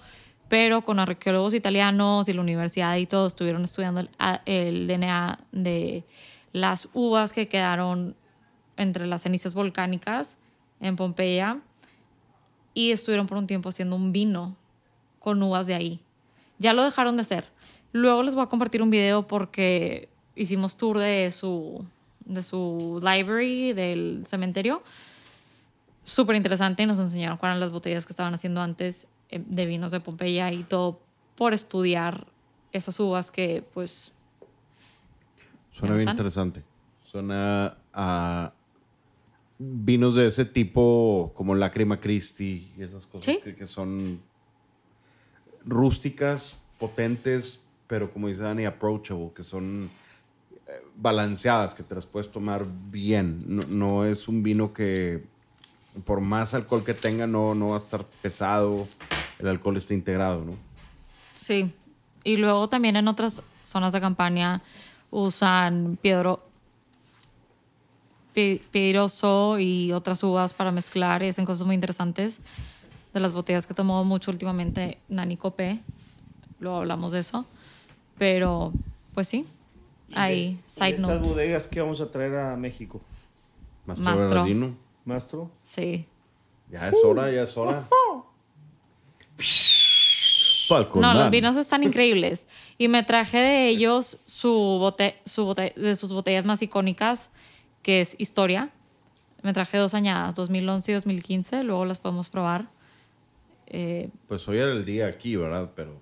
pero 0.48 0.82
con 0.82 0.98
arqueólogos 0.98 1.54
italianos 1.54 2.28
y 2.28 2.32
la 2.34 2.40
universidad 2.42 2.96
y 2.96 3.06
todo 3.06 3.26
estuvieron 3.26 3.64
estudiando 3.64 4.00
el, 4.00 4.10
a- 4.18 4.42
el 4.46 4.86
DNA 4.86 5.38
de 5.52 6.04
las 6.52 6.88
uvas 6.94 7.32
que 7.32 7.48
quedaron 7.48 8.14
entre 8.76 9.06
las 9.06 9.22
cenizas 9.22 9.54
volcánicas 9.54 10.36
en 10.80 10.96
Pompeya 10.96 11.58
y 12.74 12.90
estuvieron 12.92 13.26
por 13.26 13.38
un 13.38 13.46
tiempo 13.46 13.68
haciendo 13.70 13.96
un 13.96 14.12
vino 14.12 14.56
con 15.18 15.42
uvas 15.42 15.66
de 15.66 15.74
ahí. 15.74 16.00
Ya 16.58 16.72
lo 16.72 16.84
dejaron 16.84 17.16
de 17.16 17.22
hacer. 17.22 17.44
Luego 17.92 18.22
les 18.22 18.34
voy 18.34 18.44
a 18.44 18.48
compartir 18.48 18.82
un 18.82 18.90
video 18.90 19.26
porque 19.26 20.08
hicimos 20.38 20.76
tour 20.76 20.98
de 20.98 21.30
su, 21.32 21.84
de 22.24 22.42
su 22.42 23.00
library 23.02 23.72
del 23.72 24.24
cementerio. 24.26 24.82
Súper 26.04 26.36
interesante 26.36 26.82
y 26.84 26.86
nos 26.86 26.98
enseñaron 26.98 27.36
cuáles 27.36 27.54
eran 27.56 27.60
las 27.60 27.70
botellas 27.70 28.06
que 28.06 28.12
estaban 28.12 28.32
haciendo 28.32 28.62
antes 28.62 29.06
eh, 29.30 29.42
de 29.44 29.66
vinos 29.66 29.90
de 29.90 30.00
Pompeya 30.00 30.50
y 30.52 30.62
todo 30.62 31.00
por 31.36 31.52
estudiar 31.52 32.26
esas 32.72 32.98
uvas 33.00 33.30
que 33.30 33.62
pues 33.74 34.12
Suena 35.72 35.94
¿Ya 35.94 35.98
bien 35.98 36.08
interesante. 36.10 36.62
Suena 37.04 37.76
a 37.92 38.52
vinos 39.58 40.14
de 40.14 40.26
ese 40.26 40.44
tipo 40.44 41.32
como 41.34 41.54
Lágrima 41.54 42.00
Christi 42.00 42.72
y 42.76 42.82
esas 42.82 43.06
cosas 43.06 43.26
Sí. 43.26 43.40
que, 43.42 43.54
que 43.54 43.66
son 43.66 44.20
rústicas, 45.64 46.60
potentes, 46.78 47.62
pero 47.86 48.12
como 48.12 48.28
dice 48.28 48.42
Dani, 48.42 48.64
approachable, 48.64 49.30
que 49.34 49.44
son 49.44 49.90
balanceadas, 50.96 51.74
que 51.74 51.82
te 51.82 51.94
las 51.94 52.06
puedes 52.06 52.30
tomar 52.30 52.66
bien. 52.90 53.42
No, 53.46 53.62
no 53.68 54.04
es 54.04 54.28
un 54.28 54.42
vino 54.42 54.72
que 54.72 55.24
por 56.04 56.20
más 56.20 56.54
alcohol 56.54 56.84
que 56.84 56.94
tenga 56.94 57.26
no, 57.26 57.54
no 57.54 57.68
va 57.70 57.74
a 57.76 57.78
estar 57.78 58.04
pesado, 58.22 58.86
el 59.38 59.48
alcohol 59.48 59.76
está 59.76 59.94
integrado, 59.94 60.44
¿no? 60.44 60.52
Sí. 61.34 61.72
Y 62.24 62.36
luego 62.36 62.68
también 62.68 62.96
en 62.96 63.08
otras 63.08 63.42
zonas 63.64 63.92
de 63.92 64.00
campaña 64.00 64.60
usan 65.10 65.98
piedro, 66.02 66.42
pi- 68.34 68.62
y 69.58 69.92
otras 69.92 70.22
uvas 70.22 70.52
para 70.52 70.70
mezclar 70.70 71.22
y 71.22 71.28
hacen 71.28 71.44
cosas 71.46 71.66
muy 71.66 71.74
interesantes. 71.74 72.40
De 73.14 73.20
las 73.20 73.32
botellas 73.32 73.66
que 73.66 73.72
tomó 73.74 74.04
mucho 74.04 74.30
últimamente 74.30 74.98
Nani 75.08 75.36
Copé. 75.38 75.80
Luego 76.60 76.76
hablamos 76.76 77.12
de 77.12 77.20
eso. 77.20 77.46
Pero, 78.18 78.72
pues 79.14 79.28
sí. 79.28 79.46
Ahí, 80.14 80.60
side 80.66 80.90
estas 80.94 81.00
note. 81.00 81.28
bodegas 81.28 81.66
que 81.66 81.80
vamos 81.80 82.00
a 82.00 82.10
traer 82.10 82.36
a 82.36 82.56
México? 82.56 83.00
Mastro 83.86 84.04
Mastro. 84.04 84.28
Bernardino. 84.28 84.76
Mastro. 85.04 85.50
Sí. 85.64 86.06
Ya 86.70 86.88
es 86.88 86.94
hora, 87.04 87.30
ya 87.30 87.42
es 87.42 87.56
hora. 87.56 87.88
Falcon 90.68 91.00
No, 91.00 91.14
los 91.14 91.30
vinos 91.30 91.56
están 91.56 91.82
increíbles. 91.82 92.46
Y 92.76 92.88
me 92.88 93.02
traje 93.02 93.38
de 93.38 93.68
ellos 93.68 94.20
su 94.26 94.50
bote, 94.52 95.16
su 95.24 95.44
bote- 95.46 95.72
de 95.76 95.96
sus 95.96 96.12
botellas 96.12 96.44
más 96.44 96.60
icónicas, 96.62 97.30
que 97.82 98.00
es 98.02 98.14
Historia. 98.18 98.70
Me 99.42 99.52
traje 99.54 99.78
dos 99.78 99.94
añadas, 99.94 100.34
2011 100.34 100.90
y 100.92 100.94
2015. 100.94 101.62
Luego 101.62 101.84
las 101.86 101.98
podemos 101.98 102.28
probar. 102.28 102.68
Eh, 103.66 104.10
Pues 104.26 104.46
hoy 104.48 104.58
era 104.58 104.72
el 104.72 104.84
día 104.84 105.06
aquí, 105.06 105.36
¿verdad? 105.36 105.70
Pero 105.74 105.96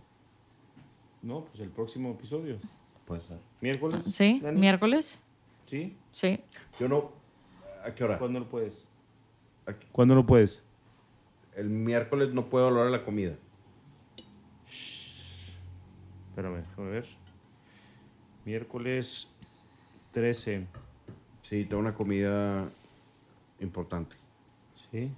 No, 1.23 1.45
pues 1.45 1.61
el 1.61 1.69
próximo 1.71 2.11
episodio. 2.13 2.59
Puede 3.07 3.23
ser. 3.23 3.39
Miércoles. 3.61 4.05
sí, 4.05 4.41
Dani? 4.43 4.61
miércoles. 4.61 5.19
¿Sí? 5.67 5.97
Sí. 6.13 6.41
Yo 6.79 6.89
no. 6.89 7.13
¿A 7.85 7.95
qué 7.95 8.05
hora? 8.05 8.19
¿Cuándo 8.19 8.41
no 8.41 8.49
puedes? 8.49 8.87
Aquí. 9.65 9.87
¿Cuándo 9.93 10.15
no 10.15 10.27
puedes? 10.27 10.63
El 11.55 11.71
miércoles 11.71 12.35
no 12.35 12.51
puedo 12.51 12.67
hablar 12.67 12.89
a 12.89 12.91
la 12.91 13.03
comida. 13.05 13.35
Espérame, 16.31 16.57
déjame 16.63 16.91
ver. 16.91 17.07
Miércoles 18.45 19.29
13. 20.13 20.67
Sí, 21.43 21.65
tengo 21.65 21.81
una 21.81 21.95
comida 21.95 22.69
importante. 23.61 24.17
¿Sí? 24.91 25.11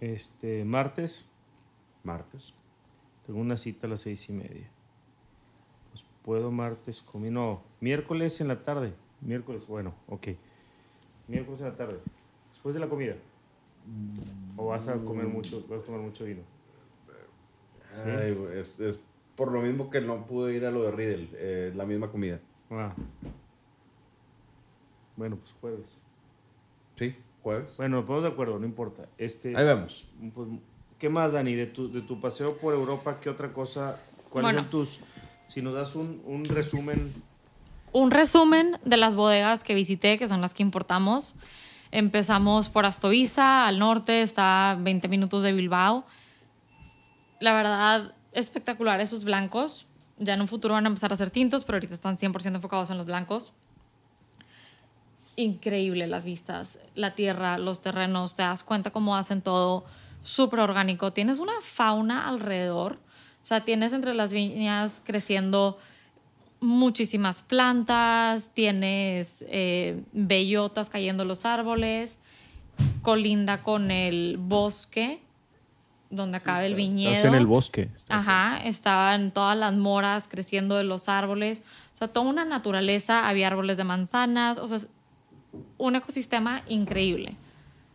Este, 0.00 0.64
martes, 0.64 1.28
Martes. 2.02 2.52
tengo 3.26 3.40
una 3.40 3.56
cita 3.56 3.86
a 3.86 3.90
las 3.90 4.02
seis 4.02 4.28
y 4.28 4.32
media. 4.32 4.70
Puedo 6.24 6.50
martes 6.50 7.02
comí. 7.02 7.30
No, 7.30 7.62
miércoles 7.80 8.40
en 8.40 8.48
la 8.48 8.64
tarde. 8.64 8.92
Miércoles, 9.20 9.66
bueno, 9.68 9.94
ok. 10.08 10.28
Miércoles 11.28 11.60
en 11.60 11.66
la 11.68 11.76
tarde. 11.76 11.98
Después 12.50 12.74
de 12.74 12.80
la 12.80 12.88
comida. 12.88 13.14
¿O 14.56 14.66
vas 14.68 14.88
a 14.88 14.94
comer 14.96 15.26
mucho, 15.26 15.62
vas 15.68 15.82
a 15.82 15.84
tomar 15.84 16.00
mucho 16.00 16.24
vino? 16.24 16.40
Sí. 17.92 18.00
Ay, 18.10 18.36
es, 18.54 18.80
es 18.80 18.98
por 19.36 19.52
lo 19.52 19.60
mismo 19.60 19.90
que 19.90 20.00
no 20.00 20.24
pude 20.26 20.54
ir 20.54 20.64
a 20.64 20.70
lo 20.70 20.82
de 20.84 20.90
Riddle. 20.90 21.28
eh, 21.34 21.72
la 21.76 21.84
misma 21.84 22.08
comida. 22.10 22.40
Ah. 22.70 22.94
Bueno, 25.16 25.36
pues 25.36 25.52
jueves. 25.60 25.94
Sí, 26.96 27.14
jueves. 27.42 27.74
Bueno, 27.76 27.96
nos 27.98 28.06
ponemos 28.06 28.24
de 28.24 28.30
acuerdo, 28.30 28.58
no 28.58 28.66
importa. 28.66 29.06
Este, 29.18 29.56
Ahí 29.56 29.64
vemos. 29.64 30.06
pues, 30.34 30.48
¿Qué 30.98 31.08
más, 31.08 31.32
Dani? 31.32 31.54
De 31.54 31.66
tu, 31.66 31.92
de 31.92 32.00
tu 32.00 32.20
paseo 32.20 32.56
por 32.56 32.72
Europa, 32.74 33.18
¿qué 33.20 33.28
otra 33.28 33.52
cosa? 33.52 34.00
¿Cuáles 34.30 34.46
Bueno. 34.52 34.60
son 34.62 34.70
tus... 34.70 35.00
Si 35.48 35.62
nos 35.62 35.74
das 35.74 35.94
un, 35.94 36.22
un 36.24 36.44
resumen... 36.44 37.12
Un 37.92 38.10
resumen 38.10 38.78
de 38.84 38.96
las 38.96 39.14
bodegas 39.14 39.62
que 39.62 39.74
visité, 39.74 40.18
que 40.18 40.26
son 40.26 40.40
las 40.40 40.52
que 40.52 40.62
importamos. 40.62 41.34
Empezamos 41.92 42.68
por 42.68 42.86
Astoiza, 42.86 43.68
al 43.68 43.78
norte, 43.78 44.22
está 44.22 44.72
a 44.72 44.74
20 44.74 45.06
minutos 45.06 45.44
de 45.44 45.52
Bilbao. 45.52 46.04
La 47.38 47.54
verdad, 47.54 48.14
espectacular 48.32 49.00
esos 49.00 49.22
blancos. 49.22 49.86
Ya 50.18 50.34
en 50.34 50.40
un 50.40 50.48
futuro 50.48 50.74
van 50.74 50.86
a 50.86 50.88
empezar 50.88 51.12
a 51.12 51.16
ser 51.16 51.30
tintos, 51.30 51.64
pero 51.64 51.76
ahorita 51.76 51.94
están 51.94 52.16
100% 52.18 52.56
enfocados 52.56 52.90
en 52.90 52.98
los 52.98 53.06
blancos. 53.06 53.52
Increíble 55.36 56.06
las 56.06 56.24
vistas, 56.24 56.78
la 56.94 57.14
tierra, 57.14 57.58
los 57.58 57.80
terrenos, 57.80 58.36
te 58.36 58.42
das 58.42 58.62
cuenta 58.62 58.90
cómo 58.90 59.16
hacen 59.16 59.42
todo 59.42 59.84
súper 60.20 60.60
orgánico. 60.60 61.12
Tienes 61.12 61.38
una 61.38 61.54
fauna 61.60 62.28
alrededor, 62.28 62.98
o 63.44 63.46
sea, 63.46 63.62
tienes 63.62 63.92
entre 63.92 64.14
las 64.14 64.32
viñas 64.32 65.02
creciendo 65.04 65.76
muchísimas 66.60 67.42
plantas, 67.42 68.54
tienes 68.54 69.44
eh, 69.48 70.02
bellotas 70.14 70.88
cayendo 70.88 71.24
en 71.24 71.28
los 71.28 71.44
árboles, 71.44 72.18
colinda 73.02 73.62
con 73.62 73.90
el 73.90 74.38
bosque, 74.38 75.20
donde 76.08 76.38
acaba 76.38 76.64
el 76.64 76.74
viñedo. 76.74 77.12
Estás 77.12 77.28
en 77.28 77.34
el 77.34 77.44
bosque. 77.44 77.90
Ajá, 78.08 78.62
estaban 78.64 79.30
todas 79.30 79.58
las 79.58 79.74
moras 79.74 80.26
creciendo 80.26 80.76
de 80.76 80.84
los 80.84 81.10
árboles. 81.10 81.60
O 81.96 81.98
sea, 81.98 82.08
toda 82.08 82.26
una 82.26 82.46
naturaleza, 82.46 83.28
había 83.28 83.48
árboles 83.48 83.76
de 83.76 83.84
manzanas, 83.84 84.56
o 84.56 84.66
sea, 84.66 84.78
un 85.76 85.96
ecosistema 85.96 86.62
increíble, 86.66 87.36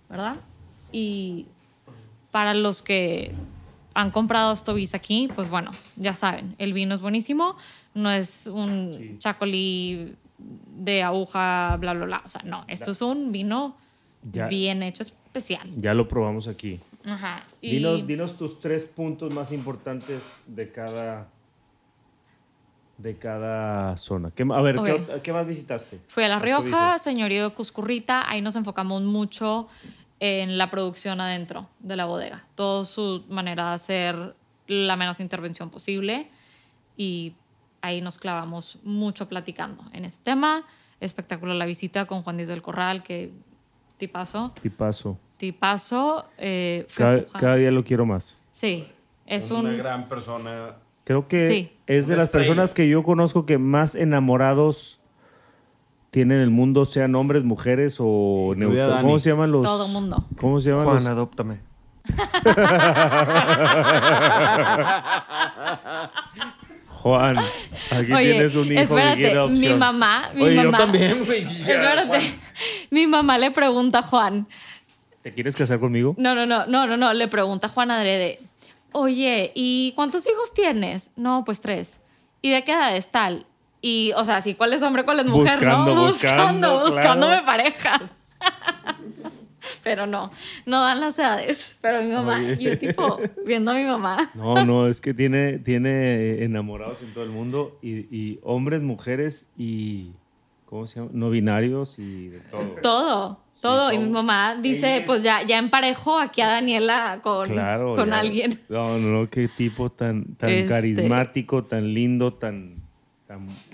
¿verdad? 0.09 0.35
Y 0.91 1.47
para 2.29 2.53
los 2.53 2.83
que 2.83 3.33
han 3.99 4.11
comprado 4.11 4.55
Stovis 4.55 4.95
aquí, 4.95 5.29
pues 5.35 5.49
bueno, 5.49 5.71
ya 5.95 6.13
saben, 6.13 6.55
el 6.57 6.73
vino 6.73 6.93
es 6.95 7.01
buenísimo, 7.01 7.55
no 7.93 8.09
es 8.11 8.47
un 8.47 8.93
Sí. 8.93 9.15
chacolí 9.19 10.15
de 10.37 11.03
aguja, 11.03 11.75
bla, 11.79 11.93
bla, 11.93 12.05
bla. 12.05 12.21
O 12.25 12.29
sea, 12.29 12.41
no, 12.43 12.63
esto 12.67 12.91
es 12.91 13.01
un 13.01 13.31
vino 13.31 13.75
Ya. 14.31 14.47
bien 14.47 14.83
hecho, 14.83 15.03
especial. 15.03 15.69
Ya 15.77 15.93
lo 15.93 16.07
probamos 16.07 16.47
aquí. 16.47 16.79
Ajá. 17.05 17.43
Y 17.61 17.71
Dinos, 17.71 18.05
dinos 18.07 18.37
tus 18.37 18.59
tres 18.59 18.85
puntos 18.85 19.33
más 19.33 19.51
importantes 19.51 20.43
de 20.47 20.71
cada 20.71 21.27
de 22.97 23.17
cada 23.17 23.95
zona. 23.95 24.29
¿Qué, 24.31 24.45
a 24.51 24.61
ver, 24.61 24.75
¿qué, 25.23 25.31
más 25.31 25.47
visitaste? 25.47 26.01
Fui 26.09 26.23
a 26.23 26.27
La. 26.27 26.39
Rioja, 26.39 26.97
señorío 26.99 27.49
de 27.49 27.55
Cuscurrita, 27.55 28.29
ahí 28.29 28.41
nos 28.41 28.57
enfocamos 28.57 29.01
mucho 29.03 29.69
en 30.19 30.57
la 30.57 30.69
producción 30.69 31.21
adentro 31.21 31.67
de 31.79 31.95
la 31.95 32.05
bodega. 32.05 32.45
Toda 32.55 32.85
su 32.85 33.23
manera 33.29 33.69
de 33.69 33.73
hacer 33.75 34.35
la 34.67 34.95
menos 34.95 35.19
intervención 35.19 35.69
posible 35.69 36.29
y 36.97 37.33
ahí 37.81 38.01
nos 38.01 38.19
clavamos 38.19 38.77
mucho 38.83 39.27
platicando 39.29 39.83
en 39.93 40.05
ese 40.05 40.19
tema. 40.23 40.63
Espectacular 40.99 41.55
la 41.55 41.65
visita 41.65 42.05
con 42.05 42.23
Juan 42.23 42.37
Díaz 42.37 42.49
del 42.49 42.61
Corral, 42.61 43.03
que 43.03 43.31
tipazo. 43.97 44.53
Tipazo. 44.61 45.17
Tipazo. 45.37 46.25
Eh, 46.37 46.85
Cada, 46.95 47.25
cada 47.25 47.55
día 47.55 47.71
lo 47.71 47.83
quiero 47.85 48.05
más. 48.05 48.37
Sí, 48.51 48.85
es 49.25 49.49
una 49.51 49.69
un... 49.69 49.77
gran 49.77 50.09
persona. 50.09 50.75
Creo 51.05 51.27
que 51.27 51.47
Sí. 51.47 51.71
es 51.87 52.07
de 52.07 52.13
Una 52.13 52.23
las 52.23 52.29
personas 52.29 52.73
que 52.73 52.87
yo 52.89 53.01
conozco 53.03 53.45
que 53.45 53.57
más 53.57 53.95
enamorados 53.95 54.98
tienen 56.11 56.39
el 56.39 56.49
mundo, 56.49 56.85
sean 56.85 57.13
hombres, 57.15 57.43
mujeres 57.43 57.97
o 57.99 58.53
neutros. 58.55 59.01
¿Cómo 59.01 59.19
se 59.19 59.29
llaman 59.29 59.51
los? 59.51 59.63
Todo 59.63 59.87
mundo. 59.87 60.25
¿Cómo 60.39 60.59
se 60.59 60.69
llaman 60.71 60.85
Juan, 60.85 61.03
los? 61.03 61.07
adóptame. 61.07 61.59
Juan, 66.87 67.37
aquí 67.91 68.13
Oye, 68.13 68.31
tienes 68.31 68.55
un 68.55 68.71
hijo 68.71 68.81
espérate, 68.81 69.21
que 69.21 69.31
adopción. 69.31 69.59
mi 69.59 69.73
mamá, 69.73 70.29
mi 70.33 70.43
Oye, 70.43 70.55
yo 70.55 70.63
mamá, 70.63 70.77
también, 70.79 71.25
güey. 71.25 71.43
Espérate. 71.43 72.07
Juan. 72.07 72.21
Mi 72.89 73.07
mamá 73.07 73.37
le 73.37 73.51
pregunta 73.51 73.99
a 73.99 74.03
Juan, 74.03 74.47
¿Te 75.21 75.33
quieres 75.33 75.55
casar 75.55 75.79
conmigo? 75.79 76.15
No, 76.17 76.33
no, 76.33 76.45
no, 76.45 76.65
no, 76.65 76.87
no, 76.87 76.95
no. 76.97 77.13
Le 77.13 77.27
pregunta 77.27 77.67
a 77.67 77.69
Juan 77.69 77.91
Adrede, 77.91 78.39
oye, 78.93 79.51
¿y 79.53 79.91
cuántos 79.95 80.25
hijos 80.27 80.53
tienes? 80.53 81.11
No, 81.17 81.43
pues 81.45 81.59
tres. 81.61 81.99
¿Y 82.41 82.49
de 82.51 82.63
qué 82.63 82.71
edad 82.71 82.95
es 82.95 83.09
tal? 83.09 83.45
Y, 83.81 84.11
o 84.15 84.25
sea, 84.25 84.41
sí, 84.41 84.55
¿cuál 84.55 84.73
es 84.73 84.81
hombre, 84.83 85.03
cuál 85.05 85.19
es 85.21 85.25
mujer? 85.25 85.53
Buscando, 85.57 85.95
¿no? 85.95 86.03
buscando, 86.05 86.67
claro. 86.81 86.91
buscándome 86.91 87.41
pareja. 87.43 88.01
Pero 89.83 90.07
no, 90.07 90.31
no 90.65 90.81
dan 90.81 90.99
las 90.99 91.17
edades. 91.19 91.77
Pero 91.81 92.01
mi 92.01 92.11
mamá, 92.11 92.37
Oye. 92.39 92.57
yo 92.57 92.77
tipo, 92.79 93.19
viendo 93.45 93.71
a 93.71 93.75
mi 93.75 93.83
mamá. 93.85 94.29
No, 94.33 94.65
no, 94.65 94.87
es 94.87 94.99
que 95.01 95.13
tiene, 95.13 95.59
tiene 95.59 96.43
enamorados 96.43 97.01
en 97.01 97.13
todo 97.13 97.23
el 97.23 97.29
mundo 97.29 97.77
y, 97.81 97.91
y 98.15 98.39
hombres, 98.43 98.81
mujeres 98.81 99.47
y, 99.57 100.11
¿cómo 100.65 100.87
se 100.87 100.99
llama? 100.99 101.11
No 101.13 101.29
binarios 101.29 101.99
y 101.99 102.29
de 102.29 102.39
todo. 102.39 102.63
Todo, 102.81 103.39
todo. 103.61 103.93
y 103.93 103.97
mi 103.99 104.09
mamá 104.09 104.57
dice, 104.61 105.03
pues 105.05 105.19
es- 105.19 105.23
ya, 105.25 105.41
ya 105.43 105.57
emparejo 105.57 106.17
aquí 106.19 106.41
a 106.41 106.47
Daniela 106.47 107.19
con, 107.21 107.47
Claro. 107.47 107.95
con 107.95 108.09
ya. 108.09 108.19
alguien. 108.19 108.59
No, 108.69 108.97
no, 108.97 109.21
no, 109.21 109.29
qué 109.29 109.47
tipo 109.49 109.89
tan, 109.89 110.35
tan 110.35 110.49
Este- 110.49 110.65
carismático, 110.67 111.63
tan 111.65 111.93
lindo, 111.93 112.33
tan... 112.33 112.78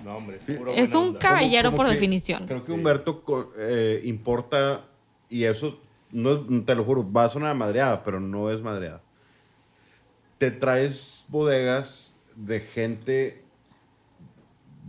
No, 0.03 0.17
hombre, 0.17 0.37
es 0.37 0.43
puro 0.57 0.71
Es 0.73 0.93
un 0.93 1.07
onda. 1.09 1.19
cab- 1.19 1.29
Caballero 1.29 1.69
Como 1.69 1.77
por 1.77 1.85
que- 1.87 1.93
definición. 1.93 2.45
Creo 2.45 2.59
que 2.61 2.67
Sí. 2.67 2.71
Humberto 2.73 3.23
eh, 3.57 4.01
importa, 4.03 4.85
y 5.29 5.45
eso, 5.45 5.79
no, 6.11 6.33
es- 6.33 6.65
te 6.65 6.75
lo 6.75 6.83
juro, 6.83 7.09
va 7.09 7.25
a 7.25 7.29
sonar 7.29 7.55
madreada, 7.55 8.03
pero 8.03 8.19
no 8.19 8.49
es 8.51 8.61
madreada. 8.61 9.01
Te 10.37 10.51
traes 10.51 11.25
bodegas 11.29 12.13
de 12.35 12.59
gente 12.59 13.43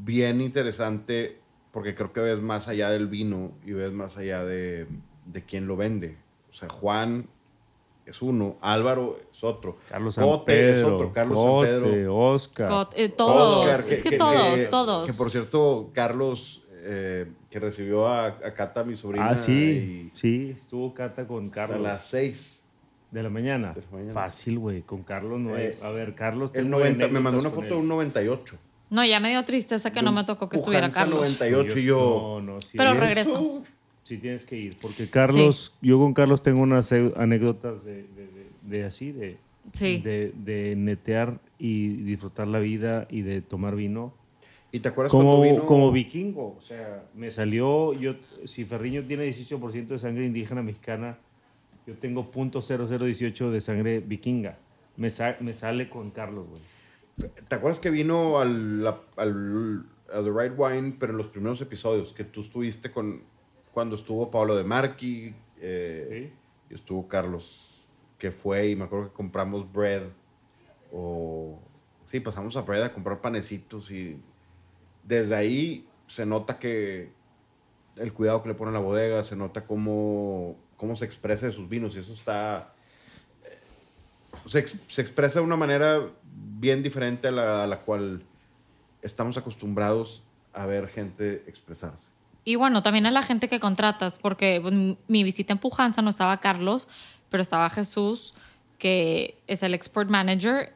bien 0.03 0.41
interesante, 0.41 1.39
porque 1.73 1.95
creo 1.95 2.13
que 2.13 2.21
ves 2.21 2.41
más 2.41 2.67
allá 2.69 2.91
del 2.91 3.07
vino 3.07 3.53
y 3.65 3.73
ves 3.73 3.93
más 3.93 4.17
allá 4.17 4.45
de, 4.45 4.87
de 5.27 5.43
quién 5.45 5.67
lo 5.69 5.77
vende. 5.77 6.17
O 6.51 6.53
sea, 6.53 6.69
Juan 6.69 7.29
es 8.07 8.23
uno, 8.23 8.57
Álvaro 8.61 9.19
es 9.31 9.43
otro, 9.45 9.77
Carlos 9.89 10.15
San 10.15 10.25
Cote 10.25 10.71
es 10.71 10.75
Pedro, 10.77 10.95
otro, 10.97 11.13
Carlos 11.13 11.39
Cote, 11.39 11.71
San 11.73 11.83
Pedro. 11.83 12.17
Oscar. 12.17 12.89
Eh, 12.95 13.09
todos. 13.09 13.67
Oscar, 13.67 13.93
es 13.93 14.03
que, 14.03 14.17
todos, 14.17 14.71
todos. 14.71 15.07
Que 15.07 15.13
por 15.13 15.31
cierto, 15.31 15.91
Carlos, 15.93 16.63
eh, 16.89 17.27
que 17.51 17.59
recibió 17.59 18.07
a, 18.07 18.27
a 18.27 18.55
Cata, 18.55 18.85
mi 18.85 18.97
sobrina, 18.97 19.31
Ah, 19.31 19.37
sí, 19.37 20.11
y 20.15 20.17
sí, 20.17 20.55
estuvo 20.57 20.95
Cata 20.95 21.27
con 21.27 21.51
Carlos. 21.51 21.81
las 21.81 22.07
6. 22.07 22.63
De 23.11 23.23
la 23.23 23.31
mañana. 23.31 23.73
De 23.73 23.81
la 23.83 23.87
mañana. 23.91 24.13
Fácil, 24.13 24.59
güey, 24.59 24.83
con 24.83 25.03
Carlos 25.03 25.39
no 25.39 25.57
Eh, 25.57 25.77
A 25.83 25.91
ver, 25.91 26.15
Carlos... 26.15 26.51
El 26.55 26.65
tengo 26.65 26.79
90, 26.79 27.09
me 27.09 27.21
mandó 27.21 27.41
una 27.41 27.51
foto 27.51 27.67
de 27.69 27.77
un 27.77 27.89
98. 27.89 28.57
No, 28.91 29.05
ya 29.05 29.21
me 29.21 29.31
dio 29.31 29.43
tristeza 29.43 29.91
que 29.93 30.03
no 30.03 30.13
me 30.13 30.25
tocó 30.25 30.49
que 30.49 30.57
estuviera 30.57 30.91
Carlos. 30.91 31.19
98 31.21 31.79
y 31.79 31.85
yo... 31.85 32.41
No, 32.45 32.53
no, 32.55 32.61
sí. 32.61 32.77
Pero 32.77 32.95
¿y 32.95 32.99
regreso. 32.99 33.63
Sí 34.07 34.19
tienes 34.19 34.45
que 34.45 34.57
ir, 34.57 34.77
porque 34.81 35.11
Carlos, 35.11 35.75
yo 35.83 35.99
con 35.99 36.15
Carlos 36.15 36.41
tengo 36.41 36.63
unas 36.63 36.93
anécdotas 36.93 37.85
de, 37.85 38.05
de- 38.05 38.29
de- 38.29 38.47
de 38.63 38.85
así, 38.85 39.11
de, 39.11 39.37
Sí. 39.73 39.99
de, 40.01 40.33
de 40.45 40.77
netear 40.77 41.41
y 41.59 41.89
disfrutar 41.89 42.47
la 42.47 42.61
vida 42.61 43.09
y 43.11 43.23
de 43.23 43.43
tomar 43.43 43.75
vino. 43.75 44.15
¿Y 44.71 44.79
te 44.79 44.91
acuerdas 44.91 45.11
Como, 45.11 45.39
cuando 45.39 45.53
vino? 45.55 45.67
como 45.67 45.91
vikingo, 45.91 46.55
o 46.57 46.61
sea, 46.63 47.03
me 47.17 47.33
salió, 47.33 47.95
yo, 47.95 48.15
si 48.45 48.65
Ferriño 48.65 49.03
tiene 49.03 49.27
18% 49.27 49.89
de 49.89 49.99
sangre 49.99 50.25
indígena 50.25 50.63
mexicana, 50.63 51.19
yo 51.85 51.95
tengo 51.95 52.23
.0018 52.31 53.51
de 53.51 53.61
sangre 53.61 53.99
vikinga. 53.99 54.57
Me, 54.97 55.11
sa- 55.11 55.37
me 55.41 55.53
sale 55.53 55.89
con 55.91 56.13
Carlos, 56.13 56.47
güey. 56.49 57.29
¿Te 57.49 57.57
acuerdas 57.57 57.81
que 57.81 57.91
vino 57.91 58.39
al, 58.39 58.85
la- 58.85 59.01
al 59.17 59.85
a 60.13 60.23
The 60.23 60.31
Right 60.31 60.53
Wine, 60.57 60.95
pero 61.01 61.11
en 61.11 61.19
los 61.19 61.27
primeros 61.27 61.61
episodios 61.61 62.13
que 62.13 62.23
tú 62.23 62.43
estuviste 62.43 62.93
con, 62.93 63.23
cuando 63.77 63.95
estuvo 63.95 64.31
Pablo 64.31 64.57
de 64.57 64.65
Marqui, 64.65 65.35
eh, 65.61 66.33
y 66.71 66.75
estuvo 66.75 67.07
Carlos, 67.07 67.85
que 68.17 68.31
fue, 68.31 68.71
y 68.71 68.75
me 68.75 68.85
acuerdo 68.85 69.09
que 69.09 69.13
compramos 69.13 69.71
bread, 69.71 70.05
o 70.91 71.61
sí, 72.11 72.21
pasamos 72.21 72.57
a 72.57 72.63
bread 72.63 72.85
a 72.85 72.95
comprar 72.95 73.21
panecitos, 73.21 73.91
y 73.91 74.19
desde 75.05 75.35
ahí 75.35 75.87
se 76.07 76.25
nota 76.25 76.59
que 76.59 77.11
el 77.97 78.15
cuidado 78.15 78.43
que 78.43 78.49
le 78.49 78.55
pone 78.55 78.71
a 78.71 78.73
la 78.73 78.81
bodega, 78.81 79.23
se 79.23 79.37
nota 79.37 79.67
cómo, 79.67 80.57
cómo 80.79 80.97
se 80.97 81.05
expresa 81.05 81.45
de 81.45 81.53
sus 81.53 81.69
vinos, 81.69 81.95
y 81.97 81.99
eso 81.99 82.15
está 82.15 82.73
eh, 83.45 83.59
se, 84.47 84.59
ex- 84.59 84.85
se 84.89 85.03
expresa 85.03 85.41
de 85.41 85.45
una 85.45 85.57
manera 85.57 86.01
bien 86.25 86.83
diferente 86.83 87.29
a 87.29 87.31
la, 87.31 87.65
a 87.65 87.67
la 87.67 87.81
cual 87.81 88.23
estamos 89.03 89.37
acostumbrados 89.37 90.23
a 90.55 90.65
ver 90.65 90.89
gente 90.89 91.45
expresarse. 91.47 92.16
Y 92.49 92.55
bueno, 92.55 92.81
también 92.81 93.07
a 93.07 93.11
la 93.11 93.23
gente 93.23 93.49
que 93.49 93.59
contratas, 93.59 94.17
porque 94.17 94.61
pues, 94.63 94.73
mi 94.73 95.25
visita 95.25 95.53
en 95.53 95.59
Pujanza 95.59 96.01
no 96.01 96.11
estaba 96.11 96.39
Carlos, 96.39 96.87
pero 97.29 97.43
estaba 97.43 97.69
Jesús, 97.71 98.35
que 98.79 99.43
es 99.49 99.65
el 99.65 99.75
export 99.75 100.09
manager, 100.11 100.73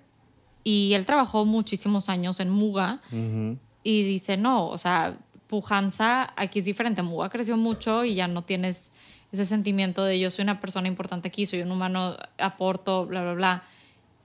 y 0.64 0.94
él 0.94 1.06
trabajó 1.06 1.44
muchísimos 1.44 2.08
años 2.08 2.40
en 2.40 2.50
Muga, 2.50 3.00
Ujú. 3.12 3.56
y 3.84 4.02
dice, 4.02 4.36
no, 4.36 4.66
o 4.66 4.78
sea, 4.78 5.16
Pujanza 5.46 6.32
aquí 6.34 6.58
es 6.58 6.64
diferente, 6.64 7.02
Muga 7.02 7.30
creció 7.30 7.56
mucho 7.56 8.04
y 8.04 8.16
ya 8.16 8.26
no 8.26 8.42
tienes 8.42 8.90
ese 9.30 9.44
sentimiento 9.44 10.02
de 10.02 10.18
yo 10.18 10.28
soy 10.30 10.42
una 10.42 10.58
persona 10.58 10.88
importante 10.88 11.28
aquí, 11.28 11.46
soy 11.46 11.62
un 11.62 11.70
humano, 11.70 12.16
aporto, 12.38 13.06
bla, 13.06 13.22
bla, 13.22 13.34
bla. 13.34 13.62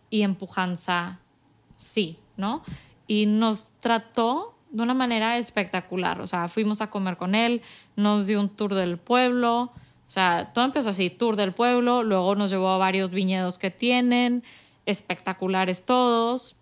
Y 0.09 0.23
en 0.23 0.33
Pujanza, 0.33 1.19
sí, 1.77 2.17
¿no? 2.37 2.63
Y 3.05 3.27
nos 3.27 3.67
trató 3.81 4.54
de 4.75 4.83
una 4.83 4.93
manera 4.93 5.37
espectacular, 5.37 6.19
o 6.21 6.27
sea, 6.27 6.47
fuimos 6.47 6.81
a 6.81 6.89
comer 6.89 7.15
con 7.17 7.33
él, 7.35 7.61
nos 7.95 8.27
dio 8.27 8.39
un 8.41 8.49
tour 8.49 8.73
del 8.75 8.97
pueblo, 8.97 9.61
o 9.63 9.71
sea, 10.09 10.51
todo 10.53 10.65
empezó 10.65 10.89
así, 10.89 11.09
tour 11.09 11.35
del 11.37 11.53
pueblo, 11.53 12.03
luego 12.03 12.35
nos 12.35 12.51
llevó 12.51 12.69
a 12.69 12.77
varios 12.77 13.09
viñedos 13.11 13.57
que 13.57 13.71
tienen, 13.71 14.43
espectaculares 14.85 15.83
todos. 15.85 16.55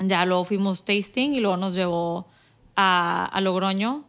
Ya 0.00 0.24
luego 0.24 0.44
fuimos 0.44 0.84
tasting 0.84 1.34
y 1.34 1.40
luego 1.40 1.56
nos 1.56 1.74
llevó 1.74 2.26
a, 2.76 3.26
a 3.26 3.40
Logroño 3.40 4.04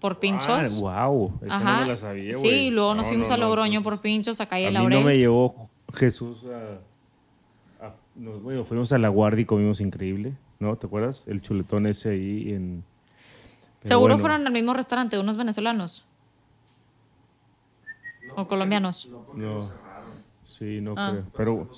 por 0.00 0.18
pinchos. 0.18 0.48
Ah, 0.48 1.06
wow, 1.08 1.32
esa 1.44 1.58
no 1.58 1.80
me 1.82 1.86
la 1.88 1.96
sabía, 1.96 2.36
güey. 2.38 2.50
Sí, 2.50 2.70
luego 2.70 2.94
nos 2.94 3.04
No, 3.04 3.08
fuimos 3.10 3.28
no, 3.28 3.34
a 3.34 3.36
no, 3.36 3.44
Logroño 3.46 3.82
por 3.82 4.00
pinchos, 4.00 4.40
a 4.40 4.46
calle 4.46 4.66
A 4.66 4.70
mí 4.70 4.74
Laurel. 4.74 5.00
no 5.00 5.04
me 5.06 5.18
llevó 5.18 5.68
Jesús 5.94 6.38
a... 6.44 7.86
a- 7.86 7.94
nos- 8.16 8.42
bueno, 8.42 8.64
fuimos 8.64 8.90
a 8.92 8.98
La 8.98 9.08
Guardia 9.08 9.42
y 9.42 9.46
comimos 9.46 9.80
increíble, 9.80 10.32
¿no? 10.62 10.76
¿Te 10.76 10.86
acuerdas? 10.86 11.24
El 11.26 11.42
chuletón 11.42 11.86
ese 11.86 12.10
ahí 12.10 12.52
en... 12.54 12.84
Pero 13.80 13.88
Seguro 13.96 14.14
bueno, 14.14 14.18
fueron 14.20 14.46
al 14.46 14.52
mismo 14.52 14.72
restaurante, 14.74 15.18
unos 15.18 15.36
venezolanos. 15.36 16.04
No, 18.26 18.34
O 18.42 18.48
colombianos. 18.48 19.08
No, 19.10 19.18
porque 19.24 19.40
No. 19.40 19.54
lo 19.58 19.66
cerraron. 19.66 20.24
Sí, 20.44 20.80
no 20.80 20.94
Ah. 20.96 21.10
creo. 21.10 21.26
Pero 21.36 21.68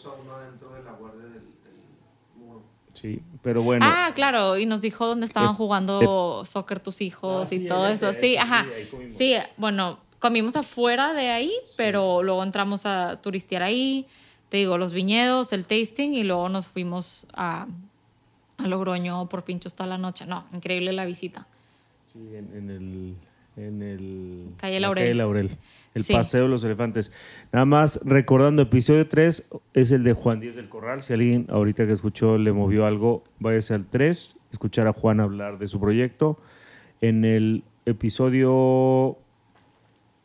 sí, 2.92 3.22
pero 3.42 3.62
bueno. 3.62 3.86
Ah, 3.88 4.12
claro, 4.14 4.56
y 4.58 4.66
nos 4.66 4.80
dijo 4.80 5.06
dónde 5.06 5.26
estaban 5.26 5.52
Eh, 5.52 5.56
jugando 5.56 6.42
soccer 6.44 6.78
tus 6.80 7.00
hijos 7.00 7.48
Ah, 7.50 7.54
y 7.54 7.58
sí, 7.60 7.66
todo 7.66 7.86
eso. 7.88 8.10
ese, 8.10 8.20
sí, 8.20 8.36
ajá. 8.36 8.66
Sí, 9.08 9.34
bueno, 9.56 9.98
comimos 10.18 10.56
afuera 10.56 11.12
de 11.12 11.30
ahí, 11.30 11.52
pero 11.76 12.22
luego 12.22 12.42
entramos 12.42 12.86
a 12.86 13.20
turistear 13.22 13.62
ahí. 13.62 14.06
Te 14.50 14.58
digo, 14.58 14.78
los 14.78 14.92
viñedos, 14.92 15.52
el 15.52 15.64
tasting 15.64 16.12
y 16.14 16.22
luego 16.22 16.48
nos 16.48 16.66
fuimos 16.68 17.26
a, 17.34 17.66
a 18.58 18.68
Logroño 18.68 19.28
por 19.28 19.44
pinchos 19.44 19.74
toda 19.74 19.88
la 19.88 19.98
noche. 19.98 20.26
No, 20.26 20.44
increíble 20.52 20.92
la 20.92 21.04
visita. 21.04 21.46
Sí, 22.12 22.18
en, 22.34 22.50
en 22.56 22.70
el... 22.70 23.14
En 23.56 23.82
el 23.82 24.46
Calle 24.56 24.80
la 24.80 24.88
Laurel. 24.88 25.04
Calle 25.04 25.14
Laurel. 25.14 25.50
El 25.94 26.02
Sí. 26.02 26.12
Paseo 26.12 26.42
de 26.42 26.48
los 26.48 26.64
Elefantes. 26.64 27.12
Nada 27.52 27.64
más 27.64 28.00
recordando, 28.04 28.62
episodio 28.62 29.06
3 29.06 29.48
es 29.74 29.92
el 29.92 30.02
de 30.02 30.12
Juan 30.12 30.40
Díaz 30.40 30.56
del 30.56 30.68
Corral. 30.68 31.02
Si 31.04 31.12
alguien 31.12 31.46
ahorita 31.48 31.86
que 31.86 31.92
escuchó 31.92 32.36
le 32.36 32.52
movió 32.52 32.84
algo, 32.84 33.22
váyase 33.38 33.74
al 33.74 33.86
3, 33.86 34.40
escuchar 34.50 34.88
a 34.88 34.92
Juan 34.92 35.20
hablar 35.20 35.58
de 35.58 35.68
su 35.68 35.78
proyecto. 35.78 36.36
En 37.00 37.24
el 37.24 37.62
episodio 37.86 39.16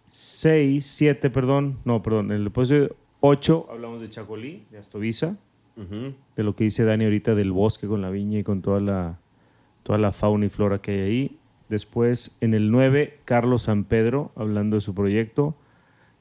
6, 0.09 0.83
7, 0.83 1.29
perdón, 1.29 1.77
no, 1.85 2.01
perdón, 2.01 2.31
en 2.31 2.37
el 2.41 2.47
episodio 2.47 2.95
8 3.19 3.67
hablamos 3.69 4.01
de 4.01 4.09
Chacolí, 4.09 4.63
de 4.71 4.79
Astovisa, 4.79 5.37
de 5.75 6.43
lo 6.43 6.55
que 6.55 6.65
dice 6.65 6.83
Dani 6.83 7.05
ahorita 7.05 7.35
del 7.35 7.51
bosque 7.51 7.87
con 7.87 8.01
la 8.01 8.09
viña 8.09 8.39
y 8.39 8.43
con 8.43 8.61
toda 8.61 8.79
la, 8.79 9.17
toda 9.83 9.97
la 9.97 10.11
fauna 10.11 10.45
y 10.45 10.49
flora 10.49 10.81
que 10.81 10.91
hay 10.91 10.99
ahí. 10.99 11.37
Después, 11.69 12.37
en 12.41 12.53
el 12.53 12.71
9, 12.71 13.19
Carlos 13.25 13.63
San 13.63 13.83
Pedro, 13.83 14.31
hablando 14.35 14.75
de 14.77 14.81
su 14.81 14.93
proyecto. 14.95 15.55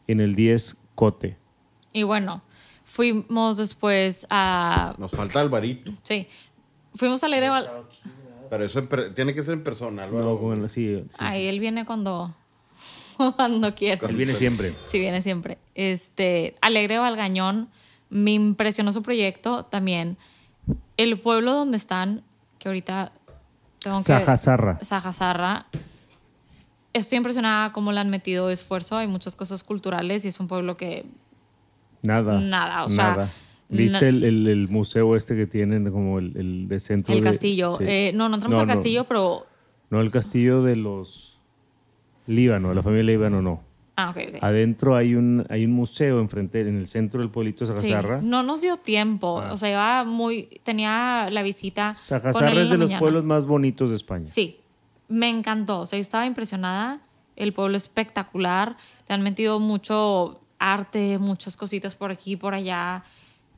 En 0.07 0.21
el 0.21 0.35
10, 0.35 0.77
Cote. 0.95 1.37
Y 1.93 2.03
bueno, 2.03 2.43
fuimos 2.85 3.57
después 3.59 4.27
a... 4.31 4.95
Nos 4.99 5.11
falta 5.13 5.41
Alvarito, 5.41 5.91
Sí, 6.03 6.27
fuimos 6.95 7.23
a 7.23 7.27
Alegre 7.27 7.49
Val- 7.49 7.71
pero 8.51 8.65
eso 8.65 8.83
tiene 9.15 9.35
que 9.35 9.43
ser 9.43 9.55
en 9.55 9.65
persona, 9.65 10.05
Álvaro. 10.05 10.39
No, 10.41 10.53
el- 10.55 10.71
sí, 10.71 11.03
sí. 11.11 11.17
Ay, 11.19 11.47
él 11.49 11.61
viene 11.61 11.85
cuando, 11.85 12.35
cuando 13.37 13.75
quiere. 13.75 14.01
Él 14.07 14.17
viene 14.17 14.33
siempre. 14.35 14.75
Sí, 14.91 14.99
viene 14.99 15.21
siempre. 15.21 15.59
Este, 15.75 16.55
Alegre 16.63 16.99
Valgañón, 16.99 17.69
me 18.11 18.33
impresionó 18.33 18.93
su 18.93 19.03
proyecto 19.03 19.65
también. 19.65 20.17
El 20.97 21.19
pueblo 21.21 21.53
donde 21.55 21.77
están, 21.77 22.23
que 22.59 22.69
ahorita 22.69 23.13
tengo 23.81 23.99
que... 23.99 24.03
Sajazarra. 24.05 24.79
Sajazarra. 24.83 25.67
Estoy 26.93 27.17
impresionada 27.19 27.73
cómo 27.73 27.93
le 27.93 28.01
han 28.01 28.11
metido 28.11 28.51
esfuerzo. 28.51 28.97
Hay 28.97 29.07
muchas 29.07 29.37
cosas 29.37 29.63
culturales 29.63 30.25
y 30.25 30.29
es 30.29 30.41
un 30.41 30.49
pueblo 30.49 30.77
que 30.77 31.07
Nada. 32.03 32.41
Nada, 32.41 32.85
o 32.85 32.89
sea, 32.89 33.11
Nada. 33.11 33.33
¿Viste 33.69 34.09
el, 34.09 34.25
el- 34.25 34.49
el 34.49 34.69
museo 34.69 35.15
este 35.17 35.37
que 35.37 35.47
tienen 35.47 35.91
como 35.91 36.19
el, 36.19 36.35
el 36.37 36.69
de 36.69 36.81
centro? 36.81 37.13
el 37.15 37.21
de- 37.23 37.29
castillo. 37.31 37.77
sí. 37.77 37.85
eh, 37.87 38.13
no, 38.15 38.29
no 38.29 38.37
entramos 38.37 38.57
No, 38.57 38.61
al 38.63 38.67
no. 38.69 38.75
castillo, 38.75 39.05
pero... 39.05 39.47
No, 39.91 40.01
el 40.01 40.11
castillo 40.11 40.63
de 40.63 40.77
los 40.77 41.39
Líbano, 42.27 42.73
la 42.75 42.83
familia 42.83 43.05
Líbano, 43.05 43.43
no. 43.43 43.61
Ah, 44.01 44.11
ok, 44.11 44.17
ok. 44.37 44.39
Adentro 44.45 44.95
hay 44.95 45.17
un, 45.17 45.45
hay 45.51 45.65
un 45.65 45.73
museo 45.73 46.21
enfrente, 46.21 46.61
en 46.61 46.77
el 46.77 46.87
centro 46.87 47.19
del 47.21 47.31
pueblito 47.31 47.67
de 47.67 47.77
Sí, 47.79 47.89
Sajazarra. 47.89 48.21
no 48.23 48.45
nos 48.45 48.61
dio 48.61 48.77
tiempo. 48.77 49.41
Ah. 49.41 49.53
O 49.53 49.57
sea, 49.57 49.71
iba 49.71 50.05
muy... 50.05 50.61
Tenía 50.63 51.29
la 51.33 51.43
visita... 51.43 51.97
en 52.11 52.27
es 52.59 52.71
de 52.71 52.79
los 52.79 52.79
mañana. 52.91 52.99
pueblos 53.01 53.25
más 53.25 53.45
bonitos 53.45 53.91
de 53.91 53.97
España. 53.97 54.29
Sí, 54.29 54.61
me 55.09 55.29
encantó. 55.29 55.81
O 55.81 55.87
sea, 55.87 55.99
yo 55.99 56.03
estaba 56.03 56.27
impresionada. 56.27 57.01
El 57.35 57.53
pueblo 57.53 57.77
es 57.77 57.83
espectacular. 57.85 58.77
Le 59.09 59.15
han 59.17 59.23
metido 59.23 59.59
mucho 59.59 60.43
arte, 60.61 61.19
muchas 61.19 61.57
cositas 61.57 61.97
por 61.97 62.13
aquí 62.13 62.33
y 62.33 62.37
por 62.37 62.55
allá. 62.55 63.03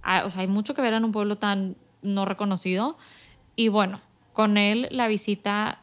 Ah, 0.02 0.22
O 0.24 0.30
sea, 0.30 0.40
hay 0.40 0.48
mucho 0.48 0.72
que 0.74 0.80
ver 0.80 0.94
en 0.94 1.04
un 1.04 1.12
pueblo 1.12 1.36
tan 1.36 1.76
no 2.00 2.24
reconocido. 2.24 2.96
Y 3.56 3.68
bueno, 3.68 4.00
con 4.32 4.56
él 4.56 4.88
la 4.90 5.06
visita 5.06 5.82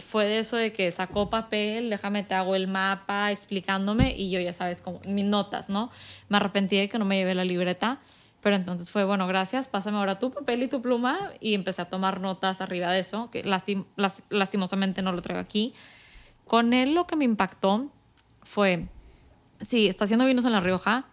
fue 0.00 0.24
de 0.24 0.38
eso 0.38 0.56
de 0.56 0.72
que 0.72 0.90
sacó 0.90 1.30
papel, 1.30 1.90
déjame 1.90 2.22
te 2.22 2.34
hago 2.34 2.54
el 2.56 2.68
mapa 2.68 3.30
explicándome 3.32 4.14
y 4.16 4.30
yo 4.30 4.40
ya 4.40 4.52
sabes, 4.52 4.80
como 4.80 5.00
mis 5.06 5.24
notas, 5.24 5.68
¿no? 5.68 5.90
Me 6.28 6.36
arrepentí 6.38 6.76
de 6.76 6.88
que 6.88 6.98
no 6.98 7.04
me 7.04 7.16
llevé 7.16 7.34
la 7.34 7.44
libreta, 7.44 7.98
pero 8.40 8.56
entonces 8.56 8.90
fue, 8.90 9.04
bueno, 9.04 9.26
gracias, 9.26 9.68
pásame 9.68 9.96
ahora 9.98 10.18
tu 10.18 10.30
papel 10.30 10.62
y 10.62 10.68
tu 10.68 10.80
pluma 10.82 11.32
y 11.40 11.54
empecé 11.54 11.82
a 11.82 11.84
tomar 11.86 12.20
notas 12.20 12.60
arriba 12.60 12.90
de 12.92 13.00
eso, 13.00 13.30
que 13.30 13.44
lastim- 13.44 13.86
las- 13.96 14.22
lastimosamente 14.30 15.02
no 15.02 15.12
lo 15.12 15.22
traigo 15.22 15.40
aquí. 15.40 15.74
Con 16.46 16.72
él 16.74 16.94
lo 16.94 17.06
que 17.06 17.16
me 17.16 17.24
impactó 17.24 17.90
fue, 18.42 18.86
sí, 19.60 19.86
está 19.86 20.04
haciendo 20.04 20.26
vinos 20.26 20.44
en 20.44 20.52
La 20.52 20.60
Rioja, 20.60 21.06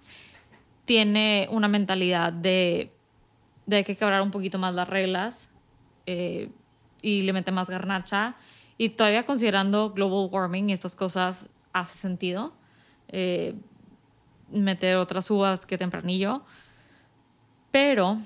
tiene 0.86 1.48
una 1.52 1.68
mentalidad 1.68 2.34
de, 2.34 2.92
de 3.66 3.84
que 3.84 3.96
quebrar 3.96 4.22
un 4.22 4.32
poquito 4.32 4.58
más 4.60 4.74
las 4.74 4.90
reglas 4.90 5.50
eh, 6.06 6.50
y 7.02 7.22
le 7.22 7.34
mete 7.34 7.52
más 7.52 7.70
garnacha. 7.70 8.36
Y 8.78 8.90
todavía 8.90 9.26
considerando 9.26 9.92
global 9.92 10.30
warming 10.32 10.70
y 10.70 10.74
estas 10.74 10.96
cosas 10.96 11.50
hace 11.74 11.98
sentido. 11.98 12.54
eh, 13.14 13.56
meter 14.52 14.98
otras 14.98 15.30
uvas 15.32 15.66
que 15.66 15.78
tempranillo. 15.78 16.44
Pero 17.72 18.18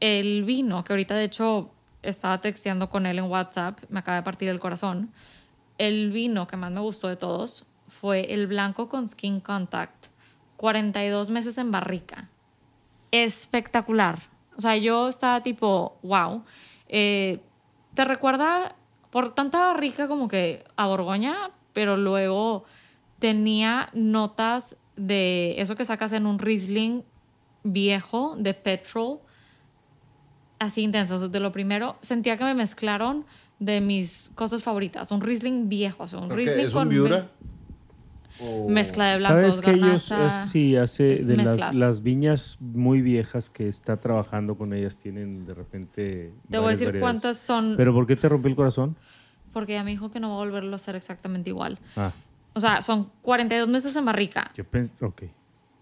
el 0.00 0.44
vino, 0.44 0.84
que 0.84 0.92
ahorita 0.92 1.14
de 1.14 1.24
hecho 1.24 1.72
estaba 2.02 2.40
texteando 2.40 2.88
con 2.88 3.06
él 3.06 3.18
en 3.18 3.24
WhatsApp, 3.24 3.80
me 3.88 4.00
acaba 4.00 4.16
de 4.16 4.22
partir 4.22 4.48
el 4.48 4.60
corazón. 4.60 5.12
El 5.78 6.10
vino 6.10 6.46
que 6.46 6.56
más 6.56 6.70
me 6.70 6.80
gustó 6.80 7.08
de 7.08 7.16
todos 7.16 7.66
fue 7.88 8.32
el 8.32 8.46
blanco 8.46 8.88
con 8.88 9.08
skin 9.08 9.40
contact, 9.40 10.06
42 10.56 11.30
meses 11.30 11.58
en 11.58 11.70
barrica. 11.70 12.28
Espectacular. 13.10 14.20
O 14.56 14.60
sea, 14.60 14.76
yo 14.76 15.08
estaba 15.08 15.42
tipo, 15.42 15.98
wow. 16.02 16.44
Eh, 16.88 17.40
te 17.94 18.04
recuerda 18.04 18.76
por 19.10 19.34
tanta 19.34 19.66
barrica 19.66 20.08
como 20.08 20.28
que 20.28 20.64
a 20.76 20.86
Borgoña, 20.86 21.50
pero 21.72 21.96
luego 21.96 22.64
tenía 23.18 23.90
notas 23.92 24.76
de 24.96 25.60
eso 25.60 25.76
que 25.76 25.84
sacas 25.84 26.12
en 26.12 26.26
un 26.26 26.38
Riesling 26.38 27.02
viejo 27.62 28.34
de 28.36 28.54
petrol 28.54 29.20
así 30.58 30.82
intensos. 30.82 31.32
De 31.32 31.40
lo 31.40 31.50
primero, 31.50 31.96
sentía 32.02 32.36
que 32.36 32.44
me 32.44 32.54
mezclaron 32.54 33.24
de 33.58 33.80
mis 33.80 34.30
cosas 34.34 34.62
favoritas. 34.62 35.10
Un 35.10 35.20
Riesling 35.20 35.68
viejo, 35.68 36.04
o 36.04 36.08
sea, 36.08 36.20
un 36.20 36.30
Riesling 36.30 36.66
¿Es 36.66 36.72
con 36.72 36.88
un 36.88 36.88
Viura? 36.88 37.30
Mezcla 38.68 39.10
de 39.12 39.18
blancos, 39.18 39.56
¿Sabes 39.56 39.60
que 39.60 39.70
ellos 39.72 40.10
es- 40.10 40.50
sí 40.50 40.76
hace 40.76 41.16
de 41.24 41.36
las, 41.36 41.74
las 41.74 42.02
viñas 42.02 42.56
muy 42.60 43.02
viejas 43.02 43.50
que 43.50 43.68
está 43.68 43.98
trabajando 44.00 44.56
con 44.56 44.72
ellas 44.72 44.98
tienen 44.98 45.44
de 45.46 45.54
repente 45.54 46.32
Te 46.50 46.58
voy 46.58 46.68
a 46.68 46.70
decir 46.70 46.86
variedades. 46.88 47.00
cuántas 47.12 47.36
son, 47.38 47.74
¿Pero 47.76 47.92
por 47.92 48.06
qué 48.06 48.16
te 48.16 48.28
rompió 48.28 48.48
el 48.50 48.56
corazón? 48.56 48.96
porque 49.52 49.72
ya 49.72 49.82
me 49.84 49.90
dijo 49.90 50.10
que 50.12 50.20
no 50.20 50.28
va 50.30 50.34
a 50.36 50.38
volverlo 50.38 50.72
a 50.72 50.76
hacer 50.76 50.94
exactamente 50.96 51.50
igual. 51.50 51.78
Ah, 51.96 52.12
O 52.54 52.60
sea, 52.60 52.82
son 52.82 53.10
42 53.22 53.68
meses 53.68 53.94
en 53.96 54.04
barrica, 54.04 54.52
yo 54.56 54.64
pensé, 54.64 55.04
ok. 55.04 55.22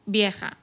vieja. 0.06 0.56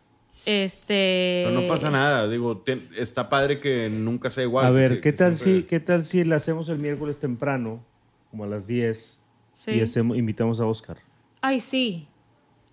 Este. 0.45 1.43
Pero 1.47 1.61
no 1.61 1.67
pasa 1.67 1.89
nada. 1.89 2.27
Digo, 2.27 2.57
te- 2.57 2.81
está 2.97 3.29
padre 3.29 3.59
que 3.59 3.89
nunca 3.89 4.29
sea 4.29 4.43
igual. 4.43 4.65
a 4.65 4.69
ver, 4.69 4.95
sí- 4.95 5.01
¿qué 5.01 5.11
tal, 5.13 5.35
siempre- 5.35 5.61
si, 5.61 5.67
¿qué 5.67 5.79
tal 5.79 6.03
si 6.05 6.23
la 6.23 6.35
hacemos 6.35 6.69
el 6.69 6.77
miércoles 6.79 7.19
temprano, 7.19 7.83
como 8.29 8.43
a 8.43 8.47
las 8.47 8.67
10, 8.67 9.19
Sí. 9.53 9.71
y 9.71 9.81
hacemos, 9.81 10.17
invitamos 10.17 10.59
a 10.59 10.65
Oscar? 10.67 10.97
Ay, 11.45 11.59
sí. 11.59 12.07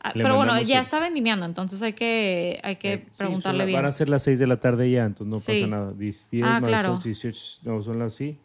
Ah, 0.00 0.12
Le 0.14 0.22
Pero 0.24 0.34
bueno, 0.36 0.50
mandamos 0.52 0.68
ya 0.68 0.76
el- 0.78 0.82
está 0.82 0.98
vendimiando, 0.98 1.46
entonces 1.46 1.80
hay 1.82 1.92
que, 1.92 2.58
hay 2.64 2.76
que 2.76 2.92
Eh, 2.94 3.04
sí, 3.10 3.18
preguntarle 3.18 3.50
son 3.50 3.58
la- 3.58 3.64
bien. 3.66 3.78
Van 3.78 3.86
a 3.86 3.92
ser 3.92 4.08
las 4.08 4.22
6 4.22 4.38
de 4.38 4.46
la 4.46 4.58
tarde 4.58 4.90
ya, 4.90 5.04
entonces 5.04 5.30
no 5.30 5.38
Sí. 5.38 5.60
pasa 5.62 5.70
nada. 5.70 5.92
10, 5.92 6.28
10 6.30 6.44
Ah, 6.44 6.58
más 6.60 6.68
claro. 6.70 6.94
8, 6.94 7.02
18, 7.04 7.40
no, 7.64 7.82
son 7.82 7.98
las 7.98 8.14
sí. 8.14 8.38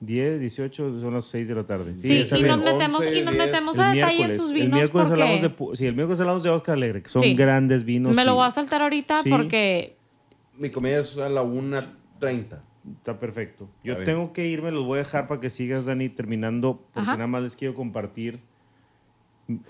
10, 0.00 0.40
18, 0.40 1.00
son 1.00 1.14
las 1.14 1.26
6 1.26 1.48
de 1.48 1.54
la 1.54 1.64
tarde. 1.64 1.96
Sí, 1.96 2.18
está 2.18 2.36
y 2.38 2.42
bien. 2.44 2.56
nos 2.56 2.64
metemos, 2.64 2.96
11, 3.00 3.18
y 3.18 3.22
nos 3.24 3.34
10. 3.34 3.46
metemos 3.46 3.78
a 3.78 3.92
detalle 3.92 4.24
en 4.24 4.34
sus 4.36 4.48
el 4.50 4.54
vinos 4.54 4.72
miércoles 4.72 5.08
porque 5.08 5.22
hablamos 5.22 5.42
de, 5.42 5.56
pu- 5.56 5.74
sí, 5.76 5.86
el 5.86 5.94
miércoles 5.94 6.20
hablamos 6.20 6.42
de 6.44 6.50
Oscar 6.50 6.74
Alegre, 6.76 7.02
que 7.02 7.08
son 7.10 7.22
Sí. 7.22 7.34
grandes 7.34 7.84
vinos. 7.84 8.14
me 8.16 8.24
lo 8.24 8.32
y 8.32 8.34
voy 8.36 8.46
a 8.46 8.50
saltar 8.50 8.82
ahorita 8.82 9.22
Sí. 9.22 9.28
porque 9.30 9.96
Mi 10.56 10.70
comida 10.70 11.00
es 11.00 11.16
a 11.18 11.28
la 11.28 11.42
1.30. 11.42 12.62
Está 12.98 13.18
perfecto. 13.18 13.68
Yo 13.84 13.94
bien. 13.94 14.04
tengo 14.04 14.32
que 14.32 14.46
irme, 14.46 14.70
los 14.72 14.84
voy 14.84 14.98
a 14.98 15.02
dejar 15.02 15.26
para 15.28 15.40
que 15.40 15.50
sigas, 15.50 15.84
Dani, 15.86 16.08
terminando, 16.08 16.82
porque 16.92 17.00
Ajá. 17.00 17.12
nada 17.16 17.26
más 17.26 17.42
les 17.42 17.56
quiero 17.56 17.74
compartir. 17.74 18.40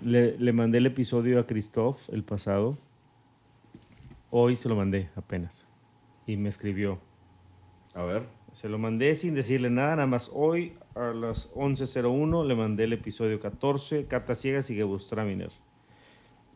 Le, 0.02 0.38
le 0.38 0.52
mandé 0.52 0.78
el 0.78 0.86
episodio 0.86 1.40
a 1.40 1.46
Christoph, 1.46 2.08
el 2.10 2.24
pasado. 2.24 2.78
Hoy 4.30 4.56
se 4.56 4.68
lo 4.68 4.76
mandé 4.76 5.10
apenas. 5.16 5.66
Y 6.26 6.36
me 6.36 6.48
escribió. 6.48 6.98
A 7.94 8.02
ver. 8.02 8.26
Se 8.52 8.68
lo 8.68 8.78
mandé 8.78 9.14
sin 9.14 9.34
decirle 9.34 9.70
nada, 9.70 9.96
nada 9.96 10.06
más 10.06 10.30
hoy 10.32 10.74
a 10.94 11.12
las 11.14 11.54
11.01 11.54 12.46
le 12.46 12.54
mandé 12.54 12.84
el 12.84 12.92
episodio 12.92 13.40
14, 13.40 14.06
Cata 14.06 14.34
Ciegas 14.34 14.68
y 14.70 14.74
Gebustraminer. 14.74 15.50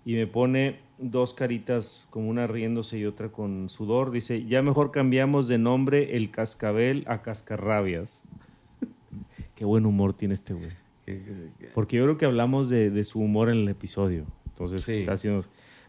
Y 0.04 0.14
me 0.14 0.26
pone 0.26 0.80
dos 0.98 1.34
caritas, 1.34 2.06
como 2.10 2.28
una 2.28 2.46
riéndose 2.46 2.98
y 2.98 3.06
otra 3.06 3.30
con 3.30 3.68
sudor. 3.68 4.10
Dice, 4.10 4.44
ya 4.44 4.62
mejor 4.62 4.90
cambiamos 4.90 5.48
de 5.48 5.58
nombre 5.58 6.16
el 6.16 6.30
cascabel 6.30 7.04
a 7.08 7.22
cascarrabias. 7.22 8.22
Qué 9.54 9.64
buen 9.64 9.86
humor 9.86 10.12
tiene 10.12 10.34
este 10.34 10.52
güey. 10.52 10.70
Porque 11.74 11.96
yo 11.96 12.04
creo 12.04 12.18
que 12.18 12.24
hablamos 12.26 12.68
de, 12.68 12.90
de 12.90 13.04
su 13.04 13.20
humor 13.20 13.48
en 13.50 13.58
el 13.58 13.68
episodio. 13.68 14.26
Entonces, 14.46 14.82
Sí. 14.82 15.00
está 15.00 15.12
haciendo... 15.12 15.44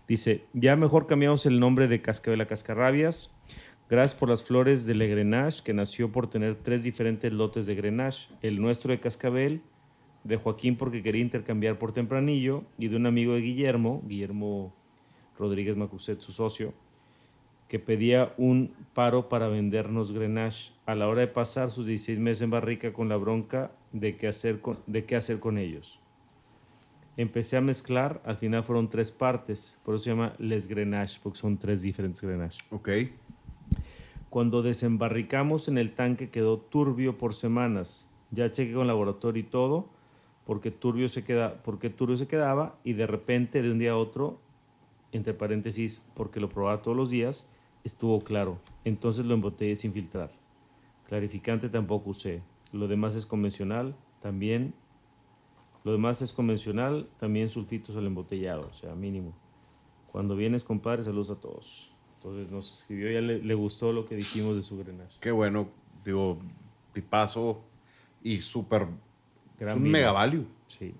Dice, 0.07 0.45
ya 0.53 0.75
mejor 0.75 1.05
cambiamos 1.07 1.45
el 1.45 1.59
nombre 1.59 1.87
de 1.87 2.01
cascabel 2.01 2.39
a 2.41 2.47
cascarrabias. 2.47 3.35
Gracias 3.89 4.17
por 4.17 4.29
las 4.29 4.43
flores 4.43 4.85
de 4.85 4.95
Le 4.95 5.07
Grenache, 5.07 5.63
que 5.63 5.73
nació 5.73 6.11
por 6.11 6.29
tener 6.29 6.55
tres 6.55 6.83
diferentes 6.83 7.31
lotes 7.33 7.65
de 7.65 7.75
Grenache. 7.75 8.29
El 8.41 8.61
nuestro 8.61 8.91
de 8.91 8.99
Cascabel, 8.99 9.61
de 10.23 10.37
Joaquín 10.37 10.75
porque 10.77 11.01
quería 11.03 11.21
intercambiar 11.21 11.77
por 11.79 11.93
Tempranillo, 11.93 12.63
y 12.77 12.87
de 12.89 12.95
un 12.97 13.05
amigo 13.05 13.33
de 13.33 13.41
Guillermo, 13.41 14.01
Guillermo 14.05 14.73
Rodríguez 15.37 15.75
Macuset, 15.77 16.19
su 16.19 16.33
socio, 16.33 16.73
que 17.69 17.79
pedía 17.79 18.33
un 18.37 18.73
paro 18.93 19.29
para 19.29 19.47
vendernos 19.49 20.11
Grenache 20.11 20.71
a 20.85 20.95
la 20.95 21.07
hora 21.07 21.21
de 21.21 21.27
pasar 21.27 21.69
sus 21.69 21.85
16 21.85 22.19
meses 22.19 22.41
en 22.43 22.49
barrica 22.49 22.93
con 22.93 23.09
la 23.09 23.17
bronca 23.17 23.71
de 23.91 24.17
qué 24.17 24.27
hacer 24.27 24.61
con, 24.61 24.79
de 24.87 25.05
qué 25.05 25.15
hacer 25.15 25.39
con 25.39 25.57
ellos. 25.57 25.99
Empecé 27.17 27.57
a 27.57 27.61
mezclar, 27.61 28.21
al 28.25 28.37
final 28.37 28.63
fueron 28.63 28.89
tres 28.89 29.11
partes, 29.11 29.77
por 29.83 29.95
eso 29.95 30.03
se 30.03 30.09
llama 30.11 30.33
Les 30.37 30.67
Grenache, 30.67 31.19
porque 31.23 31.39
son 31.39 31.57
tres 31.57 31.81
diferentes 31.81 32.21
Grenache. 32.21 32.59
Ok. 32.69 32.89
Cuando 34.29 34.61
desembarricamos 34.61 35.67
en 35.67 35.77
el 35.77 35.93
tanque 35.93 36.29
quedó 36.29 36.59
turbio 36.59 37.17
por 37.17 37.33
semanas. 37.33 38.07
Ya 38.29 38.51
chequé 38.51 38.73
con 38.73 38.85
laboratorio 38.85 39.41
y 39.41 39.45
todo, 39.45 39.89
porque 40.45 40.69
turbio 40.69 41.09
se 41.09 41.23
queda, 41.23 41.63
porque 41.63 41.89
turbio 41.89 42.17
se 42.17 42.27
quedaba 42.27 42.77
y 42.83 42.93
de 42.93 43.07
repente 43.07 43.61
de 43.61 43.71
un 43.71 43.79
día 43.79 43.91
a 43.91 43.97
otro, 43.97 44.39
entre 45.11 45.33
paréntesis, 45.33 46.05
porque 46.13 46.39
lo 46.39 46.49
probaba 46.49 46.81
todos 46.81 46.95
los 46.95 47.09
días, 47.09 47.51
estuvo 47.83 48.19
claro. 48.19 48.59
Entonces 48.83 49.25
lo 49.25 49.33
embotellé 49.33 49.75
sin 49.75 49.93
filtrar. 49.93 50.29
Clarificante 51.07 51.69
tampoco 51.69 52.11
usé. 52.11 52.41
Lo 52.71 52.87
demás 52.87 53.15
es 53.15 53.25
convencional, 53.25 53.95
también. 54.21 54.73
Lo 55.83 55.91
demás 55.91 56.21
es 56.21 56.33
convencional, 56.33 57.07
también 57.19 57.49
sulfitos 57.49 57.95
al 57.95 58.05
embotellado, 58.05 58.67
o 58.69 58.73
sea, 58.73 58.93
mínimo. 58.95 59.33
Cuando 60.11 60.35
vienes, 60.35 60.63
compadre, 60.63 61.03
saludos 61.03 61.31
a 61.31 61.39
todos. 61.39 61.93
Entonces 62.15 62.51
nos 62.51 62.73
escribió, 62.73 63.11
ya 63.11 63.21
le, 63.21 63.41
le 63.41 63.53
gustó 63.53 63.93
lo 63.93 64.05
que 64.05 64.15
dijimos 64.15 64.55
de 64.55 64.61
su 64.61 64.77
grenache. 64.77 65.17
Qué 65.21 65.31
bueno. 65.31 65.69
Digo, 66.03 66.39
tipazo 66.93 67.61
y 68.23 68.41
súper... 68.41 68.83
Es 68.83 69.59
Gran 69.61 69.77
un 69.77 69.89
mega 69.89 70.11
value. 70.11 70.45
Sí. 70.67 70.93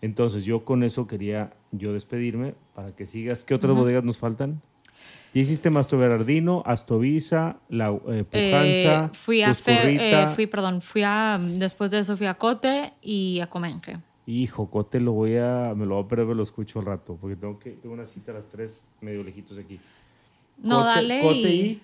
Entonces 0.00 0.44
yo 0.44 0.64
con 0.64 0.82
eso 0.82 1.06
quería 1.06 1.54
yo 1.72 1.92
despedirme 1.92 2.54
para 2.74 2.94
que 2.94 3.06
sigas. 3.06 3.44
¿Qué 3.44 3.54
otras 3.54 3.76
bodegas 3.76 4.04
nos 4.04 4.18
faltan? 4.18 4.62
Hiciste 5.32 5.70
Mastro 5.70 5.96
Bernardino, 5.98 6.62
Astovisa, 6.66 7.58
La 7.68 7.90
eh, 7.90 8.00
eh, 8.08 8.24
Pujanza, 8.24 9.10
fui 9.14 9.42
a 9.42 9.54
Fe- 9.54 10.24
eh, 10.24 10.26
fui, 10.34 10.46
perdón, 10.48 10.82
fui 10.82 11.02
a 11.04 11.38
después 11.40 11.90
de 11.92 12.00
eso 12.00 12.16
fui 12.16 12.26
a 12.26 12.34
Cote 12.34 12.92
y 13.00 13.38
a 13.40 13.46
Comenge. 13.48 13.98
Hijo, 14.26 14.68
Cote 14.70 14.98
lo 15.00 15.12
voy 15.12 15.36
a, 15.36 15.72
me 15.76 15.86
lo 15.86 15.94
voy 15.96 16.04
a 16.04 16.08
perder, 16.08 16.26
pero 16.26 16.34
lo 16.34 16.42
escucho 16.42 16.80
al 16.80 16.86
rato, 16.86 17.16
porque 17.20 17.36
tengo 17.36 17.58
que 17.60 17.70
tengo 17.70 17.94
una 17.94 18.06
cita 18.06 18.32
a 18.32 18.36
las 18.36 18.48
tres, 18.48 18.86
medio 19.00 19.22
lejitos 19.22 19.56
de 19.56 19.62
aquí. 19.62 19.80
No, 20.58 20.80
Cote- 20.80 20.86
dale 20.86 21.20
Cote 21.22 21.38
y, 21.38 21.60
y... 21.60 21.82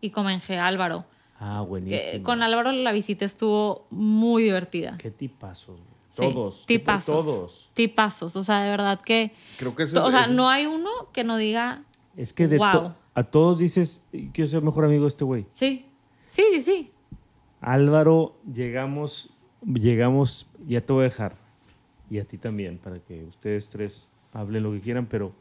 y 0.00 0.10
Comenge, 0.10 0.58
Álvaro. 0.58 1.04
Ah, 1.38 1.60
Que 1.62 1.68
buenísimo. 1.68 2.24
con 2.24 2.42
Álvaro 2.42 2.72
la 2.72 2.90
visita 2.92 3.24
estuvo 3.24 3.86
muy 3.90 4.42
divertida. 4.44 4.96
Qué 4.98 5.10
tipazos. 5.10 5.78
Sí, 6.10 6.22
Todos. 6.22 6.64
qué- 6.66 6.78
tipazos. 6.78 7.24
Todos. 7.24 7.70
Tipazos. 7.74 8.36
O 8.36 8.42
sea, 8.44 8.62
de 8.62 8.70
verdad 8.70 9.00
que. 9.00 9.32
Creo 9.58 9.74
que 9.74 9.84
ese 9.84 9.98
O 9.98 10.10
sea, 10.10 10.24
ese- 10.24 10.32
no 10.34 10.48
hay 10.48 10.66
uno 10.66 10.90
que 11.12 11.22
no 11.24 11.36
diga. 11.36 11.82
Es 12.16 12.32
que 12.32 12.46
de 12.48 12.58
Wow. 12.58 12.72
to- 12.72 12.96
a 13.14 13.22
todos 13.24 13.58
dices, 13.58 14.04
quiero 14.32 14.48
ser 14.48 14.62
mejor 14.62 14.84
amigo 14.84 15.02
de 15.02 15.08
este 15.08 15.24
güey. 15.24 15.46
Sí. 15.50 15.86
Sí, 16.26 16.42
sí, 16.52 16.60
sí. 16.60 16.90
Álvaro, 17.60 18.36
llegamos, 18.52 19.30
llegamos, 19.64 20.46
ya 20.66 20.80
te 20.80 20.92
voy 20.92 21.02
a 21.02 21.04
dejar, 21.04 21.36
y 22.10 22.18
a 22.18 22.24
ti 22.24 22.38
también, 22.38 22.78
para 22.78 22.98
que 22.98 23.24
ustedes 23.24 23.68
tres 23.68 24.10
hablen 24.32 24.62
lo 24.64 24.72
que 24.72 24.80
quieran, 24.80 25.06
pero 25.06 25.32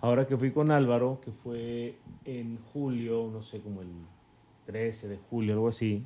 ahora 0.00 0.26
que 0.26 0.36
fui 0.36 0.52
con 0.52 0.70
Álvaro, 0.70 1.20
que 1.24 1.32
fue 1.32 1.96
en 2.24 2.58
julio, 2.72 3.28
no 3.32 3.42
sé, 3.42 3.60
como 3.60 3.82
el 3.82 3.88
13 4.66 5.08
de 5.08 5.18
julio, 5.30 5.52
algo 5.54 5.68
así, 5.68 6.04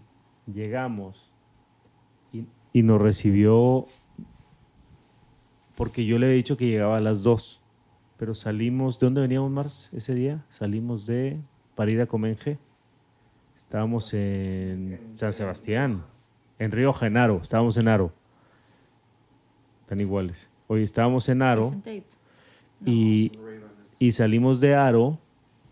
llegamos 0.52 1.30
y, 2.32 2.44
y 2.72 2.82
nos 2.82 3.00
recibió 3.00 3.86
porque 5.76 6.04
yo 6.04 6.18
le 6.18 6.28
he 6.30 6.32
dicho 6.34 6.56
que 6.56 6.66
llegaba 6.66 6.96
a 6.96 7.00
las 7.00 7.22
2, 7.22 7.59
pero 8.20 8.34
salimos, 8.34 8.98
¿de 8.98 9.06
dónde 9.06 9.22
veníamos, 9.22 9.50
Mars, 9.50 9.88
ese 9.94 10.14
día? 10.14 10.44
Salimos 10.50 11.06
de 11.06 11.40
Parida 11.74 12.04
Comenge. 12.04 12.58
Estábamos 13.56 14.12
en 14.12 15.00
San 15.14 15.32
Sebastián, 15.32 16.04
en 16.58 16.70
Río 16.70 16.92
Genaro, 16.92 17.40
estábamos 17.40 17.78
en 17.78 17.88
Aro. 17.88 18.12
Están 19.80 20.00
iguales. 20.00 20.50
Hoy 20.66 20.82
estábamos 20.82 21.30
en 21.30 21.40
Aro 21.40 21.74
y, 22.84 23.32
y 23.98 24.12
salimos 24.12 24.60
de 24.60 24.74
Aro, 24.74 25.18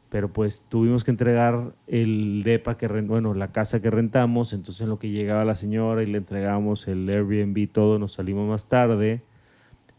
pero 0.09 0.33
pues 0.33 0.63
tuvimos 0.71 1.05
que 1.05 1.11
entregar 1.11 1.75
el 1.87 2.45
DEPA 2.45 2.79
que 2.79 2.89
bueno, 2.89 3.35
la 3.35 3.53
casa 3.53 3.83
que 3.83 3.91
rentamos, 3.91 4.55
entonces 4.55 4.81
en 4.81 4.89
lo 4.89 4.99
que 4.99 5.11
llegaba 5.11 5.45
la 5.45 5.55
señora 5.55 6.03
y 6.03 6.07
le 6.07 6.17
entregamos 6.17 6.89
el 6.89 7.11
Airbnb 7.11 7.71
todo, 7.71 7.99
nos 7.99 8.15
salimos 8.15 8.49
más 8.49 8.71
tarde 8.71 9.21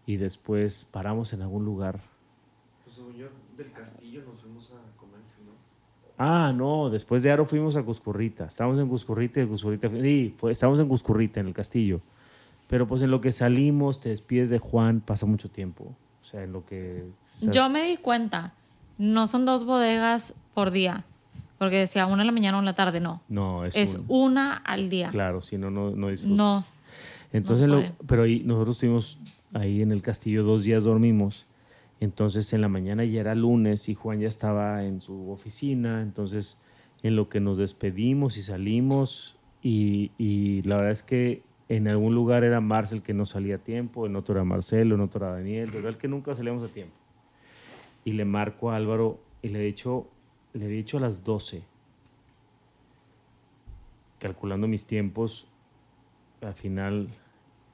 y 0.08 0.18
después 0.18 0.88
paramos 0.92 1.32
en 1.34 1.44
algún 1.44 1.64
lugar. 1.64 2.09
Pues 3.60 3.68
del 3.68 3.72
castillo 3.74 4.22
nos 4.26 4.40
fuimos 4.40 4.72
a 4.72 4.98
comer, 4.98 5.20
¿no? 5.46 5.52
Ah, 6.18 6.54
no, 6.56 6.90
después 6.90 7.24
de 7.24 7.32
Aro 7.32 7.46
fuimos 7.46 7.76
a 7.76 7.84
Cuscurrita. 7.84 8.46
Estábamos 8.46 8.80
en 8.80 8.88
Cuscurrita 8.88 9.42
y 9.42 9.48
Cuscurrita. 9.48 9.90
Sí, 9.90 10.34
estábamos 10.50 10.80
en 10.80 10.88
Cuscurrita, 10.88 11.42
en 11.42 11.48
el 11.48 11.54
castillo. 11.54 12.00
Pero 12.70 12.88
pues 12.88 13.02
en 13.02 13.12
lo 13.12 13.20
que 13.20 13.34
salimos, 13.34 14.00
te 14.00 14.10
despides 14.10 14.50
de 14.50 14.60
Juan, 14.60 15.02
pasa 15.02 15.26
mucho 15.26 15.50
tiempo. 15.50 15.94
O 16.22 16.26
sea, 16.26 16.44
en 16.44 16.54
lo 16.54 16.66
que. 16.66 17.04
Yo 17.42 17.70
me 17.70 17.84
di 17.84 17.98
cuenta. 17.98 18.54
No 18.98 19.28
son 19.28 19.44
dos 19.44 19.66
bodegas 19.66 20.34
por 20.54 20.72
día. 20.72 21.04
Porque 21.58 21.76
decía 21.80 22.06
una 22.06 22.22
en 22.22 22.28
la 22.28 22.32
mañana 22.32 22.56
o 22.58 22.60
en 22.62 22.66
la 22.66 22.76
tarde. 22.76 23.02
No. 23.02 23.22
No, 23.28 23.66
es, 23.66 23.76
Es 23.76 23.96
un- 23.96 24.06
una 24.08 24.56
al 24.56 24.90
día. 24.90 25.10
Claro, 25.10 25.42
si 25.42 25.58
no, 25.58 25.70
no, 25.70 25.90
no 25.92 26.08
disfrutas. 26.08 26.38
No. 26.38 26.64
Entonces, 27.34 27.68
no 27.68 27.76
lo- 27.76 27.82
se 27.82 27.88
puede. 27.92 28.08
pero 28.08 28.24
ahí 28.24 28.42
nosotros 28.46 28.78
estuvimos 28.78 29.20
ahí 29.54 29.82
en 29.82 29.92
el 29.92 30.02
castillo 30.02 30.44
dos 30.44 30.64
días 30.64 30.86
dormimos. 30.86 31.46
Entonces 32.00 32.54
en 32.54 32.62
la 32.62 32.70
mañana 32.70 33.04
ya 33.04 33.22
era 33.22 33.36
lunes 33.36 33.90
y 33.90 33.96
Juan 33.96 34.20
ya 34.20 34.28
estaba 34.28 34.86
en 34.86 35.02
su 35.02 35.32
oficina. 35.32 36.02
Entonces 36.02 36.62
en 37.04 37.16
lo 37.16 37.30
que 37.30 37.40
nos 37.40 37.58
despedimos 37.58 38.38
y 38.38 38.42
salimos. 38.42 39.38
Y, 39.62 40.62
la 40.64 40.78
verdad 40.78 40.92
es 40.92 41.04
que 41.04 41.44
en 41.68 41.88
algún 41.88 42.16
lugar 42.16 42.44
era 42.44 42.62
Marcel 42.62 43.02
que 43.02 43.14
no 43.14 43.26
salía 43.26 43.56
a 43.56 43.60
tiempo, 43.60 44.06
en 44.06 44.16
otro 44.16 44.36
era 44.36 44.44
Marcelo, 44.44 44.96
en 44.96 45.02
otro 45.02 45.26
era 45.26 45.36
Daniel, 45.36 45.70
verdad 45.70 45.96
que 45.96 46.08
nunca 46.08 46.34
salíamos 46.34 46.70
a 46.70 46.74
tiempo. 46.74 46.96
Y 48.06 48.14
le 48.14 48.26
marco 48.26 48.72
a 48.72 48.76
Álvaro 48.76 49.20
y 49.42 49.50
le 49.50 49.60
he 49.60 49.66
dicho, 49.66 50.08
le 50.54 50.66
he 50.66 50.70
dicho 50.70 50.98
a 50.98 51.02
las 51.02 51.24
12, 51.24 51.64
calculando 54.20 54.68
mis 54.68 54.88
tiempos, 54.88 55.48
al 56.42 56.54
final 56.54 57.10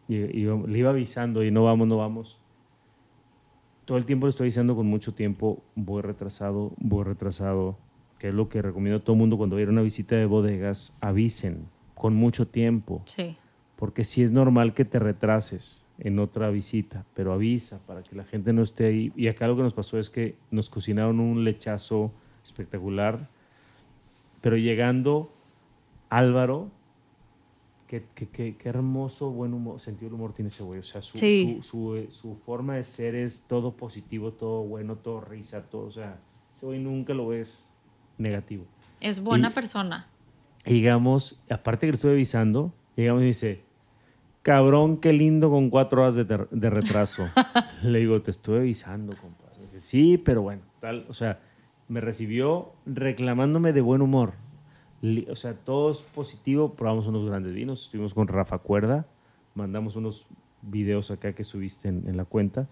le 0.08 0.78
iba 0.78 0.90
avisando 0.90 1.44
y 1.44 1.52
no 1.52 1.64
vamos, 1.64 1.88
no 1.88 1.98
vamos. 1.98 2.40
Todo 3.86 3.98
el 3.98 4.06
tiempo 4.06 4.26
le 4.26 4.32
estoy 4.32 4.46
avisando 4.46 4.76
con 4.76 4.88
mucho 4.88 5.14
tiempo, 5.14 5.62
voy 5.76 6.02
retrasado, 6.02 6.72
voy 6.78 7.04
retrasado, 7.04 7.78
que 8.18 8.30
es 8.30 8.34
lo 8.34 8.50
que 8.50 8.62
recomiendo 8.62 8.98
a 8.98 9.04
todo 9.04 9.14
el 9.14 9.20
mundo 9.20 9.38
cuando 9.38 9.56
vaya 9.58 9.68
a 9.68 9.72
una 9.72 9.82
visita 9.84 10.16
de 10.16 10.26
bodegas, 10.26 10.94
avisen 11.02 11.66
con 11.94 12.16
mucho 12.16 12.48
tiempo, 12.48 13.04
Sí. 13.06 13.38
porque 13.76 14.04
sí 14.04 14.24
es 14.24 14.32
normal 14.32 14.74
que 14.74 14.86
te 14.86 14.98
retrases 15.00 15.86
en 16.00 16.18
otra 16.20 16.50
visita, 16.50 17.06
pero 17.14 17.32
avisa 17.32 17.80
para 17.86 18.02
que 18.04 18.16
la 18.16 18.24
gente 18.26 18.54
no 18.54 18.64
esté 18.64 18.86
ahí. 18.88 19.14
Y 19.16 19.28
acá 19.28 19.48
lo 19.48 19.56
que 19.56 19.62
nos 19.62 19.74
pasó 19.74 20.00
es 20.00 20.10
que 20.10 20.36
nos 20.52 20.70
cocinaron 20.70 21.20
un 21.20 21.44
lechazo 21.44 22.12
espectacular, 22.44 23.30
pero 24.42 24.58
llegando 24.58 25.32
Álvaro, 26.10 26.70
qué, 27.88 28.06
qué- 28.16 28.28
qué- 28.30 28.56
qué 28.58 28.70
hermoso 28.70 29.30
buen 29.32 29.54
humor, 29.54 29.80
sentido 29.80 30.10
del 30.10 30.16
humor 30.16 30.34
tiene 30.34 30.50
ese 30.50 30.64
güey. 30.64 30.80
O 30.80 30.84
sea, 30.84 31.02
su, 31.02 31.18
Sí. 31.18 31.56
su, 31.58 31.64
su, 31.64 31.96
eh, 31.96 32.08
su 32.10 32.36
forma 32.36 32.76
de 32.76 32.84
ser 32.84 33.16
es 33.16 33.44
todo 33.48 33.76
positivo, 33.76 34.32
todo 34.34 34.64
bueno, 34.64 34.96
todo 34.96 35.22
risa, 35.22 35.64
todo. 35.64 35.86
O 35.88 35.92
sea, 35.92 36.20
ese 36.56 36.66
güey 36.66 36.80
nunca 36.80 37.14
lo 37.14 37.28
ves 37.28 37.70
negativo. 38.18 38.66
Es 39.02 39.22
buena 39.22 39.50
Y- 39.50 39.54
persona. 39.54 40.08
Y 40.66 40.74
llegamos, 40.76 41.40
aparte 41.50 41.86
que 41.86 41.92
le 41.92 41.96
estoy 41.96 42.12
avisando, 42.14 42.74
llegamos 42.96 43.22
y 43.24 43.26
dice, 43.28 43.62
cabrón, 44.42 44.98
qué 44.98 45.14
lindo 45.14 45.50
con 45.50 45.70
cuatro 45.70 46.02
horas 46.02 46.16
de, 46.16 46.26
ter- 46.26 46.50
de 46.50 46.70
retraso. 46.70 47.28
le 47.84 48.00
digo, 48.00 48.22
te 48.22 48.32
estoy 48.32 48.60
avisando, 48.60 49.16
compadre. 49.16 49.62
Dice, 49.62 49.82
sí, 49.82 50.18
pero 50.18 50.42
bueno, 50.42 50.62
tal, 50.80 51.06
o 51.10 51.14
sea, 51.14 51.40
me 51.88 52.02
recibió 52.02 52.74
reclamándome 52.86 53.74
de 53.74 53.82
buen 53.82 54.02
humor. 54.02 54.34
O 55.30 55.36
sea, 55.36 55.54
todo 55.54 55.92
es 55.92 56.00
positivo, 56.00 56.74
probamos 56.74 57.08
unos 57.08 57.28
grandes 57.28 57.54
vinos, 57.54 57.84
estuvimos 57.84 58.14
con 58.14 58.28
Rafa 58.28 58.58
Cuerda, 58.58 59.06
mandamos 59.54 59.96
unos 59.96 60.26
videos 60.62 61.12
acá 61.12 61.34
que 61.34 61.44
subiste 61.44 61.90
en, 61.90 62.04
en 62.08 62.18
la 62.18 62.26
cuenta. 62.26 62.68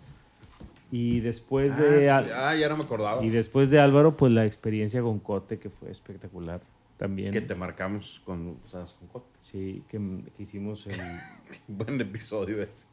Y 0.92 1.22
después 1.22 1.76
de... 1.78 2.10
ah, 2.10 2.24
sí. 2.24 2.30
Ah, 2.34 2.56
ya 2.56 2.70
no 2.70 2.78
me 2.78 2.84
acordaba. 2.84 3.24
y 3.24 3.30
después 3.30 3.72
de 3.72 3.80
Álvaro, 3.80 4.16
pues 4.16 4.32
la 4.32 4.46
experiencia 4.46 5.02
con 5.02 5.20
Cote, 5.20 5.58
que 5.58 5.70
fue 5.70 5.90
espectacular 5.90 6.62
también. 6.98 7.32
Que 7.32 7.42
te 7.42 7.56
marcamos 7.56 8.22
con, 8.26 8.58
o 8.64 8.70
sea, 8.70 8.86
con 9.00 9.08
Cote. 9.08 9.26
Sí, 9.42 9.84
que, 9.90 9.98
que 10.38 10.44
hicimos 10.44 10.86
el... 10.86 11.00
Buen 11.68 12.00
episodio 12.00 12.62
ese. 12.62 12.86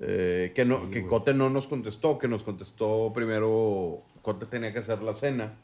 Eh, 0.00 0.52
que 0.54 0.64
no, 0.64 0.86
Sí, 0.86 0.90
que 0.90 1.00
güey. 1.00 1.10
Cote 1.10 1.34
no 1.34 1.50
nos 1.50 1.66
contestó, 1.66 2.18
que 2.18 2.26
nos 2.26 2.42
contestó 2.42 3.12
primero. 3.14 4.02
Cote 4.22 4.46
tenía 4.46 4.72
que 4.72 4.80
hacer 4.80 5.02
la 5.02 5.12
cena. 5.12 5.54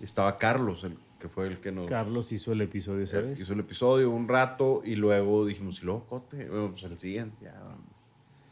Estaba 0.00 0.38
Carlos, 0.38 0.84
el 0.84 0.96
que 1.18 1.28
fue 1.28 1.48
el 1.48 1.58
que 1.60 1.72
nos 1.72 1.88
Carlos 1.88 2.30
hizo 2.32 2.52
el 2.52 2.60
episodio, 2.60 3.06
¿sabes? 3.06 3.40
hizo 3.40 3.52
el 3.52 3.60
episodio 3.60 4.10
un 4.10 4.28
rato 4.28 4.82
y 4.84 4.94
luego 4.96 5.44
dijimos, 5.46 5.80
y 5.82 5.84
luego 5.84 6.04
Cote, 6.06 6.48
bueno, 6.48 6.70
pues 6.70 6.84
el 6.84 6.98
siguiente. 6.98 7.36
Ya. 7.44 7.60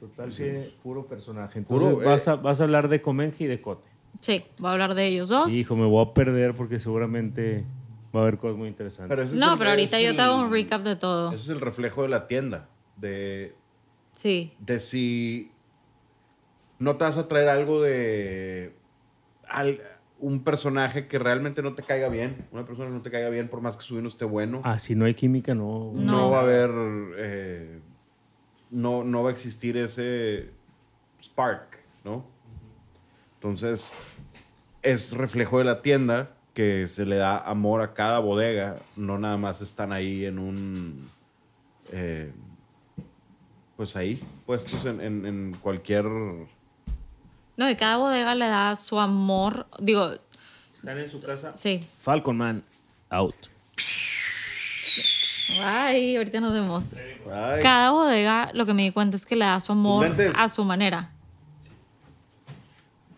Total 0.00 0.32
Sí. 0.32 0.42
que 0.42 0.74
puro 0.82 1.06
personaje. 1.06 1.62
Puro, 1.62 1.96
vas, 1.98 2.26
eh. 2.26 2.30
a, 2.32 2.34
vas 2.36 2.60
a 2.60 2.64
hablar 2.64 2.88
de 2.88 3.00
Comenji 3.00 3.44
y 3.44 3.46
de 3.46 3.60
Cote. 3.60 3.88
Sí, 4.20 4.44
voy 4.58 4.68
a 4.68 4.72
hablar 4.72 4.94
de 4.94 5.06
ellos 5.06 5.28
dos. 5.28 5.52
Hijo, 5.52 5.76
me 5.76 5.86
voy 5.86 6.04
a 6.04 6.12
perder 6.12 6.54
porque 6.54 6.80
seguramente 6.80 7.64
va 8.14 8.20
a 8.20 8.22
haber 8.24 8.38
cosas 8.38 8.56
muy 8.56 8.68
interesantes. 8.68 9.32
No, 9.32 9.52
el- 9.52 9.58
pero 9.58 9.70
ahorita 9.70 10.00
yo 10.00 10.10
es 10.10 10.16
te 10.16 10.22
hago 10.22 10.38
el- 10.40 10.46
un 10.46 10.52
recap 10.52 10.82
de 10.82 10.96
todo. 10.96 11.28
Ese 11.32 11.42
es 11.44 11.48
el 11.50 11.60
reflejo 11.60 12.02
de 12.02 12.08
la 12.08 12.26
tienda. 12.26 12.68
De, 12.96 13.54
Sí, 14.12 14.52
de 14.58 14.80
si 14.80 15.50
no 16.78 16.96
te 16.96 17.04
vas 17.04 17.16
a 17.18 17.28
traer 17.28 17.48
algo 17.48 17.80
de 17.82 18.74
al- 19.48 19.80
un 20.18 20.42
personaje 20.44 21.06
que 21.08 21.18
realmente 21.18 21.62
no 21.62 21.74
te 21.74 21.82
caiga 21.82 22.08
bien, 22.08 22.46
una 22.50 22.64
persona 22.64 22.88
que 22.88 22.94
no 22.96 23.02
te 23.02 23.10
caiga 23.10 23.28
bien 23.28 23.48
por 23.48 23.60
más 23.60 23.76
que 23.76 23.82
su 23.82 23.96
vino 23.96 24.08
esté 24.08 24.24
bueno, 24.24 24.62
Ah, 24.64 24.78
si 24.78 24.94
no 24.94 25.04
hay 25.04 25.14
química, 25.14 25.54
no. 25.54 25.92
no, 25.94 26.12
No. 26.12 26.30
va 26.30 26.38
a 26.38 26.42
haber, 26.42 26.70
eh, 27.18 27.80
no, 28.70 29.04
no 29.04 29.22
va 29.22 29.28
a 29.30 29.32
existir 29.32 29.76
ese 29.76 30.50
spark, 31.22 31.78
¿no? 32.04 32.24
Entonces, 33.34 33.92
es 34.82 35.12
reflejo 35.16 35.58
de 35.58 35.64
la 35.64 35.82
tienda 35.82 36.30
que 36.54 36.88
se 36.88 37.04
le 37.04 37.16
da 37.16 37.38
amor 37.38 37.82
a 37.82 37.92
cada 37.92 38.18
bodega, 38.18 38.76
no 38.96 39.18
nada 39.18 39.36
más 39.36 39.60
están 39.60 39.92
ahí 39.92 40.24
en 40.24 40.38
un, 40.38 41.10
eh, 41.92 42.32
pues 43.76 43.94
ahí, 43.96 44.18
puestos 44.46 44.86
en, 44.86 45.00
en- 45.02 45.26
en 45.26 45.56
cualquier... 45.60 46.06
no, 47.56 47.68
y 47.70 47.76
cada 47.76 47.96
bodega 47.96 48.34
le 48.34 48.46
da 48.46 48.76
su 48.76 48.98
amor. 48.98 49.66
Digo, 49.78 50.12
Están 50.74 50.98
en 50.98 51.10
su 51.10 51.20
casa. 51.22 51.52
sí. 51.56 51.84
Falcon 51.98 52.36
Man, 52.36 52.62
out. 53.10 53.34
Ay, 55.60 56.16
ahorita 56.16 56.40
nos 56.40 56.52
vemos. 56.52 56.84
Ay, 57.32 57.62
Cada 57.62 57.90
bodega, 57.90 58.50
lo 58.52 58.66
que 58.66 58.74
me 58.74 58.82
di 58.82 58.90
cuenta 58.90 59.16
es 59.16 59.24
que 59.24 59.36
le 59.36 59.44
da 59.44 59.60
su 59.60 59.72
amor 59.72 60.04
lentes. 60.08 60.34
a 60.36 60.48
su 60.48 60.64
manera. 60.64 61.10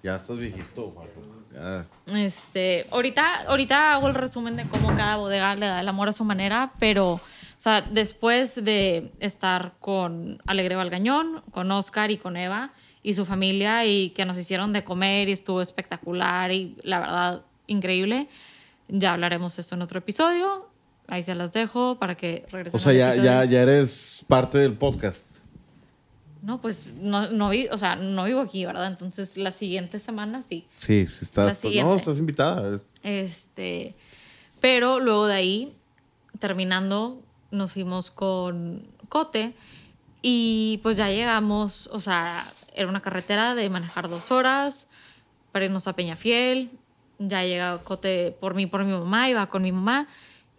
ya 0.03 0.17
estás 0.17 0.37
viejito. 0.39 0.95
Ya. 1.53 1.87
Este, 2.17 2.87
ahorita, 2.91 3.43
ahorita 3.49 3.95
hago 3.95 4.09
el 4.09 4.15
resumen 4.15 4.57
de 4.57 4.65
cómo 4.69 4.89
cada 4.95 5.17
bodega 5.17 5.57
le 5.57 5.67
da 5.67 5.81
el 5.81 5.89
amor 5.89 6.09
a 6.09 6.13
su 6.13 6.25
manera, 6.25 6.73
pero, 6.79 7.15
o 7.15 7.21
sea, 7.57 7.81
después 7.81 8.63
de 8.63 9.11
estar 9.21 9.73
con 9.81 10.41
Alegre 10.47 10.77
Valgañón, 10.77 11.43
con 11.51 11.71
Oscar 11.73 12.11
y 12.11 12.19
con 12.19 12.37
Eva 12.37 12.71
y 13.03 13.15
su 13.15 13.25
familia 13.25 13.87
y 13.87 14.11
que 14.11 14.25
nos 14.25 14.39
hicieron 14.39 14.73
de 14.73 14.85
comer 14.85 15.29
y 15.29 15.33
estuvo 15.33 15.61
espectacular 15.61 16.53
y 16.53 16.77
la 16.83 17.01
verdad 17.01 17.43
increíble, 17.67 18.29
ya 18.89 19.13
hablaremos 19.13 19.59
esto 19.59 19.75
en 19.75 19.83
otro 19.83 19.99
episodio. 19.99 20.69
Ahí 21.07 21.23
se 21.23 21.35
las 21.35 21.53
dejo 21.53 21.99
para 21.99 22.17
que 22.17 22.45
regresen 22.51 22.79
O 22.79 22.83
sea, 22.83 22.93
ya, 22.93 23.15
ya, 23.15 23.45
ya 23.45 23.63
eres 23.63 24.25
parte 24.29 24.59
del 24.59 24.75
podcast. 24.75 25.25
No, 26.43 26.61
pues 26.61 26.87
no, 27.01 27.31
no, 27.31 27.51
vi, 27.51 27.67
o 27.69 27.79
sea, 27.79 27.97
no 27.97 28.25
vivo 28.25 28.41
aquí, 28.41 28.65
¿verdad? 28.65 28.87
Entonces 28.87 29.37
la 29.37 29.51
siguiente 29.51 29.99
semana 29.99 30.41
sí. 30.41 30.67
Sí, 30.77 31.07
sí 31.09 31.25
estás. 31.25 31.59
siguiente. 31.59 31.91
No, 31.91 31.97
estás 31.97 32.19
invitada. 32.19 32.79
Este, 33.03 33.95
pero 34.61 35.01
luego 35.01 35.27
de 35.27 35.35
ahí, 35.35 35.77
terminando, 36.39 37.21
nos 37.51 37.73
fuimos 37.73 38.11
con 38.11 38.83
Cote 39.09 39.55
y 40.23 40.81
pues 40.83 40.97
ya 40.97 41.09
llegamos, 41.09 41.89
o 41.93 42.01
sea, 42.01 42.47
era 42.79 42.89
una 42.89 43.03
carretera 43.03 43.55
de 43.55 43.69
manejar 43.69 44.09
dos 44.09 44.31
horas 44.31 44.89
para 45.53 45.65
irnos 45.65 45.89
a 45.89 45.95
Peñafiel. 45.95 46.71
Ya 47.19 47.43
llega 47.43 47.79
Cote 47.83 48.37
por 48.41 48.55
mí, 48.55 48.67
por 48.67 48.85
mi 48.85 48.93
mamá, 48.93 49.29
iba 49.29 49.47
con 49.49 49.63
mi 49.63 49.73
mamá 49.73 50.07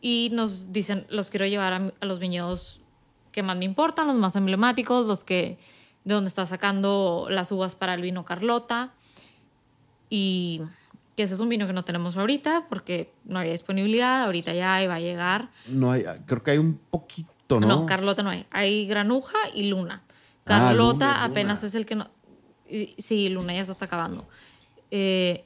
y 0.01 0.29
nos 0.33 0.73
dicen, 0.73 1.07
los 1.09 1.29
quiero 1.29 1.45
llevar 1.45 1.73
a, 1.73 1.91
a 1.99 2.05
los 2.05 2.19
viñedos 2.19 2.81
que 3.31 3.41
más 3.41 3.55
me 3.55 3.65
importan, 3.65 4.07
los 4.07 4.17
más 4.17 4.35
emblemáticos, 4.35 5.07
los 5.07 5.23
que 5.23 5.57
de 6.03 6.13
donde 6.13 6.27
está 6.27 6.45
sacando 6.45 7.27
las 7.29 7.51
uvas 7.51 7.75
para 7.75 7.93
el 7.93 8.01
vino 8.01 8.25
Carlota. 8.25 8.91
Y 10.09 10.61
que 11.15 11.23
ese 11.23 11.35
es 11.35 11.39
un 11.39 11.49
vino 11.49 11.67
que 11.67 11.73
no 11.73 11.85
tenemos 11.85 12.17
ahorita 12.17 12.65
porque 12.67 13.13
no 13.25 13.39
había 13.39 13.51
disponibilidad, 13.51 14.23
ahorita 14.23 14.53
ya 14.53 14.85
va 14.87 14.95
a 14.95 14.99
llegar. 14.99 15.49
No 15.67 15.91
hay, 15.91 16.03
creo 16.25 16.43
que 16.43 16.51
hay 16.51 16.57
un 16.57 16.79
poquito, 16.89 17.59
¿no? 17.59 17.67
No, 17.67 17.85
Carlota 17.85 18.23
no 18.23 18.29
hay. 18.29 18.45
Hay 18.51 18.87
Granuja 18.87 19.37
y 19.53 19.69
Luna. 19.69 20.01
Ah, 20.55 20.69
Carlota 20.69 21.05
Luna. 21.05 21.23
apenas 21.25 21.63
es 21.63 21.75
el 21.75 21.85
que 21.85 21.95
no... 21.95 22.09
Sí, 22.97 23.29
Luna 23.29 23.53
ya 23.53 23.65
se 23.65 23.71
está 23.71 23.85
acabando. 23.85 24.27
Eh, 24.91 25.45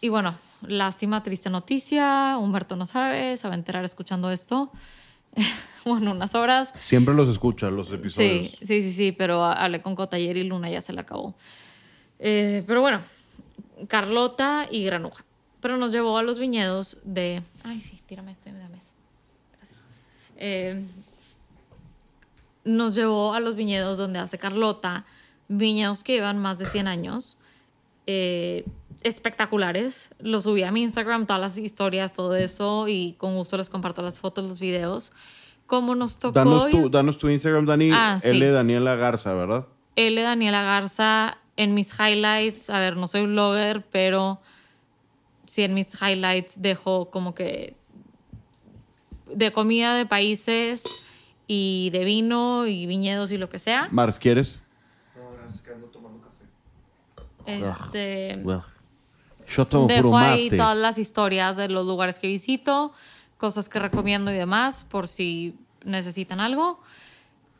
y 0.00 0.08
bueno, 0.08 0.34
lástima, 0.62 1.22
triste 1.22 1.50
noticia. 1.50 2.36
Humberto 2.38 2.76
no 2.76 2.86
sabe, 2.86 3.36
se 3.36 3.48
va 3.48 3.54
a 3.54 3.56
enterar 3.56 3.84
escuchando 3.84 4.30
esto. 4.30 4.72
bueno, 5.84 6.12
unas 6.12 6.34
horas. 6.34 6.72
Siempre 6.80 7.14
los 7.14 7.28
escucha, 7.28 7.70
los 7.70 7.92
episodios. 7.92 8.50
Sí, 8.50 8.58
sí, 8.62 8.82
sí, 8.82 8.92
sí, 8.92 9.12
pero 9.12 9.44
hablé 9.44 9.82
con 9.82 9.94
Cota 9.94 10.16
ayer 10.16 10.36
y 10.36 10.44
Luna 10.44 10.70
ya 10.70 10.80
se 10.80 10.92
le 10.92 11.00
acabó. 11.00 11.34
Eh, 12.18 12.64
pero 12.66 12.80
bueno, 12.80 13.00
Carlota 13.88 14.66
y 14.70 14.84
Granuja. 14.84 15.24
Pero 15.60 15.76
nos 15.76 15.92
llevó 15.92 16.18
a 16.18 16.22
los 16.22 16.38
viñedos 16.38 16.98
de... 17.04 17.42
Ay, 17.64 17.80
sí, 17.80 18.00
tírame 18.06 18.30
esto 18.30 18.48
y 18.48 18.52
dame 18.52 18.78
eso. 18.78 18.92
Gracias. 19.58 19.80
Eh, 20.36 20.84
nos 22.66 22.94
llevó 22.94 23.32
a 23.32 23.40
los 23.40 23.54
viñedos 23.54 23.96
donde 23.96 24.18
hace 24.18 24.36
Carlota, 24.36 25.06
viñedos 25.48 26.04
que 26.04 26.14
llevan 26.14 26.38
más 26.38 26.58
de 26.58 26.66
100 26.66 26.88
años, 26.88 27.38
eh, 28.06 28.64
espectaculares. 29.02 30.10
Los 30.18 30.42
subí 30.42 30.64
a 30.64 30.72
mi 30.72 30.82
Instagram, 30.82 31.26
todas 31.26 31.40
las 31.40 31.58
historias, 31.58 32.12
todo 32.12 32.34
eso, 32.34 32.88
y 32.88 33.14
con 33.18 33.36
gusto 33.36 33.56
les 33.56 33.70
comparto 33.70 34.02
las 34.02 34.18
fotos, 34.18 34.46
los 34.46 34.58
videos. 34.58 35.12
Como 35.66 35.94
nos 35.94 36.18
tocó... 36.18 36.32
Danos 36.32 36.68
tu, 36.68 36.90
danos 36.90 37.18
tu 37.18 37.28
Instagram, 37.28 37.66
Dani. 37.66 37.90
Ah, 37.92 38.18
sí. 38.20 38.28
L. 38.28 38.50
Daniela 38.50 38.96
Garza, 38.96 39.32
¿verdad? 39.32 39.66
L. 39.94 40.20
Daniela 40.20 40.62
Garza 40.62 41.38
en 41.56 41.74
mis 41.74 41.94
highlights. 41.98 42.68
A 42.68 42.78
ver, 42.80 42.96
no 42.96 43.08
soy 43.08 43.26
blogger, 43.26 43.84
pero 43.90 44.40
sí 45.46 45.62
en 45.62 45.74
mis 45.74 46.00
highlights 46.00 46.60
dejo 46.60 47.10
como 47.10 47.34
que 47.34 47.76
de 49.32 49.52
comida 49.52 49.94
de 49.94 50.06
países 50.06 50.84
y 51.46 51.90
de 51.90 52.04
vino 52.04 52.66
y 52.66 52.86
viñedos 52.86 53.30
y 53.30 53.38
lo 53.38 53.48
que 53.48 53.58
sea. 53.58 53.88
Mars, 53.90 54.18
¿quieres? 54.18 54.62
No, 55.16 55.36
gracias, 55.36 55.62
que 55.62 55.72
ando 55.72 55.86
tomando 55.86 56.20
café. 56.20 56.44
Este, 57.46 58.42
Yo 59.48 59.66
tomo 59.66 59.86
puro 59.86 59.94
dejo 59.96 60.18
ahí 60.18 60.46
mate. 60.46 60.56
todas 60.56 60.76
las 60.76 60.98
historias 60.98 61.56
de 61.56 61.68
los 61.68 61.86
lugares 61.86 62.18
que 62.18 62.26
visito, 62.26 62.92
cosas 63.38 63.68
que 63.68 63.78
recomiendo 63.78 64.30
y 64.32 64.34
demás, 64.34 64.84
por 64.88 65.06
si 65.06 65.56
necesitan 65.84 66.40
algo. 66.40 66.80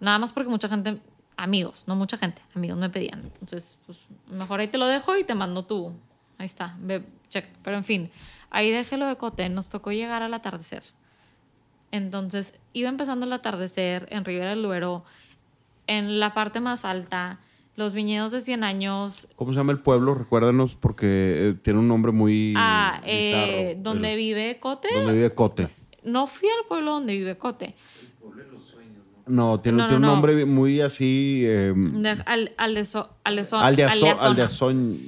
Nada 0.00 0.18
más 0.18 0.32
porque 0.32 0.50
mucha 0.50 0.68
gente, 0.68 1.00
amigos, 1.36 1.84
no 1.86 1.94
mucha 1.94 2.18
gente, 2.18 2.42
amigos 2.54 2.76
me 2.78 2.90
pedían. 2.90 3.30
Entonces, 3.40 3.78
pues 3.86 3.98
mejor 4.28 4.60
ahí 4.60 4.68
te 4.68 4.78
lo 4.78 4.86
dejo 4.86 5.16
y 5.16 5.24
te 5.24 5.34
mando 5.34 5.64
tú. 5.64 5.94
Ahí 6.38 6.46
está, 6.46 6.74
ve, 6.80 7.02
check. 7.28 7.46
Pero 7.62 7.76
en 7.76 7.84
fin, 7.84 8.10
ahí 8.50 8.70
dejé 8.70 8.96
lo 8.96 9.06
de 9.06 9.16
Cote. 9.16 9.48
Nos 9.48 9.68
tocó 9.68 9.92
llegar 9.92 10.22
al 10.22 10.34
atardecer. 10.34 10.82
Entonces, 11.96 12.54
iba 12.72 12.88
empezando 12.88 13.26
el 13.26 13.32
atardecer 13.32 14.06
en 14.10 14.24
Ribera 14.24 14.50
del 14.50 14.62
Duero, 14.62 15.04
en 15.86 16.20
la 16.20 16.34
parte 16.34 16.60
más 16.60 16.84
alta, 16.84 17.40
los 17.76 17.92
viñedos 17.92 18.32
de 18.32 18.40
100 18.40 18.64
años, 18.64 19.28
¿Cómo 19.36 19.52
se 19.52 19.58
llama 19.58 19.72
el 19.72 19.80
pueblo? 19.80 20.14
Recuérdanos 20.14 20.74
porque 20.74 21.06
eh, 21.50 21.54
tiene 21.62 21.78
un 21.80 21.88
nombre 21.88 22.10
muy 22.12 22.54
ah, 22.56 23.00
eh, 23.04 23.74
bizarro. 23.74 23.82
donde 23.82 24.12
El- 24.12 24.16
vive 24.18 24.58
Cote. 24.60 24.88
donde 24.94 25.12
vive 25.12 25.30
Cote. 25.34 25.68
No 26.02 26.26
fui 26.26 26.48
al 26.48 26.66
pueblo 26.68 26.92
donde 26.92 27.12
vive 27.14 27.36
Cote. 27.36 27.74
No, 29.26 29.60
tiene, 29.60 29.78
No, 29.78 29.82
no, 29.84 29.88
tiene 29.88 29.96
un 29.96 30.02
no. 30.02 30.08
nombre 30.12 30.46
muy 30.46 30.80
así... 30.80 31.42
eh, 31.44 31.72
De- 31.74 32.22
al, 32.26 32.54
aldeazón, 32.56 33.08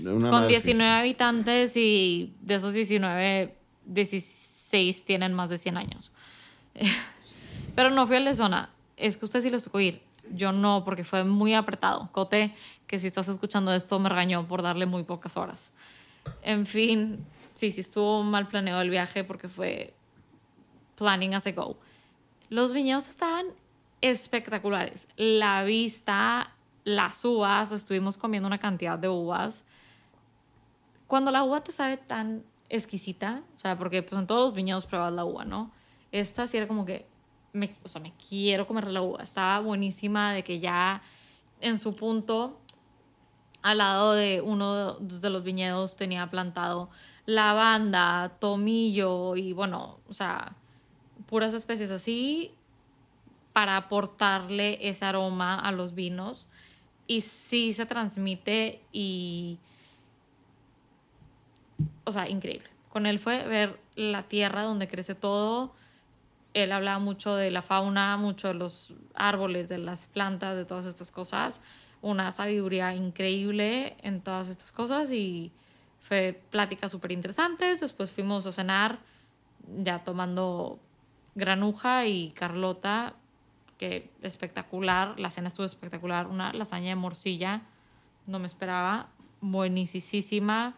una 0.02 0.10
Con 0.12 0.30
madre 0.30 0.56
así. 0.56 0.66
19 0.66 0.90
habitantes 0.90 1.76
y 1.76 2.34
de 2.40 2.54
esos 2.56 2.74
19, 2.74 3.54
16 3.86 5.04
tienen 5.04 5.32
más 5.34 5.50
de 5.50 5.58
100 5.58 5.76
años. 5.76 6.12
Pero 7.74 7.90
no 7.90 8.06
fui 8.06 8.16
a 8.16 8.18
Aldezona. 8.18 8.70
Es 8.96 9.16
que 9.16 9.24
usted 9.24 9.42
sí 9.42 9.50
les 9.50 9.64
tocó 9.64 9.80
ir. 9.80 10.02
Yo 10.30 10.52
no, 10.52 10.84
porque 10.84 11.04
fue 11.04 11.24
muy 11.24 11.54
apretado. 11.54 12.08
Cote, 12.12 12.54
que 12.86 12.98
si 12.98 13.06
estás 13.06 13.28
escuchando 13.28 13.72
esto, 13.72 13.98
me 13.98 14.08
regañó 14.08 14.46
por 14.46 14.62
darle 14.62 14.86
muy 14.86 15.04
pocas 15.04 15.36
horas. 15.36 15.72
En 16.42 16.66
fin, 16.66 17.24
sí, 17.54 17.70
sí 17.70 17.80
estuvo 17.80 18.22
mal 18.22 18.48
planeado 18.48 18.80
el 18.82 18.90
viaje 18.90 19.24
porque 19.24 19.48
fue 19.48 19.94
planning 20.96 21.34
as 21.34 21.46
a 21.46 21.52
go. 21.52 21.78
Los 22.50 22.72
viñedos 22.72 23.08
estaban 23.08 23.46
espectaculares. 24.00 25.08
La 25.16 25.62
vista, 25.62 26.52
las 26.84 27.24
uvas, 27.24 27.72
estuvimos 27.72 28.16
comiendo 28.16 28.46
una 28.46 28.58
cantidad 28.58 28.98
de 28.98 29.08
uvas. 29.08 29.64
Cuando 31.06 31.30
la 31.30 31.42
uva 31.42 31.62
te 31.62 31.72
sabe 31.72 31.96
tan 31.96 32.44
exquisita, 32.68 33.42
o 33.54 33.58
sea, 33.58 33.78
porque 33.78 34.02
pues 34.02 34.20
en 34.20 34.26
todos 34.26 34.46
los 34.46 34.54
viñedos 34.54 34.86
pruebas 34.86 35.12
la 35.12 35.24
uva, 35.24 35.44
¿no? 35.44 35.70
Esta 36.12 36.46
sí 36.46 36.56
era 36.56 36.68
como 36.68 36.84
que, 36.84 37.06
me, 37.52 37.74
o 37.82 37.88
sea, 37.88 38.00
me 38.00 38.12
quiero 38.28 38.66
comer 38.66 38.88
la 38.88 39.02
uva. 39.02 39.22
Estaba 39.22 39.60
buenísima 39.60 40.32
de 40.32 40.44
que 40.44 40.60
ya 40.60 41.02
en 41.60 41.78
su 41.78 41.94
punto, 41.94 42.58
al 43.62 43.78
lado 43.78 44.12
de 44.12 44.40
uno 44.40 44.94
de 44.94 45.30
los 45.30 45.42
viñedos 45.44 45.96
tenía 45.96 46.30
plantado 46.30 46.90
lavanda, 47.26 48.36
tomillo 48.38 49.36
y 49.36 49.52
bueno, 49.52 49.98
o 50.08 50.12
sea, 50.14 50.56
puras 51.26 51.52
especies 51.52 51.90
así 51.90 52.52
para 53.52 53.76
aportarle 53.76 54.78
ese 54.88 55.04
aroma 55.04 55.58
a 55.58 55.72
los 55.72 55.94
vinos 55.94 56.48
y 57.06 57.20
sí 57.20 57.74
se 57.74 57.84
transmite 57.84 58.80
y 58.92 59.58
o 62.04 62.12
sea, 62.12 62.28
increíble. 62.28 62.68
Con 62.88 63.04
él 63.04 63.18
fue 63.18 63.46
ver 63.46 63.78
la 63.94 64.22
tierra 64.22 64.62
donde 64.62 64.88
crece 64.88 65.14
todo. 65.14 65.74
Él 66.64 66.72
hablaba 66.72 66.98
mucho 66.98 67.36
de 67.36 67.50
la 67.50 67.62
fauna, 67.62 68.16
mucho 68.16 68.48
de 68.48 68.54
los 68.54 68.94
árboles, 69.14 69.68
de 69.68 69.78
las 69.78 70.06
plantas, 70.06 70.56
de 70.56 70.64
todas 70.64 70.86
estas 70.86 71.10
cosas. 71.10 71.60
Una 72.02 72.30
sabiduría 72.30 72.94
increíble 72.94 73.96
en 74.02 74.20
todas 74.20 74.48
estas 74.48 74.72
cosas 74.72 75.12
y 75.12 75.52
fue 76.00 76.40
pláticas 76.50 76.90
súper 76.90 77.12
interesantes. 77.12 77.80
Después 77.80 78.12
fuimos 78.12 78.46
a 78.46 78.52
cenar 78.52 78.98
ya 79.78 80.02
tomando 80.04 80.78
granuja 81.34 82.06
y 82.06 82.30
Carlota, 82.30 83.14
que 83.78 84.10
espectacular. 84.22 85.18
La 85.20 85.30
cena 85.30 85.48
estuvo 85.48 85.66
espectacular. 85.66 86.26
Una 86.26 86.52
lasaña 86.52 86.90
de 86.90 86.96
morcilla, 86.96 87.62
no 88.26 88.38
me 88.38 88.46
esperaba. 88.46 89.08
Buenísima. 89.40 90.74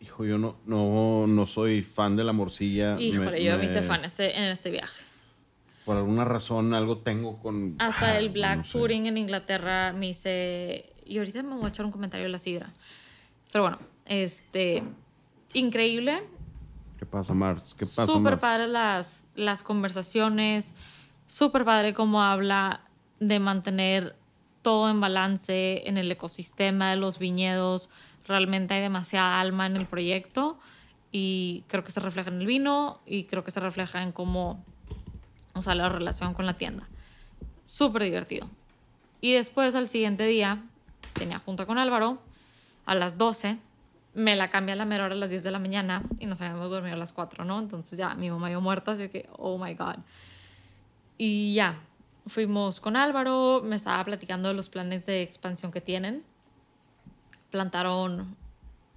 Hijo, 0.00 0.24
yo 0.24 0.38
no, 0.38 0.56
no, 0.66 1.26
no 1.26 1.46
soy 1.46 1.82
fan 1.82 2.16
de 2.16 2.24
la 2.24 2.32
morcilla. 2.32 2.98
Híjole, 3.00 3.30
Me- 3.32 3.44
yo 3.44 3.58
me 3.58 3.64
hice 3.64 3.82
fan 3.82 4.04
este, 4.04 4.36
en 4.36 4.44
este 4.44 4.70
viaje. 4.70 5.04
Por 5.84 5.96
alguna 5.96 6.24
razón 6.24 6.74
algo 6.74 6.98
tengo 6.98 7.38
con... 7.40 7.74
Hasta 7.78 8.10
Ah, 8.12 8.18
el 8.18 8.28
black 8.28 8.58
no 8.58 8.64
sé. 8.64 8.78
pudding 8.78 9.06
en 9.06 9.16
Inglaterra 9.16 9.92
me 9.92 10.08
hice... 10.10 10.92
Y 11.06 11.18
ahorita 11.18 11.42
me 11.42 11.54
voy 11.56 11.64
a 11.64 11.68
echar 11.68 11.86
un 11.86 11.92
comentario 11.92 12.26
de 12.26 12.30
la 12.32 12.38
sidra. 12.38 12.72
Pero 13.50 13.62
bueno, 13.62 13.78
este... 14.06 14.82
Increíble. 15.54 16.22
¿Qué 16.98 17.06
pasa, 17.06 17.32
Mars? 17.32 17.74
¿Qué 17.78 17.86
pasa, 17.86 18.06
Súper 18.06 18.32
Mars? 18.32 18.40
padres 18.40 18.68
las, 18.68 19.24
las 19.34 19.62
conversaciones. 19.62 20.74
Súper 21.26 21.64
padre 21.64 21.94
cómo 21.94 22.22
habla 22.22 22.82
de 23.18 23.38
mantener 23.40 24.14
todo 24.62 24.90
en 24.90 25.00
balance 25.00 25.88
en 25.88 25.96
el 25.96 26.10
ecosistema 26.12 26.90
de 26.90 26.96
los 26.96 27.18
viñedos. 27.18 27.88
Realmente 28.28 28.74
hay 28.74 28.82
demasiada 28.82 29.40
alma 29.40 29.66
en 29.66 29.76
el 29.76 29.86
proyecto 29.86 30.58
y 31.10 31.64
creo 31.66 31.82
que 31.82 31.90
se 31.90 32.00
refleja 32.00 32.30
en 32.30 32.40
el 32.40 32.46
vino 32.46 33.00
y 33.06 33.24
creo 33.24 33.42
que 33.42 33.50
se 33.50 33.60
refleja 33.60 34.02
en 34.02 34.12
cómo, 34.12 34.62
o 35.54 35.62
sea, 35.62 35.74
la 35.74 35.88
relación 35.88 36.34
con 36.34 36.44
la 36.44 36.52
tienda. 36.52 36.86
Súper 37.64 38.02
divertido. 38.02 38.48
Y 39.22 39.32
después, 39.32 39.74
al 39.74 39.88
siguiente 39.88 40.24
día, 40.24 40.62
tenía 41.14 41.38
junta 41.38 41.66
con 41.66 41.78
Álvaro 41.78 42.18
a 42.84 42.94
las 42.94 43.18
12. 43.18 43.58
Me 44.14 44.36
la 44.36 44.50
cambia 44.50 44.74
a 44.74 44.76
la 44.76 44.84
mera 44.84 45.06
hora 45.06 45.14
a 45.14 45.18
las 45.18 45.30
10 45.30 45.42
de 45.42 45.50
la 45.50 45.58
mañana 45.58 46.02
y 46.18 46.26
nos 46.26 46.40
habíamos 46.40 46.70
dormido 46.70 46.94
a 46.94 46.98
las 46.98 47.12
4, 47.12 47.44
¿no? 47.44 47.58
Entonces 47.58 47.98
ya 47.98 48.14
mi 48.14 48.30
mamá 48.30 48.50
yo 48.50 48.60
muertas, 48.60 48.98
yo 48.98 49.10
que, 49.10 49.28
oh 49.38 49.58
my 49.58 49.74
God. 49.74 49.96
Y 51.16 51.54
ya, 51.54 51.80
fuimos 52.26 52.80
con 52.80 52.94
Álvaro, 52.94 53.62
me 53.64 53.76
estaba 53.76 54.04
platicando 54.04 54.48
de 54.48 54.54
los 54.54 54.68
planes 54.68 55.06
de 55.06 55.22
expansión 55.22 55.72
que 55.72 55.80
tienen. 55.80 56.24
Plantaron 57.50 58.36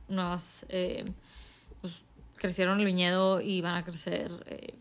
nuevas, 0.08 0.66
eh, 0.70 1.06
pues 1.82 2.02
crecieron 2.36 2.80
el 2.80 2.86
viñedo 2.86 3.40
y 3.42 3.62
van 3.62 3.76
a 3.76 3.84
crecer 3.84 4.44
eh, 4.48 4.76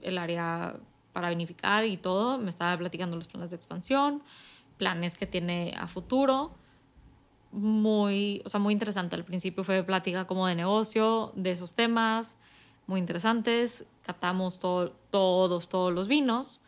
el 0.00 0.18
área 0.18 0.74
para 1.12 1.28
vinificar 1.30 1.84
y 1.84 1.96
todo. 1.96 2.38
Me 2.38 2.50
estaba 2.50 2.76
platicando 2.76 3.16
los 3.16 3.28
planes 3.28 3.50
de 3.50 3.56
expansión, 3.56 4.22
planes 4.78 5.16
que 5.16 5.26
tiene 5.26 5.74
a 5.78 5.86
futuro. 5.86 6.52
Muy, 7.52 8.40
o 8.44 8.48
sea, 8.48 8.58
muy 8.60 8.72
interesante. 8.72 9.14
Al 9.14 9.24
principio 9.24 9.62
fue 9.62 9.82
plática 9.82 10.26
como 10.26 10.46
de 10.46 10.54
negocio, 10.54 11.32
de 11.36 11.50
esos 11.50 11.74
temas, 11.74 12.36
muy 12.86 12.98
interesantes. 12.98 13.84
Catamos 14.02 14.58
todo- 14.58 14.92
todos, 15.10 15.68
todos 15.68 15.92
los 15.92 16.08
vinos. 16.08 16.60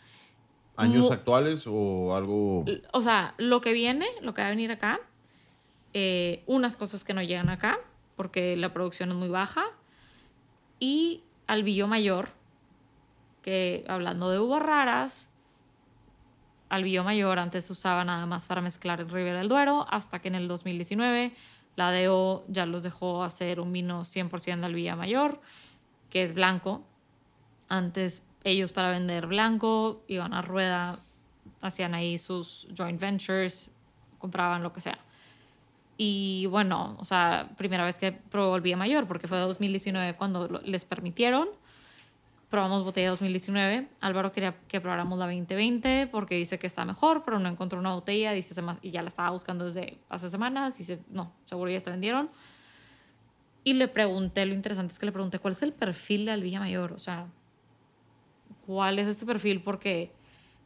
¿Años 0.76 1.06
Mu- 1.06 1.12
actuales 1.12 1.64
o 1.66 2.14
algo...? 2.14 2.64
O 2.92 3.00
sea, 3.02 3.34
lo 3.38 3.60
que 3.60 3.72
viene, 3.72 4.06
lo 4.20 4.34
que 4.34 4.42
va 4.42 4.48
a 4.48 4.50
venir 4.50 4.70
acá, 4.72 5.00
eh, 5.94 6.42
unas 6.46 6.76
cosas 6.76 7.04
que 7.04 7.14
no 7.14 7.22
llegan 7.22 7.48
acá, 7.48 7.78
porque 8.16 8.56
la 8.56 8.72
producción 8.72 9.10
es 9.10 9.14
muy 9.14 9.28
baja, 9.28 9.64
y 10.78 11.22
al 11.46 11.62
Villo 11.62 11.86
Mayor, 11.86 12.28
que 13.42 13.84
hablando 13.88 14.28
de 14.28 14.38
uvas 14.38 14.62
raras, 14.62 15.30
al 16.68 16.82
Villo 16.82 17.04
Mayor 17.04 17.38
antes 17.38 17.66
se 17.66 17.72
usaba 17.72 18.04
nada 18.04 18.26
más 18.26 18.46
para 18.46 18.60
mezclar 18.60 19.00
en 19.00 19.08
Ribera 19.08 19.38
del 19.38 19.48
Duero, 19.48 19.86
hasta 19.88 20.18
que 20.18 20.28
en 20.28 20.34
el 20.34 20.48
2019 20.48 21.32
la 21.76 21.92
DO 21.92 22.44
ya 22.48 22.66
los 22.66 22.82
dejó 22.82 23.22
hacer 23.22 23.60
un 23.60 23.72
vino 23.72 24.02
100% 24.02 24.64
al 24.64 24.74
Villa 24.74 24.96
Mayor, 24.96 25.40
que 26.10 26.22
es 26.22 26.34
blanco. 26.34 26.84
Antes 27.68 28.24
ellos 28.44 28.72
para 28.72 28.90
vender 28.90 29.26
blanco 29.26 30.02
iban 30.06 30.34
a 30.34 30.42
rueda, 30.42 31.00
hacían 31.60 31.94
ahí 31.94 32.18
sus 32.18 32.68
joint 32.76 33.00
ventures, 33.00 33.70
compraban 34.18 34.62
lo 34.62 34.72
que 34.72 34.80
sea. 34.80 34.98
Y 35.96 36.46
bueno, 36.46 36.96
o 36.98 37.04
sea, 37.04 37.50
primera 37.56 37.84
vez 37.84 37.98
que 37.98 38.10
probó 38.12 38.56
el 38.56 38.62
Villa 38.62 38.76
Mayor, 38.76 39.06
porque 39.06 39.28
fue 39.28 39.38
2019 39.38 40.16
cuando 40.16 40.48
les 40.64 40.84
permitieron. 40.84 41.48
Probamos 42.50 42.84
botella 42.84 43.10
2019. 43.10 43.88
Álvaro 44.00 44.32
quería 44.32 44.56
que 44.68 44.80
probáramos 44.80 45.18
la 45.18 45.26
2020 45.26 46.08
porque 46.08 46.36
dice 46.36 46.58
que 46.58 46.66
está 46.66 46.84
mejor, 46.84 47.24
pero 47.24 47.38
no 47.38 47.48
encontró 47.48 47.78
una 47.78 47.94
botella 47.94 48.32
dice, 48.32 48.54
"Se 48.54 48.62
más- 48.62 48.78
y 48.82 48.90
ya 48.90 49.02
la 49.02 49.08
estaba 49.08 49.30
buscando 49.30 49.64
desde 49.64 49.98
hace 50.08 50.28
semanas. 50.30 50.78
Dice, 50.78 51.00
no, 51.10 51.32
seguro 51.44 51.70
ya 51.70 51.80
se 51.80 51.90
vendieron. 51.90 52.30
Y 53.64 53.72
le 53.72 53.88
pregunté, 53.88 54.44
lo 54.46 54.54
interesante 54.54 54.92
es 54.92 54.98
que 54.98 55.06
le 55.06 55.12
pregunté, 55.12 55.38
¿cuál 55.38 55.52
es 55.54 55.62
el 55.62 55.72
perfil 55.72 56.26
del 56.26 56.42
Villa 56.42 56.60
Mayor? 56.60 56.92
O 56.92 56.98
sea, 56.98 57.26
¿cuál 58.66 58.98
es 58.98 59.08
este 59.08 59.26
perfil? 59.26 59.62
Porque 59.62 60.12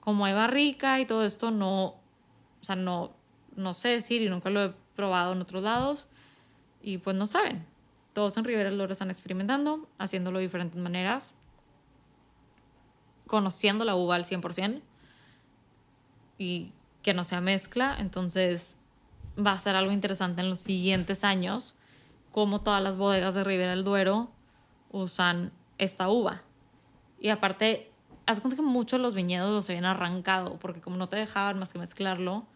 como 0.00 0.24
hay 0.24 0.34
barrica 0.34 1.00
y 1.00 1.06
todo 1.06 1.24
esto, 1.24 1.50
no, 1.50 1.84
o 1.86 2.00
sea, 2.62 2.76
no, 2.76 3.12
no 3.56 3.72
sé 3.74 3.88
decir 3.90 4.20
y 4.22 4.28
nunca 4.28 4.50
lo 4.50 4.64
he 4.64 4.74
probado 4.98 5.32
en 5.32 5.40
otros 5.40 5.62
lados 5.62 6.08
y 6.82 6.98
pues 6.98 7.14
no 7.14 7.26
saben. 7.28 7.64
todos 8.14 8.36
en 8.36 8.42
Rivera 8.42 8.68
Duero 8.72 8.90
están 8.90 9.10
experimentando, 9.10 9.86
haciéndolo 9.96 10.38
de 10.38 10.46
diferentes 10.46 10.80
maneras, 10.80 11.36
conociendo 13.28 13.84
la 13.84 13.94
uva 13.94 14.16
al 14.16 14.24
100% 14.24 14.82
y 16.36 16.72
que 17.02 17.14
no 17.14 17.22
sea 17.22 17.40
mezcla. 17.40 17.94
Entonces 18.00 18.76
va 19.38 19.52
a 19.52 19.60
ser 19.60 19.76
algo 19.76 19.92
interesante 19.92 20.40
en 20.40 20.50
los 20.50 20.58
siguientes 20.58 21.22
años, 21.22 21.76
cómo 22.32 22.60
todas 22.62 22.82
las 22.82 22.96
bodegas 22.96 23.36
de 23.36 23.44
Rivera 23.44 23.70
del 23.70 23.84
Duero 23.84 24.32
usan 24.90 25.52
esta 25.78 26.08
uva. 26.08 26.42
Y 27.20 27.28
aparte, 27.28 27.92
haz 28.26 28.40
cuenta 28.40 28.56
que 28.56 28.62
muchos 28.62 28.98
de 28.98 29.02
los 29.04 29.14
viñedos 29.14 29.50
los 29.50 29.70
habían 29.70 29.84
arrancado, 29.84 30.58
porque 30.58 30.80
como 30.80 30.96
no 30.96 31.08
te 31.08 31.18
dejaban 31.18 31.60
más 31.60 31.72
que 31.72 31.78
mezclarlo, 31.78 32.48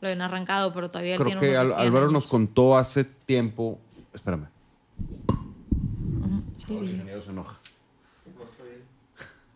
lo 0.00 0.08
habían 0.08 0.22
arrancado, 0.22 0.72
pero 0.72 0.90
todavía 0.90 1.14
él 1.14 1.18
Creo 1.20 1.26
tiene 1.38 1.40
que 1.40 1.48
unos 1.50 1.60
Al- 1.60 1.66
100 1.74 1.80
Álvaro 1.86 2.04
años. 2.06 2.12
nos 2.12 2.26
contó 2.26 2.76
hace 2.76 3.04
tiempo. 3.04 3.78
Espérame. 4.14 4.46
Sí, 6.56 6.74
El 6.76 6.80
vi. 6.80 6.90
ingeniero 6.90 7.22
se 7.22 7.30
enoja. 7.30 7.58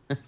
El. 0.08 0.18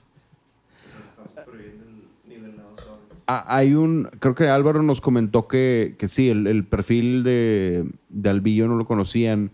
Ah, 3.26 3.44
hay 3.48 3.74
un. 3.74 4.10
Creo 4.18 4.34
que 4.34 4.48
Álvaro 4.48 4.82
nos 4.82 5.00
comentó 5.00 5.48
que, 5.48 5.96
que 5.98 6.08
sí, 6.08 6.28
el, 6.28 6.46
el 6.46 6.64
perfil 6.64 7.22
de, 7.22 7.88
de 8.10 8.28
Albillo 8.30 8.68
no 8.68 8.76
lo 8.76 8.84
conocían 8.86 9.50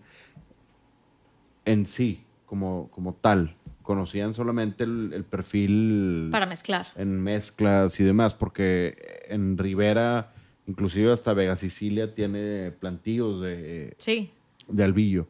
en 1.65 1.85
sí, 1.85 2.21
como, 2.45 2.89
como 2.91 3.13
tal. 3.13 3.55
Conocían 3.81 4.33
solamente 4.33 4.83
el, 4.83 5.11
el 5.13 5.23
perfil 5.23 6.29
Para 6.31 6.45
mezclar. 6.45 6.87
en 6.95 7.21
mezclas 7.21 7.99
y 7.99 8.03
demás, 8.03 8.33
porque 8.33 9.23
en 9.29 9.57
Rivera, 9.57 10.33
inclusive 10.67 11.11
hasta 11.11 11.33
Vega 11.33 11.55
Sicilia, 11.55 12.13
tiene 12.13 12.71
plantillos 12.71 13.41
de, 13.41 13.93
Sí. 13.97 14.31
de 14.67 14.83
albillo. 14.83 15.27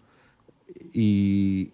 Y 0.93 1.71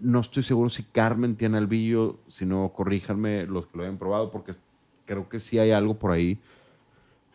no 0.00 0.20
estoy 0.20 0.42
seguro 0.42 0.70
si 0.70 0.82
Carmen 0.84 1.36
tiene 1.36 1.58
albillo, 1.58 2.18
si 2.28 2.46
no, 2.46 2.72
corríjanme 2.74 3.46
los 3.46 3.66
que 3.66 3.78
lo 3.78 3.84
hayan 3.84 3.98
probado, 3.98 4.30
porque 4.30 4.52
creo 5.06 5.28
que 5.28 5.40
sí 5.40 5.58
hay 5.58 5.70
algo 5.72 5.98
por 5.98 6.12
ahí, 6.12 6.38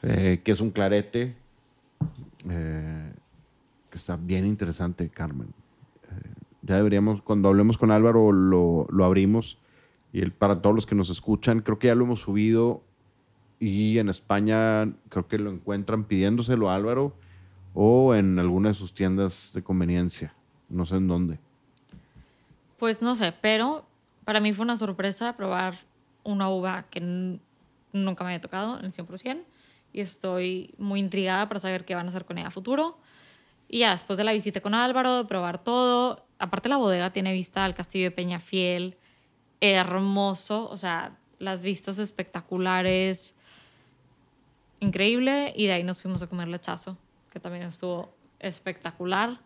eh, 0.02 0.41
que 0.44 0.52
es 0.52 0.60
un 0.61 0.72
clarete, 0.72 1.36
eh, 2.49 3.11
que 3.90 3.98
está 3.98 4.15
bien 4.15 4.45
interesante, 4.45 5.10
Carmen. 5.10 5.48
Eh, 6.11 6.30
ya 6.61 6.76
deberíamos, 6.78 7.22
cuando 7.22 7.49
hablemos 7.49 7.78
con 7.78 7.91
Álvaro, 7.91 8.32
lo, 8.32 8.88
lo 8.90 9.06
abrimos. 9.06 9.57
Y 10.11 10.22
el, 10.22 10.32
para 10.32 10.61
todos 10.61 10.76
los 10.76 10.86
que 10.86 10.95
nos 10.95 11.10
escuchan, 11.10 11.61
creo 11.61 11.80
que 11.80 11.88
ya 11.88 11.95
lo 11.95 12.06
hemos 12.06 12.22
subido. 12.22 12.84
Y 13.65 13.98
en 13.98 14.10
España 14.10 14.91
creo 15.07 15.26
que 15.30 15.38
lo 15.38 15.49
encuentran 15.49 16.03
pidiéndoselo 16.03 16.69
a 16.69 16.76
Álvaro 16.76 17.15
o 17.73 18.14
en 18.14 18.38
alguna 18.38 18.68
de 18.69 18.76
sus 18.76 18.94
tiendas 18.94 19.52
de 19.53 19.64
conveniencia. 19.64 20.34
No 20.68 20.85
sé 20.85 20.98
en 20.98 21.07
dónde. 21.07 21.40
Pues 22.77 23.02
no 23.02 23.15
sé, 23.15 23.34
pero 23.40 23.85
para 24.26 24.41
mí 24.41 24.52
fue 24.52 24.64
una 24.64 24.76
sorpresa 24.76 25.38
probar 25.38 25.76
una 26.23 26.49
uva 26.49 26.84
que 26.90 26.99
nunca 27.94 28.26
me 28.26 28.31
había 28.31 28.41
tocado 28.41 28.77
en 28.80 28.84
el 28.84 28.91
100% 28.91 29.45
y 29.94 30.02
estoy 30.02 30.76
muy 30.77 30.99
intrigada 30.99 31.48
para 31.48 31.61
saber 31.61 31.85
qué 31.85 31.95
van 31.95 32.07
a 32.07 32.10
hacer 32.10 32.26
con 32.26 32.38
ella 32.38 32.48
a 32.48 32.52
futuro. 32.52 32.98
Y 33.69 33.80
ya 33.80 33.91
después 33.91 34.18
de 34.18 34.26
la 34.26 34.34
visita 34.34 34.60
con 34.60 34.73
Álvaro, 34.73 35.19
de 35.19 35.23
probar 35.23 35.64
todo, 35.64 36.26
aparte 36.38 36.68
la 36.68 36.76
bodega 36.76 37.14
tiene 37.14 37.31
vista 37.31 37.64
al 37.64 37.76
castillo 37.76 38.03
de 38.03 38.11
Peñafiel, 38.11 38.98
hermoso, 39.61 40.69
o 40.69 40.76
sea, 40.76 41.18
las 41.40 41.61
vistas 41.61 41.98
espectaculares, 41.98 43.35
increíble, 44.84 45.54
y 45.56 45.66
de 45.68 45.74
ahí 45.74 45.84
nos 45.84 46.02
fuimos 46.02 46.22
a 46.24 46.28
comer 46.28 46.48
lechazo, 46.48 46.98
que 47.32 47.40
también 47.40 47.64
estuvo 47.64 48.14
espectacular. 48.40 49.40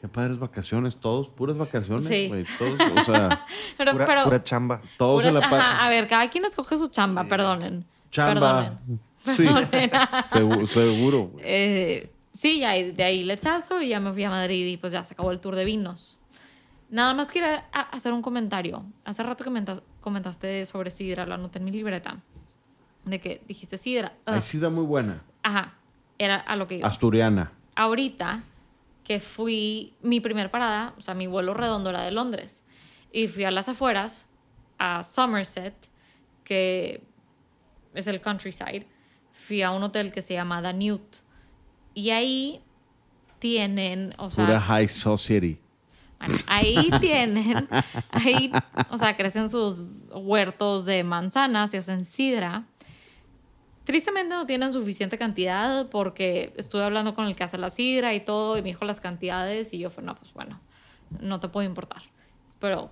Qué 0.00 0.08
padres 0.08 0.38
vacaciones, 0.38 0.96
todos, 0.96 1.28
puras 1.28 1.56
vacaciones, 1.56 2.06
Sí. 2.06 2.28
güey, 2.28 2.44
todos, 2.58 2.78
o 3.00 3.04
sea, 3.04 3.46
Pero, 3.78 3.92
Pura, 3.92 4.06
pero- 4.06 4.24
pura 4.24 4.42
chamba. 4.44 4.82
todos 4.98 5.22
Pura- 5.22 5.28
en 5.28 5.34
la 5.34 5.46
ajá, 5.46 5.84
a 5.84 5.88
ver, 5.88 6.06
cada 6.06 6.28
quien 6.28 6.44
escoge 6.44 6.76
su 6.76 6.88
chamba, 6.88 7.22
Sí. 7.24 7.30
perdonen. 7.30 7.84
chamba. 8.10 8.78
Perdonen. 8.84 9.00
Sí, 9.24 9.44
segu- 10.30 10.66
seguro. 10.66 11.24
güey. 11.28 11.44
Eh, 11.46 12.10
sí, 12.34 12.60
ya 12.60 12.72
de 12.72 13.02
ahí 13.02 13.24
lechazo 13.24 13.80
y 13.80 13.88
ya 13.88 13.98
me 14.00 14.12
fui 14.12 14.22
a 14.24 14.30
Madrid 14.30 14.66
y 14.66 14.76
pues 14.76 14.92
ya 14.92 15.02
se 15.02 15.14
acabó 15.14 15.30
el 15.32 15.40
tour 15.40 15.54
de 15.56 15.64
vinos. 15.64 16.18
Nada 16.90 17.14
más 17.14 17.30
quiero 17.32 17.48
a- 17.72 17.80
hacer 17.90 18.12
un 18.12 18.22
comentario. 18.22 18.84
Hace 19.04 19.22
rato 19.22 19.42
que 19.42 19.50
comenta- 19.50 19.82
comentaste 20.02 20.64
sobre 20.66 20.90
sidra, 20.90 21.26
lo 21.26 21.34
anoté 21.34 21.58
en 21.58 21.64
mi 21.64 21.70
libreta. 21.72 22.18
De 23.06 23.20
que 23.20 23.40
dijiste 23.48 23.78
sidra. 23.78 24.12
Hay 24.26 24.42
sidra 24.42 24.68
muy 24.68 24.84
buena. 24.84 25.22
Ajá, 25.42 25.74
era 26.18 26.36
a 26.36 26.56
lo 26.56 26.66
que 26.68 26.76
iba. 26.76 26.88
Asturiana. 26.88 27.52
ahorita 27.74 28.42
que 29.04 29.20
fui, 29.20 29.94
mi 30.02 30.18
primer 30.20 30.50
parada, 30.50 30.92
o 30.98 31.00
sea, 31.00 31.14
mi 31.14 31.28
vuelo 31.28 31.54
redondo 31.54 31.90
era 31.90 32.02
de 32.02 32.10
Londres. 32.10 32.64
Y 33.12 33.28
fui 33.28 33.44
a 33.44 33.52
las 33.52 33.68
afueras, 33.68 34.26
a 34.78 35.04
Somerset, 35.04 35.74
que 36.42 37.04
es 37.94 38.08
el 38.08 38.20
countryside. 38.20 38.84
Fui 39.32 39.62
a 39.62 39.70
un 39.70 39.82
hotel 39.84 40.12
que 40.12 40.22
se 40.22 40.34
llama 40.34 40.60
Danute. 40.60 41.18
Y 41.94 42.10
ahí 42.10 42.60
tienen, 43.38 44.12
o 44.18 44.28
sea, 44.28 44.44
Pura 44.44 44.60
high 44.60 44.88
society. 44.88 45.60
bueno, 46.18 46.34
ahí 46.48 46.90
tienen, 47.00 47.68
ahí, 48.10 48.50
o 48.90 48.98
sea, 48.98 49.16
crecen 49.16 49.48
sus 49.48 49.94
huertos 50.10 50.84
de 50.84 51.04
manzanas 51.04 51.72
y 51.74 51.76
hacen 51.76 52.04
sidra. 52.04 52.64
Tristemente 53.86 54.34
no 54.34 54.46
tienen 54.46 54.72
suficiente 54.72 55.16
cantidad 55.16 55.88
porque 55.90 56.52
estuve 56.56 56.82
hablando 56.82 57.14
con 57.14 57.26
el 57.26 57.36
que 57.36 57.44
hace 57.44 57.56
la 57.56 57.70
sidra 57.70 58.14
y 58.14 58.20
todo 58.20 58.58
y 58.58 58.62
me 58.62 58.68
dijo 58.70 58.84
las 58.84 59.00
cantidades 59.00 59.72
y 59.72 59.78
yo 59.78 59.90
fue, 59.90 60.02
no, 60.02 60.16
pues 60.16 60.32
bueno, 60.34 60.60
no 61.20 61.38
te 61.38 61.48
puede 61.48 61.68
importar. 61.68 62.02
Pero 62.58 62.90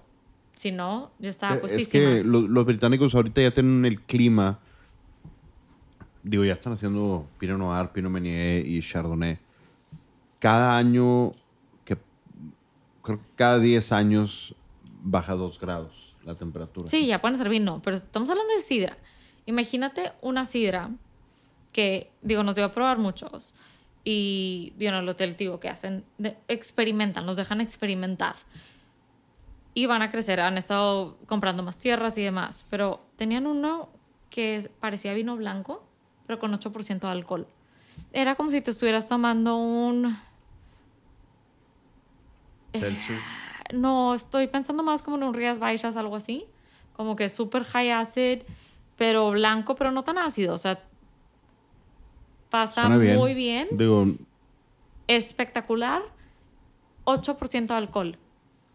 si 0.55 0.71
no, 0.71 1.11
yo 1.19 1.29
estaba 1.31 1.55
Eh, 1.55 1.57
es 1.57 1.61
puestísima. 1.63 2.11
que 2.11 2.23
lo- 2.23 2.43
los, 2.47 2.65
británicos 2.65 3.13
ahorita 3.13 3.43
ya 3.43 3.51
tienen 3.53 3.85
el 3.85 4.03
clima. 4.03 4.61
Digo, 6.23 6.45
ya 6.45 6.53
están 6.53 6.73
haciendo 6.75 7.27
Pinot 7.39 7.59
Noir, 7.59 7.89
Pinot 7.89 8.13
Meunier 8.13 8.65
y 8.65 8.81
Chardonnay. 8.81 9.39
Cada 10.39 10.77
año, 10.79 11.33
que 11.85 11.97
creo 13.03 13.19
que 13.19 13.25
cada 13.35 13.59
10 13.59 13.91
años 13.91 14.55
baja 15.03 15.35
2 15.35 15.59
grados 15.59 16.15
la 16.25 16.37
temperatura. 16.37 16.87
Sí, 16.87 17.05
ya 17.07 17.21
pueden 17.21 17.35
hacer 17.35 17.49
vino, 17.49 17.83
pero 17.83 17.97
estamos 17.97 18.31
hablando 18.31 18.55
de 18.55 18.61
sidra. 18.63 18.97
Imagínate 19.47 20.13
una 20.23 20.45
sidra 20.45 20.91
que, 21.73 22.11
digo, 22.23 22.43
nos 22.43 22.57
dio 22.57 22.65
a 22.65 22.73
probar 22.73 22.99
muchos. 22.99 23.53
Y, 24.05 24.73
en 24.79 24.95
el 24.95 25.09
hotel, 25.09 25.37
digo, 25.37 25.61
que 25.61 25.69
hacen, 25.69 26.05
de- 26.19 26.37
experimentan, 26.49 27.27
los 27.27 27.37
dejan 27.37 27.61
experimentar. 27.61 28.37
Y 29.75 29.87
van 29.87 30.03
a 30.03 30.11
crecer, 30.11 30.41
han 30.41 30.57
estado 30.57 31.17
comprando 31.27 31.63
más 31.63 31.79
tierras 31.79 32.17
y 32.19 32.23
demás. 32.23 32.65
Pero 32.71 33.01
tenían 33.17 33.47
uno 33.47 33.89
que 34.31 34.71
parecía 34.81 35.15
vino 35.15 35.37
blanco, 35.37 35.85
pero 36.27 36.39
con 36.39 36.53
8% 36.53 37.01
de 37.01 37.13
alcohol. 37.13 37.47
Era 38.13 38.35
como 38.35 38.51
si 38.51 38.61
te 38.61 38.71
estuvieras 38.71 39.07
tomando 39.07 39.57
un... 39.57 40.17
Seltzer. 42.73 43.19
No, 43.73 44.15
estoy 44.15 44.47
pensando 44.49 44.83
más 44.83 45.03
como 45.03 45.17
en 45.17 45.23
un 45.25 45.35
Rías 45.35 45.59
Baixas, 45.59 45.97
algo 45.97 46.17
así. 46.17 46.47
Como 46.95 47.17
que 47.17 47.29
súper 47.29 47.65
high 47.65 47.91
acid, 47.93 48.43
pero 48.97 49.31
blanco, 49.31 49.75
pero 49.75 49.91
no 49.91 50.05
tan 50.05 50.19
ácido. 50.19 50.55
O 50.55 50.59
sea, 50.59 50.83
pasa 52.51 52.89
bien. 52.97 53.17
muy 53.17 53.35
bien. 53.35 53.69
Digo, 53.73 54.07
Espectacular. 55.07 56.03
8% 57.05 57.67
de 57.67 57.75
alcohol. 57.75 58.17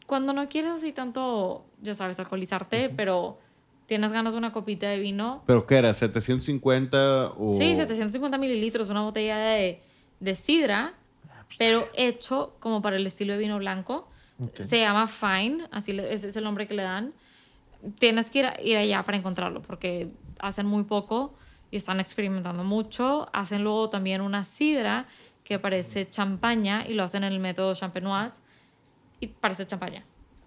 Cuando 0.06 0.34
no 0.34 0.48
quieres 0.50 0.72
así 0.72 0.92
tanto, 0.92 1.66
ya 1.82 1.96
sabes, 1.96 2.20
alcoholizarte, 2.20 2.90
pero 2.90 3.40
tienes 3.86 4.14
ganas 4.14 4.34
de 4.34 4.38
una 4.38 4.54
copita 4.54 4.88
de 4.88 5.00
vino. 5.00 5.44
¿pero 5.48 5.66
qué 5.66 5.78
era? 5.78 5.92
¿750 5.92 7.34
o...? 7.38 7.54
Sí, 7.54 7.76
750 7.76 8.38
mililitros, 8.38 8.90
una 8.90 9.02
botella 9.02 9.38
de, 9.38 9.82
de 10.20 10.36
sidra, 10.36 10.94
pero 11.58 11.90
hecho 11.96 12.56
como 12.60 12.82
para 12.82 12.98
el 12.98 13.08
estilo 13.08 13.34
de 13.34 13.40
vino 13.40 13.58
blanco. 13.58 14.08
Se 14.64 14.80
llama 14.80 15.08
Fine, 15.08 15.68
así 15.72 15.98
es 16.00 16.36
el 16.36 16.44
nombre 16.44 16.68
que 16.68 16.74
le 16.74 16.84
dan. 16.84 17.14
Tienes 17.98 18.30
que 18.30 18.40
ir, 18.64 18.78
allá 18.78 19.04
para 19.04 19.18
encontrarlo, 19.18 19.62
porque 19.62 20.10
hacen 20.40 20.66
muy 20.66 20.84
poco 20.84 21.34
y 21.72 21.78
están 21.78 22.00
experimentando 22.00 22.64
mucho. 22.64 23.30
Hacen 23.34 23.64
luego 23.64 23.90
también 23.90 24.22
una 24.22 24.44
sidra 24.44 25.08
que 25.44 25.60
parece 25.60 26.08
champaña 26.10 26.86
y 26.88 26.94
lo 26.94 27.04
hacen 27.04 27.24
en 27.24 27.34
el 27.34 27.40
método 27.40 27.74
champenoise 27.74 28.42
y 29.20 29.28
parece 29.28 29.66
champaña. 29.66 30.06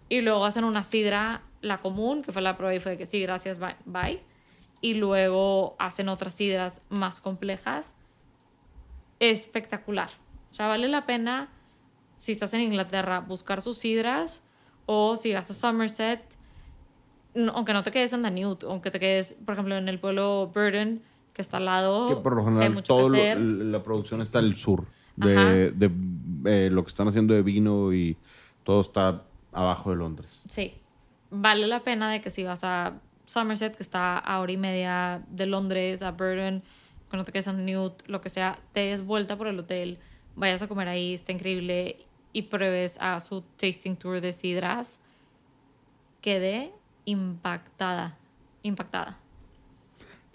Y 0.08 0.20
luego 0.20 0.44
hacen 0.44 0.64
una 0.64 0.82
sidra, 0.82 1.42
la 1.60 1.80
común, 1.80 2.22
que 2.22 2.32
fue 2.32 2.42
la 2.42 2.56
prueba 2.56 2.74
y 2.74 2.80
fue 2.80 2.92
de 2.92 2.98
que 2.98 3.06
sí, 3.06 3.20
gracias, 3.22 3.58
bye. 3.58 3.76
bye. 3.84 4.22
Y 4.80 4.94
luego 4.94 5.76
hacen 5.78 6.08
otras 6.08 6.34
sidras 6.34 6.82
más 6.88 7.20
complejas. 7.20 7.94
Espectacular. 9.20 10.10
O 10.50 10.54
sea, 10.54 10.68
vale 10.68 10.88
la 10.88 11.06
pena, 11.06 11.48
si 12.18 12.32
estás 12.32 12.52
en 12.54 12.60
Inglaterra, 12.60 13.20
buscar 13.20 13.62
sus 13.62 13.78
sidras 13.78 14.42
o 14.86 15.16
si 15.16 15.32
vas 15.32 15.50
a 15.50 15.54
Somerset, 15.54 16.22
no- 17.34 17.52
aunque 17.52 17.72
no 17.72 17.82
te 17.82 17.90
quedes 17.90 18.12
en 18.12 18.22
Danute, 18.22 18.66
aunque 18.66 18.90
te 18.90 19.00
quedes, 19.00 19.34
por 19.44 19.54
ejemplo, 19.54 19.76
en 19.76 19.88
el 19.88 19.98
pueblo 19.98 20.50
Burden, 20.54 21.02
que 21.32 21.42
está 21.42 21.56
al 21.58 21.64
lado, 21.64 22.08
Que 22.08 22.16
por 22.16 22.36
lo 22.36 22.42
que 22.42 22.48
hay 22.48 22.54
general 22.54 22.72
mucho 22.74 22.94
todo 22.94 23.04
que 23.10 23.16
lo- 23.16 23.22
hacer. 23.22 23.40
la 23.40 23.82
producción 23.82 24.20
está 24.20 24.38
al 24.38 24.56
sur 24.56 24.84
de, 25.16 25.70
de 25.72 25.90
eh, 26.44 26.68
lo 26.70 26.82
que 26.84 26.88
están 26.88 27.08
haciendo 27.08 27.32
de 27.34 27.42
vino 27.42 27.92
y 27.92 28.16
todo 28.64 28.80
está 28.80 29.22
abajo 29.52 29.90
de 29.90 29.96
Londres. 29.96 30.42
Sí. 30.48 30.74
Vale 31.30 31.66
la 31.66 31.80
pena 31.80 32.10
de 32.10 32.20
que 32.20 32.28
si 32.30 32.42
vas 32.44 32.64
a 32.64 32.94
Somerset, 33.24 33.74
que 33.76 33.82
está 33.82 34.18
a 34.18 34.40
hora 34.40 34.52
y 34.52 34.56
media 34.58 35.22
de 35.30 35.46
Londres, 35.46 36.02
a 36.02 36.10
Burton, 36.10 36.62
cuando 37.08 37.24
te 37.24 37.32
quedes 37.32 37.46
en 37.46 37.64
Newt, 37.64 38.06
lo 38.06 38.20
que 38.20 38.28
sea, 38.28 38.58
te 38.72 38.80
des 38.80 39.04
vuelta 39.04 39.36
por 39.38 39.46
el 39.46 39.58
hotel, 39.58 39.98
vayas 40.36 40.60
a 40.62 40.68
comer 40.68 40.88
ahí, 40.88 41.14
está 41.14 41.32
increíble, 41.32 41.96
y 42.34 42.42
pruebes 42.42 42.98
a 43.00 43.20
su 43.20 43.42
tasting 43.58 43.96
tour 43.96 44.20
de 44.20 44.32
sidras. 44.32 44.98
Quedé 46.20 46.72
impactada. 47.04 48.16
Impactada. 48.62 49.18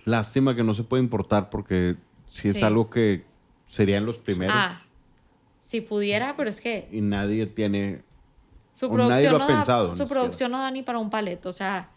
Lástima 0.05 0.55
que 0.55 0.63
no 0.63 0.73
se 0.73 0.83
puede 0.83 1.03
importar 1.03 1.49
porque 1.49 1.95
si 2.27 2.49
es 2.49 2.57
Sí. 2.57 2.63
algo 2.63 2.89
que 2.89 3.25
serían 3.67 4.05
los 4.05 4.17
primeros 4.17 4.55
Ah, 4.57 4.81
si 5.59 5.81
pudiera, 5.81 6.35
pero 6.37 6.49
es 6.49 6.61
que 6.61 6.87
y 6.91 7.01
nadie 7.01 7.45
tiene... 7.47 8.03
su 8.73 8.85
O 8.87 8.97
nadie 8.97 9.27
producción, 9.27 9.31
lo 9.31 9.35
ha 9.37 9.39
no, 9.39 9.47
da, 9.47 9.55
pensado, 9.59 9.85
ni 9.87 9.91
su 9.91 9.97
siquiera. 9.97 10.21
producción 10.21 10.51
no 10.51 10.59
da 10.59 10.71
ni 10.71 10.83
para 10.83 10.99
un 10.99 11.09
paleto. 11.09 11.49
O 11.49 11.53
sea, 11.53 11.89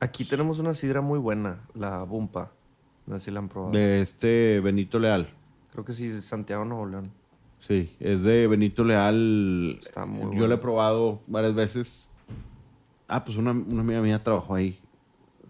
Aquí 0.00 0.24
tenemos 0.24 0.58
una 0.58 0.74
sidra 0.74 1.00
muy 1.00 1.18
buena, 1.20 1.60
la 1.74 2.02
Bumpa. 2.02 2.50
No 3.06 3.18
sé 3.18 3.26
si 3.26 3.30
la 3.30 3.38
han 3.38 3.48
probado. 3.48 3.72
De 3.72 4.00
este 4.02 4.58
Benito 4.60 4.98
Leal. 4.98 5.28
Creo 5.70 5.84
que 5.84 5.92
sí, 5.92 6.06
es 6.08 6.24
Santiago 6.24 6.64
Nuevo 6.64 6.86
León. 6.86 7.12
Sí, 7.60 7.94
es 8.00 8.24
de 8.24 8.46
Benito 8.48 8.82
Leal. 8.84 9.78
Está 9.80 10.04
muy 10.04 10.22
Yo 10.22 10.26
bueno. 10.28 10.46
lo 10.48 10.54
he 10.54 10.58
probado 10.58 11.20
varias 11.28 11.54
veces. 11.54 12.08
Ah, 13.14 13.24
pues 13.24 13.36
una, 13.36 13.52
una 13.52 13.80
amiga 13.82 14.00
mía 14.00 14.22
trabajó 14.22 14.54
ahí, 14.54 14.78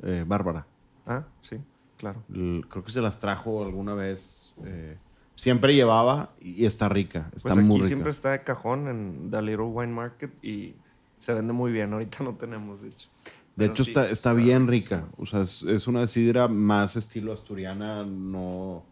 eh, 0.03 0.25
Bárbara. 0.27 0.67
Ah, 1.07 1.25
sí, 1.41 1.57
claro. 1.97 2.23
L- 2.33 2.63
Creo 2.69 2.85
que 2.85 2.91
se 2.93 3.01
las 3.01 3.19
trajo 3.21 3.65
alguna 3.65 3.95
vez. 3.95 4.53
eh, 4.65 4.99
siempre 5.37 5.75
llevaba 5.75 6.31
y 6.41 6.65
está 6.67 6.89
rica. 6.89 7.31
Está 7.35 7.51
Pues 7.51 7.59
aquí 7.59 7.67
muy 7.69 7.77
rica. 7.79 7.89
siempre 7.89 8.11
está 8.11 8.31
de 8.33 8.43
cajón 8.43 8.89
en 8.89 9.31
The 9.31 9.43
Little 9.43 9.67
Wine 9.67 9.93
Market 9.93 10.33
y 10.45 10.75
se 11.19 11.35
vende 11.35 11.53
muy 11.53 11.73
bien. 11.73 11.93
Ahorita 11.93 12.25
no 12.25 12.35
tenemos, 12.35 12.83
de 12.83 12.89
hecho. 12.89 13.09
De 13.25 13.33
Pero 13.57 13.73
hecho, 13.73 13.85
sí, 13.85 13.91
está, 13.91 14.09
está 14.11 14.33
bien 14.33 14.67
rica. 14.67 15.09
O 15.19 15.27
sea, 15.27 15.43
es, 15.43 15.63
es 15.63 15.87
una 15.87 16.07
sidra 16.07 16.49
más 16.49 16.97
estilo 16.97 17.33
asturiana, 17.33 18.05
no... 18.05 18.89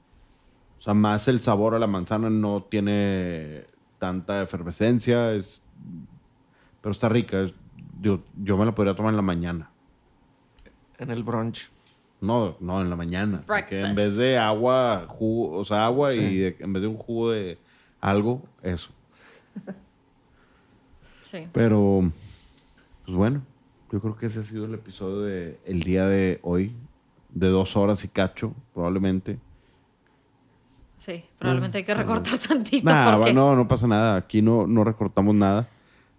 O 0.79 0.83
sea, 0.83 0.95
más 0.95 1.29
el 1.29 1.41
sabor 1.41 1.75
a 1.75 1.79
la 1.79 1.87
manzana 1.87 2.31
no 2.31 2.63
tiene 2.71 3.67
tanta 3.99 4.43
efervescencia, 4.43 5.33
es... 5.35 5.61
Pero 6.81 6.93
está 6.93 7.09
rica. 7.09 7.51
Es- 8.01 8.03
Yo, 8.03 8.21
yo 8.43 8.57
me 8.57 8.65
la 8.65 8.75
podría 8.75 8.95
tomar 8.95 9.11
en 9.13 9.17
la 9.17 9.23
mañana. 9.23 9.71
En 10.99 11.11
el 11.11 11.23
brunch. 11.23 11.71
No, 12.21 12.57
no, 12.61 12.81
en 12.83 12.91
la 12.91 12.97
mañana. 12.97 13.43
Porque 13.47 13.81
en 13.81 13.95
vez 13.95 14.15
de 14.17 14.37
agua, 14.37 15.07
jugo, 15.09 15.57
o 15.59 15.65
sea, 15.65 15.87
agua 15.87 16.09
Sí. 16.09 16.21
y 16.21 16.37
de- 16.39 16.57
en 16.61 16.73
vez 16.73 16.83
de 16.83 16.89
un 16.89 16.97
jugo 16.99 17.31
de 17.31 17.57
algo, 18.01 18.43
eso. 18.63 18.91
sí. 21.23 21.49
Pero, 21.53 22.11
pues 23.05 23.17
bueno, 23.17 23.43
yo 23.91 24.01
creo 24.01 24.17
que 24.17 24.27
ese 24.27 24.41
ha 24.41 24.43
sido 24.43 24.65
el 24.67 24.75
episodio 24.75 25.21
de 25.23 25.59
el 25.65 25.83
día 25.83 26.07
de 26.07 26.41
hoy, 26.43 26.75
de 27.31 27.49
dos 27.49 27.77
horas 27.77 28.05
y 28.05 28.09
cacho, 28.09 28.53
probablemente. 28.75 29.39
Sí, 30.99 31.25
probablemente 31.39 31.79
hay 31.79 31.85
que 31.85 31.95
recortar 31.95 32.39
tantito. 32.39 32.85
Nada, 32.85 33.17
porque... 33.17 33.33
no, 33.33 33.57
no 33.57 33.67
pasa 33.67 33.87
nada. 33.87 34.17
Aquí 34.17 34.43
no, 34.43 34.67
no 34.67 34.85
recortamos 34.85 35.35
nada. 35.35 35.67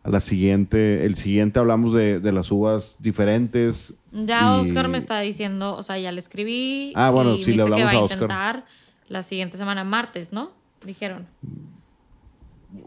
A 0.03 0.09
la 0.09 0.19
siguiente, 0.19 1.05
el 1.05 1.15
siguiente 1.15 1.59
hablamos 1.59 1.93
de, 1.93 2.19
de 2.19 2.31
las 2.31 2.51
uvas 2.51 2.95
diferentes. 2.99 3.93
Ya 4.11 4.57
y- 4.57 4.61
Oscar 4.61 4.87
me 4.87 4.97
está 4.97 5.19
diciendo, 5.19 5.75
o 5.75 5.83
sea, 5.83 5.97
ya 5.99 6.11
le 6.11 6.19
escribí. 6.19 6.91
Ah, 6.95 7.11
bueno, 7.11 7.35
y 7.35 7.43
sí, 7.43 7.51
me 7.51 7.57
le 7.57 7.63
dice 7.63 7.75
que 7.75 7.83
va 7.83 7.91
a 7.91 7.93
a 7.93 8.03
Oscar. 8.03 8.17
intentar 8.17 8.65
la 9.09 9.21
siguiente 9.23 9.57
semana, 9.57 9.83
martes, 9.83 10.33
¿no? 10.33 10.51
Dijeron. 10.83 11.27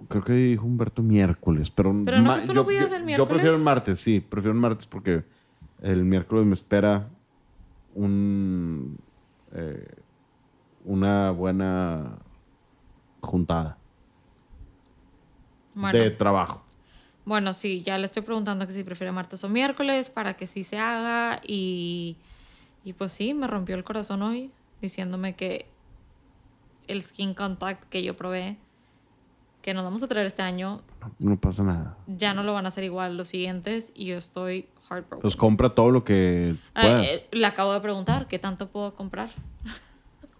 Creo 0.08 0.24
que 0.24 0.32
dijo 0.32 0.64
Humberto 0.66 1.02
miércoles, 1.02 1.70
pero... 1.70 1.94
Pero 2.04 2.20
no, 2.20 2.42
tú 2.44 2.54
no 2.54 2.62
el 2.96 3.02
Yo 3.02 3.04
miércoles. 3.06 3.28
prefiero 3.28 3.56
el 3.56 3.62
martes, 3.62 4.00
sí, 4.00 4.18
prefiero 4.20 4.54
el 4.54 4.60
martes 4.60 4.86
porque 4.86 5.24
el 5.82 6.04
miércoles 6.04 6.46
me 6.46 6.54
espera 6.54 7.10
un... 7.94 8.96
eh, 9.52 9.86
una 10.84 11.30
buena 11.30 12.18
juntada 13.20 13.78
Bueno, 15.74 15.98
de 15.98 16.10
trabajo. 16.10 16.63
Bueno, 17.24 17.52
sí, 17.54 17.82
ya 17.82 17.96
le 17.98 18.04
estoy 18.04 18.22
preguntando 18.22 18.66
que 18.66 18.72
si 18.72 18.84
prefiere 18.84 19.10
martes 19.12 19.42
o 19.44 19.48
miércoles 19.48 20.10
para 20.10 20.34
que 20.34 20.46
sí 20.46 20.62
se 20.64 20.78
haga. 20.78 21.40
Y, 21.46 22.16
y 22.84 22.92
pues 22.92 23.12
sí, 23.12 23.32
me 23.34 23.46
rompió 23.46 23.74
el 23.76 23.84
corazón 23.84 24.22
hoy 24.22 24.50
diciéndome 24.82 25.34
que 25.34 25.66
el 26.86 27.02
skin 27.02 27.32
contact 27.34 27.84
que 27.88 28.02
yo 28.02 28.14
probé, 28.14 28.58
que 29.62 29.72
nos 29.72 29.82
vamos 29.84 30.02
a 30.02 30.08
traer 30.08 30.26
este 30.26 30.42
año, 30.42 30.82
No 31.18 31.36
pasa 31.40 31.62
nada. 31.62 31.96
ya 32.06 32.34
no 32.34 32.42
lo 32.42 32.52
van 32.52 32.66
a 32.66 32.68
hacer 32.68 32.84
igual 32.84 33.16
los 33.16 33.28
siguientes 33.28 33.92
y 33.94 34.04
yo 34.04 34.18
estoy 34.18 34.68
heartbroken. 34.90 35.22
Pues 35.22 35.36
compra 35.36 35.70
todo 35.74 35.90
lo 35.90 36.04
que 36.04 36.54
Ah, 36.74 36.82
puedas. 36.82 37.08
eh, 37.08 37.26
le 37.32 37.46
acabo 37.46 37.72
de 37.72 37.80
preguntar 37.80 38.28
qué 38.28 38.38
tanto 38.38 38.68
puedo 38.68 38.94
comprar. 38.94 39.30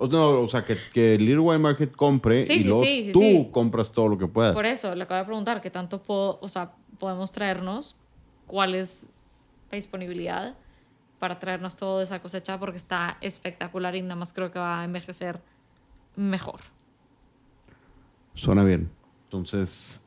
o, 0.05 0.09
no, 0.09 0.41
o 0.41 0.49
sea, 0.49 0.65
que, 0.65 0.77
que 0.93 1.19
Little 1.19 1.41
Wine 1.41 1.59
Market 1.59 1.95
compre 1.95 2.45
Sí, 2.45 2.55
y 2.55 2.63
sí, 2.63 2.65
luego 2.65 2.85
sí, 2.85 3.11
tú 3.13 3.51
compras 3.51 3.93
todo 3.93 4.09
lo 4.09 4.19
que 4.19 4.27
puedas. 4.27 4.55
Por 4.55 4.67
eso, 4.67 4.95
le 4.95 5.05
acabo 5.05 5.19
de 5.19 5.25
preguntar 5.25 5.61
qué 5.61 5.71
tanto 5.71 6.03
puedo, 6.03 6.39
o 6.41 6.49
sea, 6.49 6.73
podemos 6.99 7.33
traernos, 7.33 7.97
cuál 8.47 8.75
es 8.75 9.09
la 9.71 9.77
disponibilidad 9.77 10.57
para 11.19 11.39
traernos 11.39 11.77
todo 11.77 11.99
de 11.99 12.05
esa 12.05 12.21
cosecha 12.21 12.59
porque 12.59 12.77
está 12.77 13.17
espectacular 13.21 13.95
y 13.97 14.03
nada 14.03 14.17
más 14.17 14.33
creo 14.33 14.51
que 14.51 14.59
va 14.59 14.81
a 14.81 14.85
envejecer 14.85 15.41
mejor. 16.17 16.61
Suena 18.35 18.65
bien. 18.65 18.91
Entonces, 19.25 20.03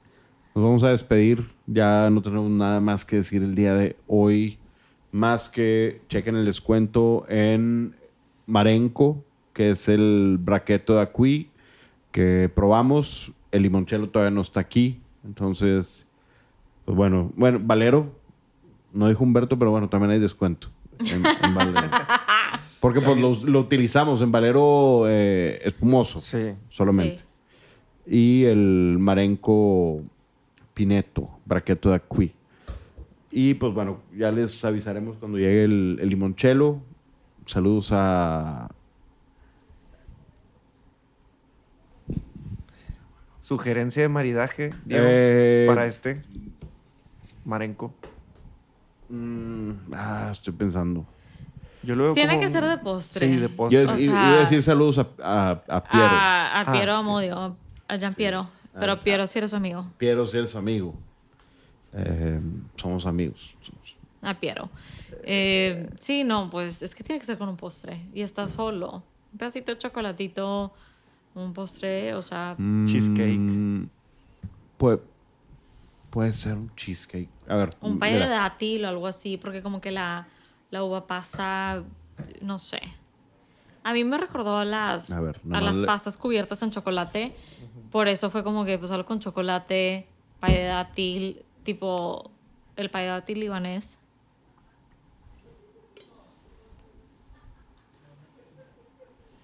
nos 0.54 0.64
vamos 0.64 0.84
a 0.84 0.90
despedir. 0.90 1.44
Ya 1.66 2.10
no 2.10 2.22
tenemos 2.22 2.50
nada 2.50 2.80
más 2.80 3.06
que 3.06 3.18
decir 3.18 3.42
el 3.42 3.56
día 3.56 3.74
de 3.74 3.96
hoy. 4.08 4.60
Más 5.12 5.50
que 5.50 6.02
chequen 6.10 6.36
el 6.36 6.46
descuento 6.46 7.26
en 7.30 7.96
Marenco, 8.46 9.24
que 9.58 9.72
es 9.72 9.90
el 9.90 10.38
braqueto 10.40 10.94
de 10.94 11.02
Acuí, 11.02 11.50
que 12.12 12.48
probamos. 12.54 13.32
El 13.52 13.64
limonchelo 13.64 14.08
todavía 14.10 14.30
no 14.30 14.42
está 14.42 14.60
aquí. 14.60 15.02
Entonces, 15.26 16.06
pues 16.86 16.96
bueno, 16.96 17.32
bueno, 17.36 17.60
Valero, 17.64 18.14
no 18.94 19.08
dijo 19.10 19.24
Humberto, 19.24 19.58
pero 19.58 19.72
bueno, 19.72 19.90
también 19.90 20.12
hay 20.12 20.20
descuento 20.20 20.70
en, 21.00 21.26
en 21.26 21.56
Valero. 21.56 21.82
Porque 22.80 23.02
pues 23.02 23.20
lo, 23.20 23.34
lo 23.46 23.62
utilizamos 23.62 24.22
en 24.22 24.32
Valero 24.32 25.06
eh, 25.08 25.60
espumoso 25.64 26.20
Sí. 26.20 26.54
solamente 26.70 27.24
Sí. 28.06 28.16
y 28.16 28.44
el 28.46 28.98
Marenco 29.00 30.04
Pineto, 30.76 31.32
braqueto 31.46 31.90
de 31.90 31.96
Acuí. 31.96 32.32
Y 33.32 33.56
pues 33.56 33.74
bueno, 33.74 34.02
ya 34.16 34.32
les 34.32 34.64
avisaremos 34.64 35.18
cuando 35.18 35.40
llegue 35.40 35.64
el, 35.64 35.98
el 36.00 36.10
limonchelo. 36.10 36.80
Saludos 37.48 37.90
a... 37.92 38.70
Sugerencia 43.52 44.02
de 44.02 44.10
maridaje, 44.10 44.74
Diego, 44.84 45.06
Eh, 45.08 45.64
para 45.70 45.86
este. 45.86 46.22
Marenco. 47.46 47.94
mm, 49.08 49.72
ah, 49.94 50.28
estoy 50.34 50.52
pensando. 50.52 51.06
Yo 51.82 51.96
lo 51.96 52.04
veo 52.04 52.14
Tiene 52.14 52.34
como- 52.34 52.42
que 52.46 52.50
ser 52.52 52.66
de 52.66 52.78
postre. 52.78 53.26
Sí, 53.26 53.36
de 53.38 53.48
Yo 53.48 53.56
postre. 53.56 53.86
O 53.86 53.96
i- 53.96 54.00
sea- 54.00 54.06
iba 54.06 54.34
a 54.34 54.40
decir 54.40 54.62
saludos 54.62 54.98
a, 54.98 55.08
a, 55.24 55.52
a 55.52 55.84
Piero. 55.84 56.06
A, 56.06 56.48
a 56.60 56.62
Ah, 56.62 56.72
Piero. 56.74 56.94
Amodio, 56.96 57.56
a 57.88 57.98
Gian 57.98 58.14
Piero. 58.16 58.50
Pero 58.78 58.92
Ah, 58.92 59.00
Piero 59.00 59.26
sí 59.28 59.38
eres 59.40 59.52
su 59.52 59.56
amigo. 59.56 59.88
Piero, 59.98 60.28
si 60.28 60.38
eres 60.38 60.50
su 60.50 60.58
amigo. 60.58 60.94
Eh, 61.94 62.42
somos 62.76 63.06
amigos. 63.06 63.56
Somos- 63.62 63.96
A 64.24 64.34
Piero. 64.38 64.70
Eh, 65.24 65.90
sí, 66.02 66.26
no, 66.26 66.50
pues 66.50 66.82
es 66.82 66.94
que 66.94 67.02
tiene 67.06 67.18
que 67.20 67.26
ser 67.26 67.38
con 67.38 67.48
un 67.48 67.56
postre. 67.56 68.02
Y 68.14 68.24
está 68.24 68.50
solo. 68.50 69.04
Un 69.32 69.38
pedacito 69.40 69.72
de 69.72 69.78
chocolatito, 69.78 70.74
un 71.44 71.54
postre, 71.54 72.14
o 72.16 72.22
sea, 72.22 72.56
Cheesecake. 72.86 73.38
Mm, 73.40 73.90
Puede, 74.78 75.00
puede 76.10 76.34
ser 76.34 76.56
un 76.58 76.74
cheesecake. 76.76 77.30
A 77.48 77.56
ver. 77.56 77.76
un 77.82 77.98
pay 78.00 78.14
de 78.14 78.28
dátil 78.28 78.86
o 78.86 78.88
algo 78.88 79.08
así, 79.08 79.38
porque 79.38 79.62
como 79.62 79.82
que 79.82 79.92
la, 79.92 80.28
la 80.70 80.84
uva 80.84 81.08
pasa, 81.08 81.84
no 82.42 82.60
sé. 82.60 82.80
A 83.84 83.94
mí 83.94 84.04
me 84.04 84.18
recordó 84.18 84.58
a 84.58 84.66
las, 84.66 85.12
A 85.12 85.22
ver, 85.22 85.38
a 85.38 85.48
nomás 85.48 85.64
las 85.64 85.78
le- 85.78 85.88
pastas 85.88 86.18
cubiertas 86.18 86.62
en 86.64 86.72
chocolate. 86.72 87.34
Por 87.92 88.08
eso 88.10 88.30
fue 88.30 88.44
como 88.44 88.66
que 88.66 88.78
pues 88.78 88.92
algo 88.92 89.06
con 89.06 89.20
chocolate, 89.20 90.08
pay 90.42 90.56
de 90.56 90.64
dátil, 90.66 91.46
tipo 91.64 92.32
el 92.76 92.90
pay 92.90 93.04
de 93.06 93.10
dátil 93.12 93.40
libanés. 93.40 94.00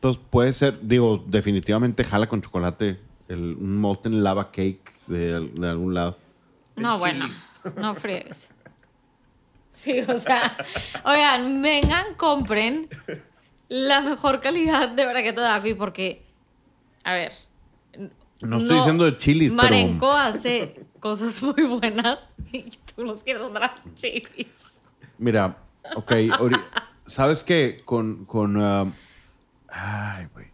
Entonces 0.03 0.21
puede 0.29 0.51
ser, 0.51 0.79
digo, 0.81 1.23
definitivamente 1.27 2.03
jala 2.03 2.27
con 2.27 2.41
chocolate 2.41 2.99
el, 3.29 3.55
un 3.57 3.77
molten 3.79 4.21
lava 4.21 4.51
cake 4.51 4.91
de, 5.07 5.49
de 5.53 5.69
algún 5.69 5.93
lado. 5.93 6.17
No, 6.75 6.99
bueno, 6.99 7.25
no 7.77 7.95
friegues. 7.95 8.49
Sí, 9.71 10.01
o 10.01 10.19
sea, 10.19 10.55
oigan, 11.03 11.59
vengan, 11.63 12.13
compren 12.15 12.87
la 13.69 14.01
mejor 14.01 14.39
calidad 14.39 14.89
de 14.89 15.03
braqueta 15.07 15.41
de 15.41 15.47
Acui 15.47 15.73
porque, 15.73 16.23
a 17.03 17.13
ver, 17.13 17.31
No 18.41 18.57
estoy 18.59 18.75
diciendo 18.77 19.05
de 19.05 19.17
chilis, 19.17 19.49
pero- 19.51 19.63
Marenco 19.63 20.11
hace 20.11 20.85
cosas 20.99 21.41
muy 21.41 21.63
buenas 21.65 22.19
y 22.51 22.69
tú 22.93 23.03
los 23.03 23.23
quieres 23.23 23.51
dar 23.51 23.73
chilis. 23.95 24.79
Mira, 25.17 25.57
ok, 25.95 26.11
ori- 26.39 26.63
¿sabes 27.07 27.43
qué? 27.43 27.81
Con, 27.83 28.25
con, 28.25 28.61
ah, 28.61 28.93
ay, 29.73 30.27
güey. 30.33 30.47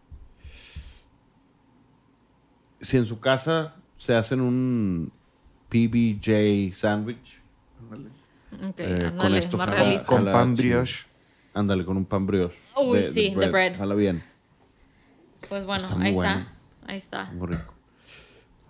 Si 2.82 2.98
en 2.98 3.06
su 3.06 3.20
casa 3.20 3.76
se 3.98 4.16
hacen 4.16 4.40
un 4.41 5.12
PBJ 5.70 6.74
sandwich, 6.74 7.40
Ok, 8.52 8.80
Eh, 8.80 8.96
con 8.98 9.06
ándale, 9.06 9.38
esto 9.40 9.58
más 9.58 9.68
jala- 9.70 9.78
realista. 9.84 10.06
Con 10.08 10.18
Jala 10.20 10.32
pan 10.32 10.56
brioche. 10.56 11.06
ándale 11.54 11.86
con 11.86 11.98
un 11.98 12.06
pan 12.06 12.26
brioche. 12.26 12.56
Uy, 12.82 13.04
sí, 13.04 13.34
de 13.36 13.50
bread. 13.50 13.78
Jala 13.78 13.94
bien, 13.96 14.24
Pues 15.48 15.66
bueno, 15.66 15.86
Está 15.86 16.02
ahí 16.02 16.14
bueno. 16.14 16.32
está. 16.40 16.54
Ahí 16.88 16.98
está. 16.98 17.32
muy 17.34 17.48
rico. 17.48 17.74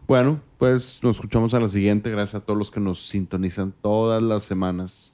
Bueno, 0.07 0.41
pues 0.57 1.01
nos 1.03 1.15
escuchamos 1.17 1.53
a 1.53 1.59
la 1.59 1.67
siguiente. 1.67 2.09
Gracias 2.09 2.41
a 2.41 2.45
todos 2.45 2.57
los 2.57 2.71
que 2.71 2.79
nos 2.79 3.07
sintonizan 3.07 3.71
todas 3.81 4.21
las 4.21 4.43
semanas. 4.43 5.13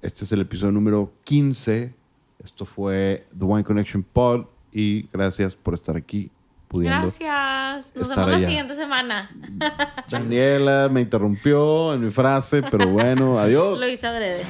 Este 0.00 0.24
es 0.24 0.32
el 0.32 0.40
episodio 0.40 0.72
número 0.72 1.12
15. 1.24 1.94
Esto 2.42 2.64
fue 2.64 3.26
The 3.36 3.44
Wine 3.44 3.64
Connection 3.64 4.02
Pod. 4.02 4.46
Y 4.72 5.08
gracias 5.12 5.56
por 5.56 5.74
estar 5.74 5.96
aquí. 5.96 6.30
Gracias. 6.70 7.92
Nos 7.94 8.08
vemos 8.08 8.18
allá. 8.18 8.38
la 8.38 8.40
siguiente 8.46 8.74
semana. 8.74 9.30
Daniela 10.10 10.88
me 10.90 11.00
interrumpió 11.00 11.94
en 11.94 12.04
mi 12.04 12.10
frase, 12.10 12.62
pero 12.70 12.88
bueno, 12.88 13.38
adiós. 13.38 13.80
Lo 13.80 13.88
hice 13.88 14.06
adrede. 14.06 14.44